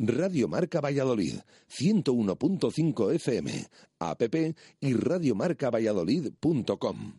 Radio 0.00 0.46
Marca 0.46 0.80
Valladolid, 0.80 1.40
101.5 1.68 3.14
FM, 3.14 3.66
app 3.98 4.22
y 4.78 4.94
radiomarcavalladolid.com. 4.94 7.14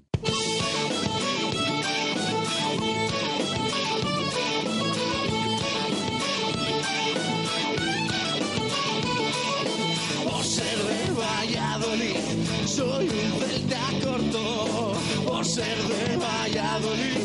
Por 10.23 10.46
ser 10.46 10.77
de 10.77 11.11
Valladolid, 11.11 12.16
soy 12.66 13.09
un 13.09 13.41
celta 13.41 13.89
corto. 14.02 14.93
Por 15.27 15.46
ser 15.46 15.77
de 15.77 16.16
Valladolid, 16.16 17.18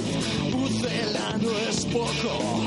Pucela 0.51 1.39
no 1.39 1.57
es 1.69 1.87
poco. 1.87 2.67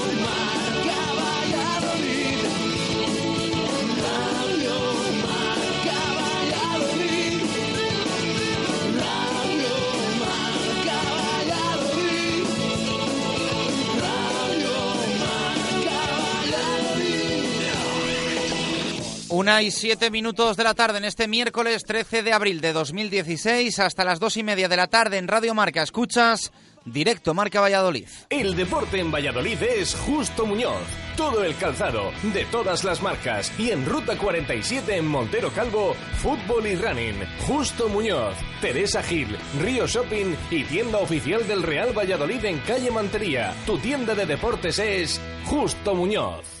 Una 19.31 19.61
y 19.61 19.71
siete 19.71 20.11
minutos 20.11 20.57
de 20.57 20.65
la 20.65 20.73
tarde 20.73 20.97
en 20.97 21.05
este 21.05 21.25
miércoles 21.25 21.85
13 21.85 22.21
de 22.21 22.33
abril 22.33 22.59
de 22.59 22.73
2016 22.73 23.79
hasta 23.79 24.03
las 24.03 24.19
dos 24.19 24.35
y 24.35 24.43
media 24.43 24.67
de 24.67 24.75
la 24.75 24.87
tarde 24.87 25.19
en 25.19 25.29
Radio 25.29 25.53
Marca. 25.53 25.81
Escuchas 25.81 26.51
directo 26.83 27.33
Marca 27.33 27.61
Valladolid. 27.61 28.09
El 28.29 28.57
deporte 28.57 28.99
en 28.99 29.09
Valladolid 29.09 29.63
es 29.63 29.95
Justo 29.95 30.45
Muñoz. 30.45 30.81
Todo 31.15 31.45
el 31.45 31.55
calzado, 31.55 32.11
de 32.33 32.43
todas 32.51 32.83
las 32.83 33.01
marcas. 33.01 33.57
Y 33.57 33.71
en 33.71 33.85
Ruta 33.85 34.17
47 34.17 34.97
en 34.97 35.07
Montero 35.07 35.49
Calvo, 35.53 35.95
fútbol 36.17 36.67
y 36.67 36.75
running. 36.75 37.23
Justo 37.47 37.87
Muñoz, 37.87 38.35
Teresa 38.59 39.01
Gil, 39.01 39.37
Río 39.61 39.87
Shopping 39.87 40.35
y 40.49 40.65
tienda 40.65 40.97
oficial 40.97 41.47
del 41.47 41.63
Real 41.63 41.97
Valladolid 41.97 42.43
en 42.43 42.59
calle 42.59 42.91
Mantería. 42.91 43.55
Tu 43.65 43.77
tienda 43.77 44.13
de 44.13 44.25
deportes 44.25 44.77
es 44.77 45.21
Justo 45.45 45.95
Muñoz. 45.95 46.60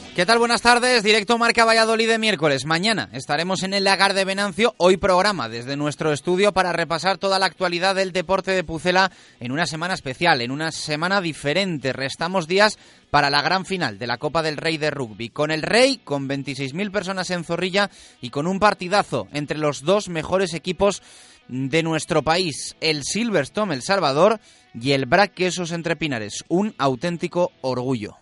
¿Qué 0.15 0.25
tal? 0.25 0.39
Buenas 0.39 0.61
tardes. 0.61 1.03
Directo 1.03 1.37
Marca 1.37 1.63
Valladolid 1.63 2.09
de 2.09 2.17
miércoles. 2.17 2.65
Mañana 2.65 3.07
estaremos 3.13 3.63
en 3.63 3.73
el 3.73 3.85
Lagar 3.85 4.13
de 4.13 4.25
Venancio. 4.25 4.75
Hoy 4.75 4.97
programa 4.97 5.47
desde 5.47 5.77
nuestro 5.77 6.11
estudio 6.11 6.51
para 6.51 6.73
repasar 6.73 7.17
toda 7.17 7.39
la 7.39 7.45
actualidad 7.45 7.95
del 7.95 8.11
deporte 8.11 8.51
de 8.51 8.65
Pucela 8.65 9.09
en 9.39 9.53
una 9.53 9.65
semana 9.65 9.93
especial, 9.93 10.41
en 10.41 10.51
una 10.51 10.73
semana 10.73 11.21
diferente. 11.21 11.93
Restamos 11.93 12.49
días 12.49 12.77
para 13.09 13.29
la 13.29 13.41
gran 13.41 13.65
final 13.65 13.99
de 13.99 14.07
la 14.07 14.17
Copa 14.17 14.43
del 14.43 14.57
Rey 14.57 14.77
de 14.77 14.91
Rugby. 14.91 15.29
Con 15.29 15.49
el 15.49 15.61
Rey, 15.61 16.01
con 16.03 16.27
26.000 16.27 16.91
personas 16.91 17.29
en 17.29 17.45
Zorrilla 17.45 17.89
y 18.19 18.31
con 18.31 18.47
un 18.47 18.59
partidazo 18.59 19.29
entre 19.31 19.59
los 19.59 19.81
dos 19.81 20.09
mejores 20.09 20.53
equipos 20.53 21.01
de 21.47 21.83
nuestro 21.83 22.21
país, 22.21 22.75
el 22.81 23.05
Silverstone, 23.05 23.73
El 23.73 23.81
Salvador, 23.81 24.41
y 24.73 24.91
el 24.91 25.05
Brac 25.05 25.33
Quesos 25.33 25.71
Entre 25.71 25.95
Pinares. 25.95 26.43
Un 26.49 26.75
auténtico 26.77 27.53
orgullo. 27.61 28.20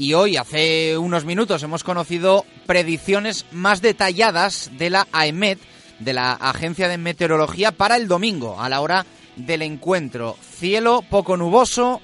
Y 0.00 0.14
hoy, 0.14 0.38
hace 0.38 0.96
unos 0.96 1.26
minutos, 1.26 1.62
hemos 1.62 1.84
conocido 1.84 2.46
predicciones 2.64 3.44
más 3.52 3.82
detalladas 3.82 4.70
de 4.78 4.88
la 4.88 5.06
AEMET, 5.12 5.58
de 5.98 6.14
la 6.14 6.32
Agencia 6.32 6.88
de 6.88 6.96
Meteorología, 6.96 7.72
para 7.72 7.96
el 7.96 8.08
domingo, 8.08 8.58
a 8.58 8.70
la 8.70 8.80
hora 8.80 9.04
del 9.36 9.60
encuentro. 9.60 10.38
Cielo 10.40 11.04
poco 11.10 11.36
nuboso, 11.36 12.00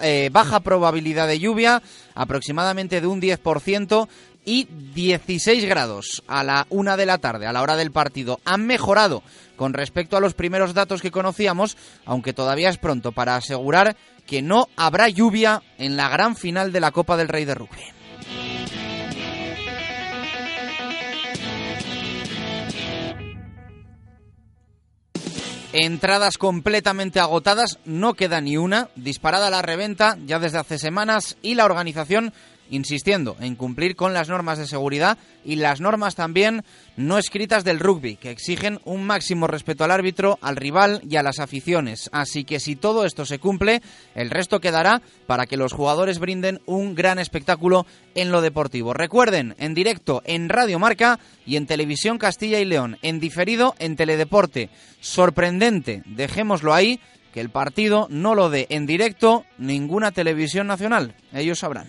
eh, 0.00 0.30
baja 0.32 0.60
probabilidad 0.60 1.28
de 1.28 1.38
lluvia, 1.38 1.82
aproximadamente 2.14 3.02
de 3.02 3.06
un 3.06 3.20
10%, 3.20 4.08
y 4.46 4.68
16 4.94 5.66
grados 5.66 6.22
a 6.26 6.42
la 6.42 6.66
una 6.70 6.96
de 6.96 7.04
la 7.04 7.18
tarde, 7.18 7.46
a 7.46 7.52
la 7.52 7.60
hora 7.60 7.76
del 7.76 7.90
partido. 7.90 8.40
Han 8.46 8.64
mejorado 8.64 9.22
con 9.56 9.74
respecto 9.74 10.16
a 10.16 10.20
los 10.20 10.32
primeros 10.32 10.72
datos 10.72 11.02
que 11.02 11.10
conocíamos, 11.10 11.76
aunque 12.06 12.32
todavía 12.32 12.70
es 12.70 12.78
pronto 12.78 13.12
para 13.12 13.36
asegurar 13.36 13.96
que 14.26 14.42
no 14.42 14.68
habrá 14.76 15.08
lluvia 15.08 15.62
en 15.78 15.96
la 15.96 16.08
gran 16.08 16.36
final 16.36 16.72
de 16.72 16.80
la 16.80 16.92
Copa 16.92 17.16
del 17.16 17.28
Rey 17.28 17.44
de 17.44 17.54
Rugby. 17.54 17.82
Entradas 25.72 26.38
completamente 26.38 27.20
agotadas, 27.20 27.78
no 27.84 28.14
queda 28.14 28.40
ni 28.40 28.56
una, 28.56 28.88
disparada 28.94 29.50
la 29.50 29.60
reventa 29.60 30.16
ya 30.24 30.38
desde 30.38 30.56
hace 30.56 30.78
semanas 30.78 31.36
y 31.42 31.54
la 31.54 31.66
organización 31.66 32.32
insistiendo 32.70 33.36
en 33.40 33.56
cumplir 33.56 33.96
con 33.96 34.14
las 34.14 34.28
normas 34.28 34.58
de 34.58 34.66
seguridad 34.66 35.18
y 35.44 35.56
las 35.56 35.80
normas 35.80 36.14
también 36.14 36.64
no 36.96 37.18
escritas 37.18 37.64
del 37.64 37.80
rugby, 37.80 38.16
que 38.16 38.30
exigen 38.30 38.80
un 38.84 39.04
máximo 39.04 39.46
respeto 39.46 39.84
al 39.84 39.90
árbitro, 39.90 40.38
al 40.40 40.56
rival 40.56 41.00
y 41.08 41.16
a 41.16 41.22
las 41.22 41.38
aficiones. 41.38 42.08
Así 42.12 42.44
que 42.44 42.60
si 42.60 42.76
todo 42.76 43.04
esto 43.04 43.24
se 43.26 43.38
cumple, 43.38 43.82
el 44.14 44.30
resto 44.30 44.60
quedará 44.60 45.02
para 45.26 45.46
que 45.46 45.56
los 45.56 45.72
jugadores 45.72 46.18
brinden 46.18 46.60
un 46.66 46.94
gran 46.94 47.18
espectáculo 47.18 47.86
en 48.14 48.32
lo 48.32 48.40
deportivo. 48.40 48.94
Recuerden, 48.94 49.54
en 49.58 49.74
directo 49.74 50.22
en 50.24 50.48
Radio 50.48 50.78
Marca 50.78 51.18
y 51.44 51.56
en 51.56 51.66
Televisión 51.66 52.18
Castilla 52.18 52.58
y 52.58 52.64
León, 52.64 52.98
en 53.02 53.20
diferido 53.20 53.74
en 53.78 53.96
Teledeporte. 53.96 54.70
Sorprendente, 55.00 56.02
dejémoslo 56.06 56.74
ahí, 56.74 57.00
que 57.36 57.40
el 57.42 57.50
partido 57.50 58.06
no 58.08 58.34
lo 58.34 58.48
dé 58.48 58.66
en 58.70 58.86
directo 58.86 59.44
ninguna 59.58 60.10
televisión 60.10 60.66
nacional. 60.66 61.14
Ellos 61.34 61.58
sabrán. 61.58 61.86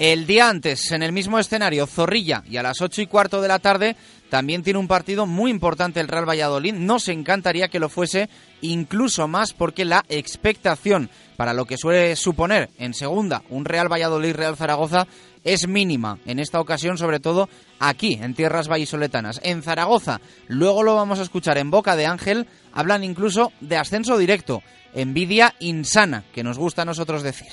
El 0.00 0.26
día 0.26 0.48
antes, 0.48 0.92
en 0.92 1.02
el 1.02 1.12
mismo 1.12 1.38
escenario, 1.38 1.86
Zorrilla, 1.86 2.42
y 2.48 2.56
a 2.56 2.62
las 2.62 2.80
ocho 2.80 3.02
y 3.02 3.06
cuarto 3.06 3.42
de 3.42 3.48
la 3.48 3.58
tarde, 3.58 3.96
también 4.30 4.62
tiene 4.62 4.78
un 4.78 4.88
partido 4.88 5.26
muy 5.26 5.50
importante 5.50 6.00
el 6.00 6.08
Real 6.08 6.26
Valladolid. 6.26 6.72
Nos 6.72 7.08
encantaría 7.08 7.68
que 7.68 7.78
lo 7.78 7.90
fuese 7.90 8.30
incluso 8.62 9.28
más 9.28 9.52
porque 9.52 9.84
la 9.84 10.02
expectación 10.08 11.10
para 11.36 11.52
lo 11.52 11.66
que 11.66 11.76
suele 11.76 12.16
suponer 12.16 12.70
en 12.78 12.94
segunda 12.94 13.42
un 13.50 13.66
Real 13.66 13.92
Valladolid-Real 13.92 14.56
Zaragoza 14.56 15.06
es 15.44 15.68
mínima. 15.68 16.18
En 16.24 16.38
esta 16.38 16.60
ocasión, 16.60 16.96
sobre 16.96 17.20
todo 17.20 17.50
aquí, 17.78 18.14
en 18.22 18.32
tierras 18.32 18.68
vallisoletanas. 18.68 19.38
En 19.42 19.62
Zaragoza, 19.62 20.22
luego 20.48 20.82
lo 20.82 20.94
vamos 20.94 21.18
a 21.18 21.24
escuchar 21.24 21.58
en 21.58 21.70
boca 21.70 21.94
de 21.94 22.06
Ángel, 22.06 22.46
hablan 22.72 23.04
incluso 23.04 23.52
de 23.60 23.76
ascenso 23.76 24.16
directo. 24.16 24.62
Envidia 24.94 25.54
insana, 25.60 26.24
que 26.32 26.42
nos 26.42 26.56
gusta 26.56 26.82
a 26.82 26.86
nosotros 26.86 27.22
decir. 27.22 27.48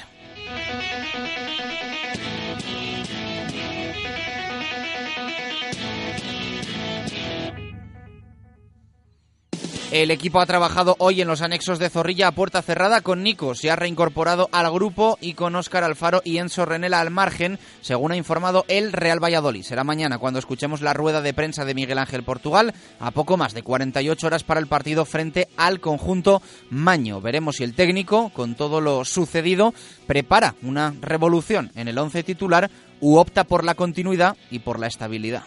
El 9.89 10.11
equipo 10.11 10.41
ha 10.41 10.45
trabajado 10.45 10.97
hoy 10.99 11.21
en 11.21 11.29
los 11.29 11.41
anexos 11.41 11.79
de 11.79 11.89
Zorrilla 11.89 12.27
a 12.27 12.31
puerta 12.33 12.61
cerrada 12.61 12.99
con 12.99 13.23
Nico. 13.23 13.55
Se 13.55 13.71
ha 13.71 13.77
reincorporado 13.77 14.49
al 14.51 14.69
grupo 14.69 15.17
y 15.21 15.33
con 15.33 15.55
Óscar 15.55 15.85
Alfaro 15.85 16.21
y 16.25 16.39
Enzo 16.39 16.65
Renela 16.65 16.99
al 16.99 17.09
margen, 17.09 17.57
según 17.79 18.11
ha 18.11 18.17
informado 18.17 18.65
el 18.67 18.91
Real 18.91 19.23
Valladolid. 19.23 19.63
Será 19.63 19.85
mañana 19.85 20.17
cuando 20.17 20.39
escuchemos 20.39 20.81
la 20.81 20.91
rueda 20.91 21.21
de 21.21 21.33
prensa 21.33 21.63
de 21.63 21.73
Miguel 21.73 21.99
Ángel 21.99 22.23
Portugal, 22.23 22.73
a 22.99 23.11
poco 23.11 23.37
más 23.37 23.53
de 23.53 23.63
48 23.63 24.27
horas 24.27 24.43
para 24.43 24.59
el 24.59 24.67
partido 24.67 25.05
frente 25.05 25.47
al 25.55 25.79
conjunto 25.79 26.41
Maño. 26.69 27.21
Veremos 27.21 27.55
si 27.55 27.63
el 27.63 27.73
técnico, 27.73 28.29
con 28.33 28.55
todo 28.55 28.81
lo 28.81 29.05
sucedido, 29.05 29.73
prepara 30.05 30.55
una 30.63 30.95
revolución 30.99 31.71
en 31.75 31.87
el 31.87 31.97
once 31.97 32.23
titular 32.23 32.69
u 32.99 33.15
opta 33.15 33.45
por 33.45 33.63
la 33.63 33.75
continuidad 33.75 34.35
y 34.51 34.59
por 34.59 34.79
la 34.79 34.87
estabilidad. 34.87 35.43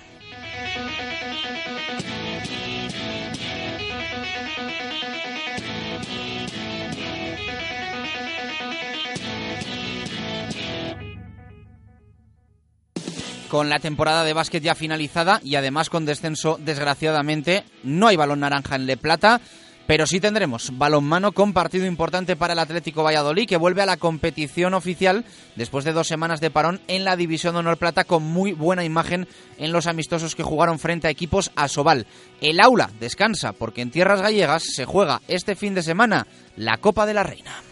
Con 13.51 13.69
la 13.69 13.81
temporada 13.81 14.23
de 14.23 14.33
básquet 14.33 14.63
ya 14.63 14.77
finalizada 14.77 15.41
y 15.43 15.57
además 15.57 15.91
con 15.91 16.07
descenso, 16.07 16.57
desgraciadamente, 16.63 17.65
no 17.83 18.07
hay 18.07 18.15
balón 18.15 18.41
naranja 18.41 18.77
en 18.77 18.87
Le 18.87 18.97
Plata. 18.97 19.41
Pero 19.89 20.07
sí 20.07 20.21
tendremos 20.21 20.71
balonmano 20.79 21.33
con 21.33 21.53
partido 21.53 21.85
importante 21.85 22.37
para 22.37 22.53
el 22.53 22.61
Atlético 22.61 23.03
Valladolid, 23.03 23.49
que 23.49 23.57
vuelve 23.57 23.83
a 23.83 23.87
la 23.87 23.97
competición 23.97 24.73
oficial 24.73 25.25
después 25.57 25.85
de 25.85 25.93
dos 25.93 26.07
semanas 26.07 26.41
de 26.41 26.53
parón 26.53 26.81
en 26.87 27.03
la 27.03 27.17
División 27.17 27.55
de 27.55 27.59
Honor 27.59 27.77
Plata, 27.77 28.05
con 28.05 28.23
muy 28.23 28.53
buena 28.53 28.85
imagen 28.85 29.27
en 29.59 29.73
los 29.73 29.89
amistosos 29.89 30.37
que 30.37 30.45
jugaron 30.45 30.79
frente 30.79 31.09
a 31.09 31.11
equipos 31.11 31.51
a 31.57 31.67
Sobal. 31.67 32.07
El 32.41 32.61
aula 32.61 32.89
descansa 33.01 33.53
porque 33.53 33.83
en 33.83 33.91
tierras 33.91 34.23
gallegas 34.23 34.63
se 34.63 34.85
juega 34.85 35.23
este 35.27 35.57
fin 35.57 35.75
de 35.75 35.83
semana 35.83 36.29
la 36.55 36.77
Copa 36.77 37.05
de 37.05 37.15
la 37.15 37.25
Reina. 37.25 37.70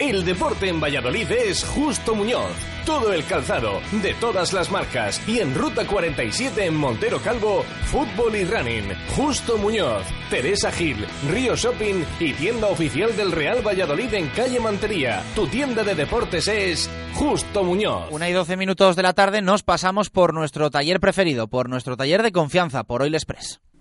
El 0.00 0.24
deporte 0.24 0.66
en 0.66 0.80
Valladolid 0.80 1.30
es 1.30 1.62
Justo 1.62 2.14
Muñoz. 2.14 2.52
Todo 2.86 3.12
el 3.12 3.22
calzado, 3.26 3.82
de 4.00 4.14
todas 4.14 4.54
las 4.54 4.70
marcas. 4.70 5.20
Y 5.28 5.40
en 5.40 5.54
Ruta 5.54 5.86
47 5.86 6.64
en 6.64 6.74
Montero 6.74 7.20
Calvo, 7.20 7.64
fútbol 7.84 8.34
y 8.34 8.46
running. 8.46 8.94
Justo 9.14 9.58
Muñoz, 9.58 10.02
Teresa 10.30 10.72
Gil, 10.72 11.04
Río 11.30 11.54
Shopping 11.54 12.02
y 12.18 12.32
tienda 12.32 12.68
oficial 12.68 13.14
del 13.14 13.30
Real 13.30 13.60
Valladolid 13.60 14.14
en 14.14 14.28
calle 14.28 14.58
Mantería. 14.58 15.22
Tu 15.34 15.46
tienda 15.48 15.84
de 15.84 15.94
deportes 15.94 16.48
es 16.48 16.88
Justo 17.12 17.62
Muñoz. 17.62 18.10
Una 18.10 18.30
y 18.30 18.32
doce 18.32 18.56
minutos 18.56 18.96
de 18.96 19.02
la 19.02 19.12
tarde 19.12 19.42
nos 19.42 19.62
pasamos 19.62 20.08
por 20.08 20.32
nuestro 20.32 20.70
taller 20.70 20.98
preferido, 20.98 21.48
por 21.48 21.68
nuestro 21.68 21.98
taller 21.98 22.22
de 22.22 22.32
confianza, 22.32 22.84
por 22.84 23.02
Oil 23.02 23.14
Express. 23.14 23.60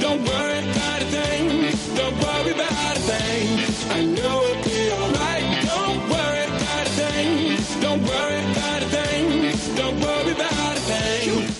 Don't 0.00 0.24
worry 0.24 0.60
about 0.60 0.96
a 0.96 1.10
thing. 1.10 1.96
Don't 1.96 2.16
a 2.96 3.00
thing. 3.00 3.90
I 3.90 4.04
know 4.04 4.42
it. 4.44 4.67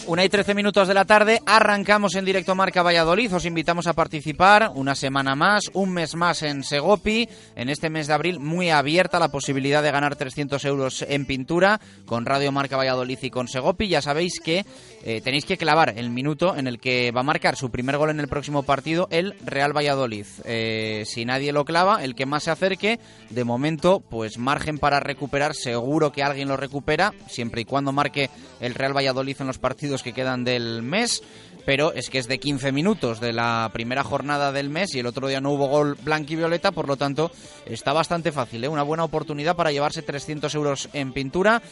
Una 0.08 0.25
y 0.25 0.31
trece 0.31 0.55
minutos 0.55 0.88
de 0.88 0.94
la 0.94 1.05
tarde, 1.05 1.43
arrancamos 1.44 2.14
en 2.14 2.25
directo 2.25 2.55
Marca 2.55 2.82
Valladolid. 2.82 3.34
Os 3.34 3.44
invitamos 3.44 3.87
a 3.88 3.93
participar 3.93 4.70
una 4.75 4.94
semana 4.94 5.34
más, 5.34 5.64
un 5.75 5.90
mes 5.90 6.14
más 6.14 6.43
en 6.43 6.64
Segopi. 6.64 7.28
En 7.55 7.69
este 7.69 7.90
mes 7.90 8.06
de 8.06 8.14
abril, 8.14 8.40
muy 8.40 8.70
abierta 8.70 9.19
la 9.19 9.28
posibilidad 9.28 9.82
de 9.82 9.90
ganar 9.90 10.16
300 10.16 10.64
euros 10.64 11.05
en 11.06 11.26
pintura 11.26 11.78
con 12.06 12.25
Radio 12.25 12.50
Marca 12.52 12.78
Valladolid 12.78 13.19
y 13.20 13.28
con 13.28 13.49
Segopi. 13.49 13.87
Ya 13.87 14.00
sabéis 14.00 14.40
que 14.40 14.64
eh, 15.05 15.20
tenéis 15.20 15.44
que 15.44 15.58
clavar 15.58 15.93
el 15.99 16.08
minuto 16.08 16.56
en 16.56 16.69
el 16.69 16.81
que 16.81 17.12
va 17.12 17.20
a 17.20 17.25
marcar 17.25 17.56
su 17.56 17.70
primer 17.70 17.99
gol 17.99 18.08
en 18.08 18.20
el 18.20 18.28
próximo 18.28 18.62
partido 18.62 19.08
el 19.11 19.34
Real 19.44 19.76
Valladolid. 19.76 20.25
Eh, 20.46 21.02
si 21.04 21.26
nadie 21.26 21.52
lo 21.52 21.66
clava, 21.66 22.02
el 22.02 22.14
que 22.14 22.25
más 22.25 22.44
se 22.44 22.50
acerque, 22.50 22.99
de 23.28 23.44
momento, 23.44 24.00
pues 24.00 24.38
margen 24.38 24.78
para 24.78 25.00
recuperar. 25.00 25.54
Seguro 25.54 26.12
que 26.12 26.22
alguien 26.22 26.49
lo 26.49 26.56
recupera, 26.56 27.12
siempre 27.28 27.61
y 27.61 27.64
cuando 27.66 27.93
marque 27.93 28.31
el 28.61 28.75
Real 28.75 28.96
Valladolid 28.96 29.37
en 29.38 29.46
los 29.49 29.58
partidos 29.58 29.98
que 30.03 30.12
quedan 30.12 30.45
del 30.45 30.83
mes, 30.83 31.23
pero 31.65 31.93
es 31.93 32.09
que 32.09 32.19
es 32.19 32.29
de 32.29 32.39
15 32.39 32.73
minutos 32.73 33.21
de 33.21 33.33
la 33.33 33.71
primera 33.73 34.03
jornada 34.03 34.53
del 34.53 34.71
mes 34.71 34.95
y 34.95 35.00
el 35.00 35.06
otro 35.06 35.29
día 35.29 35.41
no 35.41 35.50
hubo 35.50 35.69
gol 35.69 35.97
blanco 36.03 36.33
y 36.33 36.37
violeta, 36.37 36.73
por 36.73 36.89
lo 36.89 36.97
tanto 36.97 37.31
está 37.67 37.93
bastante 37.93 38.33
fácil, 38.33 38.65
¿eh? 38.65 38.69
una 38.69 38.83
buena 38.83 39.05
oportunidad 39.05 39.55
para 39.55 39.71
llevarse 39.71 40.03
300 40.03 40.55
euros 40.55 40.89
en 40.93 41.12
pintura. 41.12 41.62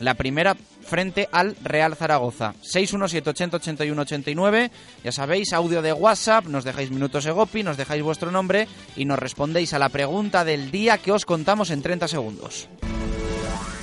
La 0.00 0.14
primera 0.14 0.56
frente 0.82 1.28
al 1.32 1.56
Real 1.62 1.96
Zaragoza. 1.96 2.54
617-80-81-89. 2.62 4.70
Ya 5.04 5.12
sabéis, 5.12 5.52
audio 5.52 5.80
de 5.80 5.92
WhatsApp, 5.92 6.46
nos 6.46 6.64
dejáis 6.64 6.90
minutos 6.90 7.24
Egopi, 7.24 7.62
nos 7.62 7.76
dejáis 7.76 8.02
vuestro 8.02 8.30
nombre 8.30 8.68
y 8.96 9.04
nos 9.04 9.18
respondéis 9.18 9.72
a 9.74 9.78
la 9.78 9.88
pregunta 9.88 10.44
del 10.44 10.70
día 10.70 10.98
que 10.98 11.12
os 11.12 11.24
contamos 11.24 11.70
en 11.70 11.82
30 11.82 12.08
segundos. 12.08 12.68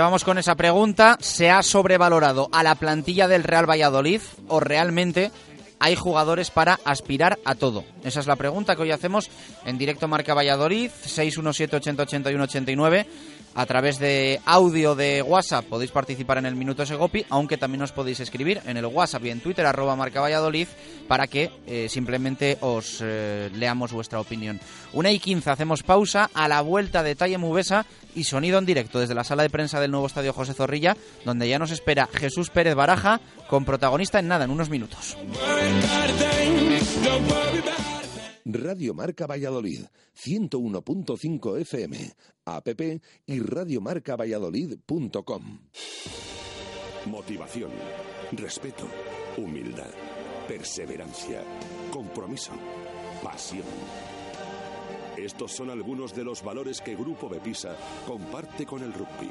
vamos 0.00 0.24
con 0.24 0.38
esa 0.38 0.54
pregunta. 0.54 1.18
¿Se 1.20 1.50
ha 1.50 1.62
sobrevalorado 1.62 2.48
a 2.52 2.62
la 2.62 2.74
plantilla 2.74 3.28
del 3.28 3.44
Real 3.44 3.68
Valladolid 3.68 4.22
o 4.48 4.60
realmente 4.60 5.30
hay 5.78 5.96
jugadores 5.96 6.50
para 6.50 6.78
aspirar 6.84 7.38
a 7.44 7.54
todo? 7.54 7.84
Esa 8.04 8.20
es 8.20 8.26
la 8.26 8.36
pregunta 8.36 8.76
que 8.76 8.82
hoy 8.82 8.90
hacemos 8.90 9.30
en 9.64 9.78
directo 9.78 10.08
Marca 10.08 10.34
Valladolid, 10.34 10.90
617-8081-89. 11.04 13.06
A 13.58 13.66
través 13.66 13.98
de 13.98 14.40
audio 14.44 14.94
de 14.94 15.20
WhatsApp 15.20 15.64
podéis 15.64 15.90
participar 15.90 16.38
en 16.38 16.46
el 16.46 16.54
Minuto 16.54 16.86
Segopi, 16.86 17.26
aunque 17.28 17.58
también 17.58 17.82
os 17.82 17.90
podéis 17.90 18.20
escribir 18.20 18.60
en 18.64 18.76
el 18.76 18.86
WhatsApp 18.86 19.24
y 19.24 19.30
en 19.30 19.40
Twitter, 19.40 19.66
arroba 19.66 19.96
Marca 19.96 20.20
Valladolid, 20.20 20.68
para 21.08 21.26
que 21.26 21.50
eh, 21.66 21.88
simplemente 21.88 22.56
os 22.60 23.00
eh, 23.02 23.50
leamos 23.52 23.90
vuestra 23.92 24.20
opinión. 24.20 24.60
Una 24.92 25.10
y 25.10 25.18
15, 25.18 25.50
hacemos 25.50 25.82
pausa 25.82 26.30
a 26.34 26.46
la 26.46 26.60
vuelta 26.60 27.02
de 27.02 27.16
Talle 27.16 27.36
Mubesa 27.36 27.84
y 28.14 28.22
sonido 28.22 28.58
en 28.58 28.64
directo 28.64 29.00
desde 29.00 29.16
la 29.16 29.24
sala 29.24 29.42
de 29.42 29.50
prensa 29.50 29.80
del 29.80 29.90
nuevo 29.90 30.06
estadio 30.06 30.32
José 30.32 30.54
Zorrilla, 30.54 30.96
donde 31.24 31.48
ya 31.48 31.58
nos 31.58 31.72
espera 31.72 32.08
Jesús 32.14 32.50
Pérez 32.50 32.76
Baraja 32.76 33.20
con 33.48 33.64
protagonista 33.64 34.20
en 34.20 34.28
nada, 34.28 34.44
en 34.44 34.52
unos 34.52 34.70
minutos. 34.70 35.16
Radio 38.50 38.94
Marca 38.94 39.26
Valladolid, 39.26 39.84
101.5 40.16 41.60
FM, 41.60 41.98
app 42.46 42.66
y 43.26 43.40
radiomarcavalladolid.com. 43.40 45.58
Motivación, 47.04 47.70
respeto, 48.32 48.88
humildad, 49.36 49.90
perseverancia, 50.48 51.44
compromiso, 51.92 52.52
pasión. 53.22 53.66
Estos 55.18 55.52
son 55.52 55.68
algunos 55.68 56.14
de 56.14 56.24
los 56.24 56.42
valores 56.42 56.80
que 56.80 56.96
Grupo 56.96 57.28
Bepisa 57.28 57.76
comparte 58.06 58.64
con 58.64 58.82
el 58.82 58.94
rugby. 58.94 59.28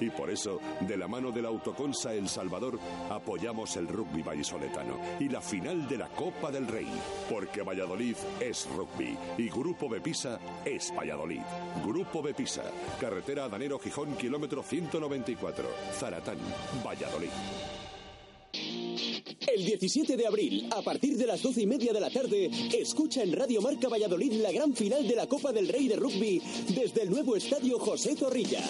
Y 0.00 0.10
por 0.10 0.30
eso, 0.30 0.60
de 0.80 0.96
la 0.96 1.08
mano 1.08 1.30
de 1.30 1.42
la 1.42 1.48
Autoconsa 1.48 2.14
El 2.14 2.28
Salvador, 2.28 2.78
apoyamos 3.10 3.76
el 3.76 3.88
rugby 3.88 4.22
vallisoletano 4.22 4.98
y 5.20 5.28
la 5.28 5.40
final 5.40 5.86
de 5.88 5.98
la 5.98 6.08
Copa 6.08 6.50
del 6.50 6.66
Rey. 6.66 6.88
Porque 7.30 7.62
Valladolid 7.62 8.16
es 8.40 8.68
rugby 8.74 9.16
y 9.38 9.48
Grupo 9.48 9.88
Bepisa 9.88 10.38
es 10.64 10.92
Valladolid. 10.96 11.42
Grupo 11.84 12.22
Bepisa, 12.22 12.64
carretera 13.00 13.48
Danero 13.48 13.78
Gijón, 13.78 14.16
kilómetro 14.16 14.62
194, 14.62 15.64
Zaratán, 15.92 16.38
Valladolid. 16.84 17.30
El 19.46 19.64
17 19.64 20.16
de 20.16 20.26
abril, 20.26 20.68
a 20.74 20.82
partir 20.82 21.16
de 21.16 21.26
las 21.26 21.42
12 21.42 21.62
y 21.62 21.66
media 21.66 21.92
de 21.92 22.00
la 22.00 22.10
tarde, 22.10 22.50
escucha 22.76 23.22
en 23.22 23.32
Radio 23.32 23.60
Marca 23.62 23.88
Valladolid 23.88 24.32
la 24.34 24.50
gran 24.50 24.74
final 24.74 25.06
de 25.06 25.14
la 25.14 25.26
Copa 25.26 25.52
del 25.52 25.68
Rey 25.68 25.86
de 25.86 25.96
Rugby 25.96 26.42
desde 26.68 27.02
el 27.02 27.10
nuevo 27.10 27.36
estadio 27.36 27.78
José 27.78 28.16
Zorrilla. 28.16 28.62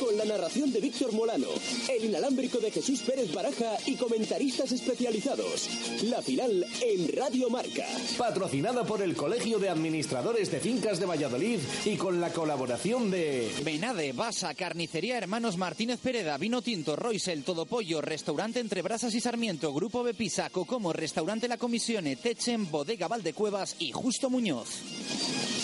Con 0.00 0.16
la 0.16 0.24
narración 0.24 0.72
de 0.72 0.80
Víctor 0.80 1.12
Molano, 1.12 1.48
el 1.88 2.04
inalámbrico 2.06 2.58
de 2.58 2.70
Jesús 2.70 3.00
Pérez 3.02 3.32
Baraja 3.32 3.76
y 3.86 3.94
comentaristas 3.94 4.72
especializados. 4.72 5.68
La 6.04 6.20
final 6.20 6.66
en 6.82 7.08
Radio 7.16 7.48
Marca. 7.48 7.86
Patrocinada 8.18 8.84
por 8.84 9.02
el 9.02 9.14
Colegio 9.14 9.58
de 9.58 9.68
Administradores 9.68 10.50
de 10.50 10.60
Fincas 10.60 10.98
de 10.98 11.06
Valladolid 11.06 11.60
y 11.84 11.96
con 11.96 12.20
la 12.20 12.32
colaboración 12.32 13.10
de 13.10 13.50
Benade, 13.64 14.12
Basa, 14.12 14.54
Carnicería 14.54 15.18
Hermanos 15.18 15.56
Martínez 15.56 16.00
Pereda, 16.00 16.38
Vino 16.38 16.60
Tinto, 16.60 16.96
Royce, 16.96 17.32
El 17.32 17.44
Todopollo, 17.44 18.00
Restaurante 18.00 18.60
Entre 18.60 18.82
Brasas 18.82 19.14
y 19.14 19.20
Sarmiento, 19.20 19.72
Grupo 19.72 20.02
Bepisa, 20.02 20.50
Cocomo, 20.50 20.92
Restaurante 20.92 21.48
La 21.48 21.58
Comisione, 21.58 22.16
Techen, 22.16 22.70
Bodega 22.70 23.08
Valdecuevas 23.08 23.76
y 23.78 23.92
Justo 23.92 24.28
Muñoz. 24.28 25.63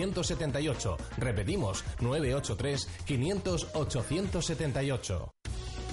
878. 0.01 0.97
Repetimos, 1.17 1.83
983 1.99 2.87
500 3.05 3.67
878. 3.73 5.31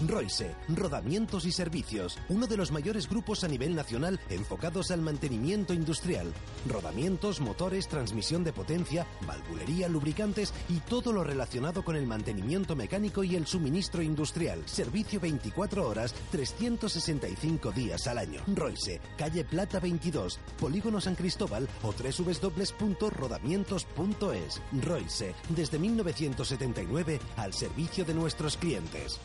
Royce, 0.07 0.55
Rodamientos 0.69 1.45
y 1.45 1.53
Servicios, 1.53 2.19
uno 2.29 2.47
de 2.47 2.57
los 2.57 2.71
mayores 2.71 3.09
grupos 3.09 3.43
a 3.43 3.49
nivel 3.49 3.75
nacional 3.75 4.21
enfocados 4.31 4.91
al 4.91 5.01
mantenimiento 5.01 5.73
industrial. 5.75 6.33
Rodamientos, 6.69 7.41
motores, 7.41 7.89
transmisión 7.89 8.45
de 8.45 8.53
potencia, 8.53 9.07
valvulería, 9.27 9.89
lubricantes 9.89 10.53
y 10.69 10.81
todo 10.81 11.13
lo 11.13 11.25
relacionado 11.25 11.85
con 11.85 11.97
el 11.97 12.07
mantenimiento 12.07 12.77
mecánico 12.77 13.25
y 13.25 13.35
el 13.35 13.47
suministro 13.47 14.03
industrial. 14.03 14.63
Servicio 14.67 15.21
24 15.21 15.89
horas, 15.89 16.15
365 16.31 17.73
días 17.73 18.07
al 18.07 18.19
año. 18.19 18.43
Royce, 18.55 19.01
calle 19.17 19.45
Plata 19.45 19.81
22, 19.81 20.39
Polígono 20.61 21.01
San 21.01 21.15
Cristóbal 21.15 21.67
o 21.83 21.93
www.rodamientos.es. 21.93 24.63
Royce, 24.85 25.35
desde 25.49 25.79
1979 25.79 27.21
al 27.37 27.53
servicio 27.53 28.05
de 28.05 28.15
nuestros 28.15 28.57
clientes. 28.57 29.21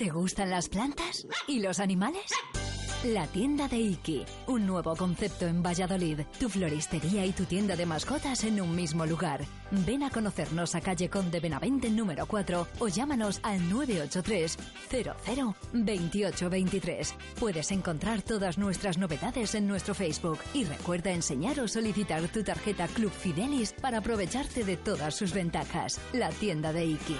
¿Te 0.00 0.08
gustan 0.08 0.48
las 0.48 0.70
plantas? 0.70 1.26
¿Y 1.46 1.60
los 1.60 1.78
animales? 1.78 2.24
La 3.04 3.26
tienda 3.26 3.68
de 3.68 3.76
Iki, 3.76 4.24
un 4.46 4.66
nuevo 4.66 4.96
concepto 4.96 5.46
en 5.46 5.62
Valladolid. 5.62 6.20
Tu 6.38 6.48
floristería 6.48 7.26
y 7.26 7.32
tu 7.32 7.44
tienda 7.44 7.76
de 7.76 7.84
mascotas 7.84 8.44
en 8.44 8.62
un 8.62 8.74
mismo 8.74 9.04
lugar. 9.04 9.44
Ven 9.70 10.02
a 10.02 10.08
conocernos 10.08 10.74
a 10.74 10.80
calle 10.80 11.10
Conde 11.10 11.38
Benavente 11.38 11.90
número 11.90 12.24
4 12.24 12.66
o 12.78 12.88
llámanos 12.88 13.40
al 13.42 13.68
983 13.68 14.56
00 14.88 15.56
2823. 15.74 17.14
Puedes 17.38 17.70
encontrar 17.70 18.22
todas 18.22 18.56
nuestras 18.56 18.96
novedades 18.96 19.54
en 19.54 19.66
nuestro 19.66 19.92
Facebook 19.92 20.38
y 20.54 20.64
recuerda 20.64 21.10
enseñar 21.10 21.60
o 21.60 21.68
solicitar 21.68 22.26
tu 22.28 22.42
tarjeta 22.42 22.88
Club 22.88 23.12
Fidelis 23.12 23.74
para 23.74 23.98
aprovecharte 23.98 24.64
de 24.64 24.78
todas 24.78 25.14
sus 25.14 25.34
ventajas. 25.34 26.00
La 26.14 26.30
tienda 26.30 26.72
de 26.72 26.86
Iki. 26.86 27.16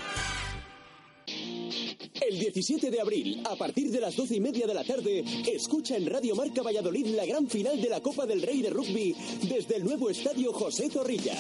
El 2.21 2.39
17 2.39 2.91
de 2.91 3.00
abril, 3.00 3.43
a 3.49 3.57
partir 3.57 3.91
de 3.91 4.00
las 4.00 4.17
12 4.17 4.37
y 4.37 4.41
media 4.41 4.67
de 4.67 4.75
la 4.75 4.85
tarde, 4.85 5.25
escucha 5.53 5.97
en 5.97 6.07
Radio 6.07 6.35
Marca 6.35 6.62
Valladolid 6.62 7.07
la 7.09 7.27
gran 7.27 7.49
final 7.49 7.81
de 7.81 7.89
la 7.89 8.00
Copa 8.00 8.27
del 8.27 8.43
Rey 8.43 8.62
de 8.62 8.71
Rugby 8.71 9.15
desde 9.43 9.77
el 9.77 9.85
nuevo 9.85 10.11
estadio 10.11 10.53
José 10.53 10.91
Zorrilla. 10.91 11.37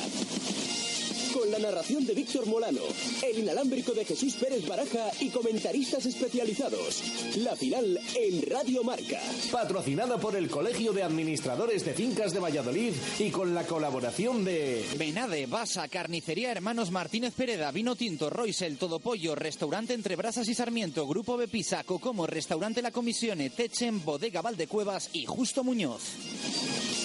Con 1.32 1.48
la 1.52 1.60
narración 1.60 2.04
de 2.06 2.12
Víctor 2.12 2.44
Molano, 2.46 2.80
el 3.22 3.38
inalámbrico 3.38 3.92
de 3.92 4.04
Jesús 4.04 4.34
Pérez 4.34 4.66
Baraja 4.66 5.10
y 5.20 5.28
comentaristas 5.28 6.04
especializados. 6.04 7.36
La 7.36 7.54
final 7.54 8.00
en 8.16 8.42
Radio 8.50 8.82
Marca. 8.82 9.20
Patrocinada 9.52 10.18
por 10.18 10.34
el 10.34 10.50
Colegio 10.50 10.92
de 10.92 11.04
Administradores 11.04 11.84
de 11.84 11.94
Fincas 11.94 12.32
de 12.32 12.40
Valladolid 12.40 12.92
y 13.20 13.30
con 13.30 13.54
la 13.54 13.64
colaboración 13.64 14.44
de 14.44 14.84
Benade, 14.98 15.46
Basa, 15.46 15.86
Carnicería 15.86 16.50
Hermanos 16.50 16.90
Martínez 16.90 17.32
Pereda, 17.34 17.70
Vino 17.70 17.94
Tinto, 17.94 18.28
Royce, 18.28 18.66
El 18.66 18.76
Todopollo, 18.76 19.36
Restaurante 19.36 19.94
Entre 19.94 20.16
Brasas 20.20 20.48
y 20.48 20.54
Sarmiento, 20.54 21.06
Grupo 21.06 21.38
Bepisa, 21.38 21.82
Cocomo, 21.82 22.26
Restaurante 22.26 22.82
La 22.82 22.90
Comisione, 22.90 23.48
Techen, 23.48 24.04
Bodega 24.04 24.42
Valdecuevas 24.42 25.08
y 25.14 25.24
Justo 25.24 25.64
Muñoz. 25.64 26.99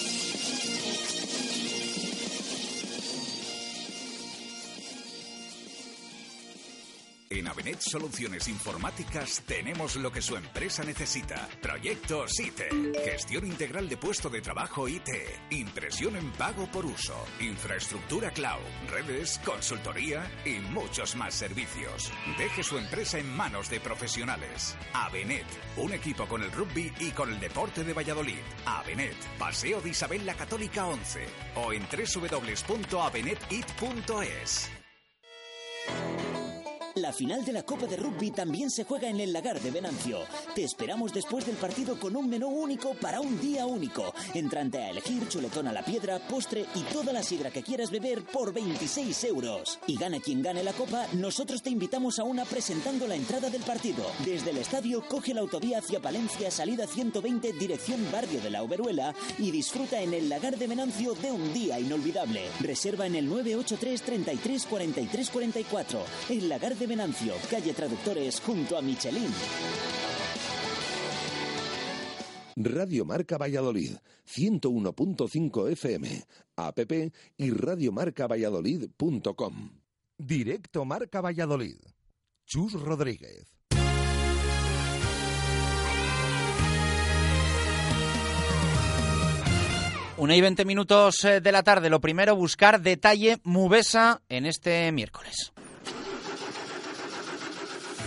En 7.36 7.46
Avenet 7.48 7.80
Soluciones 7.80 8.46
Informáticas 8.48 9.42
tenemos 9.46 9.96
lo 9.96 10.10
que 10.10 10.22
su 10.22 10.36
empresa 10.36 10.82
necesita. 10.84 11.46
Proyectos 11.60 12.40
IT, 12.40 12.62
gestión 13.04 13.46
integral 13.46 13.90
de 13.90 13.98
puesto 13.98 14.30
de 14.30 14.40
trabajo 14.40 14.88
IT, 14.88 15.10
impresión 15.50 16.16
en 16.16 16.32
pago 16.32 16.66
por 16.66 16.86
uso, 16.86 17.14
infraestructura 17.40 18.30
cloud, 18.30 18.62
redes, 18.88 19.38
consultoría 19.44 20.24
y 20.46 20.60
muchos 20.72 21.14
más 21.14 21.34
servicios. 21.34 22.10
Deje 22.38 22.62
su 22.62 22.78
empresa 22.78 23.18
en 23.18 23.30
manos 23.36 23.68
de 23.68 23.80
profesionales. 23.80 24.74
Avenet, 24.94 25.44
un 25.76 25.92
equipo 25.92 26.26
con 26.26 26.42
el 26.42 26.50
rugby 26.50 26.90
y 27.00 27.10
con 27.10 27.30
el 27.30 27.38
deporte 27.38 27.84
de 27.84 27.92
Valladolid. 27.92 28.40
Avenet, 28.64 29.16
Paseo 29.38 29.82
de 29.82 29.90
Isabel 29.90 30.24
la 30.24 30.32
Católica 30.32 30.86
11 30.86 31.26
o 31.56 31.74
en 31.74 31.82
www.avenetit.es. 31.82 34.70
La 36.96 37.12
final 37.12 37.44
de 37.44 37.52
la 37.52 37.62
Copa 37.62 37.84
de 37.84 37.98
Rugby 37.98 38.30
también 38.30 38.70
se 38.70 38.84
juega 38.84 39.10
en 39.10 39.20
el 39.20 39.30
Lagar 39.30 39.60
de 39.60 39.70
Venancio. 39.70 40.20
Te 40.54 40.64
esperamos 40.64 41.12
después 41.12 41.44
del 41.44 41.56
partido 41.56 42.00
con 42.00 42.16
un 42.16 42.26
menú 42.26 42.48
único 42.48 42.94
para 42.94 43.20
un 43.20 43.38
día 43.38 43.66
único. 43.66 44.14
Entrante 44.32 44.78
a 44.78 44.88
elegir 44.88 45.28
chuletón 45.28 45.68
a 45.68 45.72
la 45.72 45.84
piedra, 45.84 46.18
postre 46.26 46.64
y 46.74 46.80
toda 46.94 47.12
la 47.12 47.22
sidra 47.22 47.50
que 47.50 47.62
quieras 47.62 47.90
beber 47.90 48.24
por 48.24 48.54
26 48.54 49.24
euros. 49.24 49.78
Y 49.86 49.98
gane 49.98 50.22
quien 50.22 50.40
gane 50.40 50.64
la 50.64 50.72
copa, 50.72 51.06
nosotros 51.12 51.60
te 51.60 51.68
invitamos 51.68 52.18
a 52.18 52.24
una 52.24 52.46
presentando 52.46 53.06
la 53.06 53.14
entrada 53.14 53.50
del 53.50 53.62
partido. 53.62 54.10
Desde 54.24 54.52
el 54.52 54.56
estadio 54.56 55.06
coge 55.06 55.34
la 55.34 55.42
autovía 55.42 55.80
hacia 55.80 56.00
Palencia, 56.00 56.50
salida 56.50 56.86
120, 56.86 57.52
dirección 57.52 58.10
Barrio 58.10 58.40
de 58.40 58.48
la 58.48 58.62
Oberuela 58.62 59.14
y 59.38 59.50
disfruta 59.50 60.00
en 60.00 60.14
el 60.14 60.30
Lagar 60.30 60.56
de 60.56 60.66
Venancio 60.66 61.12
de 61.12 61.30
un 61.30 61.52
día 61.52 61.78
inolvidable. 61.78 62.48
Reserva 62.60 63.04
en 63.04 63.16
el 63.16 63.28
983 63.28 64.00
33 64.00 64.64
43 64.64 65.30
44. 65.30 66.00
El 66.30 66.48
Lagar 66.48 66.74
de 66.74 66.85
Venancio, 66.86 67.34
calle 67.50 67.72
Traductores, 67.72 68.40
junto 68.40 68.76
a 68.76 68.82
Michelin. 68.82 69.32
Radio 72.56 73.04
Marca 73.04 73.36
Valladolid, 73.36 73.96
101.5 74.26 75.70
FM, 75.72 76.24
app 76.56 76.78
y 77.36 77.50
radiomarcavalladolid.com. 77.50 79.70
Directo 80.16 80.86
Marca 80.86 81.20
Valladolid. 81.20 81.76
Chus 82.46 82.72
Rodríguez. 82.72 83.56
Una 90.18 90.34
y 90.34 90.40
20 90.40 90.64
minutos 90.64 91.22
eh, 91.24 91.42
de 91.42 91.52
la 91.52 91.62
tarde. 91.62 91.90
Lo 91.90 92.00
primero, 92.00 92.34
buscar 92.36 92.80
detalle 92.80 93.38
Mubesa 93.44 94.22
en 94.30 94.46
este 94.46 94.90
miércoles. 94.92 95.52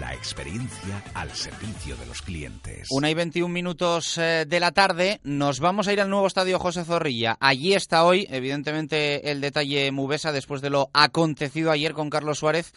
La 0.00 0.12
experiencia 0.14 1.02
al 1.14 1.30
servicio 1.30 1.94
de 1.96 2.06
los 2.06 2.22
clientes. 2.22 2.88
Una 2.90 3.10
y 3.10 3.14
21 3.14 3.52
minutos 3.52 4.18
eh, 4.18 4.44
de 4.48 4.58
la 4.58 4.72
tarde, 4.72 5.20
nos 5.22 5.60
vamos 5.60 5.86
a 5.86 5.92
ir 5.92 6.00
al 6.00 6.10
nuevo 6.10 6.26
estadio 6.26 6.58
José 6.58 6.84
Zorrilla. 6.84 7.36
Allí 7.38 7.74
está 7.74 8.04
hoy, 8.04 8.26
evidentemente, 8.30 9.30
el 9.30 9.40
detalle 9.40 9.92
Mubesa 9.92 10.32
después 10.32 10.62
de 10.62 10.70
lo 10.70 10.90
acontecido 10.94 11.70
ayer 11.70 11.92
con 11.92 12.10
Carlos 12.10 12.38
Suárez 12.38 12.72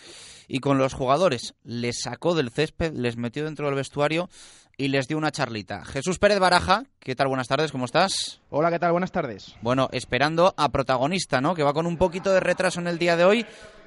y 0.47 0.59
con 0.59 0.77
los 0.77 0.93
jugadores. 0.93 1.55
Les 1.63 2.01
sacó 2.01 2.35
del 2.35 2.51
césped, 2.51 2.93
les 2.93 3.17
metió 3.17 3.45
dentro 3.45 3.65
del 3.65 3.75
vestuario 3.75 4.29
y 4.77 4.89
les 4.89 5.07
dio 5.07 5.17
una 5.17 5.31
charlita. 5.31 5.85
Jesús 5.85 6.19
Pérez 6.19 6.39
Baraja, 6.39 6.83
¿qué 6.99 7.15
tal? 7.15 7.29
Buenas 7.29 7.47
tardes, 7.47 7.71
¿cómo 7.71 7.85
estás? 7.85 8.41
Hola, 8.49 8.69
¿qué 8.69 8.77
tal? 8.79 8.91
Buenas 8.91 9.11
tardes. 9.11 9.55
Bueno, 9.61 9.89
esperando 9.91 10.53
a 10.55 10.69
protagonista, 10.69 11.41
¿no? 11.41 11.55
Que 11.55 11.63
va 11.63 11.73
con 11.73 11.87
un 11.87 11.97
poquito 11.97 12.31
de 12.31 12.41
retraso 12.41 12.79
en 12.79 12.87
el 12.87 12.99
día 12.99 13.15
de 13.15 13.23
hoy. 13.23 13.45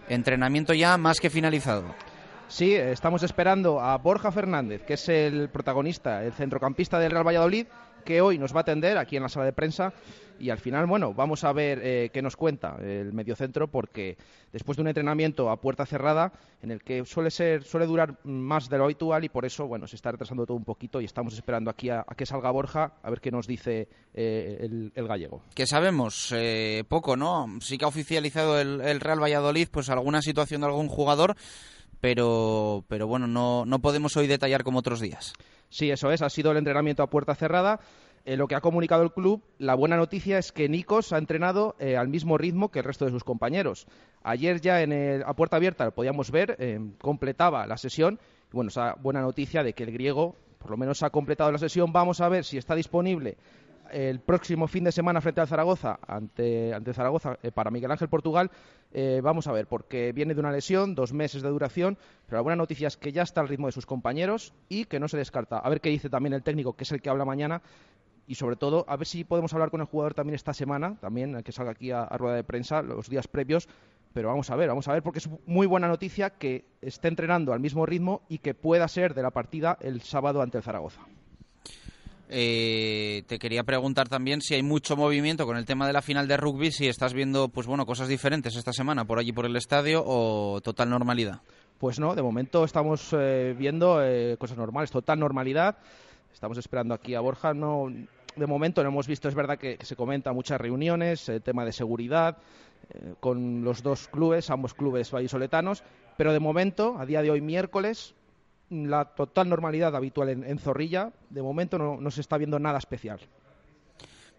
Entrenamiento 0.08 0.74
ya 0.74 0.96
más 0.96 1.20
que 1.20 1.30
finalizado. 1.30 1.94
Sí, 2.50 2.74
estamos 2.74 3.22
esperando 3.22 3.80
a 3.80 3.96
Borja 3.98 4.32
Fernández, 4.32 4.82
que 4.82 4.94
es 4.94 5.08
el 5.08 5.50
protagonista, 5.50 6.24
el 6.24 6.32
centrocampista 6.32 6.98
del 6.98 7.12
Real 7.12 7.24
Valladolid, 7.24 7.68
que 8.04 8.20
hoy 8.20 8.38
nos 8.38 8.52
va 8.52 8.58
a 8.58 8.62
atender 8.62 8.98
aquí 8.98 9.16
en 9.16 9.22
la 9.22 9.28
sala 9.28 9.46
de 9.46 9.52
prensa. 9.52 9.92
Y 10.40 10.50
al 10.50 10.58
final, 10.58 10.86
bueno, 10.86 11.14
vamos 11.14 11.44
a 11.44 11.52
ver 11.52 11.80
eh, 11.80 12.10
qué 12.12 12.22
nos 12.22 12.34
cuenta 12.34 12.76
el 12.82 13.12
mediocentro, 13.12 13.68
porque 13.68 14.16
después 14.52 14.76
de 14.76 14.82
un 14.82 14.88
entrenamiento 14.88 15.48
a 15.48 15.60
puerta 15.60 15.86
cerrada, 15.86 16.32
en 16.60 16.72
el 16.72 16.82
que 16.82 17.04
suele 17.04 17.30
ser, 17.30 17.62
suele 17.62 17.86
durar 17.86 18.18
más 18.24 18.68
de 18.68 18.78
lo 18.78 18.84
habitual, 18.84 19.22
y 19.22 19.28
por 19.28 19.44
eso, 19.44 19.68
bueno, 19.68 19.86
se 19.86 19.94
está 19.94 20.10
retrasando 20.10 20.44
todo 20.44 20.56
un 20.56 20.64
poquito 20.64 21.00
y 21.00 21.04
estamos 21.04 21.34
esperando 21.34 21.70
aquí 21.70 21.88
a, 21.90 22.04
que 22.16 22.26
salga 22.26 22.50
Borja 22.50 22.94
a 23.02 23.10
ver 23.10 23.20
qué 23.20 23.30
nos 23.30 23.46
dice 23.46 23.86
eh, 24.12 24.90
el, 24.94 25.06
gallego. 25.06 25.42
Que 25.54 25.66
sabemos 25.66 26.32
eh, 26.34 26.82
poco, 26.88 27.16
¿no? 27.16 27.46
Sí 27.60 27.78
que 27.78 27.84
ha 27.84 27.88
oficializado 27.88 28.58
el, 28.58 28.80
el 28.80 28.98
Real 28.98 29.22
Valladolid, 29.22 29.68
pues 29.70 29.88
alguna 29.88 30.20
situación 30.20 30.62
de 30.62 30.66
algún 30.66 30.88
jugador 30.88 31.36
pero, 32.00 32.84
pero 32.88 33.06
bueno, 33.06 33.26
no, 33.26 33.64
no 33.64 33.78
podemos 33.80 34.16
hoy 34.16 34.26
detallar 34.26 34.64
como 34.64 34.78
otros 34.78 35.00
días. 35.00 35.34
Sí, 35.68 35.90
eso 35.90 36.10
es, 36.10 36.22
ha 36.22 36.30
sido 36.30 36.50
el 36.50 36.58
entrenamiento 36.58 37.02
a 37.02 37.10
puerta 37.10 37.34
cerrada. 37.34 37.80
Eh, 38.24 38.36
lo 38.36 38.48
que 38.48 38.54
ha 38.54 38.60
comunicado 38.60 39.02
el 39.02 39.12
club, 39.12 39.42
la 39.58 39.74
buena 39.74 39.96
noticia 39.96 40.38
es 40.38 40.52
que 40.52 40.68
Nikos 40.68 41.12
ha 41.12 41.18
entrenado 41.18 41.74
eh, 41.78 41.96
al 41.96 42.08
mismo 42.08 42.36
ritmo 42.36 42.70
que 42.70 42.80
el 42.80 42.84
resto 42.84 43.06
de 43.06 43.10
sus 43.10 43.24
compañeros. 43.24 43.86
Ayer 44.22 44.60
ya 44.60 44.82
en 44.82 45.22
a 45.24 45.34
puerta 45.34 45.56
abierta 45.56 45.86
lo 45.86 45.94
podíamos 45.94 46.30
ver, 46.30 46.56
eh, 46.58 46.78
completaba 47.00 47.66
la 47.66 47.78
sesión. 47.78 48.18
Bueno, 48.52 48.68
esa 48.68 48.94
buena 49.00 49.22
noticia 49.22 49.62
de 49.62 49.72
que 49.72 49.84
el 49.84 49.92
griego 49.92 50.36
por 50.58 50.70
lo 50.70 50.76
menos 50.76 51.02
ha 51.02 51.10
completado 51.10 51.50
la 51.50 51.58
sesión. 51.58 51.92
Vamos 51.92 52.20
a 52.20 52.28
ver 52.28 52.44
si 52.44 52.58
está 52.58 52.74
disponible 52.74 53.38
el 53.92 54.20
próximo 54.20 54.66
fin 54.66 54.84
de 54.84 54.92
semana 54.92 55.20
frente 55.20 55.40
al 55.40 55.48
Zaragoza, 55.48 55.98
ante, 56.06 56.72
Zaragoza, 56.92 57.38
eh, 57.42 57.52
para 57.52 57.70
Miguel 57.70 57.90
Ángel 57.90 58.08
Portugal, 58.08 58.50
eh, 58.92 59.20
vamos 59.22 59.46
a 59.46 59.52
ver, 59.52 59.66
porque 59.66 60.12
viene 60.12 60.34
de 60.34 60.40
una 60.40 60.52
lesión, 60.52 60.94
dos 60.94 61.12
meses 61.12 61.42
de 61.42 61.48
duración, 61.48 61.98
pero 62.26 62.38
la 62.38 62.42
buena 62.42 62.56
noticia 62.56 62.88
es 62.88 62.96
que 62.96 63.12
ya 63.12 63.22
está 63.22 63.40
al 63.40 63.48
ritmo 63.48 63.66
de 63.66 63.72
sus 63.72 63.86
compañeros 63.86 64.52
y 64.68 64.84
que 64.84 65.00
no 65.00 65.08
se 65.08 65.16
descarta. 65.16 65.58
A 65.58 65.68
ver 65.68 65.80
qué 65.80 65.90
dice 65.90 66.10
también 66.10 66.32
el 66.32 66.42
técnico, 66.42 66.74
que 66.74 66.84
es 66.84 66.92
el 66.92 67.00
que 67.00 67.10
habla 67.10 67.24
mañana, 67.24 67.62
y 68.26 68.36
sobre 68.36 68.56
todo, 68.56 68.84
a 68.88 68.96
ver 68.96 69.06
si 69.06 69.24
podemos 69.24 69.52
hablar 69.54 69.70
con 69.70 69.80
el 69.80 69.86
jugador 69.86 70.14
también 70.14 70.36
esta 70.36 70.54
semana, 70.54 70.96
también 71.00 71.42
que 71.42 71.50
salga 71.50 71.72
aquí 71.72 71.90
a, 71.90 72.06
rueda 72.10 72.36
de 72.36 72.44
prensa 72.44 72.80
los 72.80 73.08
días 73.10 73.26
previos, 73.26 73.68
pero 74.12 74.28
vamos 74.28 74.50
a 74.50 74.56
ver, 74.56 74.68
vamos 74.68 74.86
a 74.86 74.92
ver, 74.92 75.02
porque 75.02 75.18
es 75.18 75.28
muy 75.46 75.66
buena 75.66 75.88
noticia 75.88 76.30
que 76.30 76.64
esté 76.80 77.08
entrenando 77.08 77.52
al 77.52 77.60
mismo 77.60 77.86
ritmo 77.86 78.22
y 78.28 78.38
que 78.38 78.54
pueda 78.54 78.86
ser 78.88 79.14
de 79.14 79.22
la 79.22 79.30
partida 79.30 79.78
el 79.80 80.02
sábado 80.02 80.42
ante 80.42 80.58
el 80.58 80.62
Zaragoza. 80.62 81.00
Eh, 82.32 83.24
te 83.26 83.40
quería 83.40 83.64
preguntar 83.64 84.08
también 84.08 84.40
si 84.40 84.54
hay 84.54 84.62
mucho 84.62 84.96
movimiento 84.96 85.46
con 85.46 85.56
el 85.56 85.64
tema 85.64 85.88
de 85.88 85.92
la 85.92 86.00
final 86.00 86.28
de 86.28 86.36
rugby, 86.36 86.70
si 86.70 86.86
estás 86.86 87.12
viendo 87.12 87.48
pues 87.48 87.66
bueno 87.66 87.86
cosas 87.86 88.06
diferentes 88.06 88.54
esta 88.54 88.72
semana 88.72 89.04
por 89.04 89.18
allí 89.18 89.32
por 89.32 89.46
el 89.46 89.56
estadio 89.56 90.04
o 90.06 90.60
total 90.60 90.90
normalidad. 90.90 91.40
Pues 91.78 91.98
no, 91.98 92.14
de 92.14 92.22
momento 92.22 92.64
estamos 92.64 93.12
eh, 93.18 93.56
viendo 93.58 94.00
eh, 94.00 94.36
cosas 94.38 94.56
normales, 94.56 94.92
total 94.92 95.18
normalidad. 95.18 95.78
Estamos 96.32 96.56
esperando 96.56 96.94
aquí 96.94 97.16
a 97.16 97.20
Borja. 97.20 97.52
No, 97.52 97.88
de 98.36 98.46
momento 98.46 98.84
no 98.84 98.90
hemos 98.90 99.08
visto, 99.08 99.28
es 99.28 99.34
verdad 99.34 99.58
que, 99.58 99.76
se 99.80 99.96
comenta 99.96 100.32
muchas 100.32 100.60
reuniones, 100.60 101.28
tema 101.42 101.64
de 101.64 101.72
seguridad 101.72 102.38
con 103.18 103.64
los 103.64 103.82
dos 103.82 104.08
clubes, 104.08 104.50
ambos 104.50 104.74
clubes 104.74 105.10
vallisoletanos, 105.10 105.82
pero 106.16 106.32
de 106.32 106.40
momento, 106.40 106.96
a 106.98 107.06
día 107.06 107.22
de 107.22 107.30
hoy 107.30 107.40
miércoles, 107.40 108.14
la 108.70 109.04
total 109.04 109.48
normalidad 109.48 109.94
habitual 109.94 110.28
en, 110.28 110.58
Zorrilla. 110.58 111.12
De 111.28 111.42
momento 111.42 111.78
no, 111.78 112.10
se 112.10 112.20
está 112.20 112.38
viendo 112.38 112.58
nada 112.58 112.78
especial. 112.78 113.20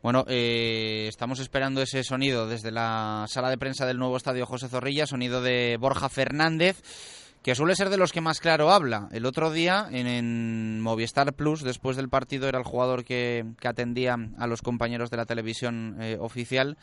Bueno, 0.02 0.26
eh, 0.28 1.06
estamos 1.08 1.40
esperando 1.40 1.82
ese 1.82 2.04
sonido 2.04 2.48
desde 2.48 2.72
la 2.72 3.26
sala 3.28 3.50
de 3.52 3.58
prensa 3.58 3.86
del 3.86 4.00
nuevo 4.00 4.18
estadio 4.18 4.48
José 4.48 4.68
Zorrilla, 4.68 5.06
sonido 5.06 5.44
de 5.44 5.78
Borja 5.80 6.10
Fernández, 6.10 6.82
que 7.44 7.54
suele 7.54 7.76
ser 7.76 7.90
de 7.90 7.98
los 7.98 8.12
que 8.12 8.22
más 8.22 8.40
claro 8.40 8.72
habla. 8.72 9.10
El 9.12 9.28
otro 9.28 9.52
día 9.52 9.88
en, 9.92 10.82
Movistar 10.82 11.34
Plus, 11.34 11.62
después 11.62 11.98
del 11.98 12.10
partido, 12.10 12.48
era 12.48 12.58
el 12.58 12.66
jugador 12.66 13.04
que, 13.04 13.46
atendía 13.64 14.16
a 14.40 14.48
los 14.48 14.64
compañeros 14.64 15.12
de 15.12 15.18
la 15.18 15.26
televisión 15.26 15.98
eh, 16.00 16.18
oficial. 16.20 16.78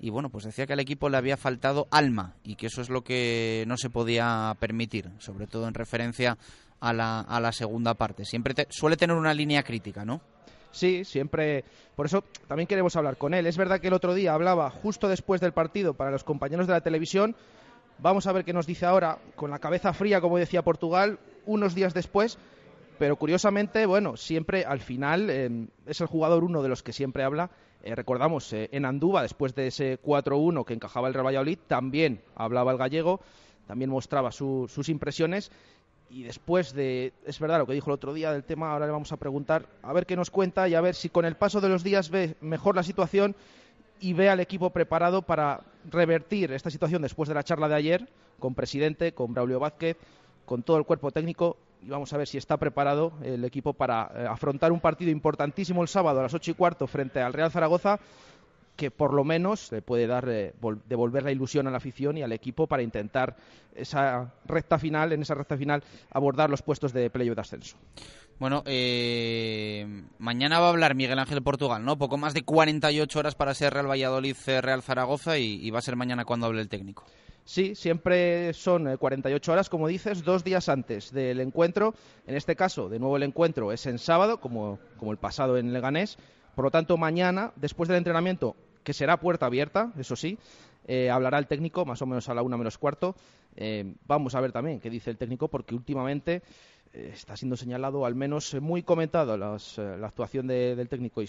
Y 0.00 0.10
bueno, 0.10 0.30
pues 0.30 0.44
decía 0.44 0.66
que 0.66 0.74
al 0.74 0.80
equipo 0.80 1.08
le 1.08 1.16
había 1.16 1.36
faltado 1.36 1.88
alma 1.90 2.36
y 2.44 2.54
que 2.54 2.68
eso 2.68 2.80
es 2.80 2.88
lo 2.88 3.02
que 3.02 3.64
no 3.66 3.76
se 3.76 3.90
podía 3.90 4.56
permitir, 4.60 5.10
sobre 5.18 5.48
todo 5.48 5.66
en 5.66 5.74
referencia 5.74 6.38
a 6.80 6.92
la, 6.92 7.20
a 7.20 7.40
la 7.40 7.52
segunda 7.52 7.94
parte. 7.94 8.24
Siempre 8.24 8.54
suele 8.70 8.96
tener 8.96 9.16
una 9.16 9.34
línea 9.34 9.62
crítica, 9.62 10.04
¿no? 10.04 10.20
Sí, 10.70 11.04
siempre. 11.04 11.64
Por 11.96 12.06
eso 12.06 12.24
también 12.46 12.66
queremos 12.66 12.94
hablar 12.96 13.16
con 13.16 13.34
él. 13.34 13.46
Es 13.46 13.56
verdad 13.56 13.80
que 13.80 13.88
el 13.88 13.94
otro 13.94 14.14
día 14.14 14.34
hablaba 14.34 14.70
justo 14.70 15.08
después 15.08 15.40
del 15.40 15.52
partido 15.52 15.94
para 15.94 16.10
los 16.10 16.24
compañeros 16.24 16.66
de 16.66 16.72
la 16.74 16.80
televisión. 16.80 17.34
Vamos 17.98 18.26
a 18.26 18.32
ver 18.32 18.44
qué 18.44 18.52
nos 18.52 18.66
dice 18.66 18.86
ahora, 18.86 19.18
con 19.34 19.50
la 19.50 19.58
cabeza 19.58 19.92
fría, 19.92 20.20
como 20.20 20.38
decía 20.38 20.62
Portugal, 20.62 21.18
unos 21.46 21.74
días 21.74 21.94
después. 21.94 22.38
Pero 22.98 23.16
curiosamente, 23.16 23.86
bueno, 23.86 24.16
siempre 24.16 24.64
al 24.64 24.80
final 24.80 25.30
em, 25.30 25.68
es 25.86 26.00
el 26.00 26.06
jugador 26.06 26.44
uno 26.44 26.62
de 26.62 26.68
los 26.68 26.82
que 26.82 26.92
siempre 26.92 27.24
habla. 27.24 27.50
Eh, 27.82 27.94
recordamos, 27.94 28.52
eh, 28.52 28.68
en 28.72 28.84
Andúba, 28.84 29.22
después 29.22 29.54
de 29.54 29.68
ese 29.68 30.00
4-1 30.00 30.64
que 30.64 30.74
encajaba 30.74 31.08
el 31.08 31.14
Real 31.14 31.26
Valladolid, 31.26 31.58
también 31.66 32.22
hablaba 32.34 32.72
el 32.72 32.78
gallego, 32.78 33.20
también 33.66 33.90
mostraba 33.90 34.32
sus 34.32 34.88
impresiones 34.88 35.52
y 36.10 36.22
después 36.22 36.72
de, 36.72 37.12
es 37.26 37.38
verdad 37.38 37.58
lo 37.58 37.66
que 37.66 37.74
dijo 37.74 37.90
el 37.90 37.94
otro 37.94 38.14
día 38.14 38.32
del 38.32 38.44
tema, 38.44 38.72
ahora 38.72 38.86
le 38.86 38.92
vamos 38.92 39.12
a 39.12 39.16
preguntar 39.16 39.66
a 39.82 39.92
ver 39.92 40.06
qué 40.06 40.16
nos 40.16 40.30
cuenta 40.30 40.68
y 40.68 40.74
a 40.74 40.80
ver 40.80 40.94
si 40.94 41.08
con 41.08 41.24
el 41.24 41.36
paso 41.36 41.60
de 41.60 41.68
los 41.68 41.84
días 41.84 42.10
ve 42.10 42.36
mejor 42.40 42.76
la 42.76 42.82
situación 42.82 43.36
y 44.00 44.12
ve 44.12 44.30
al 44.30 44.40
equipo 44.40 44.70
preparado 44.70 45.22
para 45.22 45.60
revertir 45.90 46.52
esta 46.52 46.70
situación 46.70 47.02
después 47.02 47.28
de 47.28 47.34
la 47.34 47.42
charla 47.42 47.68
de 47.68 47.74
ayer 47.74 48.08
con 48.38 48.54
presidente, 48.54 49.12
con 49.12 49.34
Braulio 49.34 49.60
Vázquez, 49.60 49.96
con 50.44 50.62
todo 50.62 50.78
el 50.78 50.84
cuerpo 50.84 51.10
técnico 51.10 51.56
y 51.82 51.90
vamos 51.90 52.12
a 52.12 52.16
ver 52.16 52.26
si 52.26 52.38
está 52.38 52.56
preparado 52.56 53.12
el 53.22 53.44
equipo 53.44 53.72
para 53.72 54.10
eh, 54.14 54.26
afrontar 54.28 54.72
un 54.72 54.80
partido 54.80 55.10
importantísimo 55.10 55.82
el 55.82 55.88
sábado 55.88 56.20
a 56.20 56.22
las 56.24 56.34
ocho 56.34 56.50
y 56.50 56.54
cuarto 56.54 56.86
frente 56.86 57.20
al 57.20 57.32
Real 57.32 57.50
Zaragoza 57.50 58.00
que 58.78 58.92
por 58.92 59.12
lo 59.12 59.24
menos 59.24 59.72
le 59.72 59.82
puede 59.82 60.06
dar 60.06 60.28
eh, 60.28 60.54
devolver 60.88 61.24
la 61.24 61.32
ilusión 61.32 61.66
a 61.66 61.70
la 61.72 61.78
afición 61.78 62.16
y 62.16 62.22
al 62.22 62.30
equipo 62.30 62.68
para 62.68 62.80
intentar 62.80 63.34
esa 63.74 64.32
recta 64.46 64.78
final, 64.78 65.12
en 65.12 65.20
esa 65.20 65.34
recta 65.34 65.56
final 65.56 65.82
abordar 66.12 66.48
los 66.48 66.62
puestos 66.62 66.92
de 66.92 67.10
playoff 67.10 67.34
de 67.34 67.40
ascenso. 67.40 67.76
Bueno, 68.38 68.62
eh, 68.66 70.04
mañana 70.18 70.60
va 70.60 70.66
a 70.66 70.70
hablar 70.70 70.94
Miguel 70.94 71.18
Ángel 71.18 71.42
Portugal, 71.42 71.84
¿no? 71.84 71.98
Poco 71.98 72.18
más 72.18 72.34
de 72.34 72.42
48 72.42 73.18
horas 73.18 73.34
para 73.34 73.52
ser 73.52 73.74
Real 73.74 73.90
Valladolid, 73.90 74.36
eh, 74.46 74.60
Real 74.60 74.80
Zaragoza 74.80 75.38
y, 75.38 75.68
va 75.72 75.80
a 75.80 75.82
ser 75.82 75.96
mañana 75.96 76.24
cuando 76.24 76.46
hable 76.46 76.60
el 76.60 76.68
técnico. 76.68 77.04
Sí, 77.44 77.74
siempre 77.74 78.52
son 78.54 78.96
48 78.96 79.52
horas, 79.52 79.68
como 79.68 79.88
dices, 79.88 80.22
dos 80.22 80.44
días 80.44 80.68
antes 80.68 81.10
del 81.10 81.40
encuentro. 81.40 81.94
En 82.28 82.36
este 82.36 82.54
caso, 82.54 82.88
de 82.88 83.00
nuevo 83.00 83.16
el 83.16 83.24
encuentro 83.24 83.72
es 83.72 83.86
en 83.86 83.98
sábado, 83.98 84.38
como, 84.38 84.78
como 84.98 85.10
el 85.10 85.18
pasado 85.18 85.58
en 85.58 85.72
Leganés. 85.72 86.16
Por 86.54 86.64
lo 86.64 86.70
tanto, 86.70 86.96
mañana, 86.96 87.52
después 87.56 87.88
del 87.88 87.98
entrenamiento, 87.98 88.54
que 88.88 88.94
será 88.94 89.20
puerta 89.20 89.44
abierta, 89.44 89.92
eso 89.98 90.16
sí. 90.16 90.38
Eh, 90.86 91.10
hablará 91.10 91.38
el 91.38 91.46
técnico 91.46 91.84
más 91.84 92.00
o 92.00 92.06
menos 92.06 92.26
a 92.30 92.32
la 92.32 92.40
una 92.40 92.56
menos 92.56 92.78
cuarto. 92.78 93.14
Eh, 93.54 93.84
vamos 94.06 94.34
a 94.34 94.40
ver 94.40 94.50
también 94.50 94.80
qué 94.80 94.88
dice 94.88 95.10
el 95.10 95.18
técnico, 95.18 95.48
porque 95.48 95.74
últimamente 95.74 96.40
eh, 96.94 97.10
está 97.12 97.36
siendo 97.36 97.54
señalado, 97.54 98.06
al 98.06 98.14
menos 98.14 98.54
muy 98.62 98.82
comentado, 98.82 99.36
la 99.36 100.06
actuación 100.06 100.46
del 100.46 100.88
técnico 100.88 101.20
y 101.20 101.28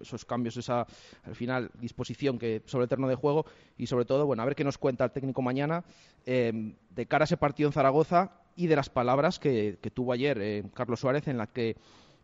esos 0.00 0.24
cambios, 0.24 0.56
esa 0.56 0.84
al 1.22 1.36
final 1.36 1.70
disposición 1.80 2.40
que 2.40 2.62
sobre 2.66 2.82
el 2.82 2.88
terreno 2.88 3.06
de 3.06 3.14
juego 3.14 3.46
y 3.78 3.86
sobre 3.86 4.04
todo, 4.04 4.26
bueno, 4.26 4.42
a 4.42 4.46
ver 4.46 4.56
qué 4.56 4.64
nos 4.64 4.76
cuenta 4.76 5.04
el 5.04 5.12
técnico 5.12 5.42
mañana 5.42 5.84
de 6.24 7.06
cara 7.06 7.22
a 7.22 7.26
ese 7.26 7.36
partido 7.36 7.68
en 7.68 7.72
Zaragoza 7.72 8.32
y 8.56 8.66
de 8.66 8.74
las 8.74 8.90
palabras 8.90 9.38
que, 9.38 9.78
tuvo 9.94 10.12
ayer 10.12 10.64
Carlos 10.74 10.98
Suárez 10.98 11.28
en 11.28 11.38
la 11.38 11.46
que 11.46 11.76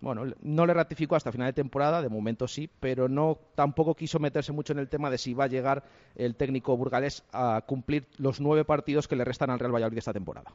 bueno, 0.02 0.24
no 0.42 0.66
le 0.66 0.74
ratificó 0.74 1.14
hasta 1.14 1.30
final 1.30 1.46
de 1.46 1.52
temporada, 1.52 2.02
de 2.02 2.08
momento 2.08 2.48
sí, 2.48 2.68
pero 2.80 3.08
no 3.08 3.38
tampoco 3.54 3.94
quiso 3.94 4.18
meterse 4.18 4.52
mucho 4.52 4.72
en 4.72 4.80
el 4.80 4.88
tema 4.88 5.10
de 5.10 5.16
si 5.16 5.32
va 5.32 5.44
a 5.44 5.48
llegar 5.48 5.84
el 6.16 6.34
técnico 6.34 6.76
burgalés 6.76 7.22
a 7.32 7.62
cumplir 7.64 8.08
los 8.18 8.40
nueve 8.40 8.64
partidos 8.64 9.06
que 9.06 9.14
le 9.14 9.24
restan 9.24 9.50
al 9.50 9.60
Real 9.60 9.72
Valladolid 9.72 9.98
esta 9.98 10.12
temporada. 10.12 10.50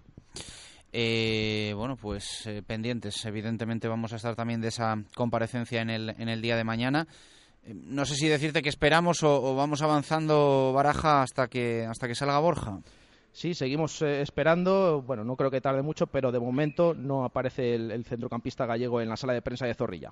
Eh, 0.91 1.73
bueno, 1.77 1.95
pues 1.95 2.45
eh, 2.45 2.61
pendientes. 2.61 3.23
Evidentemente 3.25 3.87
vamos 3.87 4.11
a 4.11 4.17
estar 4.17 4.35
también 4.35 4.59
de 4.59 4.67
esa 4.67 5.01
comparecencia 5.15 5.81
en 5.81 5.89
el, 5.89 6.41
día 6.41 6.57
de 6.57 6.63
mañana. 6.65 7.07
Eh, 7.63 7.73
no 7.73 8.05
sé 8.05 8.15
si 8.15 8.27
decirte 8.27 8.61
que 8.61 8.69
esperamos 8.69 9.23
o, 9.23 9.43
o, 9.43 9.55
vamos 9.55 9.81
avanzando 9.81 10.73
Baraja 10.73 11.21
hasta 11.21 11.47
que 11.47 11.85
hasta 11.85 12.07
que 12.07 12.15
salga 12.15 12.39
Borja. 12.39 12.79
Sí, 13.37 13.53
seguimos 13.53 14.01
eh, 14.01 14.23
esperando. 14.23 15.03
Bueno, 15.03 15.23
no 15.23 15.35
creo 15.35 15.51
que 15.51 15.61
tarde 15.61 15.83
mucho, 15.83 16.07
pero 16.07 16.31
de 16.31 16.39
momento 16.39 16.95
no 16.95 17.23
aparece 17.23 17.75
el, 17.75 17.91
el, 17.91 18.03
centrocampista 18.03 18.65
gallego 18.65 18.99
en 18.99 19.09
la 19.09 19.15
sala 19.15 19.33
de 19.33 19.43
prensa 19.43 19.67
de 19.67 19.75
Zorrilla. 19.75 20.11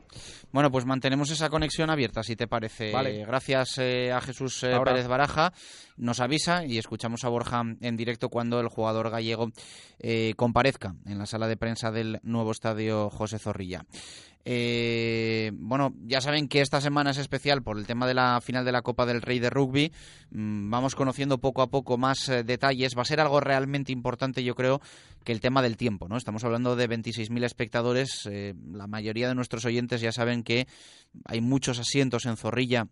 Bueno, 0.52 0.70
pues 0.70 0.86
mantenemos 0.86 1.32
esa 1.32 1.50
conexión 1.50 1.90
abierta, 1.90 2.22
si 2.22 2.36
te 2.36 2.48
parece. 2.48 2.92
Vale. 2.92 3.26
Gracias 3.26 3.80
eh, 3.80 4.12
a 4.12 4.22
Jesús 4.22 4.62
eh, 4.62 4.80
Pérez 4.84 5.08
Baraja. 5.08 5.54
Nos 5.98 6.20
avisa 6.20 6.66
y 6.66 6.78
escuchamos 6.78 7.24
a 7.24 7.30
Borja 7.30 7.64
en 7.82 7.98
directo 7.98 8.30
cuando 8.30 8.60
el 8.60 8.68
jugador 8.68 9.10
gallego 9.10 9.50
comparezca 10.36 10.94
en 11.08 11.18
la 11.18 11.26
sala 11.26 11.48
de 11.48 11.58
prensa 11.58 11.90
del 11.90 12.20
nuevo 12.22 12.52
estadio 12.52 13.10
José 13.10 13.40
Zorrilla. 13.40 13.88
Eh, 14.48 15.52
bueno, 15.56 15.96
ya 16.04 16.22
saben 16.22 16.48
que 16.48 16.62
esta 16.62 16.80
semana 16.80 17.10
es 17.10 17.18
especial 17.18 17.64
por 17.64 17.80
el 17.80 17.88
tema 17.88 18.06
de 18.06 18.14
la 18.14 18.40
final 18.42 18.64
de 18.64 18.72
la 18.72 18.84
Copa 18.84 19.08
del 19.08 19.24
Rey 19.24 19.40
de 19.40 19.50
Rugby. 19.50 19.92
Mm, 20.30 20.70
vamos 20.70 20.94
conociendo 20.94 21.40
poco 21.40 21.64
a 21.64 21.68
poco 21.72 21.98
más 21.98 22.30
eh, 22.30 22.44
detalles. 22.44 22.96
Va 22.96 23.02
a 23.02 23.06
ser 23.06 23.20
algo 23.20 23.40
realmente 23.40 23.92
importante, 23.92 24.44
yo 24.44 24.54
creo, 24.54 24.82
que 25.24 25.32
el 25.32 25.42
tema 25.42 25.64
del 25.64 25.78
tiempo. 25.78 26.08
¿no? 26.08 26.16
Estamos 26.16 26.44
hablando 26.44 26.76
de 26.76 26.88
26.000 26.88 27.44
espectadores. 27.44 28.30
Eh, 28.32 28.54
la 28.72 28.86
mayoría 28.86 29.28
de 29.28 29.36
nuestros 29.36 29.66
oyentes 29.66 30.00
ya 30.00 30.12
saben 30.12 30.44
que 30.44 30.68
hay 31.26 31.42
muchos 31.42 31.80
asientos 31.80 32.28
en 32.28 32.38
Zorrilla 32.38 32.88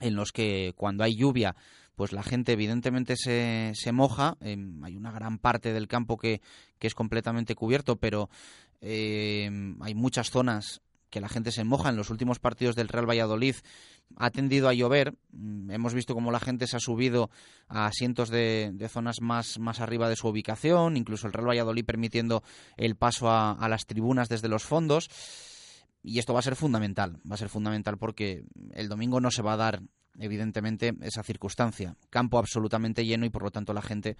en 0.00 0.16
los 0.16 0.32
que 0.32 0.74
cuando 0.76 1.02
hay 1.02 1.16
lluvia 1.16 1.56
pues 1.94 2.12
la 2.12 2.22
gente 2.22 2.52
evidentemente 2.52 3.14
se, 3.16 3.72
se 3.74 3.92
moja. 3.92 4.36
Eh, 4.40 4.56
hay 4.82 4.96
una 4.96 5.12
gran 5.12 5.38
parte 5.38 5.72
del 5.72 5.88
campo 5.88 6.16
que, 6.16 6.40
que 6.78 6.86
es 6.86 6.94
completamente 6.94 7.54
cubierto, 7.54 7.96
pero 7.96 8.28
eh, 8.86 9.50
hay 9.80 9.94
muchas 9.94 10.30
zonas 10.30 10.82
que 11.08 11.20
la 11.20 11.28
gente 11.28 11.52
se 11.52 11.64
moja. 11.64 11.88
En 11.88 11.96
los 11.96 12.10
últimos 12.10 12.38
partidos 12.38 12.76
del 12.76 12.88
Real 12.88 13.08
Valladolid 13.08 13.54
ha 14.16 14.30
tendido 14.30 14.68
a 14.68 14.74
llover. 14.74 15.14
Mm, 15.30 15.70
hemos 15.70 15.94
visto 15.94 16.14
cómo 16.14 16.30
la 16.30 16.40
gente 16.40 16.66
se 16.66 16.76
ha 16.76 16.80
subido 16.80 17.30
a 17.68 17.86
asientos 17.86 18.28
de, 18.28 18.72
de, 18.74 18.88
zonas 18.88 19.20
más, 19.20 19.58
más 19.58 19.80
arriba 19.80 20.08
de 20.08 20.16
su 20.16 20.28
ubicación, 20.28 20.96
incluso 20.96 21.26
el 21.26 21.32
Real 21.32 21.48
Valladolid 21.48 21.84
permitiendo 21.84 22.42
el 22.76 22.96
paso 22.96 23.30
a 23.30 23.68
las 23.68 23.86
tribunas 23.86 24.28
desde 24.28 24.48
los 24.48 24.64
fondos. 24.64 25.08
Y 26.02 26.18
esto 26.18 26.34
va 26.34 26.40
a 26.40 26.42
ser 26.42 26.56
fundamental, 26.56 27.20
va 27.28 27.36
a 27.36 27.38
ser 27.38 27.48
fundamental 27.48 27.96
porque 27.96 28.44
el 28.72 28.90
domingo 28.90 29.20
no 29.20 29.30
se 29.30 29.40
va 29.40 29.54
a 29.54 29.56
dar 29.56 29.80
evidentemente 30.18 30.94
esa 31.00 31.22
circunstancia. 31.22 31.96
Campo 32.10 32.38
absolutamente 32.38 33.06
lleno 33.06 33.24
y 33.24 33.30
por 33.30 33.42
lo 33.42 33.50
tanto 33.50 33.72
la 33.72 33.82
gente 33.82 34.16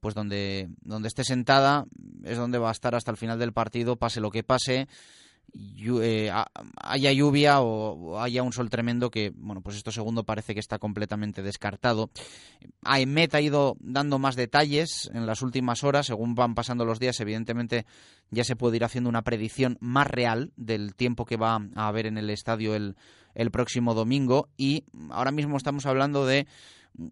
pues 0.00 0.14
donde, 0.14 0.68
donde 0.80 1.08
esté 1.08 1.24
sentada 1.24 1.86
es 2.24 2.36
donde 2.36 2.58
va 2.58 2.68
a 2.68 2.72
estar 2.72 2.94
hasta 2.94 3.10
el 3.10 3.16
final 3.16 3.38
del 3.38 3.52
partido, 3.52 3.96
pase 3.96 4.20
lo 4.20 4.30
que 4.30 4.42
pase, 4.42 4.88
eh, 5.54 6.30
haya 6.82 7.12
lluvia 7.12 7.60
o, 7.60 8.20
haya 8.20 8.42
un 8.42 8.52
sol 8.52 8.68
tremendo 8.68 9.10
que, 9.10 9.32
bueno, 9.34 9.62
pues 9.62 9.76
esto 9.76 9.90
segundo 9.90 10.24
parece 10.24 10.54
que 10.54 10.60
está 10.60 10.78
completamente 10.78 11.42
descartado. 11.42 12.10
AEMET 12.84 13.34
ha 13.34 13.40
ido 13.40 13.76
dando 13.80 14.18
más 14.18 14.36
detalles 14.36 15.10
en 15.14 15.26
las 15.26 15.42
últimas 15.42 15.84
horas, 15.84 16.06
según 16.06 16.34
van 16.34 16.54
pasando 16.54 16.84
los 16.84 17.00
días, 17.00 17.18
evidentemente 17.20 17.86
ya 18.30 18.44
se 18.44 18.56
puede 18.56 18.76
ir 18.76 18.84
haciendo 18.84 19.08
una 19.08 19.22
predicción 19.22 19.78
más 19.80 20.06
real 20.06 20.52
del 20.56 20.94
tiempo 20.94 21.24
que 21.24 21.36
va 21.36 21.60
a 21.74 21.88
haber 21.88 22.06
en 22.06 22.18
el 22.18 22.28
estadio 22.30 22.74
el, 22.74 22.96
el 23.34 23.50
próximo 23.50 23.94
domingo 23.94 24.48
y 24.56 24.84
ahora 25.10 25.30
mismo 25.30 25.56
estamos 25.56 25.86
hablando 25.86 26.26
de 26.26 26.46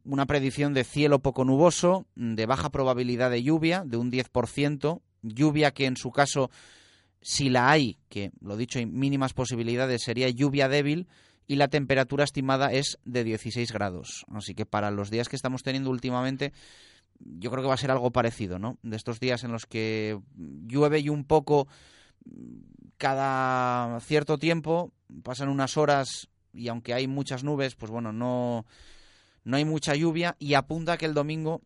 una 0.05 0.27
predicción 0.27 0.75
de 0.75 0.85
cielo 0.85 1.21
poco 1.21 1.45
nuboso, 1.45 2.07
de 2.15 2.47
baja 2.47 2.71
probabilidad 2.71 3.31
de 3.31 3.43
lluvia, 3.43 3.85
de 3.87 3.97
un 3.97 4.11
10%, 4.11 5.01
lluvia 5.23 5.71
que 5.71 5.87
en 5.87 5.97
su 5.97 6.11
caso 6.11 6.51
si 7.21 7.49
la 7.49 7.71
hay, 7.71 7.99
que 8.09 8.31
lo 8.41 8.57
dicho, 8.57 8.79
hay 8.79 8.87
mínimas 8.87 9.33
posibilidades, 9.33 10.03
sería 10.03 10.29
lluvia 10.29 10.69
débil 10.69 11.09
y 11.49 11.57
la 11.57 11.69
temperatura 11.69 12.25
estimada 12.25 12.73
es 12.73 12.99
de 13.05 13.25
16 13.25 13.73
grados. 13.73 14.25
Así 14.33 14.55
que 14.55 14.67
para 14.67 14.91
los 14.91 15.11
días 15.11 15.29
que 15.29 15.37
estamos 15.37 15.63
teniendo 15.63 15.91
últimamente, 15.91 16.53
yo 17.19 17.51
creo 17.51 17.63
que 17.63 17.69
va 17.69 17.75
a 17.75 17.79
ser 17.79 17.91
algo 17.91 18.11
parecido, 18.11 18.59
¿no? 18.59 18.79
De 18.83 18.97
estos 18.97 19.21
días 19.21 19.45
en 19.45 19.53
los 19.53 19.67
que 19.67 20.19
llueve 20.37 21.01
y 21.01 21.09
un 21.09 21.25
poco 21.25 21.69
cada 22.99 23.99
cierto 24.01 24.39
tiempo, 24.39 24.93
pasan 25.23 25.49
unas 25.49 25.77
horas 25.77 26.29
y 26.53 26.69
aunque 26.69 26.95
hay 26.95 27.07
muchas 27.07 27.45
nubes, 27.45 27.75
pues 27.75 27.91
bueno, 27.91 28.13
no, 28.13 28.67
no 29.47 29.57
hay 29.57 29.65
mucha 29.65 29.95
lluvia 29.95 30.35
y 30.41 30.55
apunta 30.55 30.99
que 30.99 31.07
el 31.07 31.15
domingo 31.15 31.63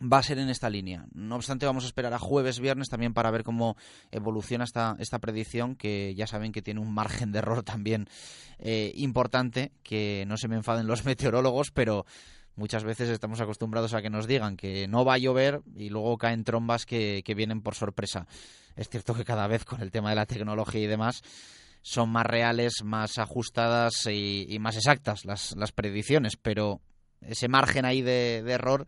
va 0.00 0.18
a 0.18 0.22
ser 0.22 0.38
en 0.38 0.48
esta 0.48 0.70
línea. 0.70 1.06
No 1.12 1.34
obstante, 1.34 1.66
vamos 1.66 1.82
a 1.82 1.88
esperar 1.88 2.14
a 2.14 2.20
jueves, 2.20 2.60
viernes 2.60 2.88
también 2.88 3.12
para 3.12 3.32
ver 3.32 3.42
cómo 3.42 3.76
evoluciona 4.12 4.62
esta, 4.62 4.96
esta 5.00 5.18
predicción, 5.18 5.74
que 5.74 6.14
ya 6.14 6.28
saben 6.28 6.52
que 6.52 6.62
tiene 6.62 6.80
un 6.80 6.94
margen 6.94 7.32
de 7.32 7.40
error 7.40 7.64
también 7.64 8.06
eh, 8.60 8.92
importante, 8.94 9.72
que 9.82 10.24
no 10.28 10.36
se 10.36 10.46
me 10.46 10.54
enfaden 10.54 10.86
los 10.86 11.04
meteorólogos, 11.04 11.72
pero 11.72 12.06
muchas 12.54 12.84
veces 12.84 13.08
estamos 13.08 13.40
acostumbrados 13.40 13.92
a 13.92 14.02
que 14.02 14.08
nos 14.08 14.28
digan 14.28 14.56
que 14.56 14.86
no 14.86 15.04
va 15.04 15.14
a 15.14 15.18
llover 15.18 15.62
y 15.74 15.88
luego 15.88 16.16
caen 16.16 16.44
trombas 16.44 16.86
que, 16.86 17.24
vienen 17.36 17.60
por 17.60 17.74
sorpresa. 17.74 18.28
Es 18.76 18.88
cierto 18.88 19.14
que 19.14 19.24
cada 19.24 19.48
vez 19.48 19.64
con 19.64 19.82
el 19.82 19.90
tema 19.90 20.10
de 20.10 20.16
la 20.16 20.26
tecnología 20.26 20.82
y 20.82 20.86
demás 20.86 21.22
son 21.82 22.10
más 22.10 22.24
reales, 22.24 22.84
más 22.84 23.18
ajustadas 23.18 24.06
y, 24.06 24.46
y 24.48 24.60
más 24.60 24.76
exactas 24.76 25.24
las, 25.24 25.56
las 25.56 25.72
predicciones, 25.72 26.36
pero 26.36 26.80
ese 27.22 27.48
margen 27.48 27.84
ahí 27.84 28.02
de, 28.02 28.38
error 28.38 28.86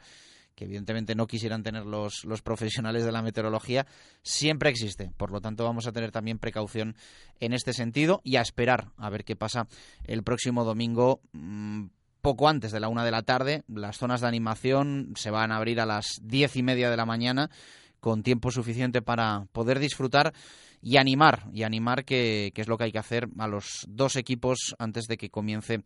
que 0.55 0.65
evidentemente 0.65 1.15
no 1.15 1.27
quisieran 1.27 1.63
tener 1.63 1.87
los, 1.87 2.25
los 2.25 2.43
profesionales 2.43 3.05
de 3.05 3.13
la 3.13 3.23
meteorología, 3.23 3.87
siempre 4.23 4.69
existe. 4.69 5.11
Por 5.17 5.31
lo 5.31 5.41
tanto, 5.41 5.65
vamos 5.65 5.87
a 5.87 5.93
tener 5.93 6.13
también 6.13 6.39
precaución 6.39 6.95
en 7.41 7.55
este 7.55 7.73
sentido 7.73 8.21
y 8.23 8.37
a 8.37 8.43
esperar 8.43 8.89
a 8.99 9.09
ver 9.09 9.25
qué 9.25 9.35
pasa 9.35 9.67
el 10.05 10.23
próximo 10.23 10.65
domingo. 10.65 11.23
Mmm, 11.33 11.87
poco 12.23 12.49
antes 12.49 12.71
de 12.71 12.81
la 12.81 12.89
una 12.89 13.05
de 13.05 13.11
la 13.11 13.23
tarde, 13.23 13.65
las 13.69 13.99
zonas 13.99 14.21
de 14.21 14.29
animación 14.29 15.13
se 15.17 15.31
van 15.31 15.51
a 15.51 15.57
abrir 15.57 15.81
a 15.81 15.87
las 15.87 16.21
diez 16.23 16.57
y 16.57 16.63
media 16.63 16.89
de 16.89 16.97
la 16.97 17.05
mañana 17.05 17.51
con 18.01 18.23
tiempo 18.23 18.51
suficiente 18.51 19.03
para 19.03 19.47
poder 19.53 19.79
disfrutar 19.81 20.33
y 20.81 20.97
animar, 20.97 21.49
y 21.53 21.65
animar 21.65 22.05
que, 22.05 22.51
que, 22.55 22.63
es 22.63 22.69
lo 22.69 22.79
que 22.79 22.85
hay 22.85 22.93
que 22.93 22.99
hacer 22.99 23.29
a 23.39 23.47
los 23.47 23.85
dos 23.89 24.17
equipos 24.17 24.75
antes 24.79 25.07
de 25.07 25.17
que 25.17 25.31
comience 25.31 25.83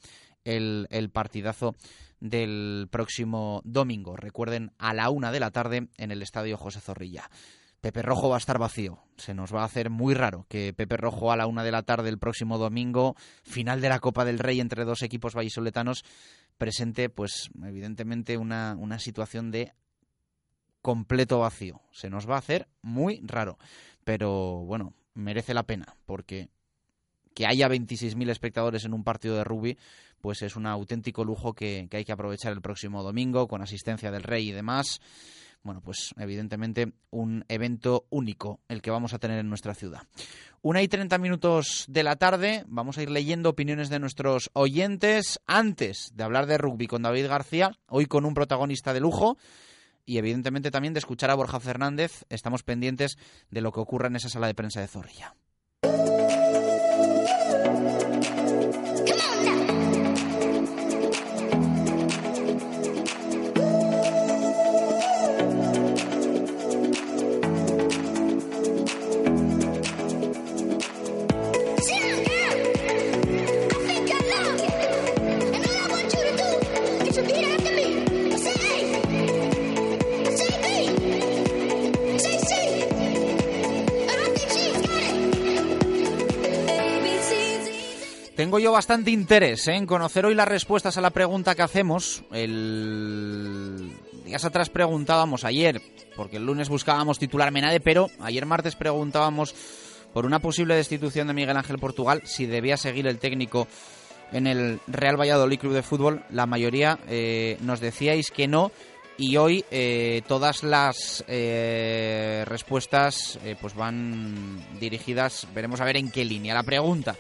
el, 0.47 1.11
partidazo 1.13 1.75
del 2.21 2.89
próximo 2.91 3.61
domingo. 3.65 4.17
Recuerden, 4.17 4.73
a 4.79 4.95
la 4.95 5.11
una 5.11 5.33
de 5.33 5.41
la 5.41 5.51
tarde 5.51 5.89
en 5.97 6.11
el 6.11 6.23
Estadio 6.23 6.57
José 6.57 6.81
Zorrilla. 6.81 7.31
Pepe 7.81 8.03
Rojo 8.03 8.29
va 8.29 8.37
a 8.37 8.39
estar 8.39 8.59
vacío. 8.59 8.99
Se 9.17 9.35
nos 9.35 9.55
va 9.55 9.63
a 9.63 9.67
hacer 9.67 9.91
muy 9.91 10.15
raro 10.15 10.47
que 10.49 10.73
Pepe 10.73 10.97
Rojo 10.97 11.31
a 11.31 11.37
la 11.37 11.47
una 11.47 11.63
de 11.63 11.71
la 11.71 11.83
tarde 11.83 12.09
el 12.09 12.19
próximo 12.19 12.59
domingo, 12.59 13.15
final 13.43 13.81
de 13.81 13.91
la 13.91 14.01
Copa 14.01 14.25
del 14.25 14.39
Rey 14.39 14.61
entre 14.61 14.85
dos 14.85 15.03
equipos 15.03 15.35
vallisoletanos, 15.35 16.05
presente, 16.59 17.11
pues, 17.11 17.51
evidentemente, 17.63 18.39
una 18.39 18.99
situación 18.99 19.51
de 19.51 19.73
completo 20.87 21.41
vacío. 21.41 21.81
Se 21.91 22.11
nos 22.11 22.31
va 22.31 22.37
a 22.37 22.39
hacer 22.39 22.69
muy 22.81 23.21
raro. 23.25 23.59
Pero 24.05 24.65
bueno, 24.65 24.95
merece 25.15 25.53
la 25.53 25.65
pena, 25.65 25.97
porque 26.05 26.49
que 27.37 27.47
haya 27.47 27.69
26.000 27.69 28.31
espectadores 28.31 28.87
en 28.87 28.95
un 28.95 29.05
partido 29.05 29.37
de 29.37 29.45
rugby, 29.45 29.77
pues 30.23 30.41
es 30.41 30.57
un 30.57 30.67
auténtico 30.67 31.23
lujo 31.23 31.53
que, 31.53 31.87
que, 31.91 31.99
hay 31.99 32.05
que 32.07 32.13
aprovechar 32.13 32.51
el 32.55 32.63
próximo 32.63 33.03
domingo, 33.03 33.47
con 33.47 33.61
asistencia 33.61 34.11
del 34.11 34.23
rey 34.23 34.49
y 34.49 34.53
demás. 34.53 35.03
Bueno, 35.63 35.83
pues 35.83 36.15
evidentemente 36.17 36.93
un 37.11 37.45
evento 37.49 38.07
único 38.09 38.61
el 38.69 38.81
que 38.81 38.91
vamos 38.91 39.13
a 39.13 39.19
tener 39.19 39.39
en 39.39 39.51
nuestra 39.51 39.75
ciudad. 39.75 40.05
Una 40.63 40.81
y 40.81 40.89
treinta 40.89 41.19
minutos 41.19 41.85
de 41.89 42.05
la 42.05 42.17
tarde, 42.17 42.65
vamos 42.69 42.97
a 42.97 43.03
ir 43.03 43.11
leyendo 43.11 43.51
opiniones 43.51 43.91
de 43.91 43.99
nuestros 43.99 44.49
oyentes 44.55 45.39
antes 45.45 46.13
de 46.15 46.25
hablar 46.25 46.47
de 46.47 46.57
rugby 46.57 46.87
con 46.87 47.03
David 47.03 47.27
García, 47.27 47.73
hoy 47.89 48.07
con 48.07 48.25
un 48.25 48.33
protagonista 48.33 48.95
de 48.95 49.01
lujo 49.01 49.37
y 50.07 50.17
evidentemente 50.17 50.71
también 50.71 50.95
de 50.95 51.01
escuchar 51.01 51.31
a 51.31 51.35
Borja 51.35 51.61
Fernández. 51.61 52.25
Estamos 52.31 52.63
pendientes 52.63 53.19
de 53.51 53.61
lo 53.61 53.73
que 53.73 53.81
ocurra 53.81 54.07
en 54.07 54.17
esa 54.17 54.31
sala 54.31 54.47
de 54.47 54.55
prensa 54.55 54.81
de 54.81 54.87
Zorrilla. 54.89 55.35
Tengo 88.37 88.59
yo 88.59 88.71
bastante 88.71 89.11
interés 89.11 89.67
¿eh? 89.67 89.77
en 89.77 89.87
conocer 89.87 90.27
hoy 90.27 90.35
las 90.35 90.47
respuestas 90.47 90.99
a 90.99 91.01
la 91.01 91.09
pregunta 91.09 91.55
que 91.55 91.63
hacemos. 91.63 92.23
El 92.33 93.91
días 94.27 94.45
atrás 94.45 94.69
preguntábamos 94.69 95.43
ayer, 95.45 95.81
porque 96.17 96.37
el 96.37 96.45
lunes 96.45 96.69
buscábamos 96.69 97.19
titular 97.19 97.51
Menade, 97.51 97.81
pero 97.81 98.11
ayer 98.21 98.45
martes 98.45 98.77
preguntábamos 98.77 99.55
por 100.13 100.27
una 100.27 100.41
posible 100.41 100.75
destitución 100.75 101.29
de 101.29 101.33
Miguel 101.33 101.57
Ángel 101.57 101.79
Portugal 101.79 102.21
si 102.25 102.45
debía 102.45 102.77
seguir 102.77 103.07
el 103.07 103.19
técnico 103.19 103.69
en 104.33 104.47
el 104.47 104.81
Real 104.87 105.19
Valladolid 105.19 105.59
Club 105.59 105.73
de 105.73 105.83
Fútbol. 105.83 106.23
La 106.29 106.45
mayoría 106.45 106.99
eh, 107.09 107.57
nos 107.63 107.81
decíais 107.81 108.31
que 108.31 108.49
no 108.49 108.71
y 109.17 109.39
hoy 109.39 109.65
eh, 109.71 110.21
todas 110.29 110.63
las 110.63 111.25
eh, 111.27 112.45
respuestas 112.47 113.39
pues 113.63 113.75
van 113.75 114.63
dirigidas, 114.79 115.49
veremos 115.55 115.81
a 115.81 115.87
ver 115.87 115.97
en 115.97 116.11
qué 116.11 116.23
línea. 116.23 116.53
La 116.53 116.65
pregunta 116.65 117.17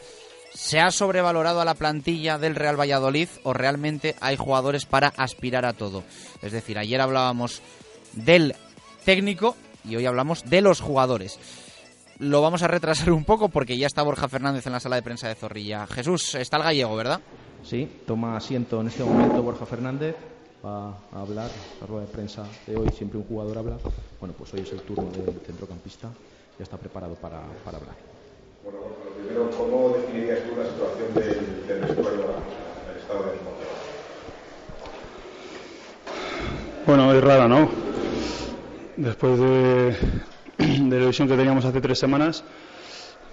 ¿Se 0.56 0.80
ha 0.80 0.90
sobrevalorado 0.90 1.60
a 1.60 1.66
la 1.66 1.74
plantilla 1.74 2.38
del 2.38 2.54
Real 2.54 2.80
Valladolid 2.80 3.28
o 3.42 3.52
realmente 3.52 4.16
hay 4.22 4.38
jugadores 4.38 4.86
para 4.86 5.08
aspirar 5.08 5.66
a 5.66 5.74
todo? 5.74 6.02
Es 6.40 6.50
decir, 6.50 6.78
ayer 6.78 6.98
hablábamos 6.98 7.60
del 8.14 8.54
técnico 9.04 9.54
y 9.84 9.96
hoy 9.96 10.06
hablamos 10.06 10.44
de 10.48 10.62
los 10.62 10.80
jugadores. 10.80 11.38
Lo 12.20 12.40
vamos 12.40 12.62
a 12.62 12.68
retrasar 12.68 13.12
un 13.12 13.26
poco 13.26 13.50
porque 13.50 13.76
ya 13.76 13.86
está 13.86 14.02
Borja 14.02 14.28
Fernández 14.28 14.66
en 14.66 14.72
la 14.72 14.80
sala 14.80 14.96
de 14.96 15.02
prensa 15.02 15.28
de 15.28 15.34
Zorrilla. 15.34 15.86
Jesús, 15.88 16.34
está 16.36 16.56
el 16.56 16.62
gallego, 16.62 16.96
¿verdad? 16.96 17.20
Sí, 17.62 18.00
toma 18.06 18.38
asiento 18.38 18.80
en 18.80 18.86
este 18.86 19.04
momento 19.04 19.42
Borja 19.42 19.66
Fernández. 19.66 20.16
Va 20.64 20.88
a 21.12 21.20
hablar, 21.20 21.50
la 21.82 21.86
rueda 21.86 22.06
de 22.06 22.12
prensa 22.12 22.44
de 22.66 22.76
hoy, 22.76 22.88
siempre 22.96 23.18
un 23.18 23.26
jugador 23.26 23.58
habla. 23.58 23.76
Bueno, 24.18 24.34
pues 24.36 24.54
hoy 24.54 24.60
es 24.60 24.72
el 24.72 24.80
turno 24.80 25.10
del 25.10 25.38
centrocampista, 25.44 26.08
ya 26.58 26.62
está 26.62 26.78
preparado 26.78 27.14
para, 27.16 27.42
para 27.62 27.76
hablar. 27.76 28.15
Bueno, 28.66 28.80
lo 29.04 29.10
primero, 29.12 29.50
¿cómo 29.56 29.90
definirías 29.90 30.40
tú 30.40 30.56
la 30.56 30.66
situación 30.66 31.14
del, 31.14 31.68
del 31.68 31.80
vestuario 31.82 32.24
el 32.90 32.98
estado 32.98 33.22
de 33.22 33.30
ánimo? 33.30 33.50
Bueno, 36.84 37.14
es 37.14 37.22
rara, 37.22 37.46
¿no? 37.46 37.68
Después 38.96 39.38
de, 39.38 39.96
la 40.98 41.06
visión 41.06 41.28
que 41.28 41.36
teníamos 41.36 41.64
hace 41.64 41.80
tres 41.80 41.96
semanas, 41.96 42.42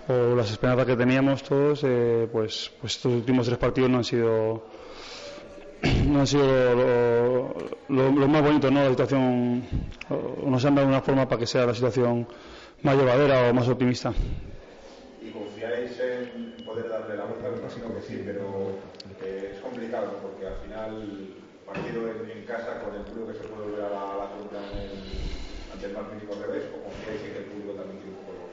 o 0.07 0.35
las 0.35 0.51
esperanzas 0.51 0.85
que 0.85 0.95
teníamos 0.95 1.41
todos, 1.41 1.83
eh, 1.83 2.29
pues, 2.31 2.71
pues 2.79 2.95
estos 2.97 3.13
últimos 3.13 3.47
tres 3.47 3.57
partidos 3.57 3.89
no 3.89 3.97
han 3.97 4.03
sido 4.03 4.63
no 6.05 6.19
han 6.19 6.27
sido 6.27 7.55
lo, 7.89 8.11
más 8.11 8.41
bonito, 8.43 8.69
¿no? 8.69 8.83
La 8.83 8.89
situación, 8.89 9.63
o 10.11 10.47
nos 10.47 10.63
han 10.63 10.75
dado 10.75 10.87
una 10.87 11.01
forma 11.01 11.27
para 11.27 11.39
que 11.39 11.47
sea 11.47 11.65
la 11.65 11.73
situación 11.73 12.27
más 12.83 12.95
llevadera 12.95 13.49
o 13.49 13.53
más 13.55 13.67
optimista 13.67 14.13
confiáis 15.63 15.99
en 15.99 16.65
poder 16.65 16.89
darle 16.89 17.15
la 17.15 17.25
vuelta, 17.25 17.49
me 17.49 17.57
imagino 17.57 17.95
que 17.95 18.01
sí, 18.01 18.21
pero 18.25 18.75
eh, 19.23 19.51
es 19.55 19.61
complicado 19.61 20.19
porque 20.21 20.47
al 20.47 20.57
final 20.57 21.07
partido 21.65 22.09
en, 22.09 22.29
en, 22.37 22.45
casa 22.45 22.81
con 22.83 22.95
el 22.95 23.01
público 23.03 23.31
que 23.31 23.37
se 23.37 23.43
puede 23.45 23.69
volver 23.69 23.85
a 23.85 23.89
la, 23.89 23.99
la 24.17 24.27
el, 24.75 24.91
ante 25.71 25.85
el 25.85 25.93
más 25.93 26.03
revés, 26.41 26.63
o 26.75 26.83
confiáis 26.83 27.21
en 27.21 27.31
que 27.31 27.39
el 27.39 27.45
público 27.45 27.73
también 27.73 27.99
tiene 28.01 28.17
un 28.17 28.25
poco 28.25 28.43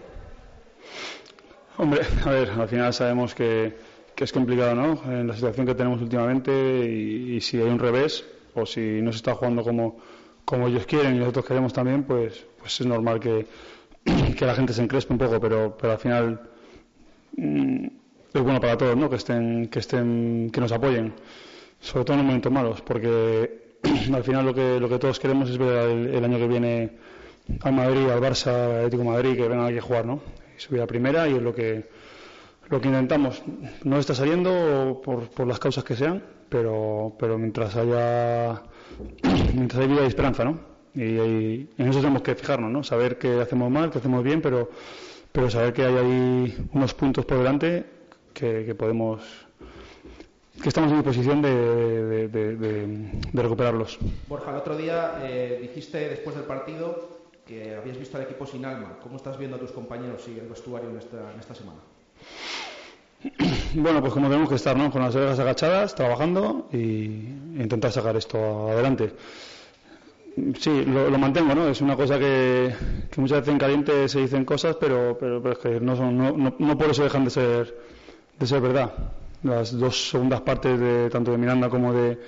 Hombre, 1.82 2.00
a 2.24 2.30
ver, 2.30 2.50
al 2.50 2.68
final 2.68 2.94
sabemos 2.94 3.34
que, 3.34 3.74
que 4.14 4.24
es 4.24 4.32
complicado, 4.32 4.74
¿no? 4.74 5.02
En 5.10 5.26
la 5.26 5.34
situación 5.34 5.66
que 5.66 5.74
tenemos 5.74 6.00
últimamente 6.00 6.52
y, 6.52 7.36
y 7.36 7.40
si 7.40 7.60
hay 7.60 7.68
un 7.68 7.78
revés 7.78 8.24
o 8.54 8.66
si 8.66 9.02
no 9.02 9.10
se 9.10 9.16
está 9.16 9.34
jugando 9.34 9.64
como, 9.64 9.98
como 10.44 10.68
ellos 10.68 10.86
quieren 10.86 11.16
y 11.16 11.18
nosotros 11.18 11.44
queremos 11.46 11.72
también, 11.72 12.04
pues, 12.04 12.44
pues 12.58 12.80
es 12.80 12.86
normal 12.86 13.18
que, 13.18 13.46
que 14.38 14.46
la 14.46 14.54
gente 14.54 14.72
se 14.72 14.82
encrespe 14.82 15.12
un 15.12 15.18
poco, 15.18 15.40
pero, 15.40 15.76
pero 15.76 15.92
al 15.94 15.98
final 15.98 16.49
Mm, 17.40 17.86
es 18.34 18.42
bueno 18.42 18.60
para 18.60 18.76
todos, 18.76 18.96
¿no? 18.96 19.08
Que 19.08 19.16
estén, 19.16 19.68
que 19.68 19.78
estén, 19.78 20.50
que 20.52 20.60
nos 20.60 20.72
apoyen, 20.72 21.14
sobre 21.80 22.04
todo 22.04 22.18
en 22.18 22.26
momentos 22.26 22.52
malos, 22.52 22.82
porque 22.82 23.78
al 24.14 24.22
final 24.22 24.44
lo 24.44 24.54
que, 24.54 24.78
lo 24.78 24.88
que 24.90 24.98
todos 24.98 25.18
queremos 25.18 25.48
es 25.48 25.56
ver 25.56 25.90
el, 25.90 26.14
el 26.14 26.24
año 26.24 26.36
que 26.36 26.46
viene 26.46 26.90
al 27.62 27.72
Madrid, 27.72 28.10
al 28.10 28.20
Barça, 28.20 28.48
al 28.48 28.76
Atlético 28.76 29.04
Madrid, 29.04 29.36
que 29.36 29.48
vengan 29.48 29.66
aquí 29.66 29.78
a 29.78 29.82
jugar, 29.82 30.04
¿no? 30.04 30.20
Y 30.54 30.60
subir 30.60 30.82
a 30.82 30.86
primera 30.86 31.28
y 31.28 31.36
es 31.36 31.42
lo 31.42 31.54
que, 31.54 31.88
lo 32.68 32.78
que 32.78 32.88
intentamos. 32.88 33.42
No 33.84 33.98
está 33.98 34.14
saliendo 34.14 35.00
por, 35.02 35.30
por 35.30 35.46
las 35.46 35.58
causas 35.58 35.82
que 35.82 35.96
sean, 35.96 36.22
pero, 36.50 37.16
pero 37.18 37.38
mientras 37.38 37.74
haya, 37.74 38.62
mientras 39.54 39.80
hay 39.80 39.88
vida 39.88 40.04
y 40.04 40.08
esperanza, 40.08 40.44
¿no? 40.44 40.60
Y, 40.94 41.04
y 41.04 41.68
en 41.78 41.88
eso 41.88 42.00
tenemos 42.00 42.20
que 42.20 42.34
fijarnos, 42.34 42.70
¿no? 42.70 42.84
Saber 42.84 43.16
qué 43.16 43.40
hacemos 43.40 43.70
mal, 43.70 43.90
qué 43.90 43.96
hacemos 43.96 44.22
bien, 44.22 44.42
pero 44.42 44.68
pero 45.32 45.50
saber 45.50 45.72
que 45.72 45.84
hay 45.84 45.96
ahí 45.96 46.68
unos 46.72 46.94
puntos 46.94 47.24
por 47.24 47.38
delante 47.38 47.84
que, 48.32 48.64
que 48.64 48.74
podemos 48.74 49.20
que 50.62 50.68
estamos 50.68 50.92
en 50.92 51.02
posición 51.02 51.40
de, 51.40 51.48
de, 51.50 52.28
de, 52.28 52.56
de, 52.56 53.42
recuperarlos. 53.42 53.98
Borja, 54.28 54.50
el 54.50 54.56
otro 54.58 54.76
día 54.76 55.20
eh, 55.22 55.58
dijiste 55.62 56.08
después 56.10 56.36
del 56.36 56.44
partido 56.44 57.20
que 57.46 57.74
habías 57.74 57.98
visto 57.98 58.18
al 58.18 58.24
equipo 58.24 58.46
sin 58.46 58.64
alma. 58.64 58.98
¿Cómo 59.02 59.16
estás 59.16 59.38
viendo 59.38 59.56
a 59.56 59.60
tus 59.60 59.72
compañeros 59.72 60.22
y 60.28 60.38
el 60.38 60.48
vestuario 60.48 60.90
en 60.90 60.98
esta, 60.98 61.32
en 61.32 61.40
esta 61.40 61.54
semana? 61.54 61.80
Bueno, 63.72 64.00
pues 64.00 64.12
como 64.12 64.28
tenemos 64.28 64.48
que 64.48 64.56
estar, 64.56 64.76
¿no? 64.76 64.90
Con 64.90 65.00
las 65.00 65.14
orejas 65.14 65.38
agachadas, 65.38 65.94
trabajando 65.94 66.68
y 66.72 66.76
intentar 67.56 67.92
sacar 67.92 68.16
esto 68.16 68.68
adelante. 68.68 69.12
Sí, 70.58 70.84
lo, 70.84 71.10
lo, 71.10 71.18
mantengo, 71.18 71.54
¿no? 71.54 71.68
Es 71.68 71.80
una 71.80 71.96
cosa 71.96 72.18
que, 72.18 72.72
muchas 73.16 73.40
veces 73.40 73.52
en 73.52 73.58
caliente 73.58 74.08
se 74.08 74.20
dicen 74.20 74.44
cosas, 74.44 74.76
pero, 74.78 75.16
pero, 75.18 75.42
pero 75.42 75.52
es 75.54 75.58
que 75.58 75.80
no, 75.80 75.96
son, 75.96 76.16
no, 76.16 76.32
no, 76.36 76.54
no, 76.56 76.78
por 76.78 76.90
eso 76.90 77.02
dejan 77.02 77.24
de 77.24 77.30
ser, 77.30 77.76
de 78.38 78.46
ser 78.46 78.60
verdad. 78.60 78.92
Las 79.42 79.76
dos 79.76 80.10
segundas 80.10 80.40
partes, 80.42 80.78
de, 80.78 81.10
tanto 81.10 81.32
de 81.32 81.38
Miranda 81.38 81.68
como 81.68 81.92
de, 81.92 82.18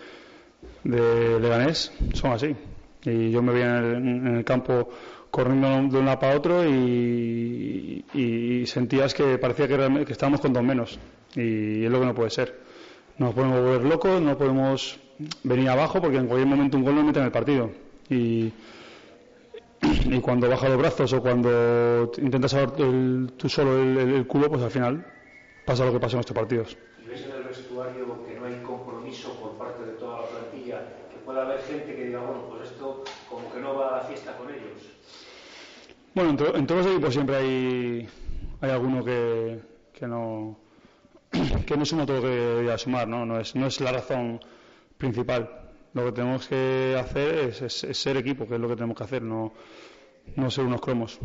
Leganés, 0.84 1.92
son 2.14 2.32
así. 2.32 2.56
Y 3.04 3.30
yo 3.30 3.42
me 3.42 3.52
vi 3.52 3.60
en 3.60 3.68
el, 3.68 3.94
en 3.94 4.36
el 4.38 4.44
campo 4.44 4.88
corriendo 5.30 5.68
de 5.68 5.98
un 5.98 6.06
lado 6.06 6.18
para 6.18 6.36
otro 6.36 6.68
y, 6.68 8.04
y, 8.14 8.66
sentías 8.66 9.14
que 9.14 9.38
parecía 9.38 9.68
que, 9.68 10.04
que 10.04 10.12
estábamos 10.12 10.40
con 10.40 10.52
dos 10.52 10.62
menos. 10.62 10.98
Y 11.34 11.84
es 11.84 11.90
lo 11.90 12.00
que 12.00 12.06
no 12.06 12.14
puede 12.14 12.30
ser. 12.30 12.58
No 13.18 13.26
nos 13.26 13.34
podemos 13.34 13.60
volver 13.60 13.84
locos, 13.84 14.20
no 14.20 14.36
podemos 14.36 14.98
venir 15.44 15.68
abajo 15.68 16.00
porque 16.00 16.16
en 16.16 16.26
cualquier 16.26 16.48
momento 16.48 16.76
un 16.76 16.84
gol 16.84 16.96
nos 16.96 17.04
mete 17.04 17.20
en 17.20 17.26
el 17.26 17.32
partido 17.32 17.70
y, 18.12 18.53
y 19.83 20.20
cuando 20.20 20.48
baja 20.48 20.68
los 20.68 20.79
brazos 20.79 21.12
o 21.12 21.20
cuando 21.20 22.11
intentas 22.18 22.55
el, 22.55 23.33
tú 23.37 23.48
solo 23.48 23.83
el, 23.83 23.98
el, 23.98 24.14
el, 24.14 24.27
culo, 24.27 24.48
pues 24.48 24.62
al 24.62 24.70
final 24.70 25.05
pasa 25.64 25.85
lo 25.85 25.92
que 25.92 26.01
pasa 26.01 26.16
en 26.16 26.20
estos 26.20 26.35
partidos. 26.37 26.77
¿Y 27.05 27.09
ves 27.09 27.25
en 27.25 27.33
el 27.33 27.44
vestuario 27.44 28.25
que 28.27 28.38
no 28.38 28.46
hay 28.46 28.62
compromiso 28.62 29.33
por 29.40 29.53
parte 29.53 29.85
de 29.85 29.92
toda 29.92 30.22
la 30.22 30.27
plantilla? 30.27 30.81
Que 31.11 31.18
pueda 31.25 31.42
haber 31.42 31.61
gente 31.61 31.94
que 31.94 32.05
diga, 32.07 32.20
bueno, 32.20 32.42
pues 32.48 32.70
esto 32.70 33.05
como 33.29 33.53
que 33.53 33.61
no 33.61 33.75
va 33.75 33.88
a 33.88 33.96
la 33.98 34.03
fiesta 34.05 34.37
con 34.37 34.48
ellos. 34.51 34.83
Bueno, 36.14 36.31
en, 36.31 36.37
to, 36.37 36.57
en 36.57 36.66
todos 36.66 36.85
los 36.85 36.94
equipos 36.94 37.14
siempre 37.14 37.37
hay, 37.37 38.09
hay 38.61 38.70
alguno 38.70 39.05
que, 39.05 39.61
que 39.92 40.07
no 40.07 40.59
que 41.66 41.77
no 41.77 41.85
suma 41.85 42.05
todo 42.05 42.16
lo 42.16 42.22
que 42.22 42.29
debería 42.29 42.77
sumar, 42.77 43.09
¿no? 43.09 43.25
No 43.25 43.40
es, 43.40 43.55
no 43.55 43.66
es 43.66 43.81
la 43.81 43.92
razón 43.92 44.40
principal 44.98 45.62
lo 45.94 46.05
que 46.07 46.12
tenemos 46.12 46.48
que 46.48 46.96
hacer 46.98 47.35
es, 47.35 47.62
es, 47.62 47.85
es, 47.85 47.98
ser 47.98 48.16
equipo, 48.16 48.46
que 48.46 48.55
es 48.55 48.61
lo 48.61 48.68
que 48.68 48.74
tenemos 48.74 48.96
que 48.96 49.05
hacer, 49.05 49.22
no, 49.22 49.52
no 50.37 50.50
ser 50.50 50.64
unos 50.64 50.81
cromos. 50.81 51.18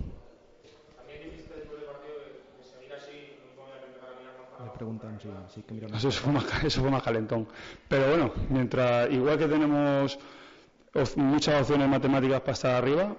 Me 4.63 4.71
preguntan 4.71 5.19
si, 5.19 5.29
si 5.53 5.61
que 5.63 5.73
miran 5.73 5.93
eso, 5.95 6.11
fue 6.11 6.33
más, 6.33 6.63
eso 6.63 6.81
fue 6.81 6.91
más 6.91 7.03
calentón. 7.03 7.47
Pero 7.87 8.09
bueno, 8.09 8.33
mientras 8.49 9.11
igual 9.11 9.37
que 9.37 9.47
tenemos 9.47 10.19
muchas 11.15 11.61
opciones 11.61 11.87
matemáticas 11.87 12.41
para 12.41 12.53
estar 12.53 12.75
arriba, 12.75 13.15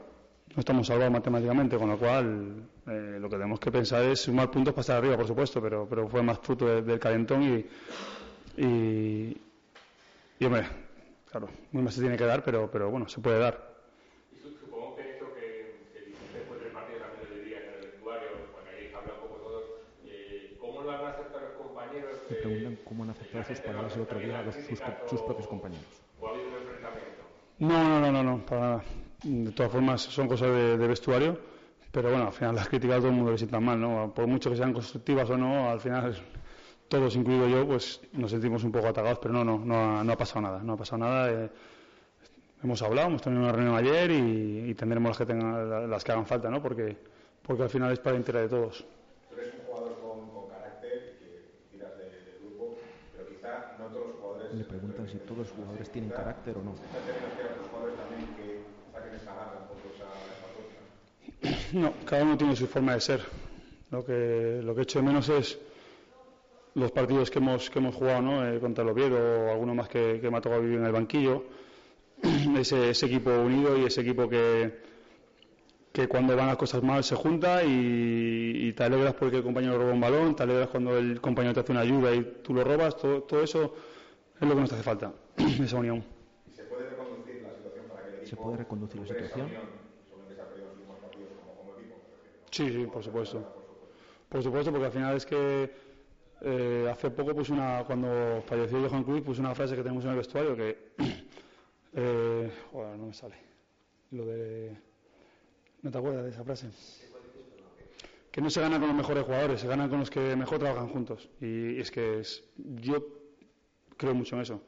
no 0.54 0.60
estamos 0.60 0.86
salvados 0.86 1.12
matemáticamente, 1.12 1.76
con 1.76 1.88
lo 1.88 1.98
cual 1.98 2.68
eh, 2.86 3.18
lo 3.20 3.28
que 3.28 3.36
tenemos 3.36 3.60
que 3.60 3.70
pensar 3.70 4.04
es 4.04 4.20
sumar 4.20 4.50
puntos 4.50 4.74
para 4.74 4.80
estar 4.80 4.96
arriba, 4.98 5.16
por 5.16 5.26
supuesto, 5.26 5.60
pero, 5.62 5.86
pero 5.88 6.08
fue 6.08 6.22
más 6.22 6.38
fruto 6.40 6.66
de, 6.66 6.82
del 6.82 6.98
calentón 6.98 7.42
y, 7.42 7.66
y, 8.62 9.36
y 10.38 10.44
hombre, 10.44 10.87
Claro, 11.30 11.48
muy 11.72 11.82
más 11.82 11.94
se 11.94 12.00
tiene 12.00 12.16
que 12.16 12.24
dar, 12.24 12.42
pero, 12.42 12.70
pero 12.70 12.90
bueno, 12.90 13.08
se 13.08 13.20
puede 13.20 13.38
dar. 13.38 13.76
Y 14.32 14.38
supongo 14.58 14.96
que 14.96 15.10
esto 15.12 15.26
que, 15.34 15.76
que 15.92 16.00
dijiste 16.06 16.38
después 16.38 16.60
del 16.62 16.72
partido 16.72 17.00
también 17.00 17.28
le 17.28 17.40
diría 17.42 17.58
en 17.58 17.68
el 17.74 17.80
vestuario, 17.90 18.28
bueno, 18.52 18.68
ahí 18.72 18.92
habla 18.96 19.12
un 19.12 19.20
poco 19.20 19.34
todos, 19.42 19.64
eh, 20.06 20.56
¿cómo 20.58 20.82
lo 20.82 20.90
han 20.90 21.04
aceptado 21.04 21.40
los 21.40 21.52
compañeros? 21.52 22.16
Me 22.30 22.36
preguntan 22.36 22.78
cómo 22.84 23.02
han 23.04 23.10
aceptado 23.10 23.44
sus 23.44 23.60
palabras 23.60 23.96
el 23.96 24.02
otro 24.02 24.18
día 24.20 24.42
los, 24.42 24.54
sus, 24.54 24.80
sus, 25.10 25.22
propios 25.22 25.48
compañeros. 25.48 25.86
¿O 26.18 26.28
ha 26.28 26.30
habido 26.30 26.48
un 26.48 26.54
enfrentamiento? 26.54 27.22
No, 27.58 27.84
no, 27.84 28.00
no, 28.00 28.12
no, 28.12 28.22
no, 28.22 28.46
para 28.46 28.60
nada. 28.60 28.84
De 29.22 29.52
todas 29.52 29.72
formas, 29.72 30.00
son 30.00 30.28
cosas 30.28 30.48
de, 30.48 30.78
de 30.78 30.86
vestuario, 30.86 31.38
pero 31.92 32.08
bueno, 32.08 32.28
al 32.28 32.32
final 32.32 32.54
las 32.54 32.68
críticas 32.68 32.96
a 32.96 33.00
todo 33.00 33.08
el 33.08 33.16
mundo 33.16 33.32
le 33.32 33.38
sientan 33.38 33.64
mal, 33.64 33.78
¿no? 33.78 34.14
Por 34.14 34.26
mucho 34.26 34.48
que 34.48 34.56
sean 34.56 34.72
constructivas 34.72 35.28
o 35.28 35.36
no, 35.36 35.68
al 35.68 35.80
final 35.80 36.14
todos, 36.88 37.16
incluido 37.16 37.48
yo, 37.48 37.66
pues 37.66 38.00
nos 38.12 38.30
sentimos 38.30 38.64
un 38.64 38.72
poco 38.72 38.88
atacados, 38.88 39.18
pero 39.20 39.34
no, 39.34 39.44
no, 39.44 39.58
no 39.58 39.98
ha, 39.98 40.04
no 40.04 40.12
ha 40.12 40.16
pasado 40.16 40.40
nada, 40.40 40.62
no 40.62 40.72
ha 40.72 40.76
pasado 40.76 40.98
nada. 40.98 41.30
Eh, 41.30 41.50
hemos 42.62 42.82
hablado, 42.82 43.08
hemos 43.08 43.22
tenido 43.22 43.42
una 43.42 43.52
reunión 43.52 43.76
ayer 43.76 44.10
y, 44.10 44.70
y 44.70 44.74
tendremos 44.74 45.10
las 45.10 45.18
que 45.18 45.26
tengan, 45.26 45.90
las 45.90 46.02
que 46.02 46.12
hagan 46.12 46.26
falta, 46.26 46.50
¿no? 46.50 46.62
Porque, 46.62 46.96
porque 47.42 47.62
al 47.62 47.70
final 47.70 47.92
es 47.92 47.98
para 47.98 48.16
el 48.16 48.20
interés 48.20 48.42
de 48.42 48.48
todos. 48.48 48.84
Tú 49.28 49.36
eres 49.36 49.54
un 49.54 49.66
jugador 49.66 50.00
con, 50.00 50.30
con 50.30 50.48
carácter 50.48 51.18
que 51.18 51.52
tiras 51.70 51.96
de, 51.98 52.04
de 52.04 52.38
grupo 52.40 52.76
quizá 53.28 53.76
no 53.78 53.86
todos 53.86 54.08
los 54.08 54.16
jugadores. 54.16 54.54
Le 54.54 54.64
preguntan 54.64 55.08
si 55.08 55.18
todos 55.18 55.38
los 55.38 55.50
jugadores 55.50 55.90
tienen 55.90 56.10
carácter 56.10 56.56
o 56.56 56.62
no. 56.62 56.74
No, 61.72 61.92
cada 62.06 62.24
uno 62.24 62.36
tiene 62.36 62.56
su 62.56 62.66
forma 62.66 62.94
de 62.94 63.00
ser. 63.00 63.20
Lo 63.90 64.04
que, 64.04 64.60
lo 64.62 64.74
que 64.74 64.82
echo 64.82 64.98
de 64.98 65.04
menos 65.04 65.28
es 65.28 65.58
los 66.74 66.92
partidos 66.92 67.30
que 67.30 67.38
hemos, 67.38 67.70
que 67.70 67.78
hemos 67.78 67.94
jugado 67.94 68.22
¿no? 68.22 68.46
Eh, 68.46 68.60
contra 68.60 68.84
el 68.84 68.90
Oviedo 68.90 69.18
o 69.18 69.50
alguno 69.50 69.74
más 69.74 69.88
que, 69.88 70.18
que 70.20 70.30
me 70.30 70.38
ha 70.38 70.40
tocado 70.40 70.62
vivir 70.62 70.78
en 70.78 70.86
el 70.86 70.92
banquillo. 70.92 71.44
ese, 72.58 72.90
ese 72.90 73.06
equipo 73.06 73.30
unido 73.30 73.76
y 73.78 73.84
ese 73.84 74.00
equipo 74.00 74.28
que, 74.28 74.80
que 75.92 76.08
cuando 76.08 76.36
van 76.36 76.48
las 76.48 76.56
cosas 76.56 76.82
mal 76.82 77.04
se 77.04 77.14
junta 77.14 77.62
y, 77.62 78.68
y, 78.68 78.72
te 78.72 78.84
alegras 78.84 79.14
porque 79.14 79.36
el 79.36 79.42
compañero 79.42 79.78
roba 79.78 79.92
un 79.92 80.00
balón, 80.00 80.34
te 80.34 80.42
alegras 80.42 80.68
cuando 80.68 80.96
el 80.96 81.20
compañero 81.20 81.54
te 81.54 81.60
hace 81.60 81.72
una 81.72 81.82
ayuda 81.82 82.14
y 82.14 82.22
tú 82.42 82.54
lo 82.54 82.64
robas, 82.64 82.96
todo, 82.96 83.22
todo 83.22 83.42
eso 83.42 83.74
es 84.40 84.48
lo 84.48 84.54
que 84.54 84.60
nos 84.60 84.72
hace 84.72 84.82
falta, 84.82 85.12
esa 85.36 85.76
unión. 85.76 86.04
¿Y 86.50 86.56
se 86.56 86.64
puede 86.64 86.88
reconducir 86.88 87.42
la 87.42 87.54
situación 87.54 87.86
para 87.88 88.02
que 88.02 88.08
el 88.08 88.14
equipo 88.14 88.28
¿Se 88.30 88.36
puede 88.36 88.56
reconducir 88.56 89.00
la 89.00 89.06
situación? 89.06 89.48
Sí, 92.50 92.72
sí, 92.72 92.86
por 92.86 93.04
supuesto. 93.04 93.54
Por 94.28 94.42
supuesto, 94.42 94.70
porque 94.70 94.86
al 94.86 94.92
final 94.92 95.16
es 95.16 95.24
que 95.24 95.70
eh, 96.40 96.88
hace 96.90 97.10
poco 97.10 97.34
puse 97.34 97.52
una, 97.52 97.82
cuando 97.84 98.42
falleció 98.46 98.88
Johan 98.88 99.02
Cruyff, 99.02 99.24
puse 99.24 99.40
una 99.40 99.54
frase 99.54 99.74
que 99.74 99.82
tenemos 99.82 100.04
en 100.04 100.10
el 100.10 100.16
vestuario 100.16 100.56
que, 100.56 100.92
eh, 101.94 102.50
joder, 102.70 102.96
no 102.96 103.06
me 103.06 103.14
sale, 103.14 103.34
lo 104.12 104.24
de, 104.24 104.76
¿no 105.82 105.90
te 105.90 105.98
acuerdas 105.98 106.24
de 106.24 106.30
esa 106.30 106.44
frase? 106.44 106.68
Que 108.30 108.40
no 108.40 108.50
se 108.50 108.60
gana 108.60 108.78
con 108.78 108.88
los 108.88 108.96
mejores 108.96 109.24
jugadores, 109.24 109.60
se 109.60 109.66
gana 109.66 109.88
con 109.88 109.98
los 109.98 110.10
que 110.10 110.36
mejor 110.36 110.60
trabajan 110.60 110.88
juntos. 110.88 111.28
Y 111.40 111.80
es 111.80 111.90
que 111.90 112.20
es, 112.20 112.44
yo 112.56 113.04
creo 113.96 114.14
mucho 114.14 114.36
en 114.36 114.42
eso. 114.42 114.62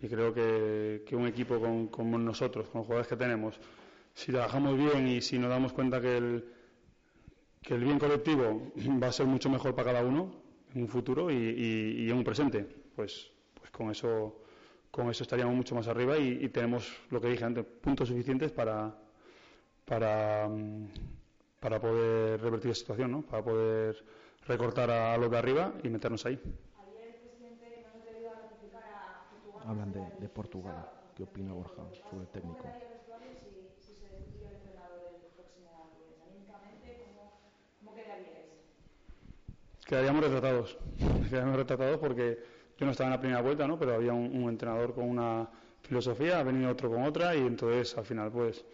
Y 0.00 0.08
creo 0.08 0.32
que, 0.32 1.04
un 1.12 1.26
equipo 1.26 1.60
como 1.90 2.18
nosotros, 2.18 2.68
con 2.68 2.78
los 2.78 2.86
jugadores 2.86 3.08
que 3.08 3.16
tenemos, 3.16 3.60
si 4.14 4.32
trabajamos 4.32 4.78
bien 4.78 5.06
y 5.06 5.20
si 5.20 5.38
nos 5.38 5.50
damos 5.50 5.74
cuenta 5.74 6.00
que 6.00 6.16
el, 6.16 6.44
que 7.60 7.74
el 7.74 7.84
bien 7.84 7.98
colectivo 7.98 8.72
va 9.02 9.08
a 9.08 9.12
ser 9.12 9.26
mucho 9.26 9.50
mejor 9.50 9.74
para 9.74 9.92
cada 9.92 10.06
uno 10.06 10.39
en 10.74 10.82
un 10.82 10.88
futuro 10.88 11.30
y, 11.30 11.34
y, 11.34 12.04
y 12.06 12.10
en 12.10 12.16
un 12.16 12.24
presente, 12.24 12.64
pues, 12.96 13.30
pues 13.54 13.70
con 13.70 13.90
eso 13.90 14.36
con 14.90 15.08
eso 15.08 15.22
estaríamos 15.22 15.54
mucho 15.54 15.74
más 15.76 15.86
arriba 15.86 16.18
y, 16.18 16.44
y 16.44 16.48
tenemos 16.48 16.92
lo 17.10 17.20
que 17.20 17.28
dije 17.28 17.44
antes, 17.44 17.64
puntos 17.64 18.08
suficientes 18.08 18.50
para 18.50 18.92
para, 19.90 20.48
para 21.58 21.80
poder 21.80 22.40
revertir 22.40 22.68
la 22.70 22.74
situación, 22.76 23.10
¿no? 23.10 23.22
para 23.22 23.42
poder 23.42 24.04
recortar 24.46 24.88
a 24.90 25.16
los 25.18 25.28
de 25.30 25.36
arriba 25.36 25.74
y 25.82 25.88
meternos 25.88 26.24
ahí. 26.26 26.40
Hablan 29.66 29.92
de, 29.92 30.00
de 30.20 30.28
Portugal. 30.28 30.74
¿Qué 31.16 31.24
opina 31.24 31.52
Borja 31.52 31.82
sobre 32.08 32.22
el 32.22 32.28
técnico? 32.28 32.89
Quedaríamos 39.90 40.22
retratados. 40.22 40.78
Quedaríamos 41.28 41.56
retratados 41.56 41.98
porque 41.98 42.38
yo 42.78 42.86
no 42.86 42.92
estaba 42.92 43.08
en 43.08 43.14
la 43.14 43.20
primera 43.20 43.42
vuelta, 43.42 43.66
¿no? 43.66 43.76
Pero 43.76 43.96
había 43.96 44.12
un, 44.12 44.40
un, 44.40 44.48
entrenador 44.48 44.94
con 44.94 45.02
una 45.08 45.50
filosofía, 45.82 46.38
ha 46.38 46.44
venido 46.44 46.70
otro 46.70 46.88
con 46.88 47.02
otra 47.02 47.34
y 47.34 47.40
entonces 47.40 47.98
al 47.98 48.04
final 48.04 48.30
pues 48.30 48.64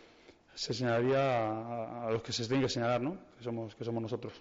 se 0.55 0.75
señalaría 0.75 1.49
a, 1.49 2.07
a 2.09 2.11
los 2.11 2.23
que 2.23 2.33
se 2.33 2.45
tienen 2.45 2.65
que 2.65 2.69
señalar, 2.69 3.01
¿no? 3.01 3.17
Que 3.39 3.45
somos, 3.45 3.75
que 3.75 3.83
somos 3.83 4.03
nosotros. 4.03 4.35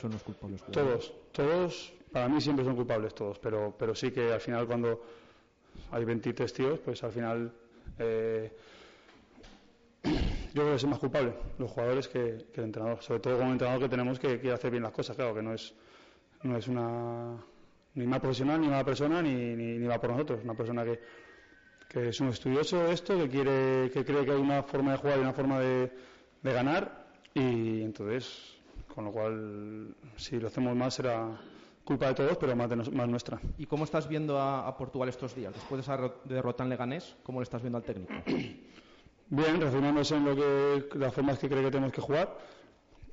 Son 0.00 0.10
los 0.10 0.22
culpables. 0.22 0.62
Todos, 0.72 1.12
todos, 1.30 1.92
para 2.10 2.26
mí 2.26 2.40
siempre 2.40 2.64
son 2.64 2.76
culpables 2.76 3.14
todos, 3.14 3.38
pero, 3.38 3.74
pero 3.78 3.94
sí 3.94 4.10
que 4.10 4.32
al 4.32 4.40
final 4.40 4.66
cuando 4.66 5.04
hay 5.90 6.02
23 6.02 6.50
tíos, 6.50 6.78
pues 6.78 7.04
al 7.04 7.12
final 7.12 7.52
eh, 7.98 8.56
yo 10.54 10.62
creo 10.62 10.70
que 10.70 10.76
es 10.76 10.86
más 10.86 11.00
culpable 11.00 11.34
los 11.58 11.68
jugadores 11.68 12.06
que, 12.06 12.46
que, 12.52 12.60
el 12.60 12.66
entrenador, 12.66 13.02
sobre 13.02 13.20
todo 13.20 13.38
con 13.38 13.46
un 13.48 13.52
entrenador 13.54 13.82
que 13.82 13.88
tenemos 13.88 14.20
que 14.20 14.38
quiere 14.38 14.54
hacer 14.54 14.70
bien 14.70 14.84
las 14.84 14.92
cosas, 14.92 15.16
claro, 15.16 15.34
que 15.34 15.42
no 15.42 15.52
es, 15.52 15.74
no 16.44 16.56
es 16.56 16.68
una 16.68 17.36
ni 17.94 18.06
más 18.06 18.20
profesional, 18.20 18.60
ni 18.60 18.68
mala 18.68 18.84
persona, 18.84 19.20
ni, 19.20 19.34
ni, 19.34 19.78
ni 19.78 19.86
va 19.86 20.00
por 20.00 20.10
nosotros, 20.10 20.40
una 20.44 20.54
persona 20.54 20.84
que, 20.84 21.00
que 21.88 22.08
es 22.08 22.20
un 22.20 22.28
estudioso 22.28 22.84
de 22.84 22.92
esto, 22.92 23.16
que 23.18 23.28
quiere, 23.28 23.90
que 23.90 24.04
cree 24.04 24.24
que 24.24 24.30
hay 24.30 24.40
una 24.40 24.62
forma 24.62 24.92
de 24.92 24.98
jugar 24.98 25.18
y 25.18 25.22
una 25.22 25.32
forma 25.32 25.58
de, 25.58 25.92
de 26.40 26.52
ganar, 26.52 27.06
y 27.34 27.82
entonces 27.82 28.54
con 28.94 29.06
lo 29.06 29.10
cual 29.10 29.94
si 30.16 30.38
lo 30.38 30.46
hacemos 30.46 30.76
mal 30.76 30.92
será 30.92 31.36
culpa 31.84 32.06
de 32.06 32.14
todos, 32.14 32.36
pero 32.36 32.54
más, 32.54 32.70
de, 32.70 32.76
más 32.76 33.08
nuestra. 33.08 33.40
¿Y 33.58 33.66
cómo 33.66 33.82
estás 33.82 34.08
viendo 34.08 34.38
a, 34.38 34.68
a, 34.68 34.76
Portugal 34.76 35.08
estos 35.08 35.34
días? 35.34 35.52
Después 35.52 35.78
de 35.84 35.92
esa 35.92 36.12
derrota 36.24 36.62
en 36.62 36.70
Leganés, 36.70 37.16
¿cómo 37.24 37.40
le 37.40 37.42
estás 37.42 37.60
viendo 37.60 37.78
al 37.78 37.84
técnico? 37.84 38.12
Bien, 39.28 39.60
reafirmándose 39.60 40.16
en 40.16 40.24
lo 40.24 40.36
que, 40.36 40.98
las 40.98 41.12
formas 41.14 41.38
que 41.38 41.48
cree 41.48 41.62
que 41.62 41.70
tenemos 41.70 41.92
que 41.92 42.00
jugar, 42.00 42.36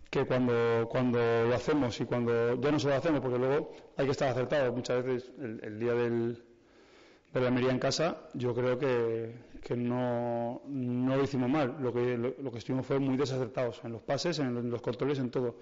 que 0.10 0.26
cuando, 0.26 0.88
cuando 0.90 1.20
lo 1.20 1.56
hacemos 1.56 2.00
y 2.00 2.06
cuando 2.06 2.60
ya 2.60 2.72
no 2.72 2.80
se 2.80 2.88
lo 2.90 2.96
hacemos, 2.96 3.22
porque 3.22 3.38
luego 3.38 3.74
hay 3.98 4.06
que 4.06 4.12
estar 4.12 4.30
acertado. 4.30 4.74
Muchas 4.74 5.04
veces 5.04 5.32
el, 5.40 5.60
el 5.64 5.80
día 5.80 5.94
del, 5.94 6.44
de 7.34 7.40
la 7.40 7.48
Almería 7.48 7.72
en 7.72 7.80
casa, 7.80 8.30
yo 8.34 8.54
creo 8.54 8.78
que, 8.78 9.34
que 9.62 9.76
no, 9.76 10.62
no, 10.68 11.16
lo 11.16 11.24
hicimos 11.24 11.50
mal. 11.50 11.78
Lo 11.80 11.94
que, 11.94 12.18
lo, 12.18 12.52
que 12.52 12.58
estuvimos 12.58 12.86
fue 12.86 13.00
muy 13.00 13.16
desacertados 13.16 13.82
en 13.84 13.94
los 13.94 14.02
pases, 14.02 14.40
en, 14.40 14.70
los 14.70 14.82
controles, 14.82 15.20
en 15.20 15.30
todo. 15.32 15.56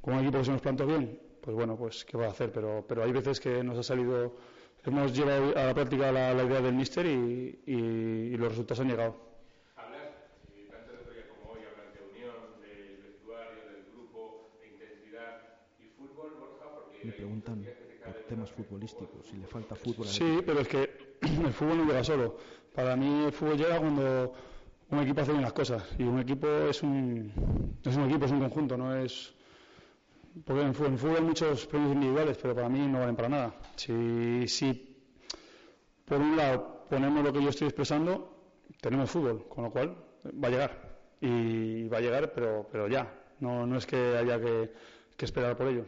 Con 0.00 0.14
un 0.14 0.20
equipo 0.20 0.38
que 0.38 0.44
se 0.44 0.50
nos 0.50 0.60
plantó 0.60 0.86
bien, 0.86 1.18
pues 1.40 1.56
bueno, 1.56 1.76
pues 1.76 2.04
qué 2.04 2.16
va 2.16 2.26
a 2.26 2.30
hacer. 2.30 2.52
Pero, 2.52 2.84
pero 2.86 3.04
hay 3.04 3.12
veces 3.12 3.40
que 3.40 3.62
nos 3.62 3.78
ha 3.78 3.82
salido, 3.82 4.36
hemos 4.84 5.16
llevado 5.16 5.56
a 5.56 5.66
la 5.66 5.74
práctica 5.74 6.12
la, 6.12 6.34
la 6.34 6.42
idea 6.42 6.60
del 6.60 6.74
míster 6.74 7.06
y, 7.06 7.60
y, 7.66 7.74
y, 7.74 8.36
los 8.36 8.48
resultados 8.48 8.80
han 8.80 8.88
llegado. 8.88 9.16
Hablas, 9.76 10.10
eh, 10.54 10.68
tanto 10.70 10.92
de 10.92 11.14
día 11.14 11.28
como 11.28 11.52
hoy, 11.52 11.60
hablas 11.60 11.94
de 11.94 12.00
unión, 12.10 12.34
del 12.60 13.02
vestuario, 13.02 13.64
del 13.70 13.84
grupo, 13.94 14.50
de 14.60 14.66
intensidad 14.66 15.40
y 15.78 15.88
fútbol, 15.96 16.34
Borja, 16.38 16.74
porque... 16.74 16.85
Me 17.02 17.12
preguntan 17.12 17.64
por 18.04 18.14
temas 18.28 18.50
futbolísticos, 18.50 19.26
si 19.26 19.36
le 19.36 19.46
falta 19.46 19.74
fútbol. 19.74 20.06
Sí, 20.06 20.40
pero 20.44 20.60
es 20.60 20.68
que 20.68 20.90
el 21.20 21.52
fútbol 21.52 21.78
no 21.78 21.84
llega 21.84 22.04
solo. 22.04 22.36
Para 22.74 22.96
mí 22.96 23.24
el 23.24 23.32
fútbol 23.32 23.56
llega 23.56 23.78
cuando 23.78 24.32
un 24.90 24.98
equipo 25.00 25.20
hace 25.20 25.32
bien 25.32 25.42
las 25.42 25.52
cosas 25.52 25.82
y 25.98 26.04
un 26.04 26.20
equipo 26.20 26.46
es 26.46 26.82
un, 26.82 27.32
es 27.84 27.96
un 27.96 28.04
equipo, 28.04 28.26
es 28.26 28.32
un 28.32 28.40
conjunto, 28.40 28.76
no 28.76 28.94
es... 28.94 29.34
Porque 30.44 30.62
en 30.62 30.74
fútbol, 30.74 30.92
en 30.92 30.98
fútbol 30.98 31.16
hay 31.16 31.22
muchos 31.22 31.66
premios 31.66 31.92
individuales, 31.94 32.38
pero 32.40 32.54
para 32.54 32.68
mí 32.68 32.86
no 32.86 32.98
valen 33.00 33.16
para 33.16 33.28
nada. 33.28 33.54
Si, 33.74 34.46
si 34.46 34.96
por 36.04 36.18
un 36.18 36.36
lado 36.36 36.84
ponemos 36.90 37.24
lo 37.24 37.32
que 37.32 37.42
yo 37.42 37.48
estoy 37.48 37.68
expresando, 37.68 38.36
tenemos 38.80 39.10
fútbol, 39.10 39.48
con 39.48 39.64
lo 39.64 39.70
cual 39.70 39.96
va 40.24 40.48
a 40.48 40.50
llegar. 40.50 40.98
Y 41.22 41.88
va 41.88 41.98
a 41.98 42.00
llegar, 42.02 42.32
pero, 42.34 42.68
pero 42.70 42.86
ya. 42.86 43.10
No, 43.40 43.66
no 43.66 43.78
es 43.78 43.86
que 43.86 43.96
haya 43.96 44.38
que, 44.38 44.72
que 45.16 45.24
esperar 45.24 45.56
por 45.56 45.68
ello 45.68 45.84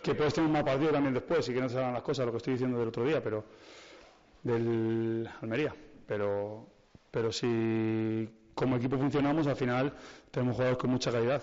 que 0.00 0.14
puedes 0.14 0.34
tener 0.34 0.46
un 0.46 0.52
mal 0.52 0.64
partido 0.64 0.92
también 0.92 1.14
después 1.14 1.48
y 1.48 1.54
que 1.54 1.60
no 1.60 1.68
se 1.68 1.78
hagan 1.78 1.94
las 1.94 2.02
cosas, 2.02 2.26
lo 2.26 2.32
que 2.32 2.38
estoy 2.38 2.54
diciendo 2.54 2.78
del 2.78 2.88
otro 2.88 3.04
día, 3.04 3.22
pero 3.22 3.44
del 4.42 5.28
Almería. 5.40 5.74
Pero, 6.06 6.66
pero 7.10 7.30
si 7.32 8.28
como 8.54 8.76
equipo 8.76 8.98
funcionamos, 8.98 9.46
al 9.46 9.56
final 9.56 9.92
tenemos 10.30 10.56
jugadores 10.56 10.78
con 10.78 10.90
mucha 10.90 11.12
calidad. 11.12 11.42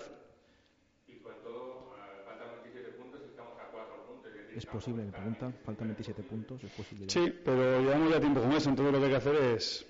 Y 1.06 1.16
con 1.18 1.32
todo, 1.42 1.90
faltan 2.26 2.48
27 2.62 2.90
puntos 2.92 3.20
y 3.24 3.28
estamos 3.28 3.52
a 3.58 3.70
4 3.70 4.06
puntos. 4.06 4.32
Es 4.54 4.66
posible, 4.66 5.04
me 5.04 5.12
preguntan, 5.12 5.54
faltan 5.64 5.88
27 5.88 6.22
puntos, 6.22 6.64
es 6.64 6.70
posible. 6.72 7.06
Ya. 7.06 7.12
Sí, 7.12 7.34
pero 7.44 7.80
llevamos 7.80 8.10
ya 8.10 8.20
tiempo 8.20 8.40
con 8.40 8.52
eso, 8.52 8.70
entonces 8.70 8.92
lo 8.92 8.98
que 8.98 9.04
hay 9.06 9.10
que 9.10 9.16
hacer 9.16 9.34
es 9.36 9.86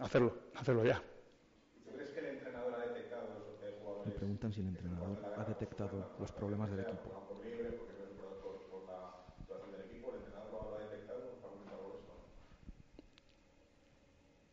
hacerlo, 0.00 0.34
hacerlo 0.54 0.84
ya. 0.84 1.02
Preguntan 4.12 4.52
si 4.52 4.60
el 4.60 4.68
entrenador 4.68 5.26
ha 5.34 5.44
detectado 5.44 6.06
los 6.18 6.32
problemas 6.32 6.70
del 6.70 6.80
equipo. 6.80 7.16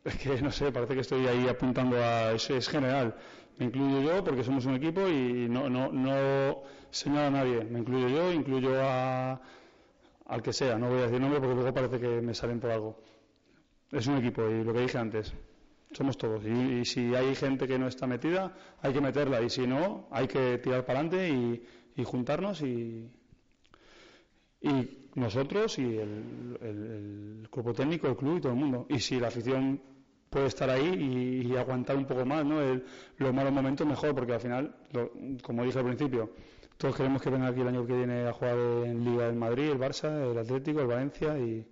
Es 0.03 0.15
que 0.21 0.41
no 0.41 0.51
sé, 0.51 0.71
parece 0.71 0.93
que 0.95 1.01
estoy 1.01 1.27
ahí 1.27 1.47
apuntando 1.47 1.97
a. 2.03 2.31
Es, 2.34 2.49
es 2.49 2.67
general. 2.69 3.15
Me 3.57 3.65
incluyo 3.65 4.01
yo 4.01 4.23
porque 4.23 4.43
somos 4.43 4.65
un 4.65 4.75
equipo 4.75 5.07
y 5.07 5.47
no, 5.49 5.69
no, 5.69 5.91
no 5.91 6.61
señalo 6.91 7.27
a 7.27 7.31
nadie. 7.31 7.63
Me 7.65 7.79
incluyo 7.79 8.07
yo, 8.09 8.31
incluyo 8.31 8.71
a, 8.81 9.41
al 10.25 10.41
que 10.43 10.53
sea. 10.53 10.77
No 10.77 10.89
voy 10.89 10.99
a 10.99 11.03
decir 11.03 11.19
nombre 11.21 11.39
porque 11.39 11.55
luego 11.55 11.73
parece 11.73 11.99
que 11.99 12.21
me 12.21 12.34
salen 12.36 12.59
por 12.59 12.71
algo. 12.71 13.01
Es 13.91 14.07
un 14.07 14.17
equipo 14.17 14.47
y 14.49 14.63
lo 14.63 14.73
que 14.73 14.81
dije 14.81 14.97
antes, 14.97 15.34
somos 15.97 16.17
todos. 16.17 16.43
Y, 16.45 16.79
y, 16.79 16.85
si 16.85 17.13
hay 17.15 17.35
gente 17.35 17.67
que 17.67 17.77
no 17.77 17.87
está 17.87 18.07
metida, 18.07 18.53
hay 18.81 18.93
que 18.93 19.01
meterla. 19.01 19.41
Y 19.41 19.49
si 19.49 19.67
no, 19.67 20.07
hay 20.11 20.27
que 20.27 20.59
tirar 20.59 20.85
para 20.85 20.99
adelante 20.99 21.29
y, 21.29 22.01
y 22.01 22.03
juntarnos 22.03 22.61
y, 22.61 23.09
y, 24.61 25.09
nosotros 25.15 25.79
y 25.79 25.97
el, 25.97 26.57
el, 26.61 27.41
el, 27.41 27.49
cuerpo 27.49 27.73
técnico, 27.73 28.07
el 28.07 28.15
club 28.15 28.37
y 28.37 28.41
todo 28.41 28.53
el 28.53 28.59
mundo. 28.59 28.85
Y 28.89 28.99
si 28.99 29.19
la 29.19 29.27
afición 29.27 29.81
puede 30.29 30.47
estar 30.47 30.69
ahí 30.69 31.43
y, 31.45 31.55
aguantar 31.55 31.97
un 31.97 32.05
poco 32.05 32.25
más, 32.25 32.45
¿no? 32.45 32.59
los 33.17 33.33
malos 33.33 33.51
momentos 33.51 33.87
mejor, 33.87 34.13
porque 34.13 34.33
al 34.33 34.39
final, 34.39 34.75
como 35.41 35.63
dije 35.63 35.79
al 35.79 35.85
principio, 35.85 36.31
todos 36.77 36.95
queremos 36.95 37.21
que 37.21 37.29
venga 37.29 37.47
aquí 37.47 37.61
el 37.61 37.67
año 37.69 37.87
que 37.87 37.93
viene 37.93 38.27
a 38.27 38.33
jugar 38.33 38.57
en 38.85 39.03
Liga 39.03 39.25
del 39.25 39.35
Madrid, 39.35 39.71
el 39.71 39.79
Barça, 39.79 40.31
el 40.31 40.37
Atlético, 40.37 40.81
el 40.81 40.87
Valencia 40.87 41.37
y, 41.39 41.65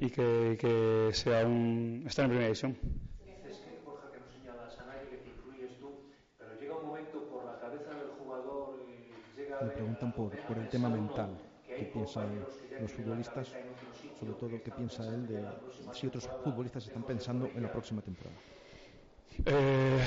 y 0.00 0.08
que, 0.08 0.56
que 0.58 1.10
sea 1.12 1.46
un 1.46 2.04
estar 2.06 2.24
en 2.24 2.30
primera 2.30 2.46
división. 2.46 2.76
Dices 3.22 3.58
que 3.58 3.84
Borja 3.84 4.10
que 4.10 4.18
no 4.18 4.26
señalas 4.32 4.78
a 4.80 4.86
nadie, 4.86 5.08
que 5.10 5.16
te 5.18 5.28
influyes 5.28 5.78
tú, 5.78 5.90
pero 6.38 6.58
llega 6.58 6.76
un 6.78 6.86
momento 6.86 7.28
por 7.28 7.44
la 7.44 7.60
cabeza 7.60 7.90
del 7.90 8.08
jugador 8.18 8.80
y 8.88 9.38
llega 9.38 9.60
Me 9.60 9.70
preguntan 9.70 10.12
por, 10.12 10.30
por 10.46 10.56
el 10.56 10.68
tema 10.70 10.88
mental, 10.88 11.38
qué 11.66 11.84
piensan 11.92 12.46
los 12.80 12.90
futbolistas, 12.90 13.52
sobre 14.18 14.32
todo 14.32 14.62
qué 14.64 14.70
piensa 14.70 15.06
él 15.06 15.26
de 15.26 15.44
si 15.92 16.06
otros 16.06 16.28
futbolistas 16.42 16.86
están 16.86 17.02
pensando 17.02 17.50
en 17.54 17.62
la 17.62 17.70
próxima 17.70 18.00
temporada. 18.00 18.36
Eh, 19.44 20.00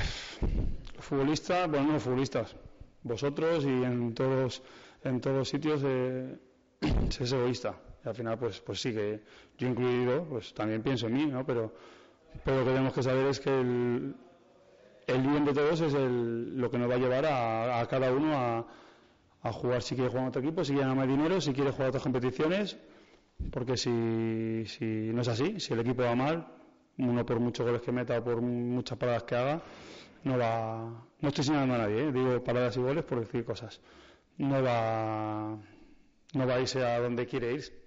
futbolistas, 0.99 1.69
bueno, 1.69 1.93
no 1.93 1.99
futbolistas, 1.99 2.55
vosotros 3.03 3.63
y 3.63 3.83
en 3.83 4.13
todos 4.15 4.63
en 5.03 5.21
todos 5.21 5.49
sitios 5.49 5.81
eh, 5.85 6.35
es 7.19 7.31
egoísta 7.31 7.77
y 8.03 8.09
al 8.09 8.15
final 8.15 8.37
pues 8.37 8.59
pues 8.61 8.81
sí 8.81 8.93
que 8.93 9.21
yo 9.57 9.67
incluido 9.67 10.25
pues 10.25 10.53
también 10.53 10.81
pienso 10.81 11.07
en 11.07 11.13
mí 11.13 11.25
no 11.25 11.45
pero 11.45 11.73
pero 12.43 12.59
lo 12.59 12.65
que 12.65 12.71
tenemos 12.71 12.93
que 12.93 13.03
saber 13.03 13.27
es 13.27 13.39
que 13.39 13.49
el, 13.49 14.15
el 15.07 15.21
bien 15.21 15.45
de 15.45 15.53
todos 15.53 15.81
es 15.81 15.93
el, 15.93 16.57
lo 16.57 16.69
que 16.71 16.77
nos 16.77 16.89
va 16.89 16.95
a 16.95 16.97
llevar 16.97 17.25
a, 17.25 17.85
cada 17.87 18.11
uno 18.11 18.35
a, 18.35 18.67
a, 19.43 19.51
jugar 19.51 19.81
si 19.81 19.95
quiere 19.95 20.09
jugar 20.09 20.23
en 20.23 20.29
otro 20.29 20.41
equipo 20.41 20.63
si 20.63 20.73
quiere 20.73 20.87
ganar 20.87 21.05
más 21.05 21.07
dinero 21.07 21.41
si 21.41 21.53
quiere 21.53 21.71
jugar 21.71 21.89
otras 21.89 22.03
competiciones 22.03 22.77
porque 23.51 23.77
si, 23.77 24.65
si 24.65 24.85
no 24.85 25.21
es 25.21 25.27
así 25.27 25.59
si 25.59 25.73
el 25.73 25.79
equipo 25.81 26.03
va 26.03 26.15
mal 26.15 26.47
uno 26.97 27.25
por 27.25 27.39
muchos 27.39 27.65
goles 27.65 27.81
que 27.81 27.91
meta 27.91 28.17
o 28.17 28.23
por 28.23 28.41
muchas 28.41 28.97
paradas 28.97 29.23
que 29.23 29.35
haga 29.35 29.63
no 30.23 30.37
va, 30.37 31.05
no 31.19 31.29
estoy 31.29 31.43
señalando 31.43 31.75
a 31.75 31.77
nadie, 31.79 32.07
¿eh? 32.07 32.11
digo 32.11 32.43
palabras 32.43 32.75
iguales 32.77 33.03
por 33.03 33.19
decir 33.19 33.43
cosas. 33.43 33.81
No 34.37 34.63
va, 34.63 35.57
no 36.33 36.47
va 36.47 36.55
a 36.55 36.59
irse 36.61 36.83
a 36.83 36.99
donde 36.99 37.27
quiere 37.27 37.53
ir. 37.53 37.82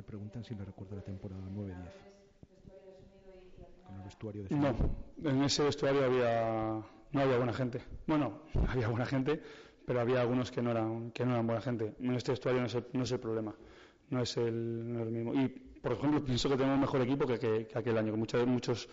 Le 0.00 0.04
preguntan 0.04 0.42
si 0.42 0.54
le 0.54 0.64
recuerda 0.64 0.96
la 0.96 1.02
temporada 1.02 1.42
9-10. 1.42 1.74
Con 3.84 3.96
el 3.96 4.02
vestuario 4.02 4.44
de 4.44 4.56
No, 4.56 4.74
en 5.30 5.42
ese 5.42 5.62
vestuario 5.62 6.06
había, 6.06 6.82
no 7.12 7.20
había 7.20 7.36
buena 7.36 7.52
gente. 7.52 7.82
Bueno, 8.06 8.44
había 8.68 8.88
buena 8.88 9.04
gente, 9.04 9.42
pero 9.84 10.00
había 10.00 10.22
algunos 10.22 10.50
que 10.50 10.62
no 10.62 10.70
eran, 10.70 11.10
que 11.10 11.26
no 11.26 11.32
eran 11.32 11.46
buena 11.46 11.60
gente. 11.60 11.96
En 12.00 12.14
este 12.14 12.32
vestuario 12.32 12.62
no 12.62 12.66
es 12.68 12.74
el, 12.76 12.86
no 12.94 13.02
es 13.02 13.12
el 13.12 13.20
problema, 13.20 13.54
no 14.08 14.22
es 14.22 14.38
el, 14.38 14.90
no 14.90 15.00
es 15.00 15.06
el 15.06 15.12
mismo. 15.12 15.34
Y, 15.34 15.48
por 15.48 15.92
ejemplo, 15.92 16.24
pienso 16.24 16.48
que 16.48 16.56
tenemos 16.56 16.78
mejor 16.78 17.02
equipo 17.02 17.26
que, 17.26 17.38
que, 17.38 17.68
aquel 17.74 17.98
año, 17.98 18.16
muchos, 18.16 18.46
muchos 18.46 18.88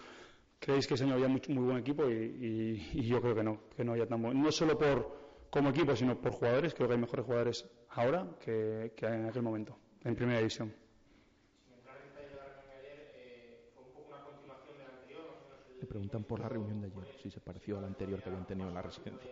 creéis 0.59 0.87
que 0.87 0.95
ese 0.95 1.05
año 1.05 1.13
había 1.13 1.29
muy, 1.29 1.41
muy 1.47 1.63
buen 1.63 1.77
equipo 1.77 2.09
y, 2.09 2.85
y, 2.91 3.07
yo 3.07 3.21
creo 3.21 3.33
que 3.33 3.43
no, 3.43 3.61
que 3.77 3.85
no 3.85 3.93
haya 3.93 4.07
tan 4.07 4.21
buen. 4.21 4.41
No 4.41 4.51
solo 4.51 4.77
por 4.77 5.47
como 5.49 5.69
equipo, 5.69 5.95
sino 5.95 6.19
por 6.19 6.33
jugadores, 6.33 6.73
creo 6.73 6.89
que 6.89 6.95
hay 6.95 6.99
mejores 6.99 7.25
jugadores 7.25 7.69
ahora 7.91 8.27
que, 8.43 8.91
que 8.93 9.05
en 9.05 9.27
aquel 9.27 9.43
momento, 9.43 9.77
en 10.03 10.13
primera 10.13 10.39
división. 10.39 10.73
Le 15.80 15.86
preguntan 15.86 16.23
por 16.23 16.39
la 16.39 16.49
reunión 16.49 16.82
de 16.82 16.88
ayer, 16.88 17.07
si 17.21 17.30
se 17.30 17.39
pareció 17.39 17.78
a 17.78 17.82
la 17.82 17.88
anterior 17.88 18.21
que 18.21 18.30
habían 18.30 18.45
tenido 18.45 18.67
en 18.69 18.73
la 18.73 18.82
residencia. 18.82 19.32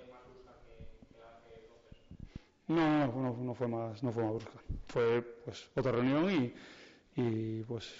No, 2.68 3.08
no, 3.08 3.38
no, 3.38 3.54
fue 3.54 3.68
más, 3.68 4.02
no 4.04 4.12
fue 4.12 4.24
más 4.24 4.34
brusca. 4.34 4.60
Fue 4.88 5.22
pues 5.22 5.70
otra 5.76 5.92
reunión 5.92 6.32
y, 6.32 6.54
y 7.16 7.64
pues 7.64 7.94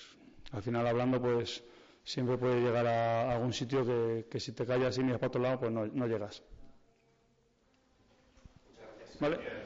al 0.52 0.64
final 0.64 0.88
hablando 0.88 1.22
pues 1.22 1.64
siempre 2.04 2.38
puede 2.38 2.62
llegar 2.62 2.86
a, 2.88 3.32
algún 3.34 3.54
sitio 3.54 3.86
que, 3.86 4.28
que, 4.30 4.40
si 4.40 4.54
te 4.54 4.66
callas 4.66 4.98
y 4.98 5.04
miras 5.04 5.20
para 5.20 5.28
otro 5.28 5.42
lado 5.42 5.60
pues 5.60 5.72
no, 5.72 5.86
no 5.86 6.08
llegas. 6.08 6.42
¿Vale? 9.20 9.65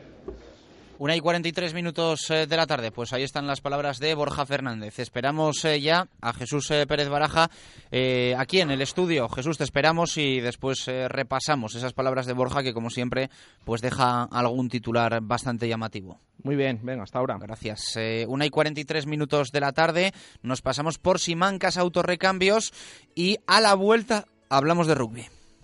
Una 1.00 1.16
y 1.16 1.22
43 1.22 1.74
minutos 1.74 2.30
eh, 2.30 2.46
de 2.46 2.58
la 2.58 2.68
tarde, 2.68 2.92
pues 2.92 3.14
ahí 3.14 3.24
están 3.24 3.48
las 3.48 3.62
palabras 3.62 4.00
de 4.00 4.14
Borja 4.16 4.46
Fernández. 4.46 5.00
Esperamos 5.00 5.64
eh, 5.64 5.80
ya 5.80 6.10
a 6.20 6.34
Jesús 6.34 6.70
eh, 6.72 6.86
Pérez 6.86 7.08
Baraja 7.08 7.50
aquí 8.38 8.60
en 8.60 8.70
el 8.70 8.82
estudio. 8.82 9.30
Jesús, 9.30 9.58
te 9.58 9.64
esperamos 9.64 10.18
y 10.18 10.42
después 10.42 10.88
repasamos 11.08 11.76
esas 11.76 11.94
palabras 11.94 12.26
de 12.26 12.34
Borja 12.34 12.64
que, 12.64 12.74
como 12.74 12.90
siempre, 12.90 13.30
pues 13.64 13.82
deja 13.82 14.24
algún 14.24 14.68
titular 14.68 15.22
bastante 15.22 15.70
llamativo. 15.70 16.20
Muy 16.44 16.58
bien, 16.58 16.82
venga, 16.84 17.04
hasta 17.04 17.20
ahora. 17.20 17.38
Gracias. 17.40 17.98
una 18.28 18.46
y 18.46 18.50
43 18.50 19.08
minutos 19.08 19.52
de 19.54 19.62
la 19.62 19.72
tarde, 19.72 20.12
nos 20.42 20.62
pasamos 20.62 20.98
por 20.98 21.20
Simancas 21.20 21.78
Autorrecambios 21.78 22.74
y 23.16 23.38
a 23.48 23.62
la 23.62 23.74
vuelta 23.74 24.26
hablamos 24.50 24.86
de 24.86 24.96
rugby. 24.96 25.39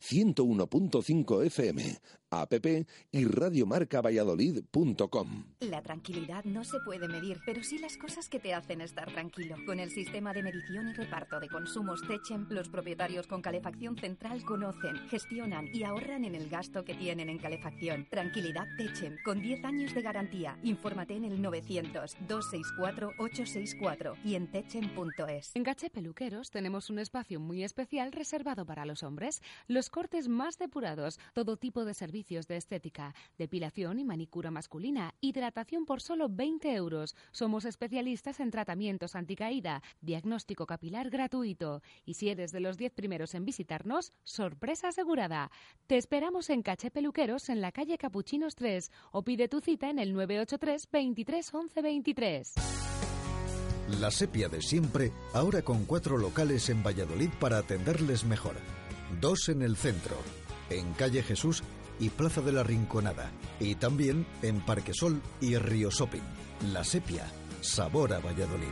101.5 0.00 1.44
FM, 1.46 1.98
app 2.30 2.52
y 3.10 3.24
radiomarcavalladolid.com. 3.24 5.44
La 5.60 5.82
tranquilidad 5.82 6.44
no 6.44 6.62
se 6.64 6.78
puede 6.84 7.08
medir, 7.08 7.40
pero 7.44 7.64
sí 7.64 7.78
las 7.78 7.96
cosas 7.96 8.28
que 8.28 8.38
te 8.38 8.54
hacen 8.54 8.80
estar 8.80 9.12
tranquilo. 9.12 9.56
Con 9.66 9.80
el 9.80 9.90
sistema 9.90 10.32
de 10.32 10.42
medición 10.42 10.88
y 10.88 10.92
reparto 10.92 11.40
de 11.40 11.48
consumos 11.48 12.00
Techem, 12.06 12.46
los 12.50 12.68
propietarios 12.68 13.26
con 13.26 13.42
calefacción 13.42 13.96
central 13.96 14.44
conocen, 14.44 14.96
gestionan 15.08 15.66
y 15.72 15.82
ahorran 15.82 16.24
en 16.24 16.34
el 16.34 16.48
gasto 16.48 16.84
que 16.84 16.94
tienen 16.94 17.28
en 17.28 17.38
calefacción. 17.38 18.06
Tranquilidad 18.10 18.66
Techem, 18.76 19.16
con 19.24 19.42
10 19.42 19.64
años 19.64 19.94
de 19.94 20.02
garantía. 20.02 20.58
Infórmate 20.62 21.16
en 21.16 21.24
el 21.24 21.42
900-264-864 21.42 24.16
y 24.24 24.36
en 24.36 24.50
techem.es. 24.50 25.52
En 25.54 25.62
Gache 25.62 25.88
Peluqueros 25.90 26.50
tenemos 26.50 26.90
un 26.90 26.98
espacio 26.98 27.40
muy 27.40 27.64
especial 27.64 28.12
reservado 28.12 28.66
para 28.66 28.84
los 28.84 29.02
hombres. 29.02 29.40
Los 29.66 29.87
cortes 29.90 30.28
más 30.28 30.58
depurados, 30.58 31.18
todo 31.32 31.56
tipo 31.56 31.84
de 31.84 31.94
servicios 31.94 32.46
de 32.46 32.56
estética, 32.56 33.14
depilación 33.38 33.98
y 33.98 34.04
manicura 34.04 34.50
masculina, 34.50 35.14
hidratación 35.20 35.84
por 35.84 36.00
solo 36.00 36.28
20 36.28 36.74
euros. 36.74 37.14
Somos 37.32 37.64
especialistas 37.64 38.40
en 38.40 38.50
tratamientos 38.50 39.14
anticaída, 39.14 39.82
diagnóstico 40.00 40.66
capilar 40.66 41.10
gratuito. 41.10 41.82
Y 42.04 42.14
si 42.14 42.28
eres 42.28 42.52
de 42.52 42.60
los 42.60 42.76
10 42.76 42.92
primeros 42.92 43.34
en 43.34 43.44
visitarnos, 43.44 44.12
sorpresa 44.24 44.88
asegurada. 44.88 45.50
Te 45.86 45.96
esperamos 45.96 46.50
en 46.50 46.62
Caché 46.62 46.90
Peluqueros 46.90 47.48
en 47.48 47.60
la 47.60 47.72
calle 47.72 47.98
Capuchinos 47.98 48.54
3 48.54 48.90
o 49.12 49.22
pide 49.22 49.48
tu 49.48 49.60
cita 49.60 49.90
en 49.90 49.98
el 49.98 50.12
983 50.12 50.88
23 50.90 51.54
11 51.54 51.82
23. 51.82 52.54
La 54.00 54.10
sepia 54.10 54.48
de 54.48 54.60
siempre, 54.60 55.12
ahora 55.32 55.62
con 55.62 55.86
cuatro 55.86 56.18
locales 56.18 56.68
en 56.68 56.82
Valladolid 56.82 57.30
para 57.40 57.56
atenderles 57.58 58.24
mejor. 58.24 58.56
Dos 59.20 59.48
en 59.48 59.62
el 59.62 59.76
centro, 59.76 60.16
en 60.70 60.92
calle 60.94 61.22
Jesús 61.22 61.62
y 61.98 62.10
Plaza 62.10 62.40
de 62.40 62.52
la 62.52 62.62
Rinconada. 62.62 63.30
Y 63.60 63.74
también 63.74 64.26
en 64.42 64.60
Parque 64.60 64.92
Sol 64.94 65.20
y 65.40 65.56
Río 65.56 65.90
Shopping. 65.90 66.22
La 66.72 66.84
Sepia, 66.84 67.26
sabor 67.60 68.12
a 68.12 68.20
Valladolid. 68.20 68.66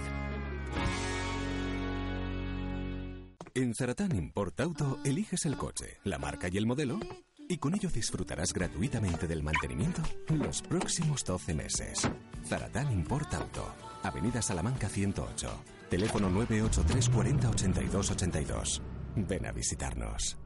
En 3.54 3.74
Zaratán 3.74 4.14
Import 4.14 4.60
Auto 4.60 4.98
eliges 5.04 5.46
el 5.46 5.56
coche, 5.56 5.98
la 6.04 6.18
marca 6.18 6.48
y 6.52 6.58
el 6.58 6.66
modelo 6.66 7.00
y 7.48 7.58
con 7.58 7.74
ello 7.74 7.88
disfrutarás 7.88 8.52
gratuitamente 8.52 9.26
del 9.26 9.42
mantenimiento 9.42 10.02
los 10.28 10.62
próximos 10.62 11.24
12 11.24 11.54
meses. 11.54 12.08
Zaratán 12.44 12.92
Import 12.92 13.32
Auto, 13.34 13.74
Avenida 14.02 14.42
Salamanca 14.42 14.88
108, 14.88 15.48
teléfono 15.88 16.28
983 16.28 17.08
40 17.08 17.48
82 17.50 18.10
82. 18.10 18.82
Ven 19.16 19.46
a 19.46 19.52
visitarnos. 19.52 20.36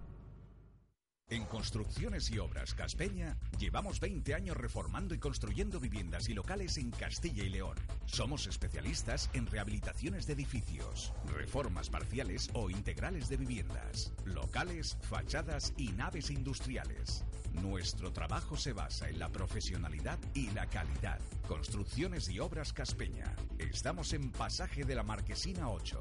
En 1.29 1.45
Construcciones 1.45 2.31
y 2.31 2.39
Obras 2.39 2.75
Caspeña 2.75 3.37
llevamos 3.59 4.01
20 4.01 4.35
años 4.35 4.57
reformando 4.57 5.15
y 5.15 5.19
construyendo 5.19 5.79
viviendas 5.79 6.29
y 6.29 6.35
locales 6.35 6.77
en 6.77 6.91
Castilla 6.91 7.45
y 7.45 7.49
León. 7.49 7.77
Somos 8.07 8.47
especialistas 8.47 9.31
en 9.33 9.47
rehabilitaciones 9.47 10.27
de 10.27 10.33
edificios, 10.35 11.13
reformas 11.37 11.89
parciales 11.89 12.51
o 12.55 12.71
integrales 12.71 13.29
de 13.29 13.37
viviendas, 13.37 14.13
locales, 14.25 14.99
fachadas 15.03 15.73
y 15.77 15.89
naves 15.89 16.31
industriales. 16.31 17.25
Nuestro 17.55 18.13
trabajo 18.13 18.57
se 18.57 18.73
basa 18.73 19.09
en 19.09 19.19
la 19.19 19.29
profesionalidad 19.29 20.19
y 20.35 20.51
la 20.51 20.67
calidad. 20.67 21.21
Construcciones 21.49 22.29
y 22.29 22.39
Obras 22.39 22.73
Caspeña. 22.73 23.35
Estamos 23.59 24.13
en 24.13 24.31
Pasaje 24.31 24.85
de 24.85 24.95
la 24.95 25.03
Marquesina 25.03 25.69
8, 25.69 26.01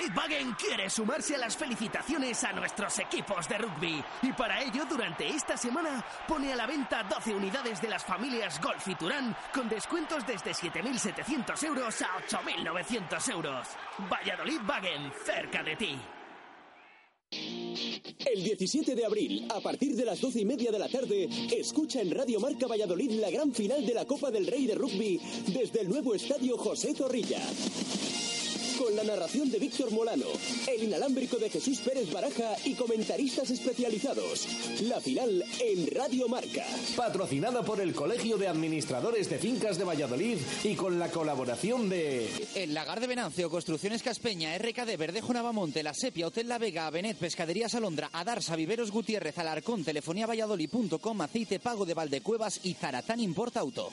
Valladolid 0.00 0.16
Wagen 0.16 0.52
quiere 0.54 0.88
sumarse 0.88 1.34
a 1.34 1.38
las 1.38 1.56
felicitaciones 1.56 2.42
a 2.44 2.52
nuestros 2.52 2.98
equipos 3.00 3.46
de 3.48 3.58
rugby 3.58 4.02
y 4.22 4.32
para 4.32 4.62
ello 4.62 4.84
durante 4.88 5.28
esta 5.28 5.56
semana 5.56 6.02
pone 6.26 6.52
a 6.52 6.56
la 6.56 6.66
venta 6.66 7.02
12 7.02 7.34
unidades 7.34 7.82
de 7.82 7.88
las 7.88 8.04
familias 8.04 8.58
Golf 8.62 8.86
y 8.88 8.94
Turán 8.94 9.36
con 9.52 9.68
descuentos 9.68 10.26
desde 10.26 10.52
7.700 10.52 11.64
euros 11.64 12.02
a 12.02 12.08
8.900 12.26 13.30
euros. 13.30 13.66
Valladolid 14.10 14.60
Wagen, 14.66 15.12
cerca 15.24 15.62
de 15.62 15.76
ti. 15.76 15.98
El 17.30 18.42
17 18.42 18.94
de 18.94 19.04
abril, 19.04 19.48
a 19.50 19.60
partir 19.60 19.94
de 19.96 20.04
las 20.04 20.20
12 20.20 20.40
y 20.40 20.44
media 20.46 20.72
de 20.72 20.78
la 20.78 20.88
tarde, 20.88 21.28
escucha 21.54 22.00
en 22.00 22.10
Radio 22.10 22.40
Marca 22.40 22.66
Valladolid 22.66 23.12
la 23.20 23.30
gran 23.30 23.52
final 23.52 23.84
de 23.84 23.94
la 23.94 24.06
Copa 24.06 24.30
del 24.30 24.46
Rey 24.46 24.66
de 24.66 24.74
Rugby 24.74 25.20
desde 25.48 25.82
el 25.82 25.90
nuevo 25.90 26.14
estadio 26.14 26.56
José 26.56 26.94
Zorrilla. 26.94 27.40
Con 28.80 28.96
la 28.96 29.04
narración 29.04 29.50
de 29.50 29.58
Víctor 29.58 29.90
Molano, 29.90 30.24
el 30.66 30.84
inalámbrico 30.84 31.36
de 31.36 31.50
Jesús 31.50 31.80
Pérez 31.80 32.10
Baraja 32.10 32.56
y 32.64 32.72
comentaristas 32.72 33.50
especializados. 33.50 34.48
La 34.80 34.98
final 35.02 35.44
en 35.60 35.86
Radio 35.94 36.26
Marca. 36.28 36.64
Patrocinada 36.96 37.62
por 37.62 37.82
el 37.82 37.94
Colegio 37.94 38.38
de 38.38 38.48
Administradores 38.48 39.28
de 39.28 39.38
Fincas 39.38 39.76
de 39.76 39.84
Valladolid 39.84 40.38
y 40.64 40.76
con 40.76 40.98
la 40.98 41.10
colaboración 41.10 41.90
de... 41.90 42.26
El 42.54 42.72
Lagar 42.72 43.00
de 43.00 43.06
Venancio, 43.06 43.50
Construcciones 43.50 44.02
Caspeña, 44.02 44.56
RKD, 44.56 44.96
Verdejo 44.96 45.34
Navamonte, 45.34 45.82
La 45.82 45.92
Sepia, 45.92 46.28
Hotel 46.28 46.48
La 46.48 46.56
Vega, 46.56 46.88
Benet, 46.88 47.18
Pescadería 47.18 47.68
Salondra, 47.68 48.08
Adarsa, 48.14 48.56
Viveros 48.56 48.90
Gutiérrez, 48.90 49.36
Alarcón, 49.36 49.84
Telefonía 49.84 50.26
Valladolid.com, 50.26 51.20
Aceite 51.20 51.60
Pago 51.60 51.84
de 51.84 51.92
Valdecuevas 51.92 52.60
y 52.62 52.72
Zaratán 52.72 53.20
Importa 53.20 53.60
Auto. 53.60 53.92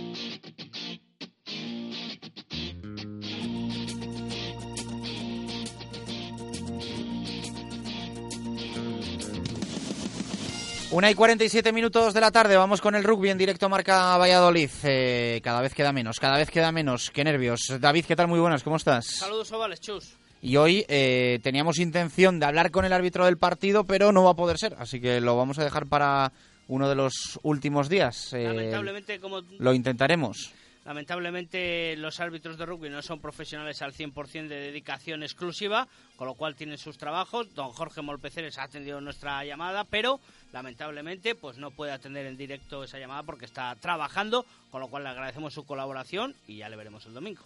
Una 10.91 11.09
y 11.09 11.15
47 11.15 11.71
minutos 11.71 12.13
de 12.13 12.19
la 12.19 12.31
tarde, 12.31 12.57
vamos 12.57 12.81
con 12.81 12.95
el 12.95 13.05
rugby 13.05 13.29
en 13.29 13.37
directo 13.37 13.69
Marca 13.69 14.17
Valladolid. 14.17 14.69
Eh, 14.83 15.39
cada 15.41 15.61
vez 15.61 15.73
queda 15.73 15.93
menos, 15.93 16.19
cada 16.19 16.37
vez 16.37 16.51
queda 16.51 16.73
menos. 16.73 17.11
Qué 17.11 17.23
nervios. 17.23 17.61
David, 17.79 18.03
¿qué 18.05 18.15
tal? 18.17 18.27
Muy 18.27 18.41
buenas, 18.41 18.61
¿cómo 18.61 18.75
estás? 18.75 19.05
Saludos 19.05 19.49
ovales, 19.53 19.79
chus. 19.79 20.17
Y 20.41 20.57
hoy 20.57 20.85
eh, 20.89 21.39
teníamos 21.43 21.79
intención 21.79 22.41
de 22.41 22.45
hablar 22.45 22.71
con 22.71 22.83
el 22.83 22.91
árbitro 22.91 23.23
del 23.23 23.37
partido, 23.37 23.85
pero 23.85 24.11
no 24.11 24.25
va 24.25 24.31
a 24.31 24.35
poder 24.35 24.57
ser, 24.57 24.75
así 24.79 24.99
que 24.99 25.21
lo 25.21 25.37
vamos 25.37 25.59
a 25.59 25.63
dejar 25.63 25.85
para 25.85 26.33
uno 26.67 26.89
de 26.89 26.95
los 26.95 27.39
últimos 27.43 27.87
días. 27.87 28.33
Eh, 28.33 28.43
Lamentablemente, 28.43 29.19
como 29.19 29.41
Lo 29.59 29.73
intentaremos. 29.73 30.51
Lamentablemente 30.83 31.95
los 31.97 32.19
árbitros 32.19 32.57
de 32.57 32.65
rugby 32.65 32.89
no 32.89 33.03
son 33.03 33.19
profesionales 33.19 33.81
al 33.83 33.93
100% 33.93 34.47
de 34.47 34.55
dedicación 34.55 35.21
exclusiva, 35.21 35.87
con 36.15 36.27
lo 36.27 36.33
cual 36.33 36.55
tienen 36.55 36.79
sus 36.79 36.97
trabajos. 36.97 37.53
Don 37.53 37.69
Jorge 37.69 38.01
Molpeceres 38.01 38.57
ha 38.57 38.63
atendido 38.63 38.99
nuestra 38.99 39.45
llamada, 39.45 39.83
pero 39.83 40.19
lamentablemente 40.51 41.35
pues 41.35 41.57
no 41.57 41.69
puede 41.69 41.91
atender 41.91 42.25
en 42.25 42.35
directo 42.35 42.83
esa 42.83 42.97
llamada 42.97 43.21
porque 43.21 43.45
está 43.45 43.75
trabajando, 43.75 44.43
con 44.71 44.81
lo 44.81 44.87
cual 44.87 45.03
le 45.03 45.09
agradecemos 45.09 45.53
su 45.53 45.65
colaboración 45.65 46.35
y 46.47 46.57
ya 46.57 46.69
le 46.69 46.77
veremos 46.77 47.05
el 47.05 47.13
domingo. 47.13 47.43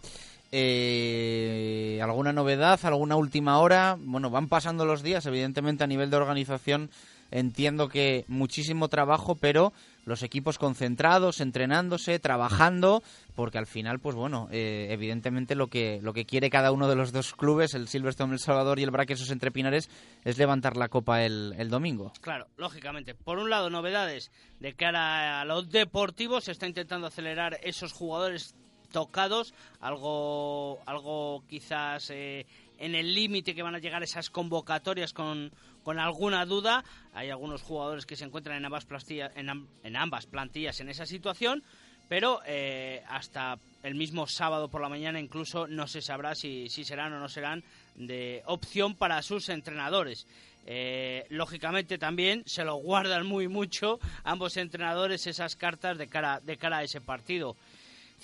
Eh, 0.51 1.99
¿Alguna 2.01 2.31
novedad? 2.31 2.79
¿Alguna 2.85 3.17
última 3.17 3.59
hora? 3.59 3.97
Bueno, 3.99 4.29
van 4.29 4.47
pasando 4.47 4.85
los 4.85 5.03
días, 5.03 5.25
evidentemente 5.25 5.83
a 5.83 5.87
nivel 5.87 6.09
de 6.09 6.15
organización 6.15 6.89
entiendo 7.31 7.89
que 7.89 8.25
muchísimo 8.27 8.87
trabajo, 8.87 9.35
pero 9.35 9.73
los 10.05 10.23
equipos 10.23 10.57
concentrados, 10.57 11.41
entrenándose, 11.41 12.19
trabajando, 12.19 13.01
porque 13.35 13.57
al 13.57 13.65
final, 13.67 13.99
pues 13.99 14.15
bueno, 14.15 14.47
eh, 14.51 14.87
evidentemente 14.91 15.55
lo 15.55 15.67
que, 15.67 15.99
lo 16.01 16.13
que 16.13 16.25
quiere 16.25 16.49
cada 16.49 16.71
uno 16.71 16.87
de 16.87 16.95
los 16.95 17.11
dos 17.11 17.33
clubes, 17.33 17.73
el 17.73 17.87
Silverstone 17.87 18.33
El 18.33 18.39
Salvador 18.39 18.79
y 18.79 18.83
el 18.83 18.91
Braquesos 18.91 19.31
Entre 19.31 19.51
Pinares, 19.51 19.89
es 20.23 20.37
levantar 20.37 20.77
la 20.77 20.89
copa 20.89 21.23
el, 21.23 21.55
el 21.57 21.69
domingo. 21.69 22.13
Claro, 22.21 22.47
lógicamente. 22.57 23.15
Por 23.15 23.39
un 23.39 23.49
lado, 23.49 23.69
novedades 23.69 24.31
de 24.59 24.73
cara 24.73 25.41
a 25.41 25.45
los 25.45 25.69
deportivos, 25.69 26.45
se 26.45 26.51
está 26.51 26.67
intentando 26.67 27.07
acelerar 27.07 27.59
esos 27.63 27.91
jugadores 27.91 28.55
tocados, 28.91 29.53
algo, 29.81 30.79
algo 30.85 31.43
quizás 31.49 32.09
eh, 32.11 32.45
en 32.77 32.95
el 32.95 33.13
límite 33.13 33.53
que 33.55 33.63
van 33.63 33.75
a 33.75 33.79
llegar 33.79 34.03
esas 34.03 34.29
convocatorias 34.29 35.11
con, 35.11 35.51
con 35.85 35.99
alguna 35.99 36.45
duda. 36.45 36.83
Hay 37.13 37.29
algunos 37.29 37.61
jugadores 37.61 38.05
que 38.07 38.15
se 38.17 38.25
encuentran 38.25 38.57
en 38.57 38.65
ambas, 38.65 38.83
plantillas, 38.85 39.31
en, 39.37 39.49
am- 39.49 39.67
en 39.83 39.95
ambas 39.95 40.25
plantillas 40.25 40.79
en 40.81 40.89
esa 40.89 41.05
situación, 41.05 41.63
pero 42.09 42.41
eh, 42.45 43.03
hasta 43.07 43.57
el 43.83 43.93
mismo 43.95 44.25
sábado 44.27 44.67
por 44.67 44.81
la 44.81 44.89
mañana 44.89 45.19
incluso 45.19 45.67
no 45.67 45.87
se 45.87 46.01
sabrá 46.01 46.33
si, 46.33 46.67
si 46.69 46.83
serán 46.83 47.13
o 47.13 47.19
no 47.19 47.29
serán 47.29 47.63
de 47.93 48.41
opción 48.47 48.95
para 48.95 49.21
sus 49.21 49.47
entrenadores. 49.49 50.25
Eh, 50.67 51.27
lógicamente 51.29 51.99
también 51.99 52.41
se 52.47 52.63
lo 52.63 52.77
guardan 52.77 53.23
muy 53.27 53.47
mucho 53.47 53.99
ambos 54.23 54.57
entrenadores 54.57 55.27
esas 55.27 55.55
cartas 55.55 55.99
de 55.99 56.07
cara, 56.07 56.39
de 56.43 56.57
cara 56.57 56.77
a 56.77 56.83
ese 56.83 56.99
partido. 57.01 57.55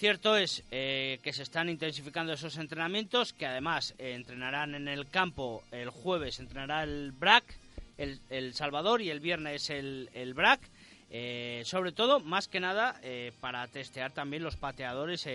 Cierto 0.01 0.35
es 0.35 0.63
eh, 0.71 1.19
que 1.21 1.31
se 1.31 1.43
están 1.43 1.69
intensificando 1.69 2.33
esos 2.33 2.57
entrenamientos, 2.57 3.33
que 3.33 3.45
además 3.45 3.93
eh, 3.99 4.13
entrenarán 4.15 4.73
en 4.73 4.87
el 4.87 5.07
campo 5.07 5.63
el 5.69 5.91
jueves, 5.91 6.39
entrenará 6.39 6.81
el 6.81 7.11
BRAC, 7.11 7.43
el, 7.99 8.55
Salvador, 8.55 9.03
y 9.03 9.11
el 9.11 9.19
viernes 9.19 9.69
el, 9.69 10.09
el 10.15 10.33
BRAC. 10.33 10.59
eh, 11.11 11.61
sobre 11.65 11.91
todo, 11.91 12.19
más 12.19 12.47
que 12.47 12.59
nada, 12.59 12.99
para 13.41 13.67
testear 13.67 14.11
también 14.11 14.41
los 14.41 14.55
pateadores, 14.55 15.29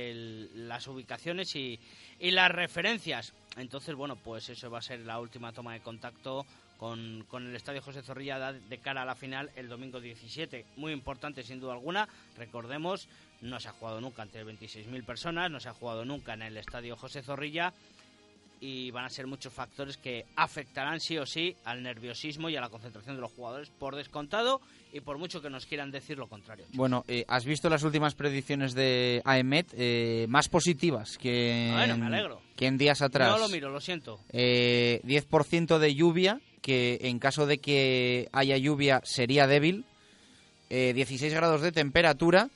las 0.56 0.88
ubicaciones 0.88 1.54
y, 1.54 1.78
las 2.18 2.50
referencias. 2.50 3.34
Entonces, 3.56 3.94
bueno, 3.94 4.16
pues 4.16 4.48
eso 4.48 4.68
va 4.68 4.80
a 4.80 4.82
ser 4.82 4.98
la 4.98 5.20
última 5.20 5.52
toma 5.52 5.74
de 5.74 5.80
contacto 5.80 6.44
con, 6.76 7.24
con 7.28 7.46
el 7.46 7.54
Estadio 7.54 7.82
José 7.82 8.02
Zorrilla 8.02 8.52
de 8.52 8.78
cara 8.78 9.02
a 9.02 9.06
la 9.06 9.14
final 9.14 9.48
el 9.54 9.68
domingo 9.68 10.00
17. 10.00 10.64
Muy 10.76 10.92
importante, 10.92 11.44
sin 11.44 11.60
duda 11.60 11.74
alguna. 11.74 12.08
Recordemos, 12.36 13.08
no 13.42 13.60
se 13.60 13.68
ha 13.68 13.72
jugado 13.72 14.00
nunca 14.00 14.22
ante 14.22 14.44
26.000 14.44 15.04
personas, 15.04 15.50
no 15.50 15.60
se 15.60 15.68
ha 15.68 15.74
jugado 15.74 16.04
nunca 16.04 16.34
en 16.34 16.42
el 16.42 16.56
Estadio 16.56 16.96
José 16.96 17.22
Zorrilla 17.22 17.72
y 18.58 18.90
van 18.90 19.04
a 19.04 19.10
ser 19.10 19.26
muchos 19.26 19.52
factores 19.52 19.98
que 19.98 20.24
afectarán 20.34 20.98
sí 20.98 21.18
o 21.18 21.26
sí 21.26 21.54
al 21.66 21.82
nerviosismo 21.82 22.48
y 22.48 22.56
a 22.56 22.60
la 22.62 22.70
concentración 22.70 23.14
de 23.16 23.20
los 23.20 23.30
jugadores 23.32 23.68
por 23.68 23.94
descontado 23.94 24.62
y 24.94 25.00
por 25.00 25.18
mucho 25.18 25.42
que 25.42 25.50
nos 25.50 25.66
quieran 25.66 25.90
decir 25.90 26.16
lo 26.16 26.26
contrario. 26.26 26.64
Bueno, 26.72 27.04
eh, 27.06 27.26
¿has 27.28 27.44
visto 27.44 27.68
las 27.68 27.82
últimas 27.82 28.14
predicciones 28.14 28.72
de 28.72 29.20
AEMET? 29.26 29.74
Eh, 29.76 30.24
más 30.30 30.48
positivas 30.48 31.18
que, 31.18 31.68
Bueno, 31.74 31.94
en- 31.94 32.00
me 32.00 32.06
alegro. 32.06 32.40
que 32.56 32.66
en 32.66 32.78
días 32.78 33.02
atrás. 33.02 33.30
No 33.30 33.36
lo 33.38 33.50
miro, 33.50 33.68
lo 33.70 33.80
siento. 33.80 34.20
Eh, 34.32 35.00
10% 35.04 35.78
de 35.78 35.94
lluvia, 35.94 36.40
que 36.62 36.98
en 37.02 37.18
caso 37.18 37.44
de 37.46 37.58
que 37.58 38.30
haya 38.32 38.56
lluvia 38.56 39.02
sería 39.04 39.46
débil. 39.46 39.84
Eh, 40.70 40.94
16 40.94 41.32
grados 41.34 41.60
de 41.60 41.72
temperatura 41.72 42.48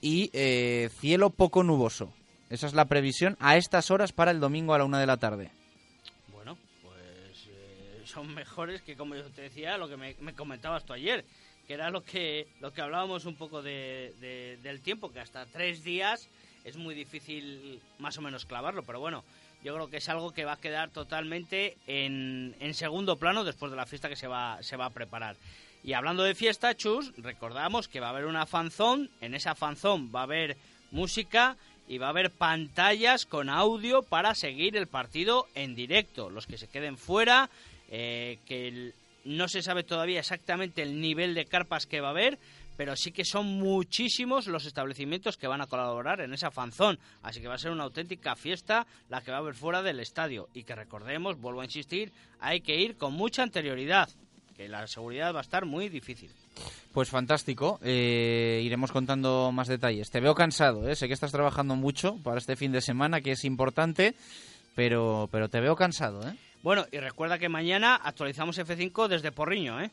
y 0.00 0.30
eh, 0.32 0.90
cielo 1.00 1.30
poco 1.30 1.62
nuboso. 1.62 2.12
Esa 2.48 2.66
es 2.66 2.74
la 2.74 2.86
previsión 2.86 3.36
a 3.40 3.56
estas 3.56 3.90
horas 3.90 4.12
para 4.12 4.30
el 4.30 4.40
domingo 4.40 4.74
a 4.74 4.78
la 4.78 4.84
una 4.84 4.98
de 4.98 5.06
la 5.06 5.16
tarde. 5.18 5.50
Bueno, 6.32 6.56
pues 6.82 7.48
son 8.08 8.34
mejores 8.34 8.82
que, 8.82 8.96
como 8.96 9.14
yo 9.14 9.24
te 9.30 9.42
decía, 9.42 9.76
lo 9.78 9.88
que 9.88 9.96
me, 9.96 10.16
me 10.20 10.34
comentabas 10.34 10.84
tú 10.84 10.92
ayer, 10.92 11.24
que 11.68 11.74
era 11.74 11.90
lo 11.90 12.02
que, 12.02 12.48
lo 12.60 12.72
que 12.72 12.80
hablábamos 12.82 13.24
un 13.24 13.36
poco 13.36 13.62
de, 13.62 14.12
de- 14.20 14.58
del 14.62 14.80
tiempo, 14.80 15.12
que 15.12 15.20
hasta 15.20 15.46
tres 15.46 15.84
días 15.84 16.28
es 16.64 16.76
muy 16.76 16.94
difícil 16.94 17.80
más 18.00 18.18
o 18.18 18.22
menos 18.22 18.44
clavarlo, 18.46 18.82
pero 18.82 18.98
bueno, 18.98 19.22
yo 19.62 19.74
creo 19.74 19.88
que 19.88 19.98
es 19.98 20.08
algo 20.08 20.32
que 20.32 20.44
va 20.44 20.54
a 20.54 20.60
quedar 20.60 20.90
totalmente 20.90 21.76
en, 21.86 22.56
en 22.60 22.74
segundo 22.74 23.16
plano 23.16 23.44
después 23.44 23.70
de 23.70 23.76
la 23.76 23.86
fiesta 23.86 24.08
que 24.08 24.16
se 24.16 24.26
va, 24.26 24.58
se 24.62 24.76
va 24.76 24.86
a 24.86 24.90
preparar. 24.90 25.36
Y 25.82 25.94
hablando 25.94 26.22
de 26.22 26.34
fiesta, 26.34 26.76
Chus, 26.76 27.12
recordamos 27.16 27.88
que 27.88 28.00
va 28.00 28.08
a 28.08 28.10
haber 28.10 28.26
una 28.26 28.46
fanzón, 28.46 29.08
en 29.20 29.34
esa 29.34 29.54
fanzón 29.54 30.10
va 30.14 30.20
a 30.20 30.24
haber 30.24 30.56
música 30.90 31.56
y 31.88 31.98
va 31.98 32.06
a 32.06 32.10
haber 32.10 32.30
pantallas 32.30 33.24
con 33.24 33.48
audio 33.48 34.02
para 34.02 34.34
seguir 34.34 34.76
el 34.76 34.86
partido 34.86 35.46
en 35.54 35.74
directo. 35.74 36.30
Los 36.30 36.46
que 36.46 36.58
se 36.58 36.68
queden 36.68 36.98
fuera, 36.98 37.50
eh, 37.90 38.38
que 38.46 38.92
no 39.24 39.48
se 39.48 39.62
sabe 39.62 39.82
todavía 39.82 40.20
exactamente 40.20 40.82
el 40.82 41.00
nivel 41.00 41.34
de 41.34 41.46
carpas 41.46 41.86
que 41.86 42.00
va 42.00 42.08
a 42.08 42.12
haber, 42.12 42.38
pero 42.76 42.94
sí 42.94 43.10
que 43.10 43.24
son 43.24 43.46
muchísimos 43.46 44.46
los 44.46 44.66
establecimientos 44.66 45.36
que 45.36 45.46
van 45.46 45.60
a 45.60 45.66
colaborar 45.66 46.20
en 46.20 46.32
esa 46.32 46.50
fanzón. 46.50 46.98
Así 47.22 47.40
que 47.40 47.48
va 47.48 47.54
a 47.54 47.58
ser 47.58 47.72
una 47.72 47.84
auténtica 47.84 48.36
fiesta 48.36 48.86
la 49.08 49.20
que 49.20 49.30
va 49.30 49.38
a 49.38 49.40
haber 49.40 49.54
fuera 49.54 49.82
del 49.82 50.00
estadio. 50.00 50.48
Y 50.54 50.64
que 50.64 50.74
recordemos, 50.74 51.40
vuelvo 51.40 51.60
a 51.60 51.64
insistir, 51.64 52.12
hay 52.38 52.60
que 52.60 52.76
ir 52.76 52.96
con 52.96 53.14
mucha 53.14 53.42
anterioridad, 53.42 54.08
que 54.60 54.68
la 54.68 54.86
seguridad 54.86 55.34
va 55.34 55.38
a 55.38 55.40
estar 55.40 55.64
muy 55.64 55.88
difícil. 55.88 56.30
Pues 56.92 57.08
fantástico, 57.08 57.80
eh, 57.82 58.60
iremos 58.62 58.92
contando 58.92 59.50
más 59.52 59.68
detalles. 59.68 60.10
Te 60.10 60.20
veo 60.20 60.34
cansado, 60.34 60.86
¿eh? 60.86 60.94
sé 60.96 61.08
que 61.08 61.14
estás 61.14 61.32
trabajando 61.32 61.76
mucho 61.76 62.16
para 62.22 62.36
este 62.36 62.56
fin 62.56 62.70
de 62.70 62.82
semana, 62.82 63.22
que 63.22 63.32
es 63.32 63.44
importante, 63.44 64.14
pero, 64.74 65.30
pero 65.32 65.48
te 65.48 65.60
veo 65.60 65.76
cansado. 65.76 66.28
¿eh? 66.28 66.36
Bueno, 66.62 66.84
y 66.92 66.98
recuerda 66.98 67.38
que 67.38 67.48
mañana 67.48 67.94
actualizamos 67.94 68.58
F5 68.58 69.08
desde 69.08 69.32
Porriño, 69.32 69.80
¿eh? 69.80 69.90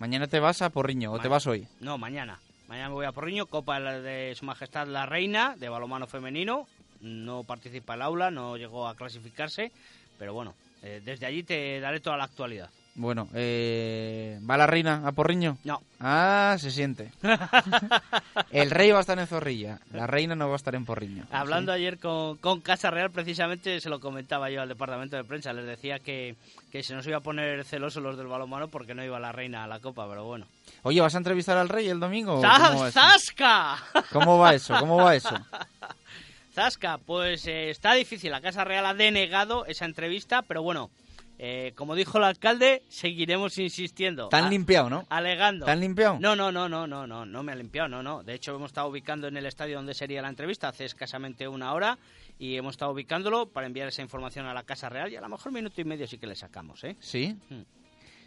Mañana 0.00 0.26
te 0.26 0.40
vas 0.40 0.62
a 0.62 0.70
Porriño 0.70 1.12
o 1.12 1.20
te 1.20 1.28
vas 1.28 1.46
hoy. 1.46 1.68
No, 1.78 1.96
mañana. 1.96 2.40
Mañana 2.66 2.88
me 2.88 2.94
voy 2.94 3.06
a 3.06 3.12
Porriño, 3.12 3.46
Copa 3.46 3.78
de 3.78 4.34
Su 4.34 4.44
Majestad 4.46 4.88
la 4.88 5.06
Reina 5.06 5.54
de 5.56 5.68
balonmano 5.68 6.08
femenino. 6.08 6.66
No 7.00 7.44
participa 7.44 7.94
el 7.94 8.02
aula, 8.02 8.32
no 8.32 8.56
llegó 8.56 8.88
a 8.88 8.96
clasificarse, 8.96 9.70
pero 10.18 10.34
bueno, 10.34 10.54
eh, 10.82 11.00
desde 11.04 11.26
allí 11.26 11.44
te 11.44 11.78
daré 11.78 12.00
toda 12.00 12.16
la 12.16 12.24
actualidad. 12.24 12.70
Bueno, 13.00 13.28
eh, 13.32 14.40
¿va 14.48 14.56
la 14.56 14.66
reina 14.66 15.02
a 15.06 15.12
Porriño? 15.12 15.56
No. 15.62 15.80
Ah, 16.00 16.56
se 16.58 16.72
siente. 16.72 17.12
El 18.50 18.70
rey 18.72 18.90
va 18.90 18.98
a 18.98 19.00
estar 19.02 19.16
en 19.20 19.26
Zorrilla, 19.28 19.78
la 19.92 20.08
reina 20.08 20.34
no 20.34 20.48
va 20.48 20.54
a 20.54 20.56
estar 20.56 20.74
en 20.74 20.84
Porriño. 20.84 21.24
Hablando 21.30 21.70
ayer 21.70 21.98
con, 22.00 22.38
con 22.38 22.60
Casa 22.60 22.90
Real, 22.90 23.10
precisamente 23.12 23.80
se 23.80 23.88
lo 23.88 24.00
comentaba 24.00 24.50
yo 24.50 24.62
al 24.62 24.68
departamento 24.68 25.16
de 25.16 25.22
prensa. 25.22 25.52
Les 25.52 25.64
decía 25.64 26.00
que, 26.00 26.34
que 26.72 26.82
se 26.82 26.92
nos 26.94 27.06
iba 27.06 27.18
a 27.18 27.20
poner 27.20 27.64
celosos 27.64 28.02
los 28.02 28.16
del 28.18 28.26
balonmano 28.26 28.66
porque 28.66 28.94
no 28.96 29.04
iba 29.04 29.20
la 29.20 29.30
reina 29.30 29.62
a 29.62 29.68
la 29.68 29.78
copa, 29.78 30.08
pero 30.08 30.24
bueno. 30.24 30.46
Oye, 30.82 31.00
¿vas 31.00 31.14
a 31.14 31.18
entrevistar 31.18 31.56
al 31.56 31.68
rey 31.68 31.88
el 31.88 32.00
domingo? 32.00 32.34
o 32.38 32.42
¡Za- 32.42 32.72
¿Cómo? 32.72 32.90
¡Zasca! 32.90 33.76
¿Cómo 34.12 34.38
va 34.38 34.54
eso? 34.54 34.74
¿Cómo 34.80 34.96
va 34.96 35.14
eso? 35.14 35.34
Zasca, 36.54 36.98
pues 36.98 37.46
eh, 37.46 37.70
está 37.70 37.94
difícil. 37.94 38.32
La 38.32 38.40
Casa 38.40 38.64
Real 38.64 38.84
ha 38.86 38.94
denegado 38.94 39.66
esa 39.66 39.84
entrevista, 39.84 40.42
pero 40.42 40.62
bueno, 40.62 40.90
eh, 41.38 41.72
como 41.76 41.94
dijo 41.94 42.18
el 42.18 42.24
alcalde, 42.24 42.82
seguiremos 42.88 43.56
insistiendo. 43.58 44.28
¿Te 44.28 44.36
han 44.36 44.44
A- 44.46 44.50
limpiado, 44.50 44.90
no? 44.90 45.06
Alegando. 45.08 45.64
¿Te 45.66 45.70
han 45.72 45.80
limpiado? 45.80 46.18
No, 46.20 46.34
no, 46.36 46.50
no, 46.50 46.68
no, 46.68 46.86
no, 46.86 47.06
no, 47.06 47.24
no 47.24 47.42
me 47.42 47.52
ha 47.52 47.54
limpiado, 47.54 47.88
no, 47.88 48.02
no. 48.02 48.22
De 48.22 48.34
hecho, 48.34 48.54
hemos 48.54 48.70
estado 48.70 48.88
ubicando 48.88 49.28
en 49.28 49.36
el 49.36 49.46
estadio 49.46 49.76
donde 49.76 49.94
sería 49.94 50.20
la 50.22 50.28
entrevista 50.28 50.68
hace 50.68 50.84
escasamente 50.84 51.46
una 51.46 51.72
hora 51.72 51.98
y 52.38 52.56
hemos 52.56 52.72
estado 52.72 52.92
ubicándolo 52.92 53.46
para 53.50 53.66
enviar 53.66 53.88
esa 53.88 54.02
información 54.02 54.46
a 54.46 54.54
la 54.54 54.62
Casa 54.64 54.88
Real 54.88 55.12
y 55.12 55.16
a 55.16 55.20
lo 55.20 55.28
mejor 55.28 55.52
minuto 55.52 55.80
y 55.80 55.84
medio 55.84 56.06
sí 56.06 56.18
que 56.18 56.26
le 56.26 56.34
sacamos, 56.36 56.82
¿eh? 56.84 56.96
¿Sí? 57.00 57.36
Mm. 57.50 57.62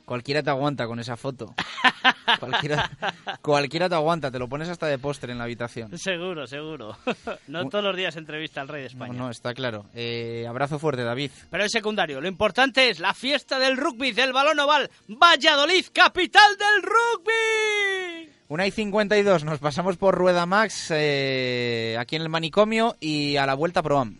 Cualquiera 0.05 0.43
te 0.43 0.49
aguanta 0.49 0.87
con 0.87 0.99
esa 0.99 1.15
foto. 1.17 1.53
cualquiera, 2.39 2.89
cualquiera 3.41 3.89
te 3.89 3.95
aguanta, 3.95 4.31
te 4.31 4.39
lo 4.39 4.47
pones 4.47 4.69
hasta 4.69 4.87
de 4.87 4.97
póster 4.97 5.29
en 5.29 5.37
la 5.37 5.45
habitación. 5.45 5.97
Seguro, 5.97 6.47
seguro. 6.47 6.97
no 7.47 7.67
todos 7.69 7.83
los 7.83 7.95
días 7.95 8.15
entrevista 8.15 8.61
al 8.61 8.67
rey 8.67 8.83
de 8.83 8.87
No, 8.89 8.91
España. 8.91 9.13
no, 9.13 9.29
está 9.29 9.53
claro. 9.53 9.85
Eh, 9.93 10.45
abrazo 10.47 10.79
fuerte, 10.79 11.03
David. 11.03 11.31
Pero 11.49 11.63
es 11.63 11.71
secundario. 11.71 12.21
Lo 12.21 12.27
importante 12.27 12.89
es 12.89 12.99
la 12.99 13.13
fiesta 13.13 13.59
del 13.59 13.77
rugby, 13.77 14.11
del 14.11 14.33
balón 14.33 14.59
oval. 14.59 14.89
Valladolid, 15.07 15.85
capital 15.93 16.57
del 16.57 16.83
rugby. 16.83 18.31
Una 18.47 18.67
y 18.67 18.71
52, 18.71 19.45
nos 19.45 19.59
pasamos 19.59 19.95
por 19.95 20.13
Rueda 20.15 20.45
Max, 20.45 20.87
eh, 20.93 21.95
aquí 21.97 22.17
en 22.17 22.21
el 22.23 22.29
manicomio 22.29 22.97
y 22.99 23.37
a 23.37 23.45
la 23.45 23.53
vuelta 23.53 23.81
Proam. 23.81 24.19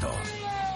Cristo. 0.01 0.70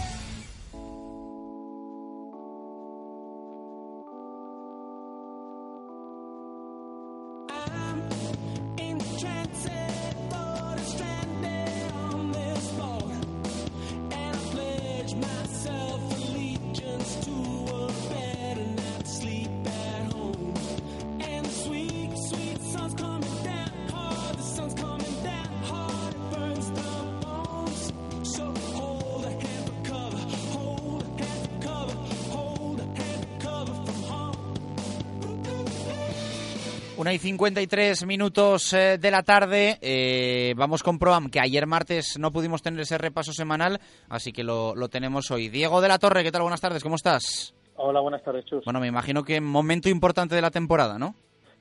Una 36.97 37.13
y 37.13 37.17
53 37.17 38.05
minutos 38.05 38.71
eh, 38.71 38.97
de 38.97 39.11
la 39.11 39.21
tarde. 39.21 39.77
eh, 39.81 40.53
vamos 40.55 40.81
con 40.81 40.97
Proam, 40.97 41.29
que 41.29 41.41
ayer 41.41 41.67
martes 41.67 42.17
no 42.17 42.31
pudimos 42.31 42.61
tener 42.61 42.79
ese 42.79 42.97
repaso 42.97 43.33
semanal, 43.33 43.81
así 44.07 44.31
que 44.31 44.45
lo, 44.45 44.73
lo 44.75 44.87
tenemos 44.87 45.29
hoy. 45.29 45.49
Diego 45.49 45.81
de 45.81 45.89
la 45.89 45.99
Torre, 45.99 46.23
¿qué 46.23 46.31
tal? 46.31 46.43
Buenas 46.43 46.61
tardes, 46.61 46.83
¿cómo 46.83 46.95
estás? 46.95 47.53
Hola, 47.75 47.99
buenas 47.99 48.23
tardes, 48.23 48.45
Chus. 48.45 48.63
Bueno, 48.63 48.79
me 48.79 48.87
imagino 48.87 49.23
que 49.23 49.41
momento 49.41 49.89
importante 49.89 50.35
de 50.35 50.41
la 50.41 50.51
temporada, 50.51 50.97
¿no? 50.97 51.15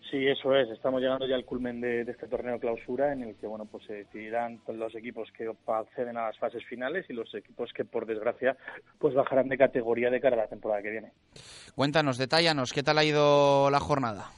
Sí, 0.09 0.25
eso 0.25 0.55
es. 0.55 0.71
Estamos 0.71 1.01
llegando 1.01 1.27
ya 1.27 1.35
al 1.35 1.45
culmen 1.45 1.81
de, 1.81 2.05
de 2.05 2.13
este 2.13 2.29
torneo 2.29 2.61
clausura 2.61 3.13
en 3.13 3.25
el 3.25 3.35
que 3.35 3.49
bueno 3.49 3.65
pues 3.65 3.85
se 3.87 3.95
decidirán 3.95 4.61
los 4.69 4.95
equipos 4.95 5.29
que 5.37 5.51
acceden 5.67 6.17
a 6.17 6.27
las 6.27 6.39
fases 6.39 6.63
finales 6.67 7.07
y 7.09 7.13
los 7.13 7.35
equipos 7.35 7.73
que 7.75 7.85
por 7.85 8.07
desgracia 8.07 8.57
pues 9.01 9.15
bajarán 9.15 9.49
de 9.49 9.59
categoría 9.59 10.11
de 10.11 10.21
cara 10.21 10.37
a 10.37 10.45
la 10.45 10.47
temporada 10.47 10.81
que 10.83 10.91
viene. 10.91 11.11
Cuéntanos, 11.75 12.19
detállanos, 12.19 12.73
¿qué 12.73 12.85
tal 12.85 12.99
ha 12.99 13.05
ido 13.05 13.69
la 13.71 13.81
jornada? 13.81 14.31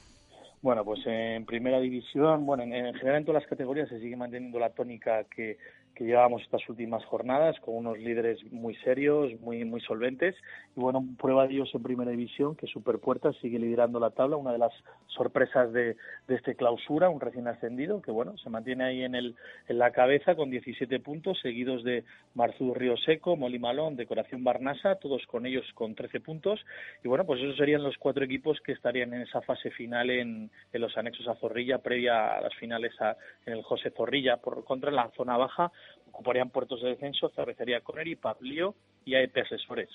Bueno, 0.61 0.83
pues 0.83 0.99
en 1.05 1.45
primera 1.45 1.79
división, 1.79 2.45
bueno, 2.45 2.63
en, 2.63 2.73
en 2.73 2.93
general 2.95 3.19
en 3.19 3.25
todas 3.25 3.43
las 3.43 3.49
categorías 3.49 3.89
se 3.89 3.99
sigue 3.99 4.15
manteniendo 4.15 4.59
la 4.59 4.71
tónica 4.71 5.23
que, 5.25 5.57
que 5.97 6.03
llevábamos 6.05 6.43
estas 6.43 6.61
últimas 6.69 7.03
jornadas, 7.05 7.59
con 7.61 7.75
unos 7.75 7.97
líderes 7.97 8.39
muy 8.51 8.75
serios, 8.77 9.31
muy 9.41 9.65
muy 9.65 9.81
solventes. 9.81 10.35
Y 10.75 10.79
bueno, 10.79 11.03
prueba 11.19 11.47
de 11.47 11.55
ellos 11.55 11.71
en 11.73 11.81
primera 11.81 12.11
división, 12.11 12.55
que 12.55 12.67
Superpuertas 12.67 13.35
sigue 13.37 13.57
liderando 13.57 13.99
la 13.99 14.11
tabla, 14.11 14.35
una 14.37 14.51
de 14.51 14.59
las 14.59 14.71
sorpresas 15.07 15.73
de, 15.73 15.95
de 16.27 16.35
este 16.35 16.53
clausura, 16.55 17.09
un 17.09 17.19
recién 17.19 17.47
ascendido, 17.47 18.01
que 18.03 18.11
bueno, 18.11 18.37
se 18.37 18.49
mantiene 18.51 18.83
ahí 18.83 19.03
en, 19.03 19.15
el, 19.15 19.35
en 19.67 19.79
la 19.79 19.89
cabeza 19.91 20.35
con 20.35 20.51
17 20.51 20.99
puntos, 20.99 21.39
seguidos 21.41 21.83
de 21.83 22.03
Marzú 22.35 22.75
Río 22.75 22.95
Seco, 22.97 23.35
Molimalón, 23.35 23.95
Decoración 23.95 24.43
Barnasa, 24.43 24.95
todos 24.95 25.25
con 25.25 25.47
ellos 25.47 25.65
con 25.73 25.95
13 25.95 26.19
puntos. 26.19 26.63
Y 27.03 27.07
bueno, 27.07 27.25
pues 27.25 27.41
esos 27.41 27.57
serían 27.57 27.81
los 27.81 27.97
cuatro 27.97 28.23
equipos 28.23 28.59
que 28.61 28.73
estarían 28.73 29.13
en 29.15 29.21
esa 29.21 29.41
fase 29.41 29.71
final 29.71 30.11
en, 30.11 30.51
en 30.71 30.81
los 30.81 30.95
anexos 30.95 31.27
a 31.27 31.35
Zorrilla, 31.35 31.79
previa 31.79 32.37
a 32.37 32.41
las 32.41 32.53
finales 32.55 32.93
a- 33.01 33.17
en 33.47 33.53
el 33.53 33.63
José 33.63 33.89
Zorrilla. 33.89 34.37
Por 34.37 34.63
contra, 34.63 34.89
en 34.91 34.95
la 34.97 35.09
zona 35.17 35.37
baja 35.37 35.71
ocuparían 36.07 36.49
puertos 36.49 36.81
de 36.81 36.89
descenso 36.89 37.29
Cervecería 37.29 37.81
Coneri, 37.81 38.15
Pablío 38.15 38.75
y 39.05 39.15
AEP 39.15 39.37
Asesores. 39.37 39.89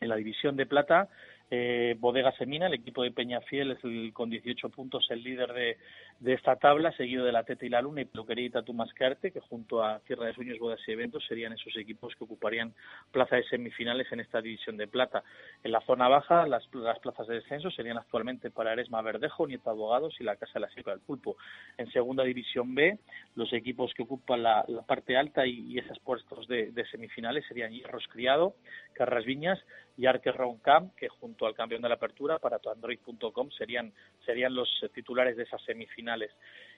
En 0.00 0.08
la 0.08 0.16
división 0.16 0.56
de 0.56 0.66
plata, 0.66 1.08
eh, 1.52 1.96
Bodega 1.98 2.30
Semina, 2.32 2.68
el 2.68 2.74
equipo 2.74 3.02
de 3.02 3.10
Peñafiel 3.10 3.72
es 3.72 3.82
el, 3.82 4.12
con 4.12 4.30
18 4.30 4.68
puntos 4.68 5.06
el 5.10 5.24
líder 5.24 5.52
de, 5.52 6.32
esta 6.32 6.54
tabla, 6.54 6.92
seguido 6.92 7.24
de 7.24 7.32
la 7.32 7.42
Teta 7.42 7.66
y 7.66 7.68
la 7.68 7.82
Luna 7.82 8.02
y 8.02 8.04
Peluquería 8.04 8.46
y 8.46 8.50
Tatu 8.50 8.76
que 9.20 9.40
junto 9.40 9.82
a 9.82 9.98
Tierra 10.00 10.26
de 10.26 10.34
Sueños, 10.34 10.58
Bodas 10.60 10.80
y 10.86 10.92
Eventos 10.92 11.24
serían 11.26 11.52
esos 11.52 11.76
equipos 11.76 12.14
que 12.14 12.22
ocuparían 12.22 12.72
plaza 13.10 13.34
de 13.34 13.42
semifinales 13.44 14.06
en 14.12 14.20
esta 14.20 14.40
división 14.40 14.76
de 14.76 14.86
plata. 14.86 15.24
En 15.64 15.72
la 15.72 15.80
zona 15.80 16.06
baja, 16.08 16.46
las, 16.46 16.68
las 16.72 17.00
plazas 17.00 17.26
de 17.26 17.36
descenso 17.36 17.70
serían 17.72 17.98
actualmente 17.98 18.50
para 18.52 18.72
Eresma 18.72 19.02
Verdejo, 19.02 19.46
Nieto 19.46 19.70
Abogados 19.70 20.14
y 20.20 20.24
la 20.24 20.36
Casa 20.36 20.52
de 20.54 20.60
la 20.60 20.70
Sierra 20.70 20.92
del 20.92 21.00
Pulpo. 21.00 21.36
En 21.78 21.90
segunda 21.90 22.22
división 22.22 22.76
B, 22.76 22.98
los 23.34 23.52
equipos 23.52 23.92
que 23.94 24.04
ocupan 24.04 24.44
la, 24.44 24.64
parte 24.86 25.16
alta 25.16 25.46
y, 25.46 25.78
esos 25.78 25.98
puestos 25.98 26.46
de, 26.46 26.70
de, 26.70 26.86
semifinales 26.86 27.44
serían 27.48 27.72
Hierros 27.72 28.06
Criado, 28.08 28.54
Carras 28.92 29.24
Viñas 29.24 29.58
y 29.96 30.06
Arque 30.06 30.32
Camp, 30.62 30.94
que 30.96 31.08
junto 31.08 31.46
al 31.46 31.54
campeón 31.54 31.82
de 31.82 31.88
la 31.88 31.96
apertura 31.96 32.38
para 32.38 32.58
tuandroid.com 32.58 33.50
serían, 33.50 33.92
serían 34.24 34.54
los 34.54 34.68
titulares 34.94 35.36
de 35.36 35.42
esas 35.44 35.62
semifinales. 35.62 36.30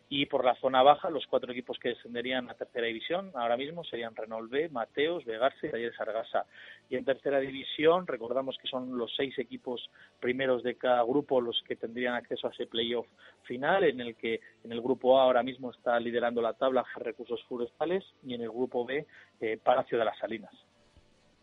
Y 0.08 0.26
por 0.26 0.44
la 0.44 0.54
zona 0.56 0.82
baja, 0.82 1.08
los 1.08 1.26
cuatro 1.26 1.52
equipos 1.52 1.78
que 1.78 1.90
descenderían 1.90 2.50
a 2.50 2.54
tercera 2.54 2.86
división 2.86 3.30
ahora 3.34 3.56
mismo 3.56 3.82
serían 3.82 4.14
Renault 4.14 4.50
B, 4.50 4.68
Mateos, 4.68 5.24
Vegarse 5.24 5.68
y 5.68 5.70
Talleres 5.70 5.98
Argasa. 5.98 6.44
Y 6.90 6.96
en 6.96 7.04
tercera 7.04 7.40
división, 7.40 8.06
recordamos 8.06 8.58
que 8.58 8.68
son 8.68 8.98
los 8.98 9.14
seis 9.16 9.38
equipos 9.38 9.88
primeros 10.20 10.62
de 10.62 10.74
cada 10.74 11.02
grupo 11.02 11.40
los 11.40 11.62
que 11.66 11.76
tendrían 11.76 12.14
acceso 12.14 12.46
a 12.46 12.50
ese 12.50 12.66
playoff 12.66 13.06
final, 13.44 13.84
en 13.84 14.00
el 14.00 14.14
que 14.16 14.40
en 14.64 14.72
el 14.72 14.82
grupo 14.82 15.18
A 15.18 15.22
ahora 15.22 15.42
mismo 15.42 15.70
está 15.70 15.98
liderando 15.98 16.42
la 16.42 16.52
tabla 16.52 16.84
Recursos 16.96 17.42
Forestales 17.44 18.04
y 18.22 18.34
en 18.34 18.42
el 18.42 18.50
grupo 18.50 18.84
B 18.84 19.06
eh, 19.40 19.58
Palacio 19.62 19.98
de 19.98 20.04
las 20.04 20.18
Salinas. 20.18 20.52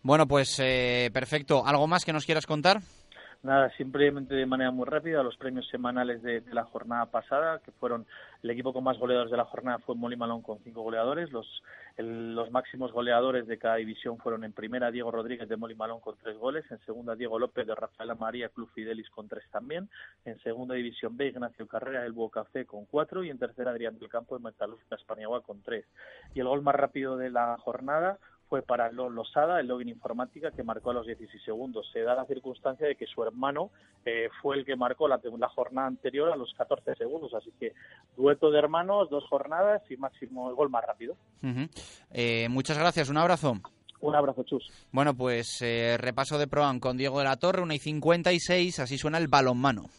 Bueno, 0.02 0.28
pues 0.28 0.60
eh, 0.60 1.10
perfecto. 1.14 1.66
¿Algo 1.66 1.88
más 1.88 2.06
que 2.06 2.14
nos 2.14 2.26
quieras 2.26 2.46
contar? 2.46 2.82
Nada, 3.42 3.72
simplemente 3.78 4.36
de 4.36 4.46
manera 4.46 4.70
muy 4.70 4.86
rápida, 4.86 5.24
los 5.24 5.38
premios 5.38 5.66
semanales 5.70 6.22
de, 6.22 6.44
la 6.52 6.66
jornada 6.66 7.06
pasada, 7.06 7.60
que 7.60 7.72
fueron 7.72 8.06
el 8.44 8.50
equipo 8.50 8.74
con 8.74 8.84
más 8.84 8.98
goleadores 8.98 9.32
de 9.32 9.38
la 9.38 9.46
jornada 9.46 9.80
fue 9.80 9.96
Molly 9.96 10.18
Malón 10.18 10.42
con 10.42 10.60
cinco 10.60 10.82
goleadores, 10.82 11.32
los, 11.32 11.64
los 11.98 12.52
máximos 12.52 12.92
goleadores 12.92 13.48
de 13.48 13.58
cada 13.58 13.76
división 13.76 14.18
fueron 14.18 14.44
en 14.44 14.52
primera 14.52 14.92
Diego 14.92 15.10
Rodríguez 15.10 15.48
de 15.48 15.56
Molly 15.56 15.76
Malón 15.76 16.02
con 16.02 16.18
tres 16.22 16.38
goles, 16.38 16.66
en 16.70 16.80
segunda 16.80 17.16
Diego 17.16 17.40
López 17.40 17.66
de 17.66 17.76
Rafaela 17.76 18.16
María 18.16 18.50
Club 18.50 18.70
Fidelis 18.74 19.10
con 19.10 19.30
tres 19.30 19.46
también, 19.52 19.90
en 20.26 20.38
segunda 20.42 20.76
división 20.76 21.16
B 21.16 21.28
Ignacio 21.28 21.66
Carrera 21.66 22.02
del 22.02 22.16
Café 22.30 22.66
con 22.66 22.84
cuatro 22.88 23.24
y 23.24 23.30
en 23.30 23.40
tercera 23.40 23.72
Adrián 23.72 23.98
del 23.98 24.10
Campo 24.10 24.38
de 24.38 24.44
Metalúrgica 24.44 24.96
Espaniagua 24.98 25.44
con 25.44 25.62
tres. 25.62 25.86
Y 26.34 26.42
el 26.42 26.48
gol 26.48 26.62
más 26.62 26.76
rápido 26.76 27.16
de 27.16 27.30
la 27.30 27.56
jornada 27.58 28.20
fue 28.50 28.64
para 28.64 28.92
Losada, 28.92 29.60
el 29.60 29.68
login 29.68 29.90
informática, 29.90 30.52
que 30.52 30.64
marcó 30.64 30.90
a 30.90 30.96
los 30.96 31.06
16 31.06 31.44
segundos. 31.44 31.88
Se 31.94 32.02
da 32.02 32.16
la 32.16 32.26
circunstancia 32.26 32.88
de 32.88 32.96
que 32.96 33.06
su 33.06 33.24
hermano 33.24 33.70
eh, 34.06 34.30
fue 34.42 34.58
el 34.58 34.66
que 34.66 34.76
marcó 34.76 35.08
la, 35.08 35.20
la, 35.38 35.50
jornada 35.50 35.88
anterior 35.88 36.32
a 36.32 36.36
los 36.36 36.54
14 36.56 36.96
segundos. 36.96 37.34
Así 37.36 37.54
que 37.60 37.74
dueto 38.18 38.50
de 38.50 38.58
hermanos, 38.58 39.10
dos 39.10 39.24
jornadas 39.30 39.84
y 39.90 39.98
máximo 39.98 40.50
el 40.50 40.56
gol 40.56 40.70
más 40.70 40.84
rápido. 40.86 41.16
Eh, 42.12 42.48
muchas 42.50 42.78
gracias, 42.78 43.10
un 43.10 43.18
abrazo. 43.18 43.54
Un 44.02 44.16
abrazo, 44.16 44.44
Chus. 44.44 44.72
Bueno, 44.92 45.14
pues 45.14 45.62
eh, 45.62 45.98
repaso 46.00 46.38
de 46.38 46.48
Proan 46.48 46.80
con 46.80 46.98
Diego 46.98 47.20
de 47.20 47.26
la 47.26 47.38
Torre, 47.38 47.62
1 47.62 47.74
y 47.74 47.80
56, 47.80 48.80
así 48.80 48.98
suena 48.98 49.18
el 49.18 49.28
balonmano. 49.28 49.90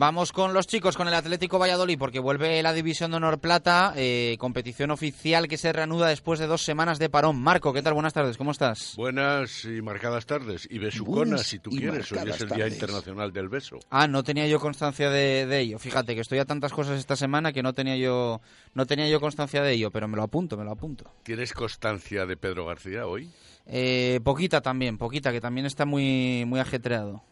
Vamos 0.00 0.32
con 0.32 0.54
los 0.54 0.66
chicos, 0.66 0.96
con 0.96 1.08
el 1.08 1.12
Atlético 1.12 1.58
Valladolid, 1.58 1.98
porque 1.98 2.20
vuelve 2.20 2.62
la 2.62 2.72
División 2.72 3.10
de 3.10 3.18
Honor 3.18 3.38
Plata, 3.38 3.92
eh, 3.94 4.36
competición 4.38 4.90
oficial 4.92 5.46
que 5.46 5.58
se 5.58 5.74
reanuda 5.74 6.08
después 6.08 6.40
de 6.40 6.46
dos 6.46 6.62
semanas 6.62 6.98
de 6.98 7.10
parón. 7.10 7.38
Marco, 7.38 7.74
¿qué 7.74 7.82
tal? 7.82 7.92
Buenas 7.92 8.14
tardes, 8.14 8.38
¿cómo 8.38 8.52
estás? 8.52 8.94
Buenas 8.96 9.66
y 9.66 9.82
marcadas 9.82 10.24
tardes, 10.24 10.66
y 10.70 10.78
besuconas 10.78 11.42
si 11.42 11.58
tú 11.58 11.68
quieres, 11.68 12.10
hoy 12.12 12.30
es 12.30 12.40
el 12.40 12.48
Día 12.48 12.68
Internacional 12.68 13.30
del 13.30 13.50
Beso. 13.50 13.78
Ah, 13.90 14.08
no 14.08 14.22
tenía 14.22 14.46
yo 14.46 14.58
constancia 14.58 15.10
de, 15.10 15.60
ello. 15.60 15.78
Fíjate 15.78 16.14
que 16.14 16.22
estoy 16.22 16.38
a 16.38 16.46
tantas 16.46 16.72
cosas 16.72 16.98
esta 16.98 17.14
semana 17.14 17.52
que 17.52 17.62
no 17.62 17.74
tenía 17.74 17.98
yo 17.98 18.40
no 18.72 18.86
tenía 18.86 19.06
yo 19.06 19.20
constancia 19.20 19.60
de 19.60 19.74
ello, 19.74 19.90
pero 19.90 20.08
me 20.08 20.16
lo 20.16 20.22
apunto, 20.22 20.56
me 20.56 20.64
lo 20.64 20.70
apunto. 20.70 21.12
¿Tienes 21.24 21.52
constancia 21.52 22.24
de 22.24 22.38
Pedro 22.38 22.64
García 22.64 23.06
hoy? 23.06 23.28
Eh, 23.66 24.20
poquita 24.24 24.62
también, 24.62 24.96
poquita, 24.96 25.30
que 25.30 25.42
también 25.42 25.66
está 25.66 25.84
muy, 25.84 26.46
muy 26.46 26.58
ajetreado 26.58 27.22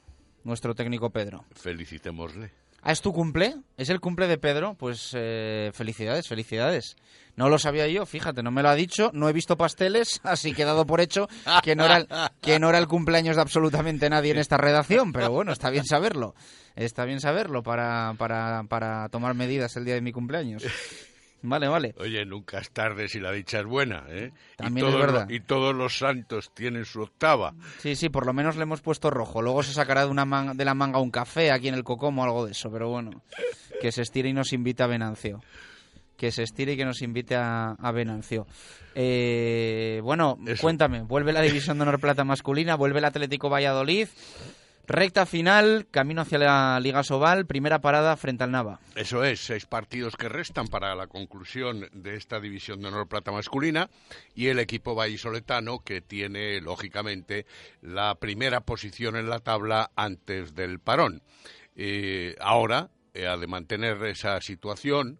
nuestro 0.44 0.74
técnico 0.74 1.10
Pedro. 1.10 1.44
Felicitémosle. 1.54 2.52
¿Ah, 2.82 2.92
es 2.92 3.00
tu 3.00 3.12
cumple? 3.12 3.56
¿Es 3.76 3.88
el 3.88 4.00
cumple 4.00 4.28
de 4.28 4.38
Pedro? 4.38 4.74
Pues 4.74 5.10
eh, 5.14 5.70
felicidades, 5.74 6.28
felicidades. 6.28 6.96
No 7.36 7.48
lo 7.48 7.58
sabía 7.58 7.86
yo, 7.88 8.06
fíjate, 8.06 8.42
no 8.42 8.50
me 8.50 8.62
lo 8.62 8.68
ha 8.68 8.74
dicho, 8.74 9.10
no 9.12 9.28
he 9.28 9.32
visto 9.32 9.56
pasteles, 9.56 10.20
así 10.24 10.54
que 10.54 10.62
he 10.62 10.64
dado 10.64 10.86
por 10.86 11.00
hecho 11.00 11.28
que 11.62 11.76
no, 11.76 11.84
era 11.84 11.98
el, 11.98 12.08
que 12.40 12.58
no 12.58 12.68
era 12.68 12.78
el 12.78 12.86
cumpleaños 12.86 13.36
de 13.36 13.42
absolutamente 13.42 14.08
nadie 14.08 14.32
en 14.32 14.38
esta 14.38 14.56
redacción, 14.56 15.12
pero 15.12 15.30
bueno, 15.30 15.52
está 15.52 15.70
bien 15.70 15.84
saberlo. 15.84 16.34
Está 16.76 17.04
bien 17.04 17.20
saberlo 17.20 17.64
para, 17.64 18.14
para, 18.16 18.62
para 18.68 19.08
tomar 19.08 19.34
medidas 19.34 19.76
el 19.76 19.84
día 19.84 19.94
de 19.94 20.00
mi 20.00 20.12
cumpleaños. 20.12 20.62
Vale, 21.42 21.68
vale. 21.68 21.94
Oye, 21.98 22.24
nunca 22.24 22.58
es 22.58 22.70
tarde 22.70 23.08
si 23.08 23.20
la 23.20 23.30
dicha 23.30 23.60
es 23.60 23.66
buena, 23.66 24.04
¿eh? 24.08 24.32
También 24.56 24.86
y 24.86 24.90
todos, 24.90 25.00
es 25.00 25.06
verdad. 25.06 25.30
y 25.30 25.40
todos 25.40 25.74
los 25.74 25.98
santos 25.98 26.50
tienen 26.52 26.84
su 26.84 27.00
octava. 27.00 27.54
Sí, 27.78 27.94
sí, 27.94 28.08
por 28.08 28.26
lo 28.26 28.32
menos 28.32 28.56
le 28.56 28.62
hemos 28.62 28.80
puesto 28.80 29.10
rojo. 29.10 29.40
Luego 29.40 29.62
se 29.62 29.72
sacará 29.72 30.04
de, 30.04 30.10
una 30.10 30.54
de 30.54 30.64
la 30.64 30.74
manga 30.74 30.98
un 30.98 31.10
café 31.10 31.52
aquí 31.52 31.68
en 31.68 31.74
el 31.74 31.84
Cocomo 31.84 32.22
o 32.22 32.24
algo 32.24 32.46
de 32.46 32.52
eso, 32.52 32.70
pero 32.70 32.88
bueno. 32.88 33.22
Que 33.80 33.92
se 33.92 34.02
estire 34.02 34.28
y 34.28 34.32
nos 34.32 34.52
invite 34.52 34.82
a 34.82 34.88
Venancio. 34.88 35.40
Que 36.16 36.32
se 36.32 36.42
estire 36.42 36.72
y 36.72 36.76
que 36.76 36.84
nos 36.84 37.00
invite 37.02 37.36
a, 37.36 37.76
Venancio. 37.94 38.48
Eh, 38.96 40.00
bueno, 40.02 40.36
cuéntame, 40.60 41.02
vuelve 41.02 41.32
la 41.32 41.42
División 41.42 41.78
de 41.78 41.82
Honor 41.82 42.00
Plata 42.00 42.24
masculina, 42.24 42.74
vuelve 42.74 42.98
el 42.98 43.04
Atlético 43.04 43.48
Valladolid. 43.48 44.08
Recta 44.88 45.26
final, 45.26 45.86
camino 45.90 46.22
hacia 46.22 46.38
la 46.38 46.80
Liga 46.80 47.04
Sobal, 47.04 47.44
primera 47.44 47.82
parada 47.82 48.16
frente 48.16 48.44
al 48.44 48.52
Nava. 48.52 48.80
Eso 48.94 49.22
es, 49.22 49.38
seis 49.38 49.66
partidos 49.66 50.16
que 50.16 50.30
restan 50.30 50.68
para 50.68 50.94
la 50.94 51.08
conclusión 51.08 51.90
de 51.92 52.16
esta 52.16 52.40
división 52.40 52.80
de 52.80 52.88
honor 52.88 53.06
plata 53.06 53.30
masculina 53.30 53.90
y 54.34 54.46
el 54.46 54.58
equipo 54.58 54.94
vallisoletano 54.94 55.80
que 55.80 56.00
tiene, 56.00 56.62
lógicamente, 56.62 57.44
la 57.82 58.14
primera 58.14 58.62
posición 58.62 59.16
en 59.16 59.28
la 59.28 59.40
tabla 59.40 59.90
antes 59.94 60.54
del 60.54 60.80
parón. 60.80 61.20
Eh, 61.76 62.34
ahora, 62.40 62.88
eh, 63.12 63.26
ha 63.26 63.36
de 63.36 63.46
mantener 63.46 64.02
esa 64.04 64.40
situación 64.40 65.18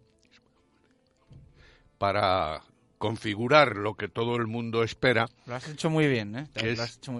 para 1.99 2.63
configurar 2.97 3.77
lo 3.77 3.93
que 3.93 4.07
todo 4.07 4.35
el 4.35 4.47
mundo 4.47 4.81
espera. 4.81 5.29
Lo 5.45 5.53
has 5.53 5.69
hecho 5.69 5.91
muy 5.91 6.07
bien, 6.07 6.35
¿eh? 6.35 6.47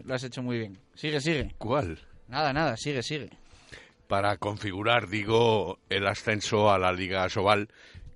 lo 0.03 0.15
has 0.15 0.23
hecho 0.23 0.41
muy 0.41 0.57
bien. 0.57 0.79
Sigue, 0.95 1.21
sigue. 1.21 1.53
¿Cuál? 1.59 2.08
Nada, 2.29 2.53
nada, 2.53 2.77
sigue, 2.77 3.01
sigue. 3.01 3.29
Para 4.07 4.37
configurar, 4.37 5.09
digo, 5.09 5.79
el 5.89 6.05
ascenso 6.05 6.71
a 6.71 6.77
la 6.77 6.93
Liga 6.93 7.27
Sobal, 7.27 7.69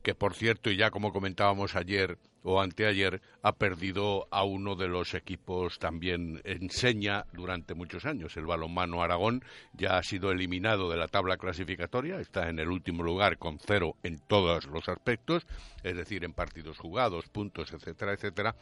que 0.04 0.14
por 0.14 0.36
cierto, 0.36 0.70
y 0.70 0.78
ya 0.78 0.92
como 0.92 1.12
comentábamos 1.12 1.76
ayer 1.76 2.20
o 2.44 2.62
anteayer, 2.62 3.22
ha 3.42 3.54
perdido 3.54 4.28
a 4.30 4.44
uno 4.44 4.76
de 4.76 4.88
los 4.88 5.16
equipos 5.16 5.80
también 5.80 6.42
enseña 6.44 7.26
durante 7.34 7.74
muchos 7.74 8.06
años. 8.06 8.38
El 8.38 8.46
balonmano 8.46 9.02
Aragón 9.02 9.44
ya 9.74 9.98
ha 9.98 10.04
sido 10.04 10.32
eliminado 10.32 10.92
de 10.92 10.98
la 10.98 11.08
tabla 11.08 11.38
clasificatoria, 11.38 12.20
está 12.20 12.50
en 12.50 12.60
el 12.60 12.68
último 12.68 13.02
lugar 13.02 13.40
con 13.40 13.58
cero 13.58 13.96
en 14.04 14.20
todos 14.20 14.66
los 14.66 14.90
aspectos, 14.90 15.48
es 15.84 15.96
decir, 15.96 16.24
en 16.24 16.34
partidos 16.34 16.78
jugados, 16.78 17.30
puntos, 17.30 17.74
etcétera, 17.74 18.14
etcétera. 18.14 18.56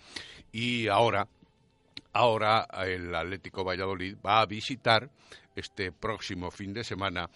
Y 0.51 0.87
ahora, 0.87 1.27
ahora 2.13 2.67
el 2.85 3.13
Atlético 3.15 3.63
Valladolid 3.63 4.15
va 4.25 4.41
a 4.41 4.45
visitar 4.45 5.09
este 5.55 5.91
próximo 5.91 6.51
fin 6.51 6.73
de 6.73 6.83
semana 6.83 7.29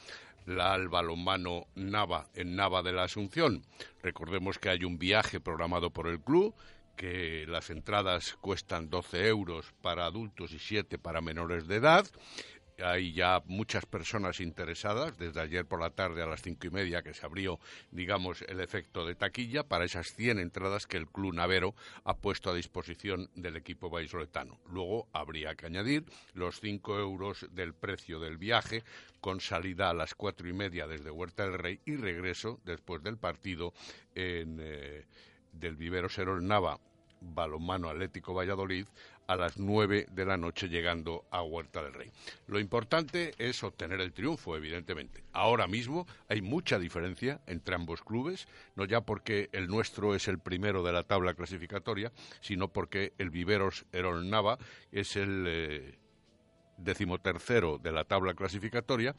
la 0.46 0.74
al 0.74 0.90
balonmano 0.90 1.68
Nava 1.76 2.28
en 2.36 2.56
Nava 2.56 2.84
de 2.84 2.94
la 2.94 3.04
Asunción. 3.04 3.64
Recordemos 4.04 4.60
que 4.60 4.70
hay 4.70 4.84
un 4.84 5.00
viaje 5.00 5.40
programado 5.40 5.90
por 5.90 6.08
el 6.08 6.20
club 6.20 6.54
que 6.96 7.46
las 7.48 7.70
entradas 7.70 8.38
cuestan 8.40 8.90
12 8.90 9.28
euros 9.28 9.74
para 9.82 10.06
adultos 10.06 10.52
y 10.54 10.60
7 10.60 10.98
para 10.98 11.22
menores 11.22 11.68
de 11.68 11.76
edad 11.76 12.06
hay 12.84 13.14
ya 13.14 13.42
muchas 13.46 13.86
personas 13.86 14.40
interesadas, 14.40 15.18
desde 15.18 15.42
ayer 15.42 15.66
por 15.66 15.82
la 15.82 15.92
tarde 15.92 16.22
a 16.22 16.28
las 16.28 16.42
cinco 16.42 16.68
y 16.68 16.70
media 16.70 17.02
que 17.02 17.14
se 17.14 17.26
abrió, 17.26 17.60
digamos, 17.92 18.42
el 18.44 18.60
efecto 18.60 19.06
de 19.06 19.16
taquilla 19.16 19.64
para 19.64 19.86
esas 19.86 20.14
100 20.14 20.40
entradas 20.40 20.88
que 20.88 20.98
el 20.98 21.08
Club 21.08 21.34
Navero 21.34 21.76
ha 22.04 22.18
puesto 22.18 22.50
a 22.50 22.56
disposición 22.56 23.30
del 23.36 23.56
equipo 23.56 23.90
vallisoletano. 23.90 24.60
Luego 24.70 25.08
habría 25.14 25.56
que 25.56 25.68
añadir 25.68 26.06
los 26.34 26.60
5 26.60 27.00
euros 27.00 27.48
del 27.52 27.74
precio 27.74 28.20
del 28.20 28.38
viaje 28.38 28.84
con 29.22 29.40
salida 29.40 29.90
a 29.90 29.94
las 29.94 30.14
cuatro 30.14 30.48
y 30.48 30.54
media 30.54 30.86
desde 30.86 31.10
Huerta 31.10 31.44
del 31.44 31.58
Rey 31.58 31.80
y 31.86 31.96
regreso 31.96 32.60
después 32.64 33.02
del 33.02 33.18
partido 33.18 33.74
en, 34.14 34.60
eh, 34.62 35.06
del 35.52 35.76
Vivero 35.76 36.10
Serol 36.10 36.46
Nava 36.46 36.80
Balonmano 37.22 37.90
Atlético 37.90 38.34
Valladolid 38.34 38.86
a 39.28 39.36
las 39.36 39.58
9 39.58 40.08
de 40.12 40.26
la 40.26 40.38
noche 40.38 40.70
llegando 40.70 41.26
a 41.32 41.42
Huerta 41.44 41.84
del 41.84 41.94
Rey. 41.94 42.12
Lo 42.48 42.60
importante 42.60 43.34
es 43.38 43.64
obtener 43.64 44.02
el 44.02 44.14
triunfo, 44.14 44.56
evidentemente. 44.56 45.24
Ahora 45.34 45.68
mismo 45.68 46.08
hay 46.30 46.42
mucha 46.42 46.80
diferencia 46.80 47.42
entre 47.48 47.76
ambos 47.76 48.02
clubes, 48.02 48.48
no 48.76 48.86
ya 48.86 49.02
porque 49.02 49.50
el 49.52 49.68
nuestro 49.68 50.16
es 50.16 50.28
el 50.28 50.40
primero 50.40 50.84
de 50.84 50.94
la 50.94 51.04
tabla 51.04 51.34
clasificatoria, 51.34 52.12
sino 52.42 52.70
porque 52.70 53.14
el 53.18 53.30
Viveros 53.30 53.86
Erol 53.92 54.30
Nava 54.30 54.58
es 54.92 55.16
el 55.16 55.46
eh, 55.48 56.00
decimotercero 56.78 57.78
de 57.78 57.92
la 57.92 58.04
tabla 58.04 58.34
clasificatoria 58.34 59.16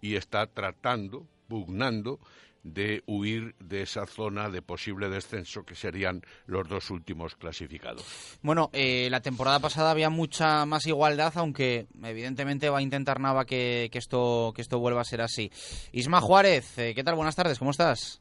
y 0.00 0.16
está 0.16 0.46
tratando, 0.46 1.26
pugnando, 1.48 2.20
de 2.64 3.02
huir 3.06 3.54
de 3.60 3.82
esa 3.82 4.06
zona 4.06 4.48
de 4.48 4.62
posible 4.62 5.08
descenso 5.08 5.64
que 5.64 5.74
serían 5.74 6.22
los 6.46 6.66
dos 6.66 6.90
últimos 6.90 7.36
clasificados. 7.36 8.04
Bueno, 8.42 8.70
eh, 8.72 9.08
la 9.10 9.20
temporada 9.20 9.60
pasada 9.60 9.90
había 9.90 10.10
mucha 10.10 10.64
más 10.64 10.86
igualdad, 10.86 11.32
aunque 11.36 11.86
evidentemente 12.02 12.70
va 12.70 12.78
a 12.78 12.82
intentar 12.82 13.20
Nava 13.20 13.44
que, 13.44 13.90
esto, 13.92 14.52
que 14.56 14.62
esto 14.62 14.78
vuelva 14.78 15.02
a 15.02 15.04
ser 15.04 15.20
así. 15.20 15.50
Isma 15.92 16.20
Juárez, 16.20 16.78
eh, 16.78 16.94
¿qué 16.94 17.04
tal? 17.04 17.14
Buenas 17.14 17.36
tardes, 17.36 17.58
¿cómo 17.58 17.70
estás? 17.70 18.20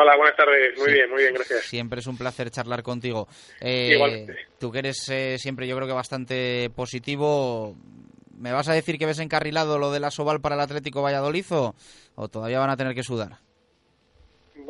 Hola, 0.00 0.16
buenas 0.16 0.36
tardes. 0.36 0.78
Muy 0.78 0.92
bien, 0.92 1.10
muy 1.10 1.22
bien, 1.22 1.34
gracias. 1.34 1.64
Siempre 1.64 1.98
es 1.98 2.06
un 2.06 2.16
placer 2.16 2.48
charlar 2.52 2.84
contigo. 2.84 3.26
Eh, 3.60 3.94
Igualmente. 3.94 4.36
Tú 4.60 4.70
que 4.70 4.78
eres 4.78 4.98
siempre, 5.38 5.66
yo 5.66 5.74
creo 5.74 5.88
que 5.88 5.94
bastante 5.94 6.70
positivo, 6.70 7.74
¿me 8.38 8.52
vas 8.52 8.68
a 8.68 8.72
decir 8.72 8.98
que 8.98 9.06
ves 9.06 9.18
encarrilado 9.18 9.80
lo 9.80 9.90
de 9.90 9.98
la 9.98 10.12
Soval 10.12 10.40
para 10.40 10.54
el 10.54 10.60
Atlético 10.60 11.02
Valladolid 11.02 11.46
o 11.50 12.28
todavía 12.28 12.60
van 12.60 12.70
a 12.70 12.76
tener 12.76 12.94
que 12.94 13.02
sudar? 13.02 13.40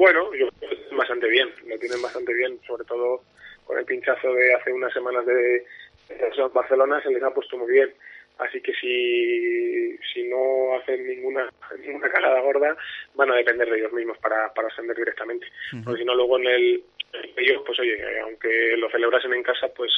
Bueno, 0.00 0.34
yo 0.34 0.48
creo 0.58 0.70
que 0.70 0.96
bastante 0.96 1.28
bien, 1.28 1.50
lo 1.66 1.78
tienen 1.78 2.00
bastante 2.00 2.32
bien, 2.32 2.58
sobre 2.66 2.86
todo 2.86 3.22
con 3.66 3.76
el 3.76 3.84
pinchazo 3.84 4.32
de 4.32 4.54
hace 4.54 4.72
unas 4.72 4.90
semanas 4.94 5.26
de, 5.26 5.34
de 6.08 6.48
Barcelona 6.54 7.02
se 7.02 7.10
les 7.10 7.22
ha 7.22 7.28
puesto 7.34 7.58
muy 7.58 7.70
bien. 7.70 7.92
Así 8.38 8.62
que 8.62 8.72
si, 8.80 9.98
si 10.10 10.22
no 10.26 10.74
hacen 10.80 11.06
ninguna 11.06 11.50
ninguna 11.84 12.08
cagada 12.08 12.40
gorda, 12.40 12.74
van 13.14 13.30
a 13.30 13.34
depender 13.34 13.68
de 13.68 13.78
ellos 13.78 13.92
mismos 13.92 14.16
para, 14.16 14.50
para 14.54 14.68
ascender 14.68 14.96
directamente. 14.96 15.46
Porque 15.84 16.00
si 16.00 16.06
no, 16.06 16.14
luego 16.14 16.38
en 16.38 16.46
el 16.46 16.84
ellos, 17.36 17.62
pues 17.66 17.78
oye, 17.80 18.20
aunque 18.20 18.78
lo 18.78 18.90
celebrasen 18.90 19.34
en 19.34 19.42
casa, 19.42 19.68
pues 19.76 19.92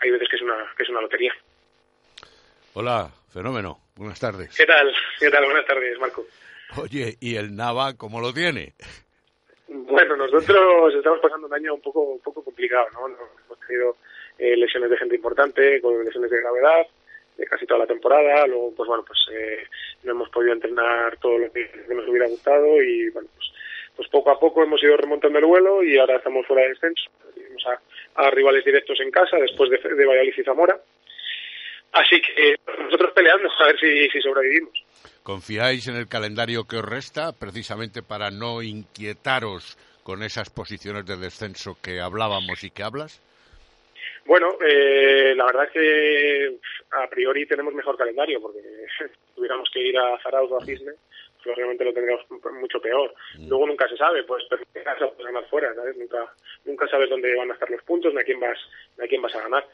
hay 0.00 0.10
veces 0.10 0.28
que 0.28 0.34
es 0.34 0.42
una, 0.42 0.66
que 0.76 0.82
es 0.82 0.88
una 0.88 1.00
lotería. 1.00 1.32
Hola, 2.72 3.08
fenómeno. 3.32 3.78
Buenas 3.94 4.18
tardes. 4.18 4.56
¿Qué 4.56 4.66
tal? 4.66 4.92
¿Qué 5.20 5.30
tal? 5.30 5.44
Buenas 5.44 5.64
tardes, 5.64 5.96
Marco. 6.00 6.26
Oye, 6.76 7.14
¿y 7.20 7.36
el 7.36 7.54
Nava 7.54 7.96
cómo 7.96 8.20
lo 8.20 8.34
tiene? 8.34 8.72
Bueno, 9.66 10.16
nosotros 10.16 10.94
estamos 10.94 11.20
pasando 11.20 11.46
un 11.46 11.54
año 11.54 11.74
un 11.74 11.80
poco 11.80 12.00
un 12.02 12.20
poco 12.20 12.44
complicado, 12.44 12.86
¿no? 12.92 13.06
Hemos 13.06 13.60
tenido 13.66 13.96
eh, 14.38 14.56
lesiones 14.56 14.90
de 14.90 14.98
gente 14.98 15.16
importante, 15.16 15.80
con 15.80 16.04
lesiones 16.04 16.30
de 16.30 16.40
gravedad, 16.40 16.86
de 17.36 17.46
casi 17.46 17.66
toda 17.66 17.80
la 17.80 17.86
temporada. 17.86 18.46
Luego, 18.46 18.74
pues 18.76 18.86
bueno, 18.86 19.04
pues 19.06 19.18
eh, 19.32 19.66
no 20.02 20.12
hemos 20.12 20.28
podido 20.28 20.52
entrenar 20.52 21.16
todo 21.16 21.38
lo 21.38 21.50
que, 21.50 21.70
nos 21.88 22.06
hubiera 22.08 22.28
gustado 22.28 22.82
y 22.82 23.08
bueno, 23.10 23.28
pues, 23.34 23.52
pues 23.96 24.08
poco 24.08 24.30
a 24.30 24.38
poco 24.38 24.62
hemos 24.62 24.82
ido 24.82 24.96
remontando 24.96 25.38
el 25.38 25.46
vuelo 25.46 25.82
y 25.82 25.96
ahora 25.96 26.16
estamos 26.16 26.46
fuera 26.46 26.62
de 26.62 26.68
descenso. 26.70 27.10
Tenemos 27.34 27.64
a, 28.16 28.30
rivales 28.30 28.64
directos 28.64 29.00
en 29.00 29.10
casa 29.10 29.38
después 29.38 29.70
de, 29.70 29.78
de 29.78 30.04
Valladolid 30.04 30.34
y 30.36 30.44
Zamora. 30.44 30.78
Así 31.92 32.20
que 32.20 32.56
nosotros 32.82 33.12
peleando 33.12 33.48
a 33.58 33.66
ver 33.66 33.78
si, 33.78 34.08
si 34.10 34.20
sobrevivimos. 34.20 34.83
¿Confiáis 35.24 35.88
en 35.88 35.96
el 35.96 36.06
calendario 36.06 36.68
que 36.68 36.76
os 36.76 36.84
resta 36.84 37.32
precisamente 37.32 38.02
para 38.02 38.30
no 38.30 38.60
inquietaros 38.60 39.78
con 40.02 40.22
esas 40.22 40.50
posiciones 40.50 41.06
de 41.06 41.16
descenso 41.16 41.78
que 41.82 41.98
hablábamos 41.98 42.62
y 42.62 42.70
que 42.70 42.82
hablas? 42.82 43.22
Bueno, 44.26 44.58
eh, 44.60 45.32
la 45.34 45.46
verdad 45.46 45.64
es 45.64 45.72
que 45.72 46.56
a 46.90 47.08
priori 47.08 47.46
tenemos 47.46 47.72
mejor 47.72 47.96
calendario 47.96 48.38
porque 48.38 48.60
si 48.98 49.04
tuviéramos 49.34 49.70
que 49.72 49.80
ir 49.80 49.96
a 49.96 50.18
Zarauz 50.22 50.52
o 50.52 50.58
a 50.58 50.64
Cisne, 50.66 50.92
pues 51.42 51.56
obviamente 51.56 51.86
lo 51.86 51.94
tendríamos 51.94 52.26
mucho 52.60 52.78
peor. 52.78 53.14
Mm. 53.38 53.48
Luego 53.48 53.66
nunca 53.66 53.88
se 53.88 53.96
sabe, 53.96 54.24
pues 54.24 54.44
casa, 54.84 55.08
puedes 55.08 55.32
ganar 55.32 55.48
fuera, 55.48 55.74
¿sabes? 55.74 55.96
Nunca, 55.96 56.34
nunca 56.66 56.86
sabes 56.88 57.08
dónde 57.08 57.34
van 57.34 57.50
a 57.50 57.54
estar 57.54 57.70
los 57.70 57.82
puntos 57.84 58.12
ni 58.12 58.20
a 58.20 58.24
quién 58.24 58.40
vas, 58.40 58.58
ni 58.98 59.06
a 59.06 59.08
quién 59.08 59.22
vas 59.22 59.34
a 59.34 59.40
ganar. 59.40 59.66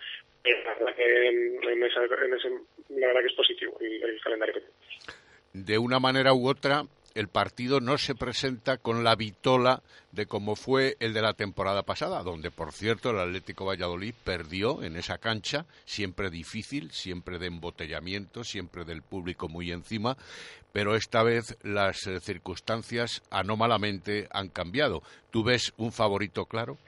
La 0.44 0.74
verdad 0.74 0.94
que 0.94 1.26
en, 1.26 1.82
esa, 1.82 2.05
en 2.05 2.34
ese, 2.34 2.51
la 2.90 3.09
verdad 3.09 3.22
que 3.22 3.26
es 3.26 3.34
positivo 3.34 3.76
el, 3.80 4.01
el 4.01 4.20
calendario 4.20 4.55
que 4.55 4.61
tenemos 4.61 5.19
de 5.53 5.78
una 5.78 5.98
manera 5.98 6.32
u 6.32 6.48
otra, 6.48 6.86
el 7.14 7.28
partido 7.28 7.80
no 7.80 7.98
se 7.98 8.14
presenta 8.14 8.76
con 8.76 9.03
la 9.03 9.16
vitola 9.16 9.82
de 10.12 10.26
como 10.26 10.55
fue 10.57 10.96
el 11.01 11.12
de 11.12 11.22
la 11.22 11.34
temporada 11.34 11.82
pasada, 11.82 12.22
donde, 12.22 12.51
por 12.51 12.72
cierto, 12.72 13.11
el 13.11 13.18
Atlético 13.18 13.64
Valladolid 13.64 14.14
perdió 14.24 14.82
en 14.82 14.96
esa 14.96 15.18
cancha, 15.18 15.66
siempre 15.84 16.30
difícil, 16.30 16.90
siempre 16.92 17.38
de 17.38 17.46
embotellamiento, 17.46 18.44
siempre 18.44 18.84
del 18.84 19.03
público 19.03 19.48
muy 19.48 19.72
encima, 19.72 20.16
pero 20.72 20.94
esta 20.94 21.22
vez 21.22 21.57
las 21.62 22.07
eh, 22.07 22.20
circunstancias 22.20 23.22
anómalamente 23.30 24.28
han 24.30 24.48
cambiado. 24.48 25.03
¿Tú 25.30 25.42
ves 25.42 25.72
un 25.76 25.92
favorito 25.92 26.46
claro? 26.46 26.78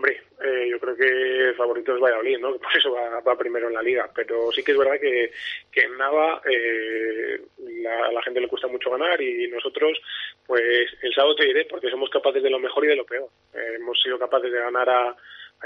Hombre, 0.00 0.16
eh, 0.42 0.66
yo 0.70 0.80
creo 0.80 0.96
que 0.96 1.48
el 1.50 1.54
favorito 1.56 1.94
es 1.94 2.00
Valladolid, 2.00 2.38
¿no? 2.38 2.56
Por 2.56 2.74
eso 2.74 2.90
va, 2.90 3.36
primero 3.36 3.68
en 3.68 3.74
la 3.74 3.82
liga. 3.82 4.08
Pero 4.14 4.50
sí 4.50 4.62
que 4.62 4.72
es 4.72 4.78
verdad 4.78 4.98
que, 4.98 5.30
en 5.74 5.98
Nava 5.98 6.40
eh, 6.50 7.38
a 7.86 8.10
la 8.10 8.22
gente 8.22 8.40
le 8.40 8.48
cuesta 8.48 8.66
mucho 8.66 8.90
ganar 8.90 9.20
y 9.20 9.46
nosotros, 9.48 9.98
pues 10.46 10.88
el 11.02 11.12
sábado 11.12 11.34
te 11.34 11.44
diré 11.44 11.66
porque 11.66 11.90
somos 11.90 12.08
capaces 12.08 12.42
de 12.42 12.48
lo 12.48 12.58
mejor 12.58 12.86
y 12.86 12.88
de 12.88 12.96
lo 12.96 13.04
peor. 13.04 13.28
Eh, 13.52 13.74
hemos 13.76 14.00
sido 14.00 14.18
capaces 14.18 14.50
de 14.50 14.58
ganar 14.58 14.88
a, 14.88 15.14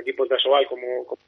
equipos 0.01 0.28
de 0.28 0.35
Asobal 0.35 0.66
como, 0.66 1.07
como 1.07 1.22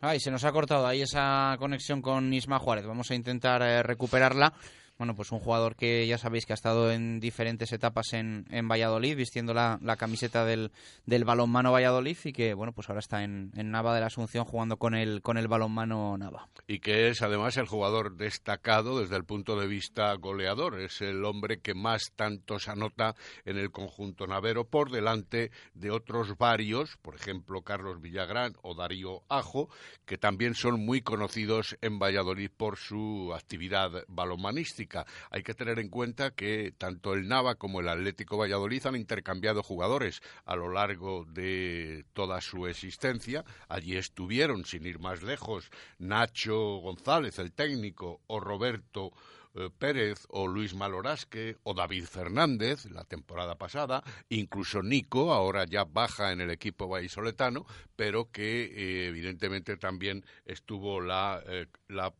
Ay, 0.00 0.18
se 0.18 0.30
nos 0.30 0.46
ha 0.46 0.52
cortado 0.52 0.86
ahí 0.86 1.02
esa 1.02 1.56
conexión 1.58 2.00
con 2.00 2.32
Isma 2.32 2.58
Juárez. 2.58 2.86
Vamos 2.86 3.10
a 3.10 3.14
intentar 3.14 3.60
recuperarla 3.86 4.54
bueno, 5.02 5.16
pues 5.16 5.32
un 5.32 5.40
jugador 5.40 5.74
que 5.74 6.06
ya 6.06 6.16
sabéis 6.16 6.46
que 6.46 6.52
ha 6.52 6.54
estado 6.54 6.92
en 6.92 7.18
diferentes 7.18 7.72
etapas 7.72 8.12
en, 8.12 8.46
en 8.50 8.68
Valladolid, 8.68 9.16
vistiendo 9.16 9.52
la, 9.52 9.80
camiseta 9.98 10.44
del, 10.44 10.70
del, 11.06 11.24
balonmano 11.24 11.72
Valladolid 11.72 12.16
y 12.22 12.32
que, 12.32 12.54
bueno, 12.54 12.72
pues 12.72 12.88
ahora 12.88 13.00
está 13.00 13.24
en, 13.24 13.50
Nava 13.52 13.96
de 13.96 14.00
la 14.00 14.06
Asunción 14.06 14.44
jugando 14.44 14.76
con 14.76 14.94
el, 14.94 15.20
con 15.20 15.38
el 15.38 15.48
balonmano 15.48 16.16
Nava. 16.16 16.48
Y 16.68 16.78
que 16.78 17.08
es 17.08 17.20
además 17.20 17.56
el 17.56 17.66
jugador 17.66 18.16
destacado 18.16 19.00
desde 19.00 19.16
el 19.16 19.24
punto 19.24 19.58
de 19.58 19.66
vista 19.66 20.14
goleador. 20.14 20.78
Es 20.78 21.00
el 21.00 21.24
hombre 21.24 21.58
que 21.58 21.74
más 21.74 22.12
tantos 22.14 22.68
anota 22.68 23.16
en 23.44 23.58
el 23.58 23.72
conjunto 23.72 24.28
navero 24.28 24.68
por 24.68 24.92
delante 24.92 25.50
de 25.74 25.90
otros 25.90 26.38
varios, 26.38 26.96
por 27.02 27.16
ejemplo, 27.16 27.62
Carlos 27.62 28.00
Villagrán 28.00 28.54
o 28.62 28.76
Darío 28.76 29.24
Ajo, 29.28 29.68
que 30.06 30.16
también 30.16 30.54
son 30.54 30.78
muy 30.78 31.02
conocidos 31.02 31.76
en 31.80 31.98
Valladolid 31.98 32.52
por 32.56 32.76
su 32.78 33.34
actividad 33.34 34.04
balonmanística. 34.06 34.91
Hay 35.30 35.42
que 35.42 35.54
tener 35.54 35.78
en 35.78 35.88
cuenta 35.88 36.32
que 36.32 36.72
tanto 36.76 37.14
el 37.14 37.28
Nava 37.28 37.56
como 37.56 37.80
el 37.80 37.88
Atlético 37.88 38.36
Valladolid 38.36 38.86
han 38.86 38.96
intercambiado 38.96 39.62
jugadores 39.62 40.22
a 40.44 40.56
lo 40.56 40.70
largo 40.70 41.24
de 41.24 42.04
toda 42.12 42.40
su 42.40 42.66
existencia. 42.66 43.44
Allí 43.68 43.96
estuvieron, 43.96 44.64
sin 44.64 44.86
ir 44.86 44.98
más 44.98 45.22
lejos, 45.22 45.70
Nacho 45.98 46.76
González, 46.78 47.38
el 47.38 47.52
técnico, 47.52 48.20
o 48.26 48.40
Roberto 48.40 49.12
eh, 49.54 49.68
Pérez 49.78 50.24
o 50.30 50.46
Luis 50.46 50.74
Malorasque 50.74 51.58
o 51.62 51.74
David 51.74 52.04
Fernández 52.06 52.86
la 52.86 53.04
temporada 53.04 53.56
pasada, 53.56 54.02
incluso 54.30 54.82
Nico, 54.82 55.32
ahora 55.32 55.66
ya 55.66 55.84
baja 55.84 56.32
en 56.32 56.40
el 56.40 56.50
equipo 56.50 56.88
vallisoletano, 56.88 57.66
pero 57.94 58.30
que 58.30 58.64
eh, 58.64 59.08
evidentemente 59.08 59.76
también 59.76 60.24
estuvo 60.46 61.02
la, 61.02 61.42
eh, 61.46 61.66
la 61.88 62.14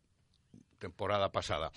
temporada 0.83 1.31
pasada. 1.31 1.71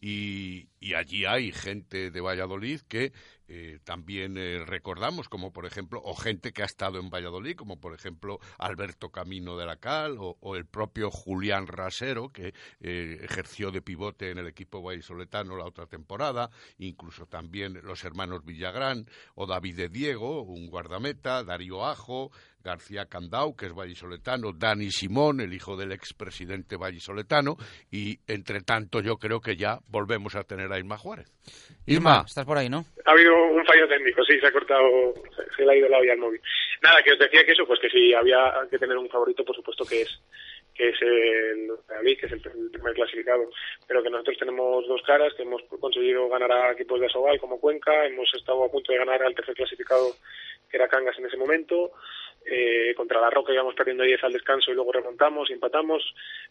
Y, 0.00 0.68
allí 0.94 1.24
hay 1.24 1.52
gente 1.52 2.10
de 2.10 2.20
Valladolid 2.20 2.80
que 2.88 3.12
eh, 3.48 3.78
también 3.84 4.36
eh, 4.36 4.64
recordamos, 4.64 5.28
como 5.28 5.52
por 5.52 5.66
ejemplo, 5.66 6.00
o 6.04 6.14
gente 6.14 6.52
que 6.52 6.62
ha 6.62 6.66
estado 6.66 6.98
en 6.98 7.10
Valladolid, 7.10 7.56
como 7.56 7.80
por 7.80 7.94
ejemplo 7.94 8.38
Alberto 8.58 9.10
Camino 9.10 9.56
de 9.56 9.66
la 9.66 9.76
Cal 9.76 10.16
o, 10.18 10.56
el 10.56 10.66
propio 10.66 11.10
Julián 11.10 11.66
Rasero, 11.66 12.30
que 12.30 12.54
eh, 12.80 13.18
ejerció 13.22 13.70
de 13.70 13.82
pivote 13.82 14.30
en 14.30 14.38
el 14.38 14.46
equipo 14.46 14.82
vallisoletano 14.82 15.56
la 15.56 15.64
otra 15.64 15.86
temporada, 15.86 16.50
incluso 16.78 17.26
también 17.26 17.80
los 17.82 18.04
hermanos 18.04 18.44
Villagrán 18.44 19.06
o 19.34 19.46
David 19.46 19.76
de 19.76 19.88
Diego, 19.88 20.42
un 20.42 20.68
guardameta, 20.68 21.44
Darío 21.44 21.84
Ajo, 21.86 22.30
García 22.62 23.06
Candau, 23.06 23.54
que 23.56 23.66
es 23.66 23.74
vallisoletano, 23.74 24.52
Dani 24.52 24.90
Simón, 24.90 25.40
el 25.40 25.52
hijo 25.52 25.76
del 25.76 25.92
expresidente 25.92 26.76
vallisoletano, 26.76 27.56
y 27.90 28.18
entre 28.26 28.60
tanto 28.60 29.00
yo 29.00 29.16
creo 29.16 29.40
que 29.40 29.56
ya 29.56 29.78
volvemos 29.88 30.34
a 30.36 30.44
tener 30.44 30.72
a 30.72 30.78
Irma 30.78 30.98
Juárez. 30.98 31.32
Irma, 31.86 32.24
estás 32.26 32.46
por 32.46 32.58
ahí, 32.58 32.68
¿no? 32.68 32.84
Ha 33.04 33.12
habido 33.12 33.34
un 33.34 33.64
fallo 33.66 33.88
técnico, 33.88 34.22
sí, 34.24 34.38
se 34.38 34.46
ha 34.46 34.52
cortado, 34.52 35.14
se, 35.56 35.64
le 35.64 35.72
ha 35.72 35.76
ido 35.76 35.88
la 35.88 36.00
vía 36.00 36.12
al 36.12 36.18
móvil. 36.18 36.40
Nada, 36.82 37.02
que 37.02 37.12
os 37.12 37.18
decía 37.18 37.44
que 37.44 37.52
eso, 37.52 37.66
pues 37.66 37.80
que 37.80 37.90
si 37.90 38.14
había 38.14 38.52
que 38.70 38.78
tener 38.78 38.96
un 38.96 39.08
favorito, 39.08 39.44
por 39.44 39.56
supuesto 39.56 39.84
que 39.84 40.02
es 40.02 40.20
que 40.74 40.88
es 40.88 41.02
el 41.02 41.70
que 42.16 42.26
es 42.26 42.32
el, 42.32 42.70
primer 42.70 42.94
clasificado, 42.94 43.50
pero 43.86 44.02
que 44.02 44.10
nosotros 44.10 44.38
tenemos 44.38 44.86
dos 44.86 45.02
caras, 45.02 45.32
que 45.34 45.42
hemos 45.42 45.62
conseguido 45.80 46.28
ganar 46.28 46.50
a 46.50 46.72
equipos 46.72 47.00
de 47.00 47.06
Asobal 47.06 47.38
como 47.38 47.60
Cuenca, 47.60 48.06
hemos 48.06 48.32
estado 48.34 48.64
a 48.64 48.70
punto 48.70 48.92
de 48.92 48.98
ganar 48.98 49.22
al 49.22 49.34
tercer 49.34 49.54
clasificado 49.54 50.12
que 50.70 50.76
era 50.78 50.88
Cangas 50.88 51.18
en 51.18 51.26
ese 51.26 51.36
momento, 51.36 51.92
eh, 52.44 52.94
contra 52.96 53.20
la 53.20 53.30
Roca 53.30 53.52
íbamos 53.52 53.74
perdiendo 53.74 54.04
10 54.04 54.24
al 54.24 54.32
descanso 54.32 54.70
y 54.70 54.74
luego 54.74 54.92
remontamos 54.92 55.48
y 55.50 55.54
empatamos. 55.54 56.02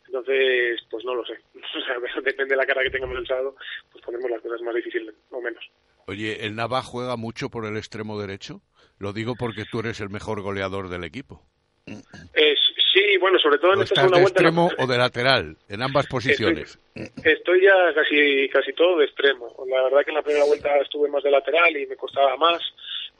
Entonces, 0.06 0.80
pues 0.90 1.04
no 1.06 1.16
lo 1.16 1.26
sé. 1.26 1.40
O 1.78 1.82
sea, 1.86 1.96
depende 2.24 2.54
de 2.54 2.58
la 2.58 2.66
cara 2.66 2.84
que 2.84 2.90
tengamos 2.90 3.18
el 3.18 3.28
sábado, 3.28 3.56
pues 3.92 4.04
ponemos 4.04 4.30
las 4.30 4.42
cosas 4.42 4.62
más 4.62 4.76
difíciles 4.76 5.16
o 5.30 5.42
menos. 5.42 5.64
Oye, 6.08 6.46
¿el 6.46 6.56
Nava 6.56 6.82
juega 6.82 7.16
mucho 7.16 7.50
por 7.50 7.66
el 7.66 7.78
extremo 7.78 8.20
derecho? 8.20 8.62
Lo 9.00 9.14
digo 9.14 9.36
porque 9.38 9.64
tú 9.70 9.80
eres 9.80 10.00
el 10.02 10.10
mejor 10.10 10.42
goleador 10.42 10.90
del 10.90 11.04
equipo. 11.04 11.42
Es, 11.86 12.60
sí, 12.94 13.18
bueno, 13.20 13.40
sobre 13.40 13.58
todo 13.58 13.74
en 13.74 13.82
esta 13.82 13.96
¿Estás 13.96 14.04
segunda 14.04 14.18
de 14.18 14.24
vuelta. 14.24 14.44
extremo 14.44 14.70
o 14.78 14.88
de 14.88 14.98
lateral? 14.98 15.58
En 15.70 15.82
ambas 15.82 16.08
posiciones. 16.08 16.78
Estoy 17.24 17.62
ya 17.62 17.94
casi 17.96 18.50
casi 18.50 18.74
todo 18.74 18.98
de 18.98 19.06
extremo. 19.06 19.48
La 19.68 19.84
verdad 19.84 20.04
que 20.04 20.12
en 20.12 20.18
la 20.18 20.22
primera 20.22 20.46
vuelta 20.46 20.78
estuve 20.78 21.10
más 21.10 21.24
de 21.24 21.32
lateral 21.32 21.76
y 21.76 21.88
me 21.88 21.96
costaba 21.96 22.36
más, 22.38 22.62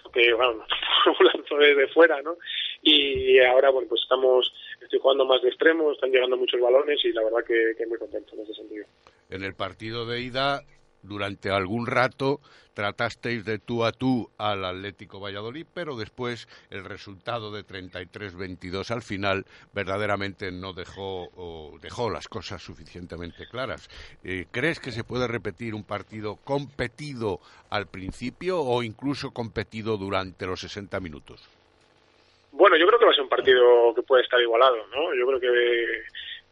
porque 0.04 0.34
bueno, 0.34 0.66
lanzo 1.34 1.58
desde 1.58 1.88
fuera, 1.88 2.22
¿no? 2.22 2.36
Y 2.82 3.40
ahora, 3.40 3.70
bueno, 3.70 3.88
pues 3.88 4.02
estamos, 4.02 4.52
estoy 4.82 5.00
jugando 5.00 5.26
más 5.26 5.42
de 5.42 5.50
extremo, 5.50 5.92
están 5.92 6.12
llegando 6.12 6.36
muchos 6.38 6.60
balones 6.60 7.00
y 7.04 7.12
la 7.12 7.24
verdad 7.24 7.46
que, 7.46 7.86
muy 7.86 7.98
contento 7.98 8.36
en 8.36 8.42
ese 8.42 8.54
sentido. 8.54 8.86
En 9.30 9.44
el 9.44 9.54
partido 9.54 10.06
de 10.06 10.22
ida, 10.22 10.62
durante 11.04 11.52
algún 11.52 11.86
rato, 11.86 12.40
tratasteis 12.74 13.46
de 13.46 13.60
tú 13.60 13.86
a 13.86 13.92
tú 13.92 14.32
al 14.40 14.66
Atlético 14.66 15.20
Valladolid, 15.20 15.68
pero 15.74 15.96
después 15.96 16.48
el 16.72 16.84
resultado 16.84 17.52
de 17.52 17.64
33-22 17.64 18.90
al 18.90 19.04
final 19.04 19.46
verdaderamente 19.74 20.52
no 20.52 20.74
dejó, 20.74 21.30
o 21.36 21.78
dejó 21.82 22.10
las 22.10 22.28
cosas 22.28 22.64
suficientemente 22.64 23.46
claras. 23.48 23.90
Eh, 24.24 24.46
¿Crees 24.52 24.80
que 24.80 24.92
se 24.92 25.04
puede 25.04 25.28
repetir 25.28 25.76
un 25.76 25.84
partido 25.84 26.38
competido 26.38 27.40
al 27.70 27.88
principio 27.88 28.62
o 28.62 28.82
incluso 28.82 29.32
competido 29.32 29.98
durante 29.98 30.48
los 30.48 30.62
60 30.62 31.00
minutos? 31.00 31.61
Bueno, 32.52 32.78
yo 32.78 32.86
creo 32.86 33.00
que 33.00 33.06
va 33.06 33.12
a 33.12 33.16
ser 33.16 33.24
un 33.24 33.30
partido 33.30 33.94
que 33.96 34.04
puede 34.04 34.24
estar 34.24 34.40
igualado, 34.40 34.86
¿no? 34.88 35.14
Yo 35.16 35.26
creo 35.26 35.40
que, 35.40 36.04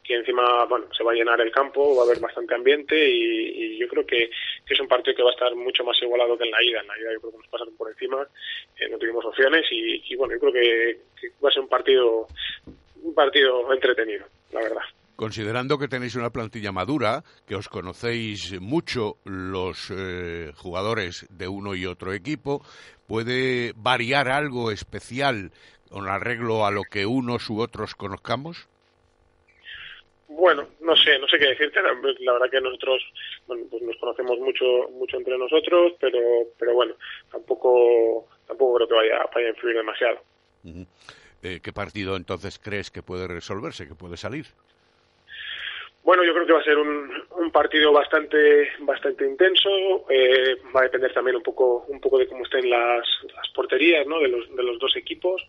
que 0.04 0.16
encima, 0.16 0.66
bueno, 0.66 0.88
se 0.97 1.04
va 1.04 1.12
a 1.12 1.16
llenar 1.16 1.39
el 1.41 1.52
campo, 1.52 1.95
va 1.95 2.04
a 2.04 2.06
haber 2.06 2.20
bastante 2.20 2.56
ambiente 2.56 2.95
y, 3.10 3.78
yo 3.78 3.88
creo 3.88 4.06
que, 4.06 4.30
que, 4.66 4.74
es 4.74 4.80
un 4.80 4.88
partido 4.88 5.16
que 5.16 5.24
va 5.24 5.30
a 5.30 5.34
estar 5.34 5.56
mucho 5.56 5.84
más 5.84 5.97
igualado 6.02 6.38
que 6.38 6.45
en 6.45 6.52
la 6.52 6.64
ida. 6.64 6.82
En 6.82 6.88
la 6.88 7.00
ida 7.00 7.14
yo 7.14 7.20
creo 7.22 7.32
que 7.32 7.38
nos 7.38 7.47
pasaron 7.47 7.78
por 7.78 7.89
encima, 7.89 8.28
eh, 8.78 8.89
no 8.89 8.97
tuvimos 8.97 9.24
opciones 9.26 9.66
y, 9.72 10.02
y, 10.12 10.16
bueno, 10.16 10.34
yo 10.34 10.39
creo 10.39 10.54
que, 10.54 11.02
que 11.20 11.28
va 11.43 11.50
a 11.50 11.54
ser 11.54 11.64
un 11.64 11.70
partido, 11.70 12.28
un 13.04 13.14
partido 13.14 13.72
entretenido, 13.74 14.26
la 14.52 14.62
verdad. 14.62 14.84
Considerando 15.20 15.78
que 15.78 15.89
tenéis 15.89 16.16
una 16.16 16.30
plantilla 16.30 16.72
madura, 16.72 17.24
que 17.45 17.56
os 17.56 17.68
conocéis 17.68 18.58
mucho 18.62 19.18
los 19.26 19.91
eh, 19.91 20.54
jugadores 20.56 21.28
de 21.30 21.50
uno 21.50 21.76
y 21.76 21.86
otro 21.86 22.14
equipo, 22.14 22.64
¿puede 23.06 23.74
variar 23.76 24.30
algo 24.30 24.72
especial 24.72 25.52
con 25.90 26.08
arreglo 26.08 26.66
a 26.66 26.72
lo 26.72 26.84
que 26.84 27.06
unos 27.06 27.50
u 27.50 27.62
otros 27.62 27.96
conozcamos? 27.96 28.68
Bueno, 30.28 30.68
no 30.80 30.96
sé, 30.96 31.18
no 31.20 31.28
sé 31.28 31.38
qué 31.40 31.48
decirte. 31.50 31.82
La, 31.82 31.92
la 32.20 32.34
verdad 32.34 32.50
que 32.52 32.62
nosotros 32.62 33.04
bueno, 33.48 33.66
pues 33.70 33.82
nos 33.82 33.98
conocemos 33.98 34.40
mucho 34.40 34.66
mucho 34.92 35.18
entre 35.18 35.38
nosotros, 35.38 35.94
pero 36.00 36.20
pero 36.58 36.74
bueno, 36.74 36.94
tampoco 37.32 38.28
tampoco 38.48 38.76
creo 38.76 38.88
que 38.88 38.94
vaya, 38.94 39.26
vaya 39.34 39.48
a 39.48 39.50
influir 39.50 39.76
demasiado. 39.76 40.20
Uh 40.64 40.70
-huh. 40.70 40.88
eh, 41.44 41.60
¿Qué 41.64 41.74
partido 41.74 42.16
entonces 42.16 42.60
crees 42.60 42.92
que 42.92 43.02
puede 43.02 43.28
resolverse, 43.28 43.88
que 43.88 43.96
puede 43.96 44.18
salir? 44.18 44.46
Bueno, 46.04 46.24
yo 46.24 46.34
creo 46.34 46.46
que 46.46 46.54
va 46.54 46.60
a 46.62 46.64
ser 46.64 46.78
un, 46.78 47.12
un 47.38 47.52
partido 47.52 47.92
bastante 47.92 48.70
bastante 48.80 49.26
intenso. 49.26 49.70
Eh, 50.10 50.58
va 50.76 50.82
a 50.82 50.84
depender 50.84 51.14
también 51.14 51.38
un 51.38 51.44
poco 51.44 51.86
un 51.88 52.00
poco 52.00 52.20
de 52.20 52.28
cómo 52.28 52.44
estén 52.44 52.70
las, 52.70 53.06
las 53.36 53.50
porterías, 53.50 54.06
¿no? 54.08 54.20
De 54.20 54.28
los 54.28 54.56
de 54.56 54.64
los 54.64 54.80
dos 54.80 54.96
equipos 54.96 55.42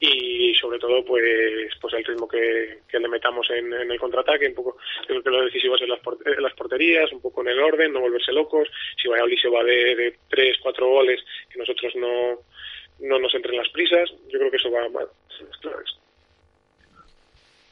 y 0.00 0.54
sobre 0.54 0.78
todo 0.78 1.04
pues 1.04 1.70
pues 1.80 1.94
el 1.94 2.04
ritmo 2.04 2.28
que, 2.28 2.80
que 2.88 3.00
le 3.00 3.08
metamos 3.08 3.48
en, 3.50 3.72
en, 3.72 3.90
el 3.90 3.98
contraataque 3.98 4.46
un 4.46 4.54
poco 4.54 4.76
creo 5.06 5.22
que 5.22 5.30
lo 5.30 5.44
decisivo 5.44 5.74
es 5.74 5.82
en 5.82 5.88
las, 5.88 6.00
en 6.24 6.42
las 6.42 6.54
porterías 6.54 7.12
un 7.12 7.20
poco 7.20 7.40
en 7.42 7.48
el 7.48 7.58
orden 7.58 7.92
no 7.92 8.00
volverse 8.00 8.32
locos. 8.32 8.68
Si 9.00 9.08
Valladolid 9.08 9.38
se 9.40 9.48
va 9.48 9.64
de, 9.64 9.96
de 9.96 10.16
tres 10.28 10.56
cuatro 10.62 10.88
goles 10.88 11.20
que 11.50 11.58
nosotros 11.58 11.94
no 11.96 12.38
no 13.00 13.18
nos 13.18 13.34
entren 13.34 13.56
las 13.56 13.68
prisas 13.70 14.10
yo 14.28 14.38
creo 14.38 14.50
que 14.50 14.56
eso 14.56 14.70
va, 14.70 14.86
va 14.88 15.04
claro 15.60 15.82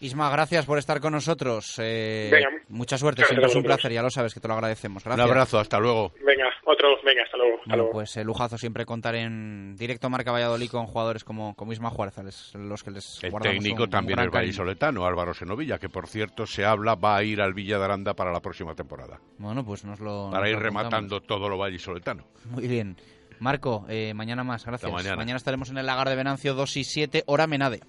Isma, 0.07 0.31
gracias 0.31 0.65
por 0.67 0.79
estar 0.79 1.01
con 1.01 1.13
nosotros. 1.13 1.81
Eh, 1.81 2.29
venga, 2.31 2.49
mucha 2.69 2.97
suerte, 2.97 3.25
siempre 3.25 3.47
es 3.47 3.57
un 3.57 3.65
placer, 3.65 3.93
ya 3.93 4.03
lo 4.03 4.11
sabes 4.11 4.33
que 4.33 4.39
te 4.39 4.47
lo 4.47 4.55
agradecemos. 4.55 5.03
Gracias. 5.03 5.25
Un 5.25 5.31
abrazo, 5.33 5.59
hasta 5.59 5.81
luego. 5.81 6.13
Venga, 6.25 6.49
otro, 6.65 6.91
venga, 7.05 7.25
hasta 7.25 7.37
luego. 7.37 7.55
Hasta 7.55 7.69
bueno, 7.71 7.83
luego. 7.83 7.93
pues 7.93 8.17
eh, 8.17 8.23
lujazo 8.23 8.57
siempre 8.57 8.87
contar 8.87 9.17
en 9.17 9.75
directo 9.75 10.09
Marca 10.09 10.31
Valladolid 10.31 10.71
con 10.71 10.87
jugadores 10.87 11.25
como, 11.25 11.57
como 11.57 11.73
Isma 11.73 11.91
Juárez, 11.91 12.55
los 12.55 12.85
que 12.85 12.93
les 12.93 13.25
El 13.25 13.33
técnico 13.43 13.83
un, 13.85 13.91
también 13.91 14.21
un 14.21 14.27
el 14.27 14.31
vallisoletano, 14.31 15.05
Álvaro 15.05 15.35
Senovilla, 15.35 15.79
que 15.79 15.89
por 15.89 16.07
cierto 16.07 16.47
se 16.47 16.65
habla 16.65 16.95
va 16.95 17.17
a 17.17 17.25
ir 17.25 17.41
al 17.41 17.53
Villa 17.53 17.79
de 17.79 17.85
Aranda 17.85 18.15
para 18.15 18.31
la 18.31 18.41
próxima 18.41 18.77
temporada. 18.77 19.19
Bueno, 19.39 19.65
pues 19.65 19.85
nos 19.85 19.99
lo. 19.99 20.31
Para 20.31 20.43
nos 20.43 20.51
ir 20.51 20.57
lo 20.57 20.63
rematando 20.63 21.21
todo 21.21 21.49
lo 21.49 21.59
vallisoletano. 21.59 22.29
Muy 22.45 22.69
bien. 22.69 22.97
Marco, 23.41 23.85
eh, 23.89 24.15
mañana 24.15 24.45
más, 24.45 24.65
gracias. 24.65 24.91
mañana. 24.91 25.17
mañana 25.17 25.37
estaremos 25.37 25.69
en 25.71 25.79
el 25.79 25.87
lagar 25.87 26.09
de 26.09 26.15
Venancio 26.15 26.55
2 26.55 26.77
y 26.77 26.85
7, 26.85 27.25
hora 27.27 27.47
Menade. 27.47 27.81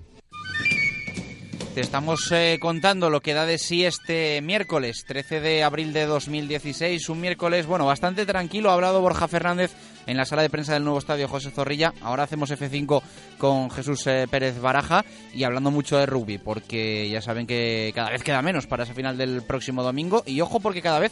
Te 1.77 1.81
estamos 1.81 2.31
eh, 2.31 2.57
contando 2.59 3.11
lo 3.11 3.21
que 3.21 3.35
da 3.35 3.45
de 3.45 3.59
sí 3.59 3.85
este 3.85 4.41
miércoles, 4.41 5.05
13 5.05 5.41
de 5.41 5.63
abril 5.63 5.93
de 5.93 6.07
2016. 6.07 7.07
Un 7.09 7.21
miércoles, 7.21 7.67
bueno, 7.67 7.85
bastante 7.85 8.25
tranquilo. 8.25 8.71
Ha 8.71 8.73
hablado 8.73 8.99
Borja 8.99 9.27
Fernández 9.27 9.75
en 10.07 10.17
la 10.17 10.25
sala 10.25 10.41
de 10.41 10.49
prensa 10.49 10.73
del 10.73 10.83
nuevo 10.83 10.97
estadio 10.97 11.27
José 11.27 11.51
Zorrilla. 11.51 11.93
Ahora 12.01 12.23
hacemos 12.23 12.49
F5 12.49 13.03
con 13.37 13.69
Jesús 13.69 14.07
eh, 14.07 14.25
Pérez 14.27 14.59
Baraja 14.59 15.05
y 15.35 15.43
hablando 15.43 15.69
mucho 15.69 15.99
de 15.99 16.07
rugby, 16.07 16.39
porque 16.39 17.07
ya 17.11 17.21
saben 17.21 17.45
que 17.45 17.91
cada 17.93 18.09
vez 18.09 18.23
queda 18.23 18.41
menos 18.41 18.65
para 18.65 18.83
esa 18.83 18.95
final 18.95 19.15
del 19.15 19.43
próximo 19.43 19.83
domingo. 19.83 20.23
Y 20.25 20.41
ojo, 20.41 20.59
porque 20.59 20.81
cada 20.81 20.97
vez 20.97 21.11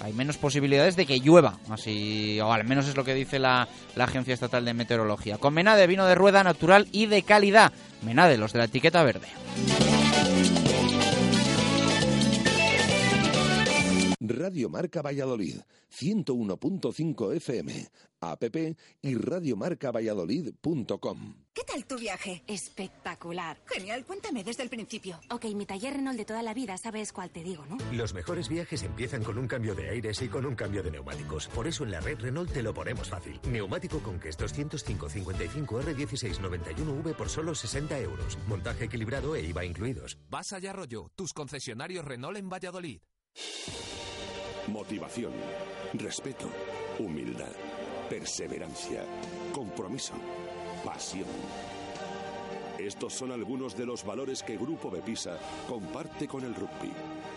hay 0.00 0.12
menos 0.12 0.36
posibilidades 0.36 0.96
de 0.96 1.06
que 1.06 1.20
llueva, 1.20 1.60
así 1.70 2.40
o 2.40 2.52
al 2.52 2.64
menos 2.64 2.88
es 2.88 2.96
lo 2.96 3.04
que 3.04 3.14
dice 3.14 3.38
la, 3.38 3.68
Agencia 3.96 4.34
Estatal 4.34 4.64
de 4.64 4.74
Meteorología. 4.74 5.38
Con 5.38 5.54
Menade, 5.54 5.86
vino 5.86 6.04
de 6.06 6.14
rueda 6.14 6.44
natural 6.44 6.86
y 6.92 7.06
de 7.06 7.22
calidad. 7.22 7.72
Menade, 8.02 8.36
los 8.38 8.52
de 8.52 8.58
la 8.58 8.66
etiqueta 8.66 9.02
verde. 9.02 9.26
Radio 14.20 14.68
Marca 14.68 15.00
Valladolid, 15.02 15.56
101.5 15.92 17.34
FM, 17.36 17.88
app 18.20 18.44
y 19.02 19.14
radiomarcavalladolid.com. 19.14 21.45
¿Qué 21.56 21.64
tal 21.64 21.86
tu 21.86 21.96
viaje? 21.96 22.42
Espectacular. 22.46 23.56
Genial, 23.64 24.04
cuéntame 24.04 24.44
desde 24.44 24.62
el 24.62 24.68
principio. 24.68 25.18
Ok, 25.30 25.46
mi 25.54 25.64
taller 25.64 25.94
Renault 25.94 26.18
de 26.18 26.26
toda 26.26 26.42
la 26.42 26.52
vida, 26.52 26.76
sabes 26.76 27.14
cuál 27.14 27.30
te 27.30 27.42
digo, 27.42 27.64
¿no? 27.64 27.78
Los 27.92 28.12
mejores 28.12 28.50
viajes 28.50 28.82
empiezan 28.82 29.24
con 29.24 29.38
un 29.38 29.48
cambio 29.48 29.74
de 29.74 29.88
aires 29.88 30.20
y 30.20 30.28
con 30.28 30.44
un 30.44 30.54
cambio 30.54 30.82
de 30.82 30.90
neumáticos. 30.90 31.48
Por 31.48 31.66
eso 31.66 31.84
en 31.84 31.92
la 31.92 32.00
red 32.00 32.20
Renault 32.20 32.52
te 32.52 32.62
lo 32.62 32.74
ponemos 32.74 33.08
fácil. 33.08 33.40
Neumático 33.48 34.00
con 34.00 34.20
que 34.20 34.28
205 34.28 35.08
55 35.08 35.80
R16 35.80 36.40
91V 36.42 37.14
por 37.14 37.30
solo 37.30 37.54
60 37.54 38.00
euros. 38.00 38.36
Montaje 38.46 38.84
equilibrado 38.84 39.34
e 39.34 39.40
IVA 39.46 39.64
incluidos. 39.64 40.18
Vas 40.28 40.52
allá, 40.52 40.72
Arroyo, 40.72 41.10
tus 41.16 41.32
concesionarios 41.32 42.04
Renault 42.04 42.36
en 42.36 42.50
Valladolid. 42.50 43.00
Motivación, 44.66 45.32
respeto, 45.94 46.50
humildad, 46.98 47.52
perseverancia, 48.10 49.06
compromiso, 49.54 50.12
pasión. 50.86 51.26
Estos 52.78 53.12
son 53.12 53.32
algunos 53.32 53.76
de 53.76 53.84
los 53.84 54.04
valores 54.04 54.44
que 54.44 54.56
Grupo 54.56 54.88
Bepisa 54.88 55.36
comparte 55.68 56.28
con 56.28 56.44
el 56.44 56.54
rugby. 56.54 56.92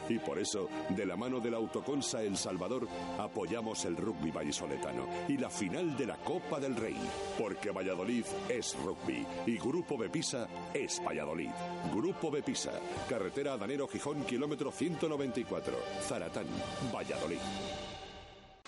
Y 0.08 0.20
por 0.20 0.38
eso, 0.38 0.70
de 0.90 1.06
la 1.06 1.16
mano 1.16 1.40
de 1.40 1.50
la 1.50 1.58
Autoconsa 1.58 2.22
El 2.22 2.38
Salvador, 2.38 2.88
apoyamos 3.18 3.86
el 3.86 3.98
rugby 3.98 4.30
vallisoletano 4.30 5.08
y 5.28 5.38
la 5.38 5.50
final 5.50 5.98
de 5.98 6.06
la 6.06 6.18
Copa 6.18 6.60
del 6.60 6.76
Rey. 6.76 6.98
Porque 7.40 7.72
Valladolid 7.72 8.26
es 8.50 8.78
rugby 8.84 9.26
y 9.48 9.58
Grupo 9.58 9.98
Bepisa 9.98 10.48
es 10.72 11.02
Valladolid. 11.04 11.50
Grupo 11.92 12.30
Bepisa, 12.30 12.74
carretera 13.08 13.54
Adanero 13.54 13.88
Gijón, 13.88 14.26
kilómetro 14.26 14.72
194, 14.72 15.74
Zaratán, 16.08 16.46
Valladolid. 16.94 17.40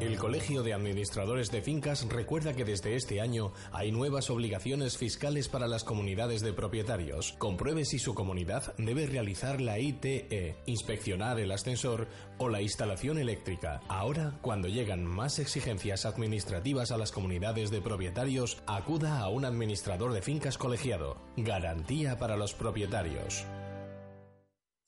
El 0.00 0.18
Colegio 0.18 0.62
de 0.62 0.74
Administradores 0.74 1.50
de 1.50 1.62
Fincas 1.62 2.06
recuerda 2.08 2.54
que 2.54 2.64
desde 2.64 2.96
este 2.96 3.20
año 3.20 3.52
hay 3.72 3.92
nuevas 3.92 4.30
obligaciones 4.30 4.96
fiscales 4.98 5.48
para 5.48 5.68
las 5.68 5.84
comunidades 5.84 6.42
de 6.42 6.52
propietarios. 6.52 7.34
Compruebe 7.38 7.84
si 7.84 7.98
su 7.98 8.14
comunidad 8.14 8.74
debe 8.78 9.06
realizar 9.06 9.60
la 9.60 9.78
ITE, 9.78 10.56
inspeccionar 10.66 11.38
el 11.38 11.52
ascensor 11.52 12.08
o 12.38 12.48
la 12.48 12.62
instalación 12.62 13.18
eléctrica. 13.18 13.80
Ahora, 13.88 14.38
cuando 14.42 14.68
llegan 14.68 15.04
más 15.04 15.38
exigencias 15.38 16.04
administrativas 16.04 16.90
a 16.90 16.98
las 16.98 17.12
comunidades 17.12 17.70
de 17.70 17.80
propietarios, 17.80 18.62
acuda 18.66 19.20
a 19.20 19.28
un 19.28 19.44
administrador 19.44 20.12
de 20.12 20.22
fincas 20.22 20.58
colegiado. 20.58 21.16
Garantía 21.36 22.18
para 22.18 22.36
los 22.36 22.54
propietarios. 22.54 23.44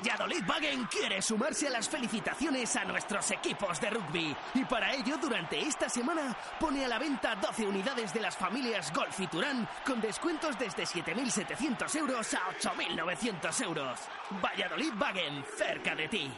Valladolid 0.00 0.48
Wagen 0.48 0.86
quiere 0.86 1.20
sumarse 1.20 1.66
a 1.66 1.70
las 1.70 1.86
felicitaciones 1.86 2.74
a 2.76 2.84
nuestros 2.86 3.30
equipos 3.32 3.78
de 3.82 3.90
rugby 3.90 4.34
y 4.54 4.64
para 4.64 4.94
ello 4.94 5.18
durante 5.18 5.60
esta 5.60 5.90
semana 5.90 6.34
pone 6.58 6.86
a 6.86 6.88
la 6.88 6.98
venta 6.98 7.34
12 7.34 7.66
unidades 7.66 8.14
de 8.14 8.20
las 8.20 8.34
familias 8.34 8.90
Golf 8.94 9.20
y 9.20 9.26
Turán 9.26 9.68
con 9.84 10.00
descuentos 10.00 10.58
desde 10.58 10.84
7.700 10.84 11.94
euros 11.96 12.32
a 12.32 12.40
8.900 12.58 13.62
euros. 13.62 14.00
Valladolid 14.42 14.94
Wagen, 14.98 15.44
cerca 15.58 15.94
de 15.94 16.08
ti. 16.08 16.32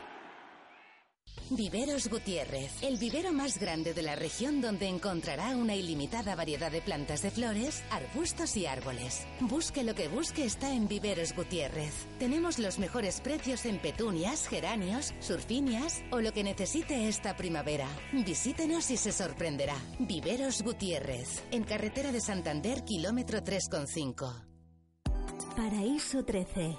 Viveros 1.51 2.09
Gutiérrez, 2.09 2.83
el 2.83 2.97
vivero 2.97 3.31
más 3.33 3.59
grande 3.59 3.93
de 3.93 4.01
la 4.01 4.17
región 4.17 4.63
donde 4.63 4.89
encontrará 4.89 5.55
una 5.55 5.75
ilimitada 5.75 6.35
variedad 6.35 6.73
de 6.73 6.81
plantas 6.81 7.21
de 7.21 7.31
flores, 7.31 7.83
arbustos 7.91 8.57
y 8.57 8.65
árboles. 8.65 9.27
Busque 9.41 9.85
lo 9.85 9.95
que 9.95 10.09
busque 10.09 10.47
está 10.47 10.73
en 10.73 10.89
Viveros 10.89 11.35
Gutiérrez. 11.37 12.07
Tenemos 12.19 12.59
los 12.59 12.79
mejores 12.79 13.21
precios 13.21 13.67
en 13.67 13.81
petunias, 13.81 14.49
geranios, 14.49 15.13
surfinias 15.21 16.03
o 16.11 16.21
lo 16.21 16.33
que 16.33 16.43
necesite 16.43 17.07
esta 17.07 17.37
primavera. 17.37 17.87
Visítenos 18.13 18.91
y 18.91 18.97
se 18.97 19.13
sorprenderá. 19.13 19.77
Viveros 19.99 20.63
Gutiérrez, 20.63 21.43
en 21.51 21.65
carretera 21.65 22.13
de 22.13 22.21
Santander, 22.23 22.83
kilómetro 22.85 23.41
3,5. 23.41 24.53
Paraíso 25.55 26.25
13, 26.25 26.79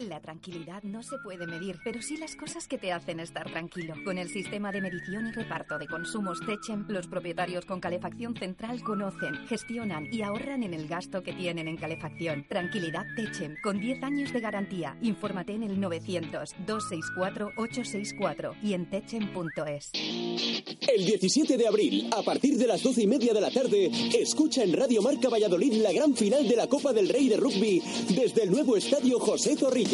La 0.00 0.20
tranquilidad 0.20 0.82
no 0.82 1.04
se 1.04 1.18
puede 1.22 1.46
medir, 1.46 1.78
pero 1.84 2.02
sí 2.02 2.16
las 2.16 2.34
cosas 2.34 2.66
que 2.66 2.78
te 2.78 2.90
hacen 2.90 3.20
estar 3.20 3.48
tranquilo. 3.48 3.94
Con 4.04 4.18
el 4.18 4.28
sistema 4.28 4.72
de 4.72 4.80
medición 4.80 5.28
y 5.28 5.30
reparto 5.30 5.78
de 5.78 5.86
consumos 5.86 6.40
Techem, 6.44 6.84
los 6.88 7.06
propietarios 7.06 7.64
con 7.64 7.78
calefacción 7.78 8.34
central 8.34 8.82
conocen, 8.82 9.46
gestionan 9.46 10.12
y 10.12 10.22
ahorran 10.22 10.64
en 10.64 10.74
el 10.74 10.88
gasto 10.88 11.22
que 11.22 11.32
tienen 11.32 11.68
en 11.68 11.76
calefacción. 11.76 12.44
Tranquilidad 12.48 13.04
Techem, 13.14 13.54
con 13.62 13.78
10 13.78 14.02
años 14.02 14.32
de 14.32 14.40
garantía. 14.40 14.98
Infórmate 15.00 15.54
en 15.54 15.62
el 15.62 15.80
900-264-864 15.80 18.56
y 18.64 18.74
en 18.74 18.90
techem.es. 18.90 19.92
El 19.94 21.06
17 21.06 21.56
de 21.56 21.68
abril, 21.68 22.10
a 22.16 22.22
partir 22.22 22.58
de 22.58 22.66
las 22.66 22.82
12 22.82 23.02
y 23.02 23.06
media 23.06 23.32
de 23.32 23.40
la 23.40 23.52
tarde, 23.52 23.92
escucha 24.18 24.64
en 24.64 24.72
Radio 24.72 25.02
Marca 25.02 25.28
Valladolid 25.28 25.74
la 25.74 25.92
gran 25.92 26.16
final 26.16 26.48
de 26.48 26.56
la 26.56 26.66
Copa 26.66 26.92
del 26.92 27.08
Rey 27.08 27.28
de 27.28 27.36
Rugby 27.36 27.80
desde 28.08 28.42
el 28.42 28.50
nuevo 28.50 28.76
estadio 28.76 29.20
José 29.20 29.54
Zorrilla. 29.56 29.84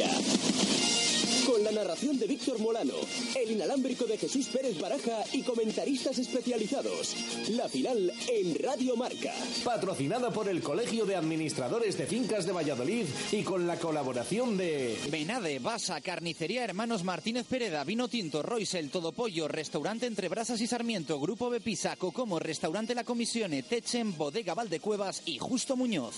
Con 1.46 1.62
la 1.64 1.72
narración 1.72 2.18
de 2.18 2.26
Víctor 2.26 2.58
Molano, 2.58 2.94
el 3.36 3.50
inalámbrico 3.50 4.04
de 4.04 4.16
Jesús 4.16 4.46
Pérez 4.46 4.80
Baraja 4.80 5.24
y 5.32 5.42
comentaristas 5.42 6.16
especializados. 6.18 7.16
La 7.50 7.68
final 7.68 8.12
en 8.28 8.54
Radio 8.54 8.96
Marca. 8.96 9.32
Patrocinada 9.64 10.30
por 10.30 10.48
el 10.48 10.62
Colegio 10.62 11.04
de 11.04 11.16
Administradores 11.16 11.98
de 11.98 12.06
Fincas 12.06 12.46
de 12.46 12.52
Valladolid 12.52 13.04
y 13.32 13.42
con 13.42 13.66
la 13.66 13.78
colaboración 13.78 14.56
de 14.56 14.96
Benade, 15.10 15.58
Basa, 15.58 16.00
Carnicería 16.00 16.64
Hermanos 16.64 17.04
Martínez 17.04 17.46
Pereda, 17.46 17.84
Vino 17.84 18.08
Tinto, 18.08 18.42
Royce, 18.42 18.82
Todo 18.84 19.12
Pollo, 19.12 19.48
Restaurante 19.48 20.06
Entre 20.06 20.28
Brasas 20.28 20.60
y 20.60 20.66
Sarmiento, 20.66 21.20
Grupo 21.20 21.50
Bepisa, 21.50 21.96
Cocomo, 21.96 22.38
Restaurante 22.38 22.94
La 22.94 23.04
Comisione, 23.04 23.64
Techen, 23.64 24.16
Bodega 24.16 24.54
Valdecuevas 24.54 25.22
y 25.26 25.38
Justo 25.38 25.76
Muñoz. 25.76 26.14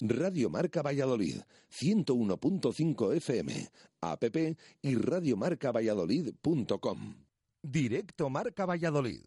Radio 0.00 0.50
Marca 0.50 0.82
Valladolid, 0.82 1.36
101.5 1.70 3.14
FM, 3.16 3.68
app 4.00 4.24
y 4.82 4.96
radiomarcavalladolid.com. 4.96 7.14
Directo 7.62 8.28
Marca 8.28 8.66
Valladolid. 8.66 9.22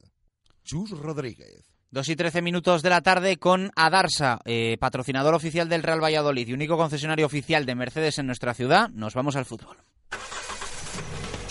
Chus 0.63 0.91
Rodríguez. 0.91 1.71
Dos 1.89 2.09
y 2.09 2.17
trece 2.17 2.41
minutos 2.41 2.83
de 2.83 2.89
la 2.89 2.99
tarde 3.01 3.37
con 3.37 3.71
Adarsa, 3.77 4.41
eh, 4.43 4.75
patrocinador 4.77 5.33
oficial 5.33 5.69
del 5.69 5.83
Real 5.83 6.03
Valladolid 6.03 6.49
y 6.49 6.53
único 6.53 6.75
concesionario 6.75 7.25
oficial 7.25 7.65
de 7.65 7.75
Mercedes 7.75 8.19
en 8.19 8.27
nuestra 8.27 8.53
ciudad. 8.53 8.89
Nos 8.89 9.13
vamos 9.13 9.37
al 9.37 9.45
fútbol. 9.45 9.77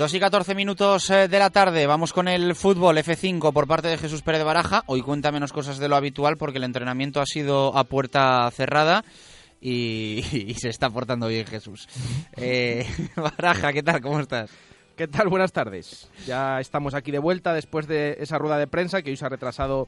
Dos 0.00 0.14
y 0.14 0.18
14 0.18 0.54
minutos 0.54 1.10
eh, 1.10 1.28
de 1.28 1.38
la 1.38 1.50
tarde, 1.50 1.86
vamos 1.86 2.14
con 2.14 2.26
el 2.26 2.54
fútbol 2.54 2.96
F5 2.96 3.52
por 3.52 3.66
parte 3.66 3.88
de 3.88 3.98
Jesús 3.98 4.22
Pérez 4.22 4.38
de 4.38 4.46
Baraja. 4.46 4.82
Hoy 4.86 5.02
cuenta 5.02 5.30
menos 5.30 5.52
cosas 5.52 5.76
de 5.76 5.90
lo 5.90 5.96
habitual 5.96 6.38
porque 6.38 6.56
el 6.56 6.64
entrenamiento 6.64 7.20
ha 7.20 7.26
sido 7.26 7.76
a 7.76 7.84
puerta 7.84 8.50
cerrada 8.50 9.04
y, 9.60 10.24
y 10.32 10.54
se 10.54 10.70
está 10.70 10.88
portando 10.88 11.28
bien 11.28 11.44
Jesús. 11.46 11.86
Eh, 12.38 12.86
Baraja, 13.14 13.74
¿qué 13.74 13.82
tal? 13.82 14.00
¿Cómo 14.00 14.20
estás? 14.20 14.50
¿Qué 14.96 15.06
tal? 15.06 15.28
Buenas 15.28 15.52
tardes. 15.52 16.08
Ya 16.26 16.60
estamos 16.60 16.94
aquí 16.94 17.10
de 17.10 17.18
vuelta 17.18 17.52
después 17.52 17.86
de 17.86 18.16
esa 18.20 18.38
rueda 18.38 18.56
de 18.56 18.68
prensa 18.68 19.02
que 19.02 19.10
hoy 19.10 19.18
se 19.18 19.26
ha 19.26 19.28
retrasado 19.28 19.86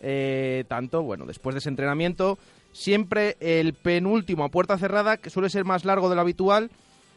eh, 0.00 0.64
tanto. 0.68 1.02
Bueno, 1.02 1.26
después 1.26 1.54
de 1.54 1.58
ese 1.58 1.68
entrenamiento, 1.68 2.38
siempre 2.72 3.36
el 3.40 3.74
penúltimo 3.74 4.44
a 4.44 4.48
puerta 4.48 4.78
cerrada, 4.78 5.18
que 5.18 5.28
suele 5.28 5.50
ser 5.50 5.66
más 5.66 5.84
largo 5.84 6.08
de 6.08 6.14
lo 6.14 6.22
habitual. 6.22 6.70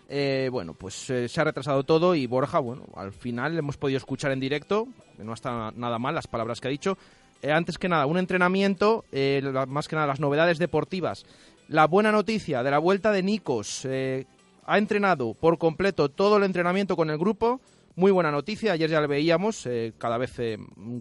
Eh, 0.10 0.50
bueno, 0.52 0.74
pues 0.74 1.10
eh, 1.10 1.28
se 1.28 1.42
ha 1.42 1.44
retrasado 1.46 1.84
todo 1.84 2.14
y 2.14 2.28
Borja, 2.28 2.60
bueno, 2.60 2.84
al 2.96 3.12
final 3.14 3.58
hemos 3.58 3.78
podido 3.78 3.98
escuchar 3.98 4.32
en 4.32 4.40
directo, 4.40 4.88
no 5.18 5.34
está 5.34 5.72
nada 5.76 5.98
mal 5.98 6.14
las 6.14 6.28
palabras 6.28 6.60
que 6.62 6.68
ha 6.68 6.72
dicho. 6.72 6.98
Eh, 7.42 7.52
antes 7.52 7.78
que 7.78 7.90
nada, 7.90 8.06
un 8.06 8.18
entrenamiento, 8.18 9.06
la- 9.12 9.66
más 9.66 9.88
que 9.88 9.96
nada 9.96 10.08
las 10.08 10.20
novedades 10.20 10.60
deportivas 10.60 11.26
la 11.70 11.88
buena 11.88 12.12
noticia 12.12 12.62
de 12.62 12.70
la 12.72 12.78
vuelta 12.78 13.12
de 13.12 13.24
Nikos. 13.24 13.86
Eh, 13.86 14.26
ha 14.66 14.78
entrenado 14.78 15.34
por 15.34 15.58
completo 15.58 16.10
todo 16.10 16.38
el 16.38 16.44
entrenamiento 16.44 16.96
con 16.96 17.10
el 17.10 17.18
grupo. 17.18 17.62
Muy 17.96 18.12
buena 18.12 18.32
noticia, 18.32 18.74
ayer 18.74 18.90
ya 18.90 19.00
lo 19.02 19.08
veíamos, 19.08 19.66
eh, 19.66 19.94
cada 19.98 20.18
vez 20.18 20.36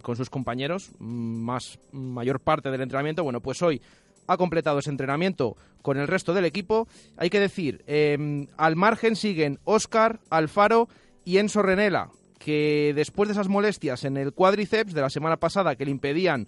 con 0.03 0.17
sus 0.17 0.31
compañeros, 0.31 0.91
más 1.01 1.79
mayor 1.91 2.39
parte 2.41 2.71
del 2.71 2.81
entrenamiento. 2.81 3.25
Bueno, 3.25 3.41
pues 3.41 3.61
hoy 3.63 3.83
ha 4.27 4.37
completado 4.37 4.79
ese 4.79 4.91
entrenamiento 4.91 5.57
con 5.83 5.99
el 5.99 6.09
resto 6.09 6.35
del 6.35 6.45
equipo. 6.45 6.89
Hay 7.17 7.31
que 7.31 7.41
decir, 7.41 7.83
em, 7.87 8.47
al 8.57 8.77
margen 8.77 9.17
siguen 9.17 9.59
Oscar, 9.65 10.21
Alfaro 10.31 10.89
y 11.25 11.39
Enzo 11.39 11.63
Renela, 11.63 12.11
que 12.39 12.93
después 12.95 13.29
de 13.29 13.33
esas 13.35 13.49
molestias 13.49 14.05
en 14.05 14.17
el 14.17 14.33
cuádriceps 14.33 14.95
de 14.95 15.01
la 15.01 15.11
semana 15.11 15.37
pasada 15.37 15.77
que 15.77 15.85
le 15.85 15.91
impedían 15.91 16.47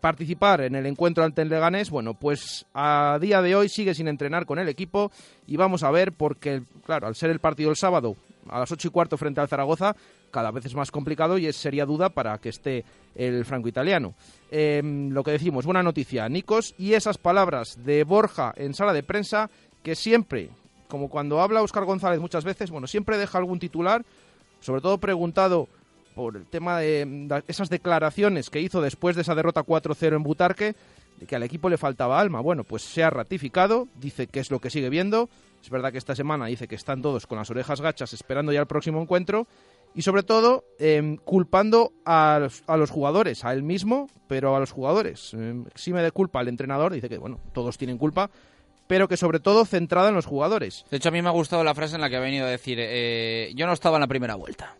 participar 0.00 0.60
en 0.60 0.76
el 0.76 0.86
encuentro 0.86 1.24
ante 1.24 1.42
el 1.42 1.48
Leganés, 1.48 1.90
bueno, 1.90 2.14
pues 2.14 2.66
a 2.74 3.18
día 3.20 3.42
de 3.42 3.56
hoy 3.56 3.68
sigue 3.68 3.94
sin 3.94 4.06
entrenar 4.06 4.46
con 4.46 4.58
el 4.58 4.68
equipo 4.68 5.10
y 5.46 5.56
vamos 5.56 5.82
a 5.82 5.90
ver 5.90 6.12
porque, 6.12 6.62
claro, 6.84 7.08
al 7.08 7.16
ser 7.16 7.30
el 7.30 7.40
partido 7.40 7.70
el 7.70 7.76
sábado 7.76 8.14
a 8.48 8.60
las 8.60 8.70
ocho 8.70 8.88
y 8.88 8.90
cuarto 8.90 9.16
frente 9.16 9.40
al 9.40 9.48
Zaragoza, 9.48 9.96
cada 10.30 10.50
vez 10.50 10.66
es 10.66 10.74
más 10.74 10.90
complicado 10.90 11.38
y 11.38 11.46
es 11.46 11.56
seria 11.56 11.86
duda 11.86 12.10
para 12.10 12.38
que 12.38 12.48
esté 12.48 12.84
el 13.14 13.44
franco-italiano. 13.44 14.14
Em, 14.50 15.10
lo 15.10 15.22
que 15.22 15.32
decimos, 15.32 15.64
buena 15.64 15.82
noticia, 15.82 16.28
Nikos, 16.28 16.74
y 16.78 16.94
esas 16.94 17.18
palabras 17.18 17.84
de 17.84 18.04
Borja 18.04 18.52
en 18.56 18.74
sala 18.74 18.92
de 18.92 19.02
prensa 19.02 19.50
que 19.82 19.94
siempre, 19.94 20.50
como 20.88 21.08
cuando 21.08 21.40
habla 21.40 21.62
Óscar 21.62 21.84
González 21.84 22.20
muchas 22.20 22.44
veces, 22.44 22.70
bueno, 22.70 22.86
siempre 22.86 23.18
deja 23.18 23.38
algún 23.38 23.58
titular, 23.58 24.04
sobre 24.60 24.80
todo 24.80 24.98
preguntado 24.98 25.68
por 26.14 26.36
el 26.36 26.46
tema 26.46 26.78
de 26.78 27.42
esas 27.48 27.70
declaraciones 27.70 28.50
que 28.50 28.60
hizo 28.60 28.80
después 28.80 29.16
de 29.16 29.22
esa 29.22 29.34
derrota 29.34 29.62
4-0 29.62 30.16
en 30.16 30.22
Butarque, 30.22 30.74
de 31.18 31.26
que 31.26 31.36
al 31.36 31.42
equipo 31.42 31.68
le 31.68 31.78
faltaba 31.78 32.20
alma. 32.20 32.40
Bueno, 32.40 32.64
pues 32.64 32.82
se 32.82 33.02
ha 33.02 33.10
ratificado, 33.10 33.88
dice 33.96 34.26
que 34.26 34.40
es 34.40 34.50
lo 34.50 34.58
que 34.58 34.70
sigue 34.70 34.88
viendo. 34.88 35.28
Es 35.62 35.70
verdad 35.70 35.92
que 35.92 35.98
esta 35.98 36.16
semana 36.16 36.46
dice 36.46 36.66
que 36.66 36.74
están 36.74 37.02
todos 37.02 37.26
con 37.26 37.38
las 37.38 37.50
orejas 37.50 37.80
gachas 37.80 38.12
esperando 38.12 38.52
ya 38.52 38.60
el 38.60 38.66
próximo 38.66 39.00
encuentro. 39.00 39.46
Y 39.94 40.02
sobre 40.02 40.22
todo, 40.22 40.64
em, 40.78 41.16
culpando 41.16 41.92
a 42.04 42.38
los, 42.38 42.90
jugadores, 42.90 43.44
a 43.44 43.52
él 43.52 43.62
mismo, 43.62 44.08
pero 44.28 44.54
a 44.54 44.60
los 44.60 44.70
jugadores. 44.70 45.34
Eh, 45.34 45.64
exime 45.66 46.02
de 46.02 46.12
culpa 46.12 46.40
al 46.40 46.48
entrenador, 46.48 46.92
dice 46.92 47.08
que, 47.08 47.18
bueno, 47.18 47.40
todos 47.52 47.76
tienen 47.76 47.98
culpa, 47.98 48.30
pero 48.86 49.08
que 49.08 49.16
sobre 49.16 49.40
todo 49.40 49.64
centrada 49.64 50.08
en 50.08 50.14
los 50.14 50.26
jugadores. 50.26 50.84
De 50.90 50.98
hecho, 50.98 51.08
a 51.08 51.12
mí 51.12 51.22
me 51.22 51.28
ha 51.28 51.32
gustado 51.32 51.64
la 51.64 51.74
frase 51.74 51.96
en 51.96 52.00
la 52.00 52.08
que 52.08 52.16
ha 52.16 52.20
venido 52.20 52.46
a 52.46 52.50
decir, 52.50 52.78
eh, 52.80 53.52
yo 53.56 53.66
no 53.66 53.72
estaba 53.72 53.96
en 53.96 54.02
la 54.02 54.06
primera 54.06 54.36
vuelta. 54.36 54.76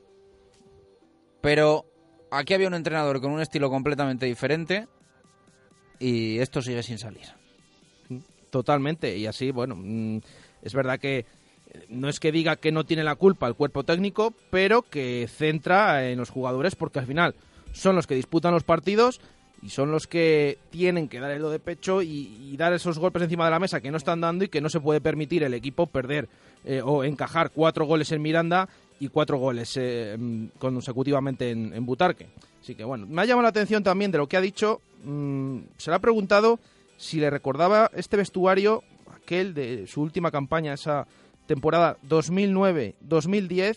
Pero 1.41 1.87
aquí 2.31 2.55
había 2.55 2.69
un 2.69 2.75
entrenador 2.75 3.21
con 3.21 3.33
un 3.33 3.41
estilo 3.41 3.71
completamente 3.71 4.27
diferente 4.27 4.87
y 5.99 6.39
esto 6.39 6.63
sigue 6.63 6.83
sin 6.83 6.99
salir. 6.99 7.27
Totalmente. 8.51 9.17
Y 9.17 9.27
así, 9.27 9.51
bueno, 9.53 9.77
mm, 9.77 10.19
es 10.63 10.75
verdad 10.75 10.99
que 10.99 11.25
no 11.89 12.09
es 12.09 12.21
que 12.21 12.33
diga 12.33 12.57
que 12.57 12.73
no 12.73 12.85
tiene 12.85 13.05
la 13.05 13.17
culpa 13.17 13.47
el 13.47 13.55
cuerpo 13.55 13.85
técnico, 13.85 14.35
pero 14.51 14.83
que 14.83 15.29
centra 15.29 16.09
en 16.09 16.19
los 16.19 16.31
jugadores 16.31 16.75
porque 16.75 16.99
al 16.99 17.07
final 17.07 17.35
son 17.73 17.97
los 17.97 18.07
que 18.07 18.15
disputan 18.15 18.53
los 18.53 18.65
partidos 18.65 19.21
y 19.63 19.69
son 19.69 19.91
los 19.91 20.07
que 20.07 20.59
tienen 20.71 21.09
que 21.09 21.21
dar 21.21 21.31
el 21.31 21.43
do 21.43 21.51
de 21.51 21.59
pecho 21.59 22.03
y, 22.03 22.57
dar 22.57 22.73
esos 22.73 22.99
golpes 22.99 23.23
encima 23.23 23.45
de 23.45 23.51
la 23.51 23.59
mesa 23.59 23.81
que 23.81 23.91
no 23.91 23.97
están 23.97 24.21
dando 24.21 24.45
y 24.45 24.49
que 24.49 24.61
no 24.61 24.69
se 24.69 24.81
puede 24.81 25.01
permitir 25.01 25.43
el 25.43 25.55
equipo 25.55 25.87
perder 25.87 26.29
eh, 26.65 26.83
o 26.85 27.05
encajar 27.05 27.51
cuatro 27.51 27.87
goles 27.87 28.13
en 28.13 28.21
Miranda 28.21 28.69
y 28.99 29.09
cuatro 29.09 29.39
goles 29.39 29.79
eh, 29.79 30.17
consecutivamente 30.59 31.51
en, 31.51 31.87
Butarque. 31.87 32.29
Así 32.61 32.75
que 32.75 32.85
bueno, 32.85 33.07
me 33.07 33.23
ha 33.23 33.25
llamado 33.25 33.45
la 33.45 33.49
atención 33.49 33.83
también 33.83 34.11
de 34.11 34.19
lo 34.19 34.29
que 34.29 34.37
ha 34.37 34.43
dicho. 34.43 34.83
Mm, 35.05 35.61
se 35.79 35.91
le 35.91 35.97
ha 35.97 36.01
preguntado 36.01 36.59
si 36.99 37.19
le 37.19 37.31
recordaba 37.31 37.91
este 37.95 38.19
vestuario, 38.19 38.83
aquel 39.15 39.55
de 39.55 39.87
su 39.87 40.03
última 40.03 40.31
campaña, 40.31 40.75
esa 40.75 41.07
temporada 41.51 41.97
2009-2010, 42.09 43.77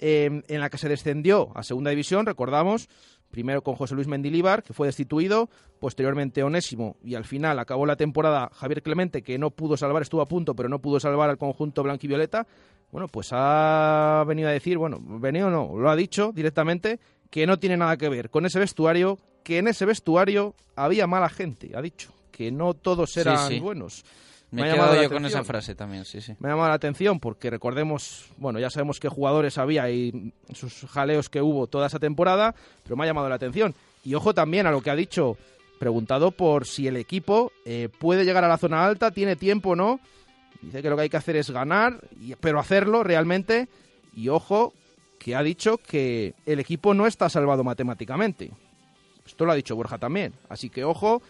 em, 0.00 0.42
en 0.48 0.60
la 0.60 0.68
que 0.68 0.78
se 0.78 0.88
descendió 0.88 1.52
a 1.54 1.62
Segunda 1.62 1.90
División, 1.90 2.26
recordamos, 2.26 2.88
primero 3.30 3.62
con 3.62 3.76
José 3.76 3.94
Luis 3.94 4.08
Mendilíbar, 4.08 4.64
que 4.64 4.72
fue 4.72 4.88
destituido, 4.88 5.48
posteriormente 5.78 6.42
Onésimo, 6.42 6.96
y 7.04 7.14
al 7.14 7.24
final 7.24 7.60
acabó 7.60 7.86
la 7.86 7.94
temporada 7.94 8.50
Javier 8.52 8.82
Clemente, 8.82 9.22
que 9.22 9.38
no 9.38 9.50
pudo 9.50 9.76
salvar, 9.76 10.02
estuvo 10.02 10.22
a 10.22 10.26
punto, 10.26 10.56
pero 10.56 10.68
no 10.68 10.80
pudo 10.80 10.98
salvar 10.98 11.30
al 11.30 11.38
conjunto 11.38 11.84
blanquivioleta, 11.84 12.48
bueno, 12.90 13.06
pues 13.06 13.28
ha 13.30 14.24
venido 14.26 14.48
a 14.48 14.52
decir, 14.52 14.76
bueno, 14.76 14.98
venido 15.00 15.50
no, 15.50 15.78
lo 15.78 15.90
ha 15.90 15.94
dicho 15.94 16.32
directamente, 16.34 16.98
que 17.30 17.46
no 17.46 17.60
tiene 17.60 17.76
nada 17.76 17.96
que 17.96 18.08
ver 18.08 18.28
con 18.28 18.44
ese 18.44 18.58
vestuario, 18.58 19.20
que 19.44 19.58
en 19.58 19.68
ese 19.68 19.86
vestuario 19.86 20.56
había 20.74 21.06
mala 21.06 21.28
gente, 21.28 21.76
ha 21.76 21.80
dicho, 21.80 22.12
que 22.32 22.50
no 22.50 22.74
todos 22.74 23.16
eran 23.16 23.60
buenos. 23.60 24.04
Me, 24.50 24.62
he 24.62 24.72
quedado 24.72 25.02
yo 25.02 25.10
con 25.10 25.26
esa 25.26 25.44
frase 25.44 25.74
también, 25.74 26.04
sí, 26.04 26.20
sí. 26.20 26.34
Me 26.38 26.48
ha 26.48 26.52
llamado 26.52 26.70
la 26.70 26.74
atención 26.74 27.20
porque 27.20 27.50
recordemos, 27.50 28.30
bueno, 28.38 28.58
ya 28.58 28.70
sabemos 28.70 28.98
qué 28.98 29.08
jugadores 29.08 29.58
había 29.58 29.90
y 29.90 30.32
sus 30.54 30.86
jaleos 30.90 31.28
que 31.28 31.42
hubo 31.42 31.66
toda 31.66 31.86
esa 31.86 31.98
temporada, 31.98 32.54
pero 32.82 32.96
me 32.96 33.04
ha 33.04 33.06
llamado 33.06 33.28
la 33.28 33.34
atención. 33.34 33.74
Y 34.04 34.14
ojo 34.14 34.32
también 34.32 34.66
a 34.66 34.70
lo 34.70 34.80
que 34.80 34.90
ha 34.90 34.96
dicho, 34.96 35.36
preguntado 35.78 36.30
por 36.30 36.66
si 36.66 36.86
el 36.86 36.96
equipo 36.96 37.52
eh, 37.66 37.88
puede 37.98 38.24
llegar 38.24 38.44
a 38.44 38.48
la 38.48 38.56
zona 38.56 38.86
alta, 38.86 39.10
tiene 39.10 39.36
tiempo 39.36 39.70
o 39.70 39.76
no. 39.76 40.00
Dice 40.62 40.82
que 40.82 40.90
lo 40.90 40.96
que 40.96 41.02
hay 41.02 41.08
que 41.08 41.16
hacer 41.16 41.36
es 41.36 41.50
ganar, 41.50 42.00
pero 42.40 42.58
hacerlo 42.58 43.04
realmente. 43.04 43.68
Y 44.14 44.28
ojo, 44.28 44.72
que 45.18 45.36
ha 45.36 45.42
dicho 45.42 45.78
que 45.78 46.34
el 46.46 46.58
equipo 46.58 46.94
no 46.94 47.06
está 47.06 47.28
salvado 47.28 47.64
matemáticamente. 47.64 48.50
Esto 49.26 49.44
lo 49.44 49.52
ha 49.52 49.56
dicho 49.56 49.76
Borja 49.76 49.98
también. 49.98 50.32
Así 50.48 50.70
que 50.70 50.84
ojo, 50.84 51.22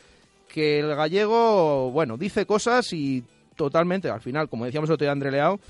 que 0.49 0.81
el 0.81 0.95
gallego, 0.95 1.91
bueno, 1.91 2.17
dice 2.17 2.47
cosas 2.47 2.93
y 2.93 3.23
totalmente, 3.57 4.09
al 4.11 4.21
final, 4.21 4.49
como 4.49 4.65
decíamos 4.65 4.89
el 4.91 4.95
otro 4.95 5.05
día 5.05 5.13
André 5.13 5.31
Leao, 5.31 5.61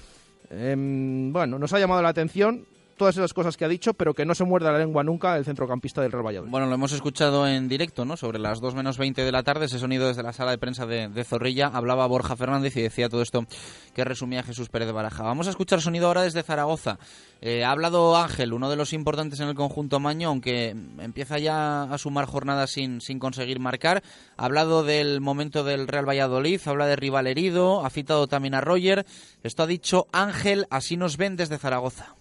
em, 0.50 1.32
bueno, 1.32 1.58
nos 1.58 1.72
ha 1.72 1.78
llamado 1.78 2.02
la 2.02 2.10
atención 2.10 2.66
todas 2.98 3.16
esas 3.16 3.32
cosas 3.32 3.56
que 3.56 3.64
ha 3.64 3.68
dicho, 3.68 3.94
pero 3.94 4.12
que 4.12 4.26
no 4.26 4.34
se 4.34 4.44
muerda 4.44 4.70
la 4.70 4.78
lengua 4.78 5.02
nunca 5.02 5.36
el 5.38 5.46
centrocampista 5.46 6.02
del 6.02 6.12
Real 6.12 6.26
Valladolid. 6.26 6.50
Bueno, 6.50 6.66
lo 6.66 6.74
hemos 6.74 6.92
escuchado 6.92 7.48
en 7.48 7.68
directo, 7.68 8.04
¿no? 8.04 8.18
Sobre 8.18 8.38
las 8.38 8.60
2 8.60 8.74
menos 8.74 8.98
20 8.98 9.24
de 9.24 9.32
la 9.32 9.42
tarde, 9.42 9.64
ese 9.64 9.78
sonido 9.78 10.08
desde 10.08 10.22
la 10.22 10.34
sala 10.34 10.50
de 10.50 10.58
prensa 10.58 10.84
de, 10.84 11.24
Zorrilla. 11.24 11.68
Hablaba 11.68 12.06
Borja 12.06 12.36
Fernández 12.36 12.76
y 12.76 12.82
decía 12.82 13.08
todo 13.08 13.22
esto 13.22 13.46
que 13.94 14.04
resumía 14.04 14.42
Jesús 14.42 14.68
Pérez 14.68 14.88
de 14.88 14.92
Baraja. 14.92 15.22
Vamos 15.22 15.46
a 15.46 15.50
escuchar 15.50 15.80
sonido 15.80 16.08
ahora 16.08 16.22
desde 16.22 16.42
Zaragoza. 16.42 16.98
Eh, 17.40 17.64
ha 17.64 17.70
hablado 17.70 18.16
Ángel, 18.16 18.52
uno 18.52 18.68
de 18.68 18.76
los 18.76 18.92
importantes 18.92 19.40
en 19.40 19.48
el 19.48 19.54
conjunto 19.54 20.00
Maño, 20.00 20.28
aunque 20.28 20.70
empieza 20.98 21.38
ya 21.38 21.84
a 21.84 21.98
sumar 21.98 22.26
jornadas 22.26 22.70
sin, 22.70 23.00
sin 23.00 23.18
conseguir 23.18 23.60
marcar. 23.60 24.02
Ha 24.36 24.44
hablado 24.44 24.82
del 24.82 25.20
momento 25.20 25.64
del 25.64 25.88
Real 25.88 26.08
Valladolid, 26.08 26.60
habla 26.66 26.86
de 26.86 26.96
rival 26.96 27.26
herido, 27.26 27.84
ha 27.86 27.90
citado 27.90 28.26
también 28.26 28.54
a 28.54 28.60
Roger. 28.60 29.06
Esto 29.42 29.62
ha 29.62 29.66
dicho 29.66 30.06
Ángel, 30.12 30.66
así 30.70 30.96
nos 30.96 31.16
ven 31.16 31.36
desde 31.36 31.58
Zaragoza. 31.58 32.17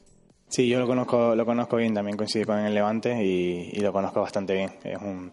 Sí, 0.50 0.68
yo 0.70 0.80
lo 0.80 0.88
conozco, 0.88 1.36
lo 1.36 1.46
conozco 1.46 1.76
bien, 1.76 1.94
también 1.94 2.16
coincide 2.16 2.46
con 2.46 2.58
el 2.60 2.74
Levante 2.74 3.24
y, 3.24 3.80
lo 3.82 3.92
conozco 3.92 4.22
bastante 4.22 4.54
bien. 4.54 4.72
Es 4.84 4.98
un, 5.02 5.32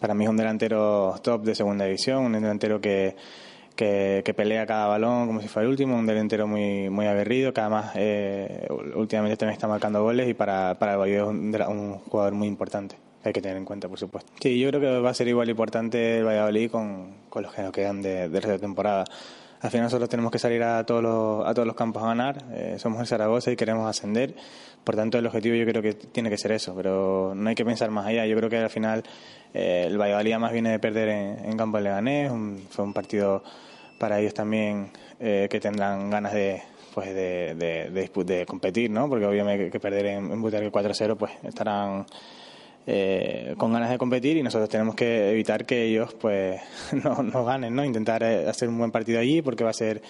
para 0.00 0.12
mí 0.12 0.24
es 0.24 0.30
un 0.30 0.36
delantero 0.36 1.14
top 1.22 1.44
de 1.44 1.54
segunda 1.54 1.84
división, 1.84 2.24
un 2.24 2.32
delantero 2.32 2.80
que, 2.80 3.14
que, 3.76 4.34
pelea 4.36 4.66
cada 4.66 4.88
balón 4.88 5.28
como 5.28 5.40
si 5.40 5.46
fuera 5.46 5.66
el 5.66 5.70
último, 5.70 5.96
un 5.96 6.06
delantero 6.06 6.48
muy, 6.48 6.90
muy 6.90 7.06
aguerrido, 7.06 7.54
que 7.54 7.60
además 7.60 7.92
eh, 7.94 8.66
últimamente 8.96 9.36
también 9.36 9.54
está 9.54 9.68
marcando 9.68 10.02
goles 10.02 10.28
y 10.28 10.34
para, 10.34 10.76
para 10.78 10.94
el 10.94 11.12
es 11.12 11.22
un, 11.22 11.98
jugador 12.08 12.34
muy 12.34 12.48
importante 12.48 12.96
hay 13.22 13.32
que 13.32 13.42
tener 13.42 13.56
en 13.56 13.64
cuenta, 13.64 13.88
por 13.88 13.98
supuesto. 13.98 14.32
Sí, 14.40 14.56
yo 14.56 14.68
creo 14.68 14.80
que 14.80 15.00
va 15.00 15.10
a 15.10 15.14
ser 15.14 15.26
igual 15.26 15.50
importante 15.50 16.18
el 16.18 16.24
Valladolid 16.24 16.70
con, 16.70 17.14
con 17.28 17.42
los 17.42 17.52
que 17.52 17.62
nos 17.62 17.72
quedan 17.72 18.00
de, 18.00 18.28
de 18.28 18.40
de 18.40 18.58
temporada 18.60 19.04
al 19.66 19.70
final 19.72 19.84
nosotros 19.84 20.08
tenemos 20.08 20.30
que 20.30 20.38
salir 20.38 20.62
a 20.62 20.84
todos 20.86 21.02
los, 21.02 21.46
a 21.46 21.52
todos 21.52 21.66
los 21.66 21.74
campos 21.74 22.02
a 22.02 22.06
ganar. 22.06 22.44
Eh, 22.52 22.76
somos 22.78 23.00
el 23.00 23.06
Zaragoza 23.06 23.50
y 23.50 23.56
queremos 23.56 23.88
ascender. 23.88 24.34
Por 24.84 24.94
tanto, 24.94 25.18
el 25.18 25.26
objetivo 25.26 25.56
yo 25.56 25.66
creo 25.66 25.82
que 25.82 25.94
tiene 25.94 26.30
que 26.30 26.38
ser 26.38 26.52
eso, 26.52 26.72
pero 26.76 27.32
no 27.34 27.48
hay 27.48 27.56
que 27.56 27.64
pensar 27.64 27.90
más 27.90 28.06
allá. 28.06 28.24
Yo 28.26 28.36
creo 28.36 28.48
que 28.48 28.58
al 28.58 28.70
final 28.70 29.02
eh, 29.52 29.84
el 29.88 29.98
Valladolid 29.98 30.36
más 30.36 30.52
viene 30.52 30.70
de 30.70 30.78
perder 30.78 31.08
en, 31.08 31.56
campo 31.56 31.78
de 31.78 31.82
Leganés. 31.82 32.30
fue 32.70 32.84
un 32.84 32.92
partido 32.92 33.42
para 33.98 34.20
ellos 34.20 34.34
también 34.34 34.90
eh, 35.18 35.48
que 35.50 35.58
tendrán 35.58 36.10
ganas 36.10 36.32
de 36.32 36.62
pues 36.94 37.14
de, 37.14 37.54
de, 37.54 38.46
competir, 38.46 38.90
¿no? 38.90 39.06
Porque 39.08 39.26
obviamente 39.26 39.70
que 39.70 39.80
perder 39.80 40.06
en, 40.06 40.30
en 40.30 40.40
Butarque 40.40 40.72
4-0 40.72 41.16
pues 41.16 41.32
estarán 41.42 42.06
eh, 42.88 43.56
con 43.58 43.72
ganas 43.72 43.90
de 43.90 43.98
competir 43.98 44.36
y 44.36 44.44
nosotros 44.44 44.68
tenemos 44.68 44.94
que 44.94 45.32
evitar 45.32 45.66
que 45.66 45.86
ellos 45.86 46.14
pues 46.14 46.60
no, 47.04 47.20
no 47.20 47.44
ganen, 47.44 47.74
¿no? 47.74 47.84
Intentar 47.84 48.22
eh, 48.22 48.48
hacer 48.48 48.68
un 48.68 48.78
buen 48.78 48.92
partido 48.92 49.18
allí 49.18 49.42
porque 49.42 49.64
va 49.64 49.70
a 49.70 49.74
ser 49.74 50.02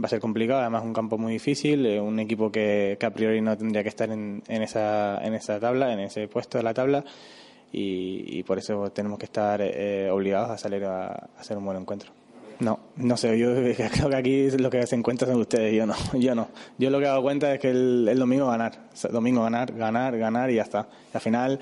va 0.00 0.06
a 0.06 0.08
ser 0.08 0.20
complicado, 0.20 0.60
además 0.60 0.84
un 0.84 0.92
campo 0.92 1.16
muy 1.16 1.32
difícil, 1.32 1.86
eh, 1.86 2.00
un 2.00 2.20
equipo 2.20 2.52
que, 2.52 2.98
que, 3.00 3.06
a 3.06 3.10
priori 3.10 3.40
no 3.40 3.56
tendría 3.56 3.82
que 3.82 3.88
estar 3.88 4.10
en, 4.10 4.42
en, 4.46 4.62
esa, 4.62 5.18
en 5.24 5.34
esa 5.34 5.58
tabla, 5.58 5.92
en 5.92 6.00
ese 6.00 6.28
puesto 6.28 6.58
de 6.58 6.64
la 6.64 6.74
tabla 6.74 7.02
y, 7.72 8.42
por 8.44 8.58
eso 8.58 8.90
tenemos 8.90 9.18
que 9.18 9.24
estar 9.26 9.60
obligados 10.10 10.50
a 10.50 10.58
salir 10.58 10.84
a, 10.84 11.28
hacer 11.38 11.56
un 11.56 11.64
buen 11.64 11.78
encuentro. 11.78 12.12
No, 12.60 12.78
no 12.96 13.16
sé, 13.16 13.38
yo 13.38 13.54
creo 13.54 14.10
que 14.10 14.16
aquí 14.16 14.50
lo 14.50 14.70
que 14.70 14.86
se 14.86 14.96
encuentra 14.96 15.28
son 15.28 15.40
ustedes, 15.40 15.74
yo 15.74 15.86
no, 15.86 15.94
yo 16.14 16.34
no. 16.34 16.48
Yo 16.76 16.90
lo 16.90 16.98
que 16.98 17.04
he 17.04 17.08
dado 17.08 17.22
cuenta 17.22 17.54
es 17.54 17.60
que 17.60 17.70
el, 17.70 18.06
el 18.08 18.18
domingo 18.18 18.46
ganar, 18.46 18.72
domingo 19.10 19.42
ganar, 19.42 19.72
ganar, 19.72 20.16
ganar 20.18 20.50
y 20.50 20.56
ya 20.56 20.62
está. 20.62 20.88
al 21.12 21.20
final 21.20 21.58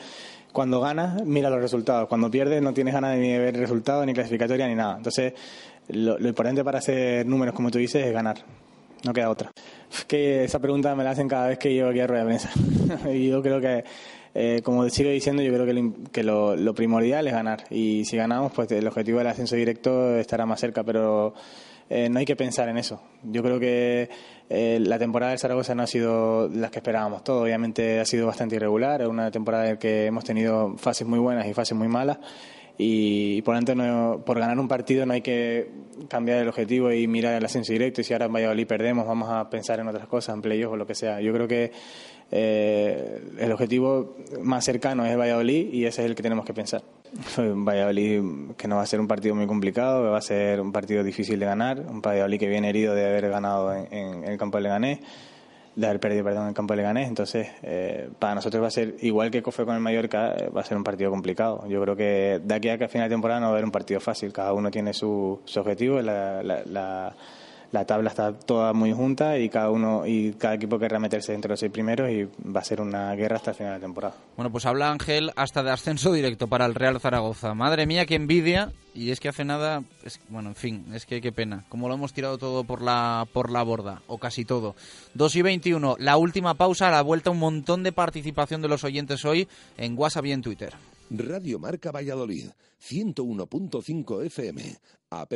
cuando 0.57 0.81
ganas, 0.81 1.23
mira 1.23 1.51
los 1.51 1.61
resultados. 1.61 2.09
Cuando 2.09 2.31
pierdes, 2.31 2.62
no 2.62 2.73
tienes 2.73 2.95
ganas 2.95 3.15
de 3.15 3.20
ni 3.20 3.37
ver 3.37 3.55
resultados, 3.55 4.07
ni 4.07 4.15
clasificatoria, 4.15 4.66
ni 4.66 4.74
nada. 4.74 4.97
Entonces, 4.97 5.35
lo, 5.89 6.16
importante 6.27 6.65
para 6.65 6.78
hacer 6.78 7.27
números, 7.27 7.55
como 7.55 7.70
tú 7.70 7.77
dices, 7.77 8.07
es 8.07 8.11
ganar. 8.11 8.39
No 9.05 9.12
queda 9.12 9.28
otra. 9.28 9.51
Que 10.07 10.45
esa 10.45 10.59
pregunta 10.59 10.97
me 10.97 11.05
la 11.05 11.11
hacen 11.11 11.28
cada 11.28 11.49
vez 11.49 11.59
que 11.59 11.74
llego 11.74 11.91
aquí 11.91 12.01
a 12.01 12.07
rueda 12.07 12.24
de 12.24 12.28
prensa. 12.28 12.51
y 13.12 13.28
yo 13.28 13.43
creo 13.43 13.61
que, 13.61 13.85
eh, 14.35 14.62
como 14.65 14.89
sigo 14.89 15.11
diciendo, 15.11 15.43
yo 15.43 15.53
creo 15.53 15.66
que, 15.66 15.74
lo, 15.74 15.93
que 16.11 16.23
lo, 16.57 16.74
primordial 16.74 17.27
es 17.27 17.35
ganar. 17.35 17.65
Y 17.69 18.07
si 18.07 18.16
ganamos, 18.16 18.51
pues 18.53 18.73
el 18.73 18.87
objetivo 18.87 19.19
del 19.19 19.27
ascenso 19.27 19.57
directo 19.57 20.16
estará 20.16 20.47
más 20.47 20.59
cerca, 20.59 20.83
pero 20.83 21.35
eh, 21.91 22.09
no 22.09 22.19
hay 22.19 22.24
que 22.24 22.35
pensar 22.35 22.70
en 22.70 22.78
eso. 22.78 22.99
Yo 23.24 23.43
creo 23.43 23.61
que 23.61 24.09
eh, 24.48 24.78
la 24.81 24.98
temporada 24.98 25.31
del 25.31 25.39
Zaragoza 25.39 25.74
no 25.74 25.82
ha 25.82 25.86
sido 25.86 26.48
las 26.48 26.70
que 26.70 26.78
esperábamos. 26.78 27.24
Todo 27.24 27.43
obviamente 27.43 28.01
ha 28.01 28.05
sido 28.05 28.27
bastante 28.27 28.56
irregular. 28.56 29.02
Es 29.02 29.09
una 29.09 29.31
temporada 29.31 29.70
en 29.70 29.77
que 29.77 30.06
hemos 30.06 30.24
tenido 30.24 30.77
fases 30.77 31.06
muy 31.06 31.18
buenas 31.18 31.47
y 31.47 31.55
fases 31.55 31.77
muy 31.77 31.89
malas 31.89 32.18
y, 32.78 33.43
por 33.43 33.55
tanto 33.55 33.74
no, 33.74 34.23
por 34.24 34.39
ganar 34.39 34.59
un 34.59 34.68
partido 34.68 35.06
no 35.06 35.14
hay 35.14 35.23
que 35.23 35.70
cambiar 36.09 36.43
el 36.43 36.48
objetivo 36.48 36.93
y 36.93 37.06
mirar 37.06 37.35
el 37.35 37.44
ascenso 37.44 37.73
directo 37.73 38.02
y 38.02 38.05
si 38.05 38.12
ahora 38.12 38.27
en 38.27 38.32
Valladolid 38.35 38.66
perdemos 38.66 39.06
vamos 39.06 39.31
a 39.31 39.48
pensar 39.48 39.81
en 39.81 39.89
otras 39.89 40.06
cosas, 40.06 40.35
en 40.35 40.43
playoffs 40.43 40.74
o 40.74 40.77
lo 40.77 40.86
que 40.86 40.94
sea. 40.94 41.20
Yo 41.20 41.32
creo 41.32 41.48
que 41.48 41.73
eh, 42.31 43.20
el 43.39 43.52
objetivo 43.52 44.16
más 44.43 44.64
cercano 44.64 45.06
es 45.06 45.16
Valladolid 45.16 45.73
y 45.73 45.86
ese 45.86 46.02
es 46.02 46.09
el 46.09 46.14
que 46.14 46.23
tenemos 46.23 46.44
que 46.44 46.52
pensar. 46.52 46.82
Valladolid 47.39 48.53
que 48.57 48.69
no 48.69 48.77
va 48.77 48.83
a 48.83 48.87
ser 48.87 49.01
un 49.01 49.09
partido 49.09 49.35
muy 49.35 49.47
complicado, 49.47 50.03
que 50.03 50.09
va 50.09 50.19
a 50.19 50.23
ser 50.23 50.61
un 50.61 50.73
partido 50.73 51.03
difícil 51.03 51.39
de 51.39 51.47
ganar, 51.47 51.81
un 51.81 52.01
Valladolid 52.01 52.39
que 52.39 52.49
viene 52.49 52.69
herido 52.69 52.95
de 52.95 53.07
haber 53.07 53.29
ganado 53.31 53.73
en, 53.75 54.25
el 54.25 54.39
campo 54.39 54.59
de 54.59 54.65
Leganés 54.65 55.01
de 55.77 55.87
haber 55.87 56.01
perdido 56.01 56.25
perdón, 56.25 56.45
en 56.45 56.49
el 56.49 56.55
campo 56.55 56.73
de 56.73 56.79
Leganés. 56.79 57.07
Entonces, 57.07 57.49
eh, 57.63 58.09
para 58.19 58.35
nosotros 58.35 58.63
va 58.63 58.69
a 58.69 58.71
ser, 58.71 58.97
igual 59.03 59.31
que 59.31 59.43
fue 59.43 59.67
con 59.67 59.75
el 59.75 59.81
Mallorca, 59.83 60.35
eh, 60.35 60.49
va 60.49 60.63
a 60.63 60.65
ser 60.65 60.77
un 60.77 60.83
partido 60.83 61.11
complicado. 61.11 61.67
Yo 61.69 61.83
creo 61.83 61.95
que 61.95 62.41
de 62.43 62.55
aquí 62.55 62.71
a 62.71 62.79
que 62.79 62.85
a 62.85 62.89
final 62.89 63.09
de 63.09 63.15
temporada 63.15 63.41
no 63.41 63.47
va 63.47 63.51
a 63.51 63.53
haber 63.53 63.67
un 63.67 63.71
partido 63.71 64.01
fácil. 64.01 64.33
Cada 64.33 64.55
uno 64.55 64.71
tiene 64.71 64.95
su, 64.95 65.39
su 65.45 65.61
objetivo. 65.61 66.01
La, 66.01 66.43
la, 66.43 66.63
la, 66.65 67.15
tabla 67.85 68.11
está 68.11 68.33
toda 68.33 68.73
muy 68.73 68.93
junta 68.93 69.39
y 69.39 69.49
cada 69.49 69.71
uno 69.71 70.07
y 70.07 70.33
cada 70.33 70.55
equipo 70.55 70.79
querrá 70.79 70.99
meterse 70.99 71.35
entre 71.35 71.51
los 71.51 71.61
seis 71.61 71.73
primeros 71.73 72.11
y 72.11 72.25
va 72.25 72.61
a 72.61 72.65
ser 72.65 72.81
una 72.81 73.15
guerra 73.15 73.37
hasta 73.37 73.51
el 73.51 73.57
final 73.57 73.75
de 73.75 73.81
temporada. 73.81 74.15
Bueno, 74.37 74.51
pues 74.51 74.67
habla 74.67 74.91
Ángel 74.91 75.33
hasta 75.37 75.63
de 75.63 75.71
ascenso 75.71 76.13
directo 76.13 76.47
para 76.49 76.67
el 76.67 76.75
Real 76.75 77.01
Zaragoza. 77.01 77.55
Madre 77.55 77.87
mía, 77.87 78.07
qué 78.07 78.15
envidia. 78.15 78.73
Y 78.95 79.11
es 79.11 79.21
que 79.21 79.29
hace 79.29 79.45
nada, 79.45 79.83
es, 80.05 80.21
bueno, 80.31 80.49
en 80.49 80.55
fin, 80.55 80.87
es 80.95 81.05
que 81.05 81.21
qué 81.21 81.31
pena. 81.31 81.65
Como 81.69 81.87
lo 81.87 81.95
hemos 81.95 82.15
tirado 82.15 82.39
todo 82.39 82.65
por 82.65 82.81
la, 82.81 83.27
por 83.31 83.51
la 83.51 83.63
borda, 83.63 84.01
o 84.07 84.17
casi 84.17 84.47
todo. 84.47 84.75
2 85.13 85.37
y 85.37 85.43
21, 85.43 85.97
la 85.99 86.17
última 86.17 86.55
pausa, 86.55 86.89
a 86.89 86.91
la 86.91 87.03
vuelta 87.03 87.29
un 87.29 87.39
montón 87.39 87.83
de 87.83 87.93
participación 87.93 88.63
de 88.63 88.69
los 88.69 88.85
oyentes 88.85 89.27
hoy 89.27 89.49
en 89.77 89.99
WhatsApp 89.99 90.25
y 90.25 90.33
en 90.33 90.41
Twitter. 90.41 90.73
Radio 91.11 91.59
Marca 91.61 91.93
Valladolid, 91.93 92.51
101.5 92.81 94.24
FM, 94.24 94.77
app 95.11 95.33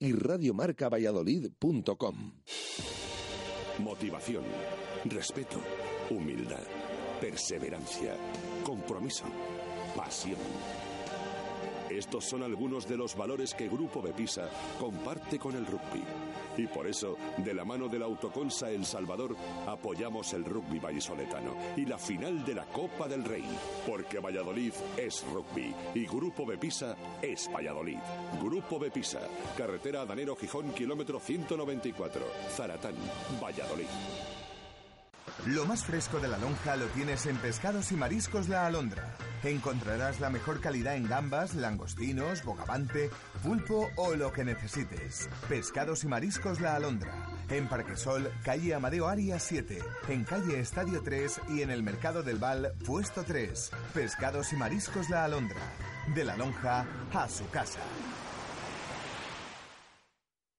y 0.00 0.12
radiomarcavalladolid.com. 0.12 2.32
Motivación, 3.78 4.42
respeto, 5.04 5.60
humildad, 6.10 6.64
perseverancia, 7.20 8.16
compromiso, 8.64 9.26
pasión. 9.96 10.38
Estos 11.90 12.24
son 12.24 12.42
algunos 12.42 12.88
de 12.88 12.96
los 12.96 13.16
valores 13.16 13.54
que 13.54 13.68
Grupo 13.68 14.00
Bepisa 14.00 14.48
comparte 14.78 15.38
con 15.38 15.54
el 15.54 15.66
rugby. 15.66 16.02
Y 16.56 16.66
por 16.66 16.86
eso, 16.86 17.16
de 17.38 17.54
la 17.54 17.64
mano 17.64 17.88
de 17.88 17.98
la 17.98 18.06
Autoconsa 18.06 18.70
El 18.70 18.84
Salvador, 18.84 19.36
apoyamos 19.66 20.32
el 20.32 20.44
rugby 20.44 20.78
vallisoletano 20.78 21.54
y 21.76 21.84
la 21.84 21.98
final 21.98 22.44
de 22.44 22.54
la 22.54 22.64
Copa 22.66 23.08
del 23.08 23.24
Rey. 23.24 23.44
Porque 23.86 24.20
Valladolid 24.20 24.72
es 24.96 25.24
rugby 25.32 25.74
y 25.94 26.06
Grupo 26.06 26.46
Bepisa 26.46 26.96
es 27.20 27.50
Valladolid. 27.52 27.98
Grupo 28.42 28.78
Bepisa, 28.78 29.20
carretera 29.56 30.04
Danero 30.04 30.36
Gijón, 30.36 30.72
kilómetro 30.72 31.18
194, 31.18 32.22
Zaratán, 32.50 32.94
Valladolid. 33.42 33.86
Lo 35.46 35.66
más 35.66 35.84
fresco 35.84 36.20
de 36.20 36.28
la 36.28 36.38
lonja 36.38 36.76
lo 36.76 36.86
tienes 36.86 37.26
en 37.26 37.36
Pescados 37.36 37.92
y 37.92 37.96
Mariscos 37.96 38.48
La 38.48 38.66
Alondra. 38.66 39.14
Encontrarás 39.42 40.18
la 40.18 40.30
mejor 40.30 40.60
calidad 40.60 40.96
en 40.96 41.06
gambas, 41.06 41.54
langostinos, 41.54 42.42
bogavante, 42.44 43.10
pulpo 43.42 43.90
o 43.96 44.14
lo 44.14 44.32
que 44.32 44.42
necesites. 44.42 45.28
Pescados 45.46 46.02
y 46.04 46.06
Mariscos 46.06 46.62
La 46.62 46.76
Alondra. 46.76 47.12
En 47.50 47.68
Parquesol, 47.68 48.32
calle 48.42 48.74
Amadeo 48.74 49.06
Arias 49.06 49.42
7. 49.42 49.80
En 50.08 50.24
calle 50.24 50.60
Estadio 50.60 51.02
3 51.02 51.40
y 51.50 51.60
en 51.60 51.70
el 51.70 51.82
Mercado 51.82 52.22
del 52.22 52.38
Val, 52.38 52.72
puesto 52.86 53.22
3. 53.22 53.70
Pescados 53.92 54.50
y 54.54 54.56
Mariscos 54.56 55.10
La 55.10 55.24
Alondra. 55.24 55.60
De 56.14 56.24
la 56.24 56.38
lonja 56.38 56.86
a 57.12 57.28
su 57.28 57.46
casa. 57.50 57.80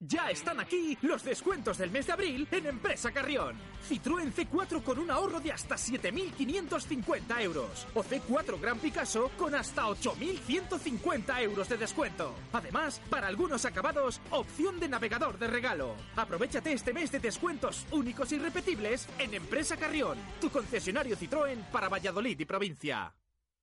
Ya 0.00 0.28
están 0.28 0.60
aquí 0.60 0.98
los 1.00 1.24
descuentos 1.24 1.78
del 1.78 1.90
mes 1.90 2.06
de 2.06 2.12
abril 2.12 2.46
en 2.50 2.66
Empresa 2.66 3.10
Carrión. 3.12 3.56
Citroën 3.88 4.30
C4 4.30 4.82
con 4.82 4.98
un 4.98 5.10
ahorro 5.10 5.40
de 5.40 5.52
hasta 5.52 5.76
7.550 5.76 7.40
euros. 7.40 7.86
O 7.94 8.04
C4 8.04 8.60
Gran 8.60 8.78
Picasso 8.78 9.30
con 9.38 9.54
hasta 9.54 9.84
8.150 9.84 11.42
euros 11.42 11.70
de 11.70 11.78
descuento. 11.78 12.34
Además, 12.52 13.00
para 13.08 13.28
algunos 13.28 13.64
acabados, 13.64 14.20
opción 14.30 14.78
de 14.78 14.88
navegador 14.90 15.38
de 15.38 15.46
regalo. 15.46 15.94
Aprovechate 16.14 16.74
este 16.74 16.92
mes 16.92 17.10
de 17.10 17.20
descuentos 17.20 17.86
únicos 17.90 18.30
y 18.32 18.38
repetibles 18.38 19.08
en 19.18 19.32
Empresa 19.32 19.78
Carrión, 19.78 20.18
tu 20.42 20.50
concesionario 20.50 21.16
Citroën 21.16 21.64
para 21.72 21.88
Valladolid 21.88 22.38
y 22.38 22.44
provincia. 22.44 23.14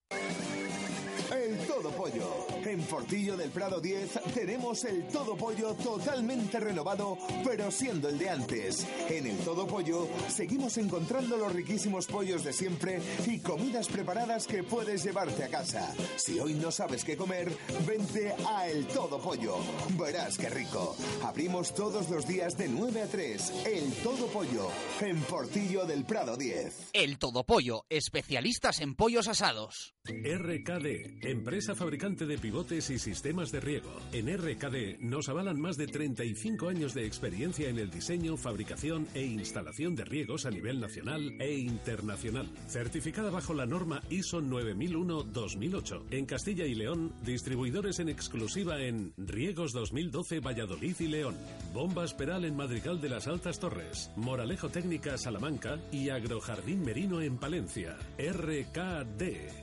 El 0.10 1.58
Todo 1.68 1.92
Pollo. 1.92 2.53
En 2.66 2.82
Portillo 2.84 3.36
del 3.36 3.50
Prado 3.52 3.82
10 3.82 4.20
tenemos 4.34 4.86
el 4.86 5.06
Todo 5.08 5.36
Pollo 5.36 5.74
totalmente 5.74 6.60
renovado, 6.60 7.18
pero 7.44 7.70
siendo 7.70 8.08
el 8.08 8.18
de 8.18 8.30
antes. 8.30 8.88
En 9.10 9.28
el 9.28 9.38
Todo 9.40 9.68
Pollo 9.68 10.08
seguimos 10.30 10.78
encontrando 10.78 11.36
los 11.36 11.52
riquísimos 11.52 12.08
pollos 12.08 12.44
de 12.44 12.54
siempre 12.54 13.02
y 13.28 13.40
comidas 13.40 13.90
preparadas 13.90 14.48
que 14.48 14.64
puedes 14.64 15.04
llevarte 15.04 15.44
a 15.44 15.50
casa. 15.50 15.94
Si 16.16 16.40
hoy 16.40 16.54
no 16.54 16.72
sabes 16.72 17.04
qué 17.04 17.18
comer, 17.18 17.52
vente 17.86 18.34
a 18.48 18.70
El 18.70 18.88
Todo 18.88 19.20
Pollo. 19.20 19.58
Verás 20.00 20.38
qué 20.38 20.50
rico. 20.50 20.96
Abrimos 21.24 21.74
todos 21.74 22.10
los 22.10 22.26
días 22.26 22.58
de 22.58 22.70
9 22.70 23.02
a 23.02 23.08
3. 23.08 23.66
El 23.66 23.92
Todo 23.96 24.28
Pollo. 24.28 24.70
En 25.02 25.20
Portillo 25.24 25.86
del 25.86 26.06
Prado 26.06 26.38
10. 26.38 26.92
El 26.94 27.18
Todo 27.18 27.44
Pollo, 27.44 27.86
especialistas 27.90 28.80
en 28.80 28.96
pollos 28.96 29.28
asados. 29.28 29.94
RKD, 30.06 31.26
empresa 31.26 31.76
fabricante 31.76 32.26
de 32.26 32.38
pivotes 32.54 32.92
y 32.92 33.00
sistemas 33.00 33.52
de 33.52 33.62
riego. 33.62 33.90
En 34.12 34.28
RKD 34.28 35.00
nos 35.00 35.28
avalan 35.28 35.60
más 35.60 35.76
de 35.76 35.88
35 35.88 36.70
años 36.70 36.94
de 36.94 37.04
experiencia 37.08 37.68
en 37.68 37.80
el 37.80 37.90
diseño, 37.90 38.38
fabricación 38.38 39.08
e 39.16 39.26
instalación 39.26 39.96
de 39.96 40.06
riegos 40.06 40.46
a 40.46 40.52
nivel 40.52 40.80
nacional 40.80 41.34
e 41.42 41.58
internacional. 41.58 42.48
Certificada 42.68 43.32
bajo 43.32 43.56
la 43.56 43.66
norma 43.66 44.04
ISO 44.12 44.40
9001-2008. 44.40 46.04
En 46.12 46.28
Castilla 46.28 46.68
y 46.68 46.76
León, 46.76 47.12
distribuidores 47.26 47.98
en 47.98 48.10
exclusiva 48.10 48.80
en 48.80 49.16
Riegos 49.18 49.74
2012 49.74 50.40
Valladolid 50.40 50.96
y 51.00 51.08
León. 51.08 51.36
Bombas 51.74 52.14
Peral 52.14 52.46
en 52.46 52.56
Madrigal 52.56 53.02
de 53.02 53.10
las 53.10 53.26
Altas 53.26 53.60
Torres. 53.60 54.12
Moralejo 54.16 54.70
Técnica 54.70 55.18
Salamanca 55.18 55.80
y 55.92 56.10
Agrojardín 56.10 56.84
Merino 56.84 57.20
en 57.20 57.40
Palencia. 57.40 57.98
RKD. 58.20 59.63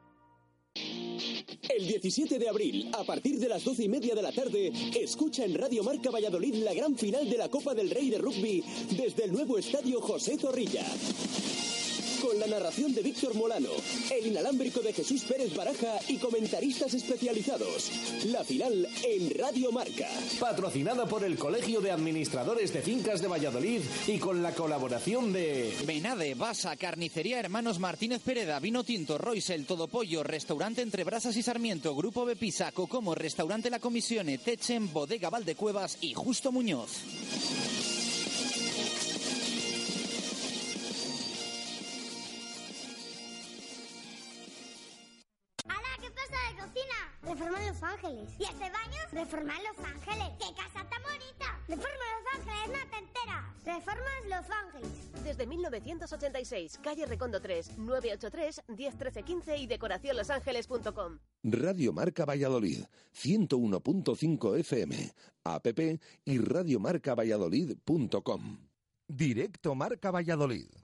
El 0.75 1.87
17 1.87 2.39
de 2.39 2.49
abril, 2.49 2.89
a 2.93 3.03
partir 3.03 3.39
de 3.39 3.49
las 3.49 3.63
12 3.63 3.83
y 3.83 3.89
media 3.89 4.15
de 4.15 4.21
la 4.21 4.31
tarde, 4.31 4.71
escucha 4.99 5.43
en 5.43 5.55
Radio 5.55 5.83
Marca 5.83 6.09
Valladolid 6.09 6.55
la 6.55 6.73
gran 6.73 6.97
final 6.97 7.29
de 7.29 7.37
la 7.37 7.49
Copa 7.49 7.73
del 7.73 7.89
Rey 7.89 8.09
de 8.09 8.17
Rugby 8.17 8.63
desde 8.91 9.25
el 9.25 9.33
nuevo 9.33 9.57
estadio 9.57 10.01
José 10.01 10.37
Zorrilla. 10.37 10.85
Con 12.21 12.39
la 12.39 12.47
narración 12.47 12.93
de 12.93 13.01
Víctor 13.01 13.33
Molano, 13.33 13.69
el 14.11 14.27
inalámbrico 14.27 14.81
de 14.81 14.93
Jesús 14.93 15.23
Pérez 15.23 15.55
Baraja 15.55 15.99
y 16.07 16.17
comentaristas 16.17 16.93
especializados. 16.93 17.91
La 18.25 18.43
final 18.43 18.87
en 19.03 19.29
Radio 19.31 19.71
Marca. 19.71 20.07
Patrocinada 20.39 21.05
por 21.07 21.23
el 21.23 21.37
Colegio 21.37 21.81
de 21.81 21.91
Administradores 21.91 22.71
de 22.73 22.81
Fincas 22.81 23.21
de 23.21 23.27
Valladolid 23.27 23.81
y 24.07 24.19
con 24.19 24.43
la 24.43 24.53
colaboración 24.53 25.33
de 25.33 25.73
Benade, 25.85 26.35
Basa, 26.35 26.75
Carnicería 26.75 27.39
Hermanos 27.39 27.79
Martínez 27.79 28.21
Pereda, 28.21 28.59
Vino 28.59 28.83
Tinto, 28.83 29.17
Royce, 29.17 29.57
Todo 29.59 29.87
Pollo, 29.87 30.23
Restaurante 30.23 30.81
Entre 30.81 31.03
Brasas 31.03 31.35
y 31.35 31.43
Sarmiento, 31.43 31.95
Grupo 31.95 32.25
Bepisa, 32.25 32.71
Cocomo, 32.71 33.15
Restaurante 33.15 33.69
La 33.69 33.79
Comisione, 33.79 34.37
Techen, 34.37 34.93
Bodega 34.93 35.29
Valdecuevas 35.29 35.97
y 36.01 36.13
Justo 36.13 36.51
Muñoz. 36.51 37.90
Los 47.81 47.93
Ángeles. 47.93 48.29
¿Y 48.37 48.43
este 48.43 48.69
baño? 48.69 48.99
Reforma 49.11 49.53
Los 49.63 49.79
Ángeles. 49.85 50.27
¡Qué 50.37 50.53
casa 50.55 50.87
tan 50.87 51.01
bonita! 51.01 51.59
Reforma 51.67 52.05
Los 52.13 52.25
Ángeles, 52.35 52.67
no 52.67 52.77
te 52.91 52.97
enteras. 52.97 53.43
Reformas 53.65 54.23
Los 54.29 54.47
Ángeles. 54.51 55.09
Desde 55.23 55.47
1986, 55.47 56.77
calle 56.83 57.07
Recondo 57.07 57.41
3, 57.41 57.79
983 57.79 58.61
1013 58.67 59.23
15 59.23 59.57
y 59.57 59.65
decoracionlosangeles.com. 59.67 61.17
Radio 61.43 61.93
Marca 61.93 62.25
Valladolid, 62.25 62.83
101.5 63.15 64.59
FM, 64.59 65.13
app 65.43 65.65
y 66.25 66.37
radiomarcavalladolid.com. 66.37 68.57
Directo 69.07 69.73
Marca 69.75 70.11
Valladolid. 70.11 70.80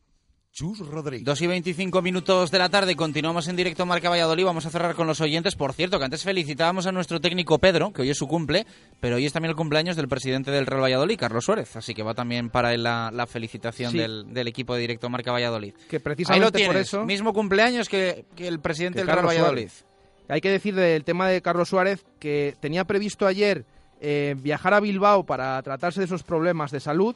Chus 0.58 0.80
Rodríguez. 0.80 1.24
2 1.24 1.42
y 1.44 1.46
25 1.48 2.02
minutos 2.02 2.50
de 2.50 2.58
la 2.58 2.68
tarde, 2.70 2.96
continuamos 2.96 3.48
en 3.48 3.56
directo 3.56 3.86
Marca 3.86 4.10
Valladolid. 4.10 4.44
Vamos 4.44 4.66
a 4.66 4.72
cerrar 4.72 4.96
con 4.96 5.06
los 5.06 5.22
oyentes. 5.22 5.54
Por 5.56 5.72
cierto, 5.72 6.00
que 6.00 6.06
antes 6.06 6.24
felicitábamos 6.24 6.88
a 6.88 6.92
nuestro 6.92 7.22
técnico 7.22 7.60
Pedro, 7.60 7.94
que 7.94 8.02
hoy 8.02 8.10
es 8.10 8.18
su 8.18 8.28
cumple, 8.28 8.66
pero 9.00 9.18
hoy 9.18 9.28
es 9.28 9.34
también 9.34 9.52
el 9.52 9.56
cumpleaños 9.56 9.96
del 9.96 10.08
presidente 10.08 10.50
del 10.50 10.66
Real 10.66 10.82
Valladolid, 10.82 11.20
Carlos 11.20 11.46
Suárez. 11.46 11.76
Así 11.76 11.94
que 11.94 12.02
va 12.02 12.16
también 12.16 12.50
para 12.50 12.74
él 12.74 12.82
la, 12.82 13.12
la 13.14 13.28
felicitación 13.28 13.92
Sí. 13.92 14.00
del, 14.00 14.34
del 14.34 14.48
equipo 14.48 14.74
de 14.74 14.82
directo 14.82 15.12
Marca 15.12 15.32
Valladolid. 15.32 15.76
Que 15.88 15.98
Ahí 15.98 16.02
precisamente 16.02 16.46
lo 16.48 16.52
tienes, 16.52 16.74
por 16.74 16.82
eso... 16.82 17.06
mismo 17.06 17.34
cumpleaños 17.34 17.88
que, 17.88 18.26
que 18.36 18.48
el 18.48 18.60
presidente 18.60 18.96
que 18.96 19.02
del 19.02 19.08
Real 19.10 19.18
Carlos 19.18 19.36
Valladolid. 19.36 19.70
Suárez. 19.70 19.86
Hay 20.28 20.42
que 20.42 20.50
decir 20.50 20.74
del 20.74 21.04
tema 21.04 21.30
de 21.30 21.40
Carlos 21.44 21.70
Suárez 21.70 22.04
que 22.18 22.56
tenía 22.60 22.84
previsto 22.84 23.28
ayer 23.28 23.64
eh, 24.02 24.34
viajar 24.40 24.74
a 24.74 24.80
Bilbao 24.80 25.24
para 25.24 25.62
tratarse 25.62 26.00
de 26.00 26.08
esos 26.08 26.24
problemas 26.24 26.72
de 26.72 26.80
salud. 26.80 27.16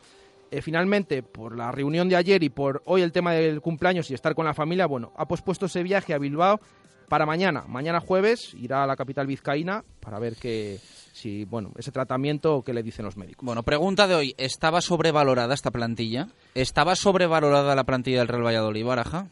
Eh, 0.51 0.61
finalmente, 0.61 1.23
por 1.23 1.55
la 1.55 1.71
reunión 1.71 2.09
de 2.09 2.17
ayer 2.17 2.43
y 2.43 2.49
por 2.49 2.81
hoy 2.85 3.01
el 3.01 3.13
tema 3.13 3.31
del 3.31 3.61
cumpleaños 3.61 4.11
y 4.11 4.13
estar 4.13 4.35
con 4.35 4.45
la 4.45 4.53
familia, 4.53 4.85
bueno, 4.85 5.13
ha 5.15 5.25
pospuesto 5.25 5.67
ese 5.67 5.81
viaje 5.81 6.13
a 6.13 6.17
Bilbao 6.17 6.59
para 7.07 7.25
mañana. 7.25 7.63
Mañana 7.67 8.01
jueves 8.01 8.53
irá 8.55 8.83
a 8.83 8.87
la 8.87 8.97
capital 8.97 9.27
vizcaína 9.27 9.83
para 10.01 10.19
ver 10.19 10.35
que 10.35 10.77
si, 11.13 11.45
bueno, 11.45 11.71
ese 11.77 11.91
tratamiento 11.91 12.63
que 12.63 12.73
le 12.73 12.83
dicen 12.83 13.05
los 13.05 13.15
médicos. 13.15 13.45
Bueno, 13.45 13.63
pregunta 13.63 14.07
de 14.07 14.15
hoy. 14.15 14.35
¿Estaba 14.37 14.81
sobrevalorada 14.81 15.53
esta 15.53 15.71
plantilla? 15.71 16.27
¿Estaba 16.53 16.95
sobrevalorada 16.95 17.73
la 17.73 17.85
plantilla 17.85 18.19
del 18.19 18.27
Real 18.27 18.45
Valladolid, 18.45 18.85
Baraja? 18.85 19.27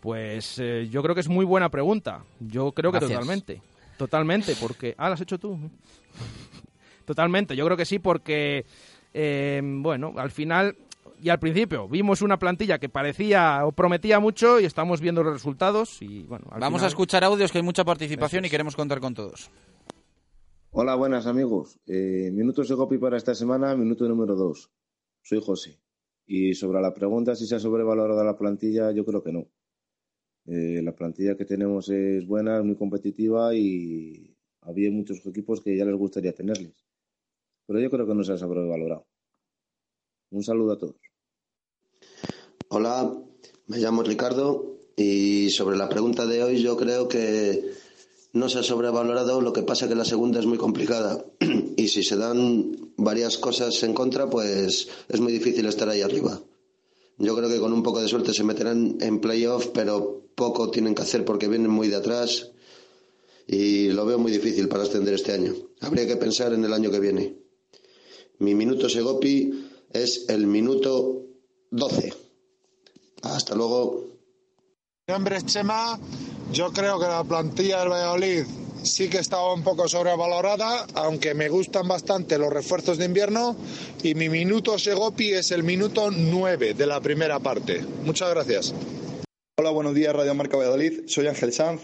Pues 0.00 0.58
eh, 0.58 0.88
yo 0.90 1.02
creo 1.02 1.14
que 1.14 1.20
es 1.20 1.28
muy 1.28 1.44
buena 1.44 1.68
pregunta. 1.70 2.24
Yo 2.40 2.72
creo 2.72 2.90
que 2.90 2.98
Gracias. 2.98 3.20
totalmente. 3.20 3.62
Totalmente, 3.96 4.56
porque... 4.60 4.96
Ah, 4.98 5.08
¿la 5.08 5.14
has 5.14 5.20
hecho 5.20 5.38
tú? 5.38 5.56
Totalmente, 7.04 7.56
yo 7.56 7.64
creo 7.64 7.76
que 7.76 7.84
sí, 7.84 7.98
porque, 7.98 8.64
eh, 9.14 9.60
bueno, 9.62 10.14
al 10.16 10.30
final 10.30 10.76
y 11.22 11.28
al 11.28 11.38
principio 11.38 11.88
vimos 11.88 12.20
una 12.20 12.38
plantilla 12.38 12.78
que 12.78 12.88
parecía 12.88 13.64
o 13.64 13.72
prometía 13.72 14.18
mucho 14.18 14.58
y 14.58 14.64
estamos 14.64 15.00
viendo 15.00 15.22
los 15.22 15.32
resultados 15.32 16.02
y, 16.02 16.24
bueno... 16.24 16.46
al 16.50 16.60
Vamos 16.60 16.82
a 16.82 16.88
escuchar 16.88 17.22
audios, 17.22 17.52
que 17.52 17.58
hay 17.58 17.64
mucha 17.64 17.84
participación 17.84 18.44
y 18.44 18.50
queremos 18.50 18.74
contar 18.74 19.00
con 19.00 19.14
todos. 19.14 19.50
Hola, 20.72 20.96
buenas 20.96 21.26
amigos. 21.26 21.78
Eh, 21.86 22.30
minutos 22.32 22.68
de 22.68 22.76
copy 22.76 22.98
para 22.98 23.16
esta 23.16 23.34
semana, 23.34 23.76
minuto 23.76 24.08
número 24.08 24.34
2. 24.34 24.70
Soy 25.22 25.40
José. 25.40 25.78
Y 26.26 26.54
sobre 26.54 26.80
la 26.80 26.92
pregunta 26.92 27.36
si 27.36 27.46
se 27.46 27.54
ha 27.54 27.60
sobrevalorado 27.60 28.24
la 28.24 28.36
plantilla, 28.36 28.90
yo 28.90 29.04
creo 29.04 29.22
que 29.22 29.32
no. 29.32 29.48
Eh, 30.46 30.80
la 30.82 30.92
plantilla 30.92 31.36
que 31.36 31.44
tenemos 31.44 31.88
es 31.88 32.26
buena, 32.26 32.58
es 32.58 32.64
muy 32.64 32.74
competitiva 32.74 33.54
y 33.54 34.36
había 34.62 34.90
muchos 34.90 35.24
equipos 35.24 35.60
que 35.60 35.76
ya 35.76 35.84
les 35.84 35.94
gustaría 35.94 36.32
tenerles. 36.32 36.81
Pero 37.72 37.84
yo 37.84 37.90
creo 37.90 38.06
que 38.06 38.14
no 38.14 38.22
se 38.22 38.34
ha 38.34 38.36
sobrevalorado. 38.36 39.06
Un 40.30 40.44
saludo 40.44 40.72
a 40.72 40.78
todos. 40.78 40.96
Hola, 42.68 43.10
me 43.66 43.78
llamo 43.78 44.02
Ricardo 44.02 44.76
y 44.94 45.48
sobre 45.48 45.78
la 45.78 45.88
pregunta 45.88 46.26
de 46.26 46.42
hoy 46.42 46.62
yo 46.62 46.76
creo 46.76 47.08
que 47.08 47.72
no 48.34 48.50
se 48.50 48.58
ha 48.58 48.62
sobrevalorado, 48.62 49.40
lo 49.40 49.54
que 49.54 49.62
pasa 49.62 49.88
que 49.88 49.94
la 49.94 50.04
segunda 50.04 50.38
es 50.38 50.44
muy 50.44 50.58
complicada 50.58 51.24
y 51.78 51.88
si 51.88 52.02
se 52.02 52.18
dan 52.18 52.92
varias 52.98 53.38
cosas 53.38 53.82
en 53.84 53.94
contra, 53.94 54.28
pues 54.28 54.90
es 55.08 55.20
muy 55.20 55.32
difícil 55.32 55.64
estar 55.64 55.88
ahí 55.88 56.02
arriba. 56.02 56.42
Yo 57.16 57.34
creo 57.34 57.48
que 57.48 57.58
con 57.58 57.72
un 57.72 57.82
poco 57.82 58.02
de 58.02 58.08
suerte 58.08 58.34
se 58.34 58.44
meterán 58.44 58.98
en 59.00 59.18
playoff, 59.18 59.68
pero 59.68 60.26
poco 60.34 60.70
tienen 60.70 60.94
que 60.94 61.04
hacer 61.04 61.24
porque 61.24 61.48
vienen 61.48 61.70
muy 61.70 61.88
de 61.88 61.96
atrás 61.96 62.52
y 63.46 63.88
lo 63.88 64.04
veo 64.04 64.18
muy 64.18 64.30
difícil 64.30 64.68
para 64.68 64.82
ascender 64.82 65.14
este 65.14 65.32
año. 65.32 65.54
Habría 65.80 66.06
que 66.06 66.16
pensar 66.16 66.52
en 66.52 66.66
el 66.66 66.72
año 66.74 66.90
que 66.90 67.00
viene. 67.00 67.41
Mi 68.42 68.56
minuto 68.56 68.88
Segopi 68.88 69.68
es 69.92 70.24
el 70.28 70.48
minuto 70.48 71.22
12. 71.70 72.12
Hasta 73.22 73.54
luego. 73.54 74.04
Mi 75.06 75.12
nombre. 75.12 75.38
Yo 76.50 76.72
creo 76.72 76.98
que 76.98 77.06
la 77.06 77.22
plantilla 77.22 77.78
del 77.78 77.90
Valladolid 77.90 78.44
sí 78.82 79.08
que 79.08 79.18
estaba 79.18 79.54
un 79.54 79.62
poco 79.62 79.86
sobrevalorada, 79.86 80.88
aunque 80.94 81.34
me 81.34 81.48
gustan 81.48 81.86
bastante 81.86 82.36
los 82.36 82.52
refuerzos 82.52 82.98
de 82.98 83.04
invierno. 83.04 83.54
Y 84.02 84.16
mi 84.16 84.28
minuto 84.28 84.76
Segopi 84.76 85.34
es 85.34 85.52
el 85.52 85.62
minuto 85.62 86.10
9 86.10 86.74
de 86.74 86.86
la 86.86 87.00
primera 87.00 87.38
parte. 87.38 87.86
Muchas 88.04 88.28
gracias. 88.30 88.74
Hola, 89.62 89.70
buenos 89.70 89.94
días, 89.94 90.12
Radio 90.12 90.34
Marca 90.34 90.56
Valladolid. 90.56 91.02
Soy 91.06 91.28
Ángel 91.28 91.52
Sanz. 91.52 91.82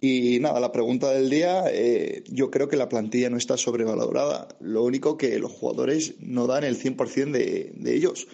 Y 0.00 0.38
nada, 0.38 0.60
la 0.60 0.70
pregunta 0.70 1.10
del 1.10 1.28
día, 1.28 1.64
eh, 1.72 2.22
yo 2.28 2.52
creo 2.52 2.68
que 2.68 2.76
la 2.76 2.88
plantilla 2.88 3.30
no 3.30 3.36
está 3.36 3.56
sobrevalorada. 3.56 4.46
Lo 4.60 4.84
único 4.84 5.16
que 5.16 5.36
los 5.40 5.50
jugadores 5.50 6.14
no 6.20 6.46
dan 6.46 6.62
el 6.62 6.78
100% 6.78 7.32
de, 7.32 7.72
de 7.74 7.94
ellos. 7.96 8.28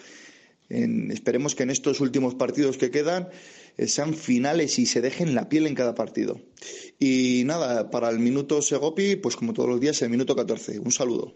En- 0.69 1.09
esperemos 1.09 1.55
que 1.55 1.63
en 1.63 1.71
estos 1.71 2.01
últimos 2.01 2.35
partidos 2.35 2.77
que 2.77 2.91
quedan 2.91 3.29
eh, 3.77 3.87
sean 3.87 4.13
finales 4.13 4.77
y 4.77 4.85
se 4.85 5.01
dejen 5.01 5.33
la 5.33 5.49
piel 5.49 5.65
en 5.65 5.73
cada 5.73 5.95
partido. 5.95 6.39
Y 6.99 7.41
nada, 7.47 7.89
para 7.89 8.11
el 8.11 8.19
minuto 8.19 8.61
Segopi, 8.61 9.15
pues 9.15 9.35
como 9.35 9.53
todos 9.53 9.69
los 9.69 9.79
días, 9.81 9.99
el 10.03 10.11
minuto 10.11 10.35
14. 10.35 10.77
Un 10.77 10.91
saludo. 10.91 11.33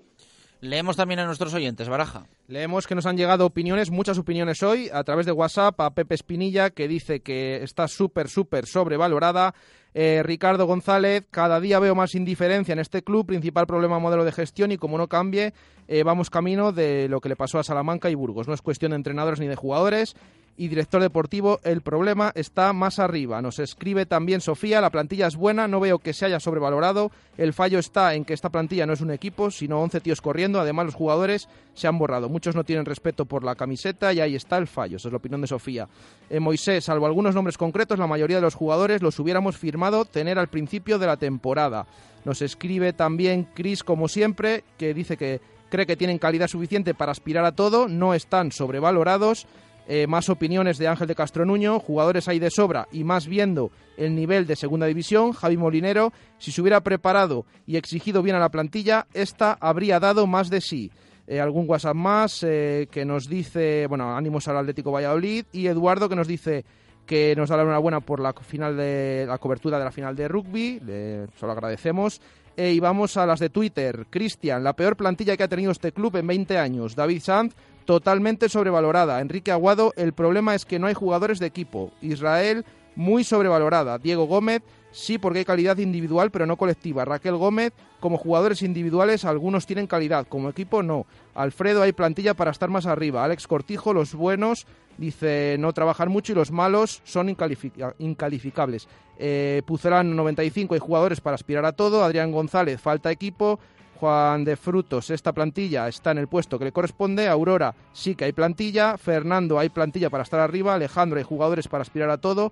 Leemos 0.60 0.96
también 0.96 1.20
a 1.20 1.26
nuestros 1.26 1.54
oyentes, 1.54 1.88
Baraja. 1.88 2.26
Leemos 2.48 2.88
que 2.88 2.96
nos 2.96 3.06
han 3.06 3.16
llegado 3.16 3.46
opiniones, 3.46 3.92
muchas 3.92 4.18
opiniones 4.18 4.64
hoy, 4.64 4.90
a 4.92 5.04
través 5.04 5.26
de 5.28 5.32
WhatsApp 5.32 5.80
a 5.80 5.92
Pepe 5.92 6.16
Espinilla, 6.16 6.72
que 6.72 6.88
dice 6.88 7.20
que 7.20 7.64
está 7.64 7.88
súper, 7.88 8.28
súper 8.28 8.66
sobrevalorada. 8.66 9.54
Eh, 9.94 10.22
Ricardo 10.24 10.66
González, 10.66 11.26
cada 11.30 11.60
día 11.60 11.80
veo 11.80 11.94
más 11.94 12.16
indiferencia 12.16 12.74
en 12.74 12.80
este 12.80 13.04
club, 13.04 13.28
principal 13.28 13.68
problema 13.68 14.00
modelo 14.00 14.26
de 14.26 14.32
gestión 14.32 14.72
y 14.72 14.78
como 14.78 14.98
no 14.98 15.08
cambie, 15.08 15.54
eh, 15.88 16.04
vamos 16.04 16.30
camino 16.30 16.72
de 16.72 17.08
lo 17.08 17.22
que 17.22 17.30
le 17.30 17.36
pasó 17.36 17.60
a 17.60 17.64
Salamanca 17.64 18.10
y 18.10 18.16
Burgos. 18.16 18.48
No 18.48 18.54
es 18.54 18.62
cuestión 18.62 18.92
de 18.92 18.98
entrenadores 18.98 19.40
ni 19.40 19.48
de 19.48 19.56
jugadores. 19.56 20.16
Y 20.60 20.70
director 20.70 21.00
deportivo, 21.00 21.60
el 21.64 21.82
problema 21.82 22.32
está 22.34 22.74
más 22.74 22.98
arriba. 22.98 23.44
Nos 23.44 23.60
escribe 23.60 24.08
también 24.08 24.42
Sofía, 24.42 24.82
la 24.82 24.90
plantilla 24.90 25.28
es 25.28 25.36
buena, 25.36 25.68
no 25.68 25.80
veo 25.80 26.00
que 26.00 26.14
se 26.14 26.26
haya 26.26 26.40
sobrevalorado. 26.40 27.12
El 27.38 27.54
fallo 27.54 27.78
está 27.78 28.16
en 28.16 28.26
que 28.26 28.34
esta 28.34 28.50
plantilla 28.50 28.88
no 28.88 28.94
es 28.94 29.02
un 29.02 29.12
equipo, 29.12 29.52
sino 29.52 29.80
11 29.82 30.02
tíos 30.02 30.20
corriendo. 30.20 30.60
Además, 30.60 30.88
los 30.88 30.96
jugadores 30.96 31.48
se 31.76 31.88
han 31.88 32.00
borrado. 32.00 32.28
Muchos 32.28 32.56
no 32.56 32.64
tienen 32.64 32.86
respeto 32.86 33.26
por 33.26 33.44
la 33.44 33.54
camiseta 33.54 34.12
y 34.14 34.20
ahí 34.20 34.36
está 34.36 34.58
el 34.58 34.66
fallo. 34.66 34.98
Esa 34.98 35.10
es 35.10 35.12
la 35.12 35.18
opinión 35.18 35.42
de 35.42 35.48
Sofía. 35.48 35.88
Eh, 36.28 36.40
Moisés, 36.40 36.86
salvo 36.86 37.06
algunos 37.06 37.36
nombres 37.36 37.56
concretos, 37.56 38.00
la 38.00 38.08
mayoría 38.08 38.38
de 38.38 38.42
los 38.42 38.56
jugadores 38.56 39.04
los 39.04 39.20
hubiéramos 39.20 39.58
firmado 39.58 40.06
tener 40.06 40.40
al 40.40 40.48
principio 40.48 40.98
de 40.98 41.06
la 41.06 41.18
temporada. 41.18 41.86
Nos 42.26 42.42
escribe 42.42 42.94
también 42.94 43.48
Chris, 43.54 43.84
como 43.84 44.08
siempre, 44.08 44.64
que 44.80 44.96
dice 44.96 45.18
que 45.18 45.40
cree 45.70 45.86
que 45.86 45.98
tienen 45.98 46.18
calidad 46.18 46.48
suficiente 46.48 46.94
para 46.94 47.12
aspirar 47.12 47.46
a 47.46 47.52
todo, 47.52 47.88
no 47.88 48.14
están 48.14 48.52
sobrevalorados. 48.52 49.46
Eh, 49.90 50.06
más 50.06 50.30
opiniones 50.30 50.78
de 50.78 50.88
Ángel 50.88 51.08
de 51.08 51.16
Castro 51.16 51.46
Nuño, 51.46 51.80
jugadores 51.80 52.28
hay 52.28 52.40
de 52.40 52.52
sobra 52.52 52.88
y 52.92 53.06
más 53.06 53.26
viendo 53.26 53.72
el 53.96 54.16
nivel 54.16 54.46
de 54.46 54.58
segunda 54.58 54.86
división, 54.86 55.32
Javi 55.32 55.56
Molinero, 55.56 56.12
si 56.38 56.52
se 56.52 56.62
hubiera 56.62 56.82
preparado 56.82 57.46
y 57.66 57.78
exigido 57.78 58.22
bien 58.22 58.36
a 58.36 58.40
la 58.40 58.50
plantilla, 58.50 59.08
esta 59.14 59.58
habría 59.60 60.00
dado 60.00 60.28
más 60.28 60.50
de 60.50 60.60
sí. 60.60 60.92
Eh, 61.26 61.42
algún 61.42 61.70
WhatsApp 61.70 61.96
más 61.96 62.44
eh, 62.44 62.88
que 62.92 63.06
nos 63.06 63.28
dice, 63.28 63.86
bueno, 63.88 64.16
ánimos 64.16 64.48
al 64.48 64.58
Atlético 64.58 64.92
Valladolid 64.92 65.46
y 65.52 65.68
Eduardo 65.68 66.08
que 66.08 66.16
nos 66.16 66.28
dice 66.28 66.64
que 67.06 67.36
nos 67.36 67.50
da 67.50 67.58
la 67.58 67.64
enhorabuena 67.64 68.02
por 68.02 68.20
la 68.20 68.34
final 68.34 68.78
de 68.78 69.26
la 69.28 69.38
cobertura 69.38 69.80
de 69.80 69.86
la 69.86 69.92
final 69.92 70.16
de 70.16 70.28
rugby, 70.28 70.80
le, 70.86 71.28
se 71.38 71.46
lo 71.46 71.52
agradecemos. 71.54 72.22
Eh, 72.56 72.74
y 72.74 72.80
vamos 72.80 73.18
a 73.18 73.26
las 73.26 73.40
de 73.40 73.50
Twitter. 73.50 74.08
Cristian, 74.10 74.64
la 74.64 74.74
peor 74.74 74.98
plantilla 74.98 75.38
que 75.38 75.44
ha 75.44 75.48
tenido 75.48 75.72
este 75.72 75.92
club 75.92 76.16
en 76.18 76.28
20 76.28 76.58
años. 76.58 76.96
David 76.96 77.22
Sanz, 77.22 77.56
totalmente 77.88 78.50
sobrevalorada. 78.50 79.22
Enrique 79.22 79.50
Aguado, 79.50 79.94
el 79.96 80.12
problema 80.12 80.54
es 80.54 80.66
que 80.66 80.78
no 80.78 80.88
hay 80.88 80.94
jugadores 80.94 81.40
de 81.40 81.46
equipo. 81.46 81.92
Israel, 82.02 82.66
muy 82.98 83.24
sobrevalorada. 83.24 83.98
Diego 83.98 84.26
Gómez, 84.26 84.62
sí 84.92 85.18
porque 85.18 85.40
hay 85.40 85.46
calidad 85.46 85.78
individual 85.78 86.30
pero 86.30 86.46
no 86.46 86.58
colectiva. 86.58 87.06
Raquel 87.06 87.38
Gómez, 87.38 87.72
como 88.02 88.18
jugadores 88.18 88.62
individuales 88.62 89.24
algunos 89.24 89.66
tienen 89.66 89.88
calidad, 89.88 90.28
como 90.28 90.50
equipo 90.50 90.84
no. 90.84 91.06
Alfredo, 91.34 91.82
hay 91.82 91.94
plantilla 91.94 92.34
para 92.34 92.52
estar 92.52 92.70
más 92.70 92.86
arriba. 92.86 93.24
Alex 93.24 93.48
Cortijo, 93.48 93.94
los 93.94 94.14
buenos, 94.14 94.68
dice 94.98 95.56
no 95.58 95.72
trabajar 95.72 96.10
mucho 96.10 96.34
y 96.34 96.36
los 96.36 96.52
malos 96.52 97.02
son 97.06 97.30
incalificables. 97.30 98.90
Eh, 99.18 99.62
95, 99.66 100.74
hay 100.74 100.80
jugadores 100.82 101.22
para 101.22 101.36
aspirar 101.36 101.64
a 101.64 101.72
todo. 101.72 102.04
Adrián 102.04 102.34
González, 102.34 102.82
falta 102.82 103.12
equipo. 103.12 103.62
Juan 104.00 104.44
de 104.44 104.56
Frutos, 104.56 105.10
esta 105.10 105.34
plantilla 105.34 105.88
está 105.88 106.12
en 106.12 106.20
el 106.20 106.28
puesto 106.28 106.58
que 106.58 106.66
le 106.66 106.72
corresponde. 106.72 107.28
Aurora, 107.28 107.76
sí 107.94 108.16
que 108.16 108.26
hay 108.26 108.32
plantilla. 108.32 108.98
Fernando, 108.98 109.60
hay 109.60 109.70
plantilla 109.70 110.10
para 110.10 110.24
estar 110.24 110.40
arriba. 110.40 110.74
Alejandro, 110.74 111.18
hay 111.18 111.24
jugadores 111.24 111.68
para 111.68 111.82
aspirar 111.82 112.10
a 112.10 112.18
todo. 112.18 112.52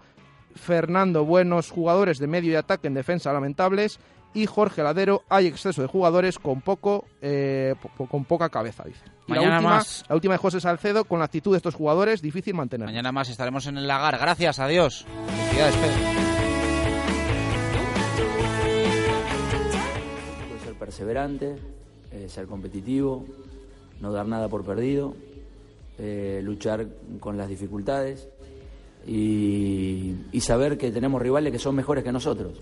Fernando, 0.56 1.26
buenos 1.26 1.70
jugadores 1.70 2.18
de 2.20 2.28
medio 2.28 2.52
y 2.52 2.56
ataque 2.56 2.88
en 2.88 2.94
defensa 2.94 3.32
lamentables. 3.34 4.00
Y 4.34 4.48
Jorge 4.48 4.84
Ladero, 4.84 5.24
hay 5.30 5.48
exceso 5.48 5.82
de 5.82 5.88
jugadores 5.88 6.40
con 6.40 6.60
poco 6.60 7.06
eh, 7.22 7.74
con 8.10 8.26
poca 8.26 8.50
cabeza, 8.50 8.84
dice. 8.84 9.06
Mañana 9.28 9.48
la 9.48 9.56
última, 9.56 9.76
más. 9.76 10.04
La 10.10 10.16
última 10.16 10.34
de 10.34 10.38
José 10.40 10.60
Salcedo, 10.60 11.06
con 11.06 11.20
la 11.20 11.26
actitud 11.26 11.52
de 11.52 11.58
estos 11.58 11.74
jugadores, 11.74 12.22
difícil 12.22 12.54
mantener. 12.54 12.86
Mañana 12.86 13.14
más 13.14 13.30
estaremos 13.30 13.66
en 13.68 13.78
el 13.78 13.88
lagar. 13.88 14.18
Gracias, 14.20 14.60
adiós. 14.60 15.06
Felicidades, 15.28 15.76
Pedro. 15.76 16.35
Perseverante, 20.86 21.56
eh, 22.12 22.30
ser 22.30 22.46
competitivo, 22.46 23.26
no 24.02 24.12
dar 24.12 24.28
nada 24.28 24.48
por 24.48 24.64
perdido, 24.64 25.16
eh, 25.98 26.42
luchar 26.44 26.88
con 27.20 27.38
las 27.38 27.50
dificultades 27.50 28.28
y, 29.08 30.14
y 30.32 30.42
saber 30.42 30.78
que 30.78 30.92
tenemos 30.92 31.20
rivales 31.20 31.52
que 31.52 31.58
son 31.58 31.74
mejores 31.74 32.04
que 32.04 32.12
nosotros. 32.12 32.54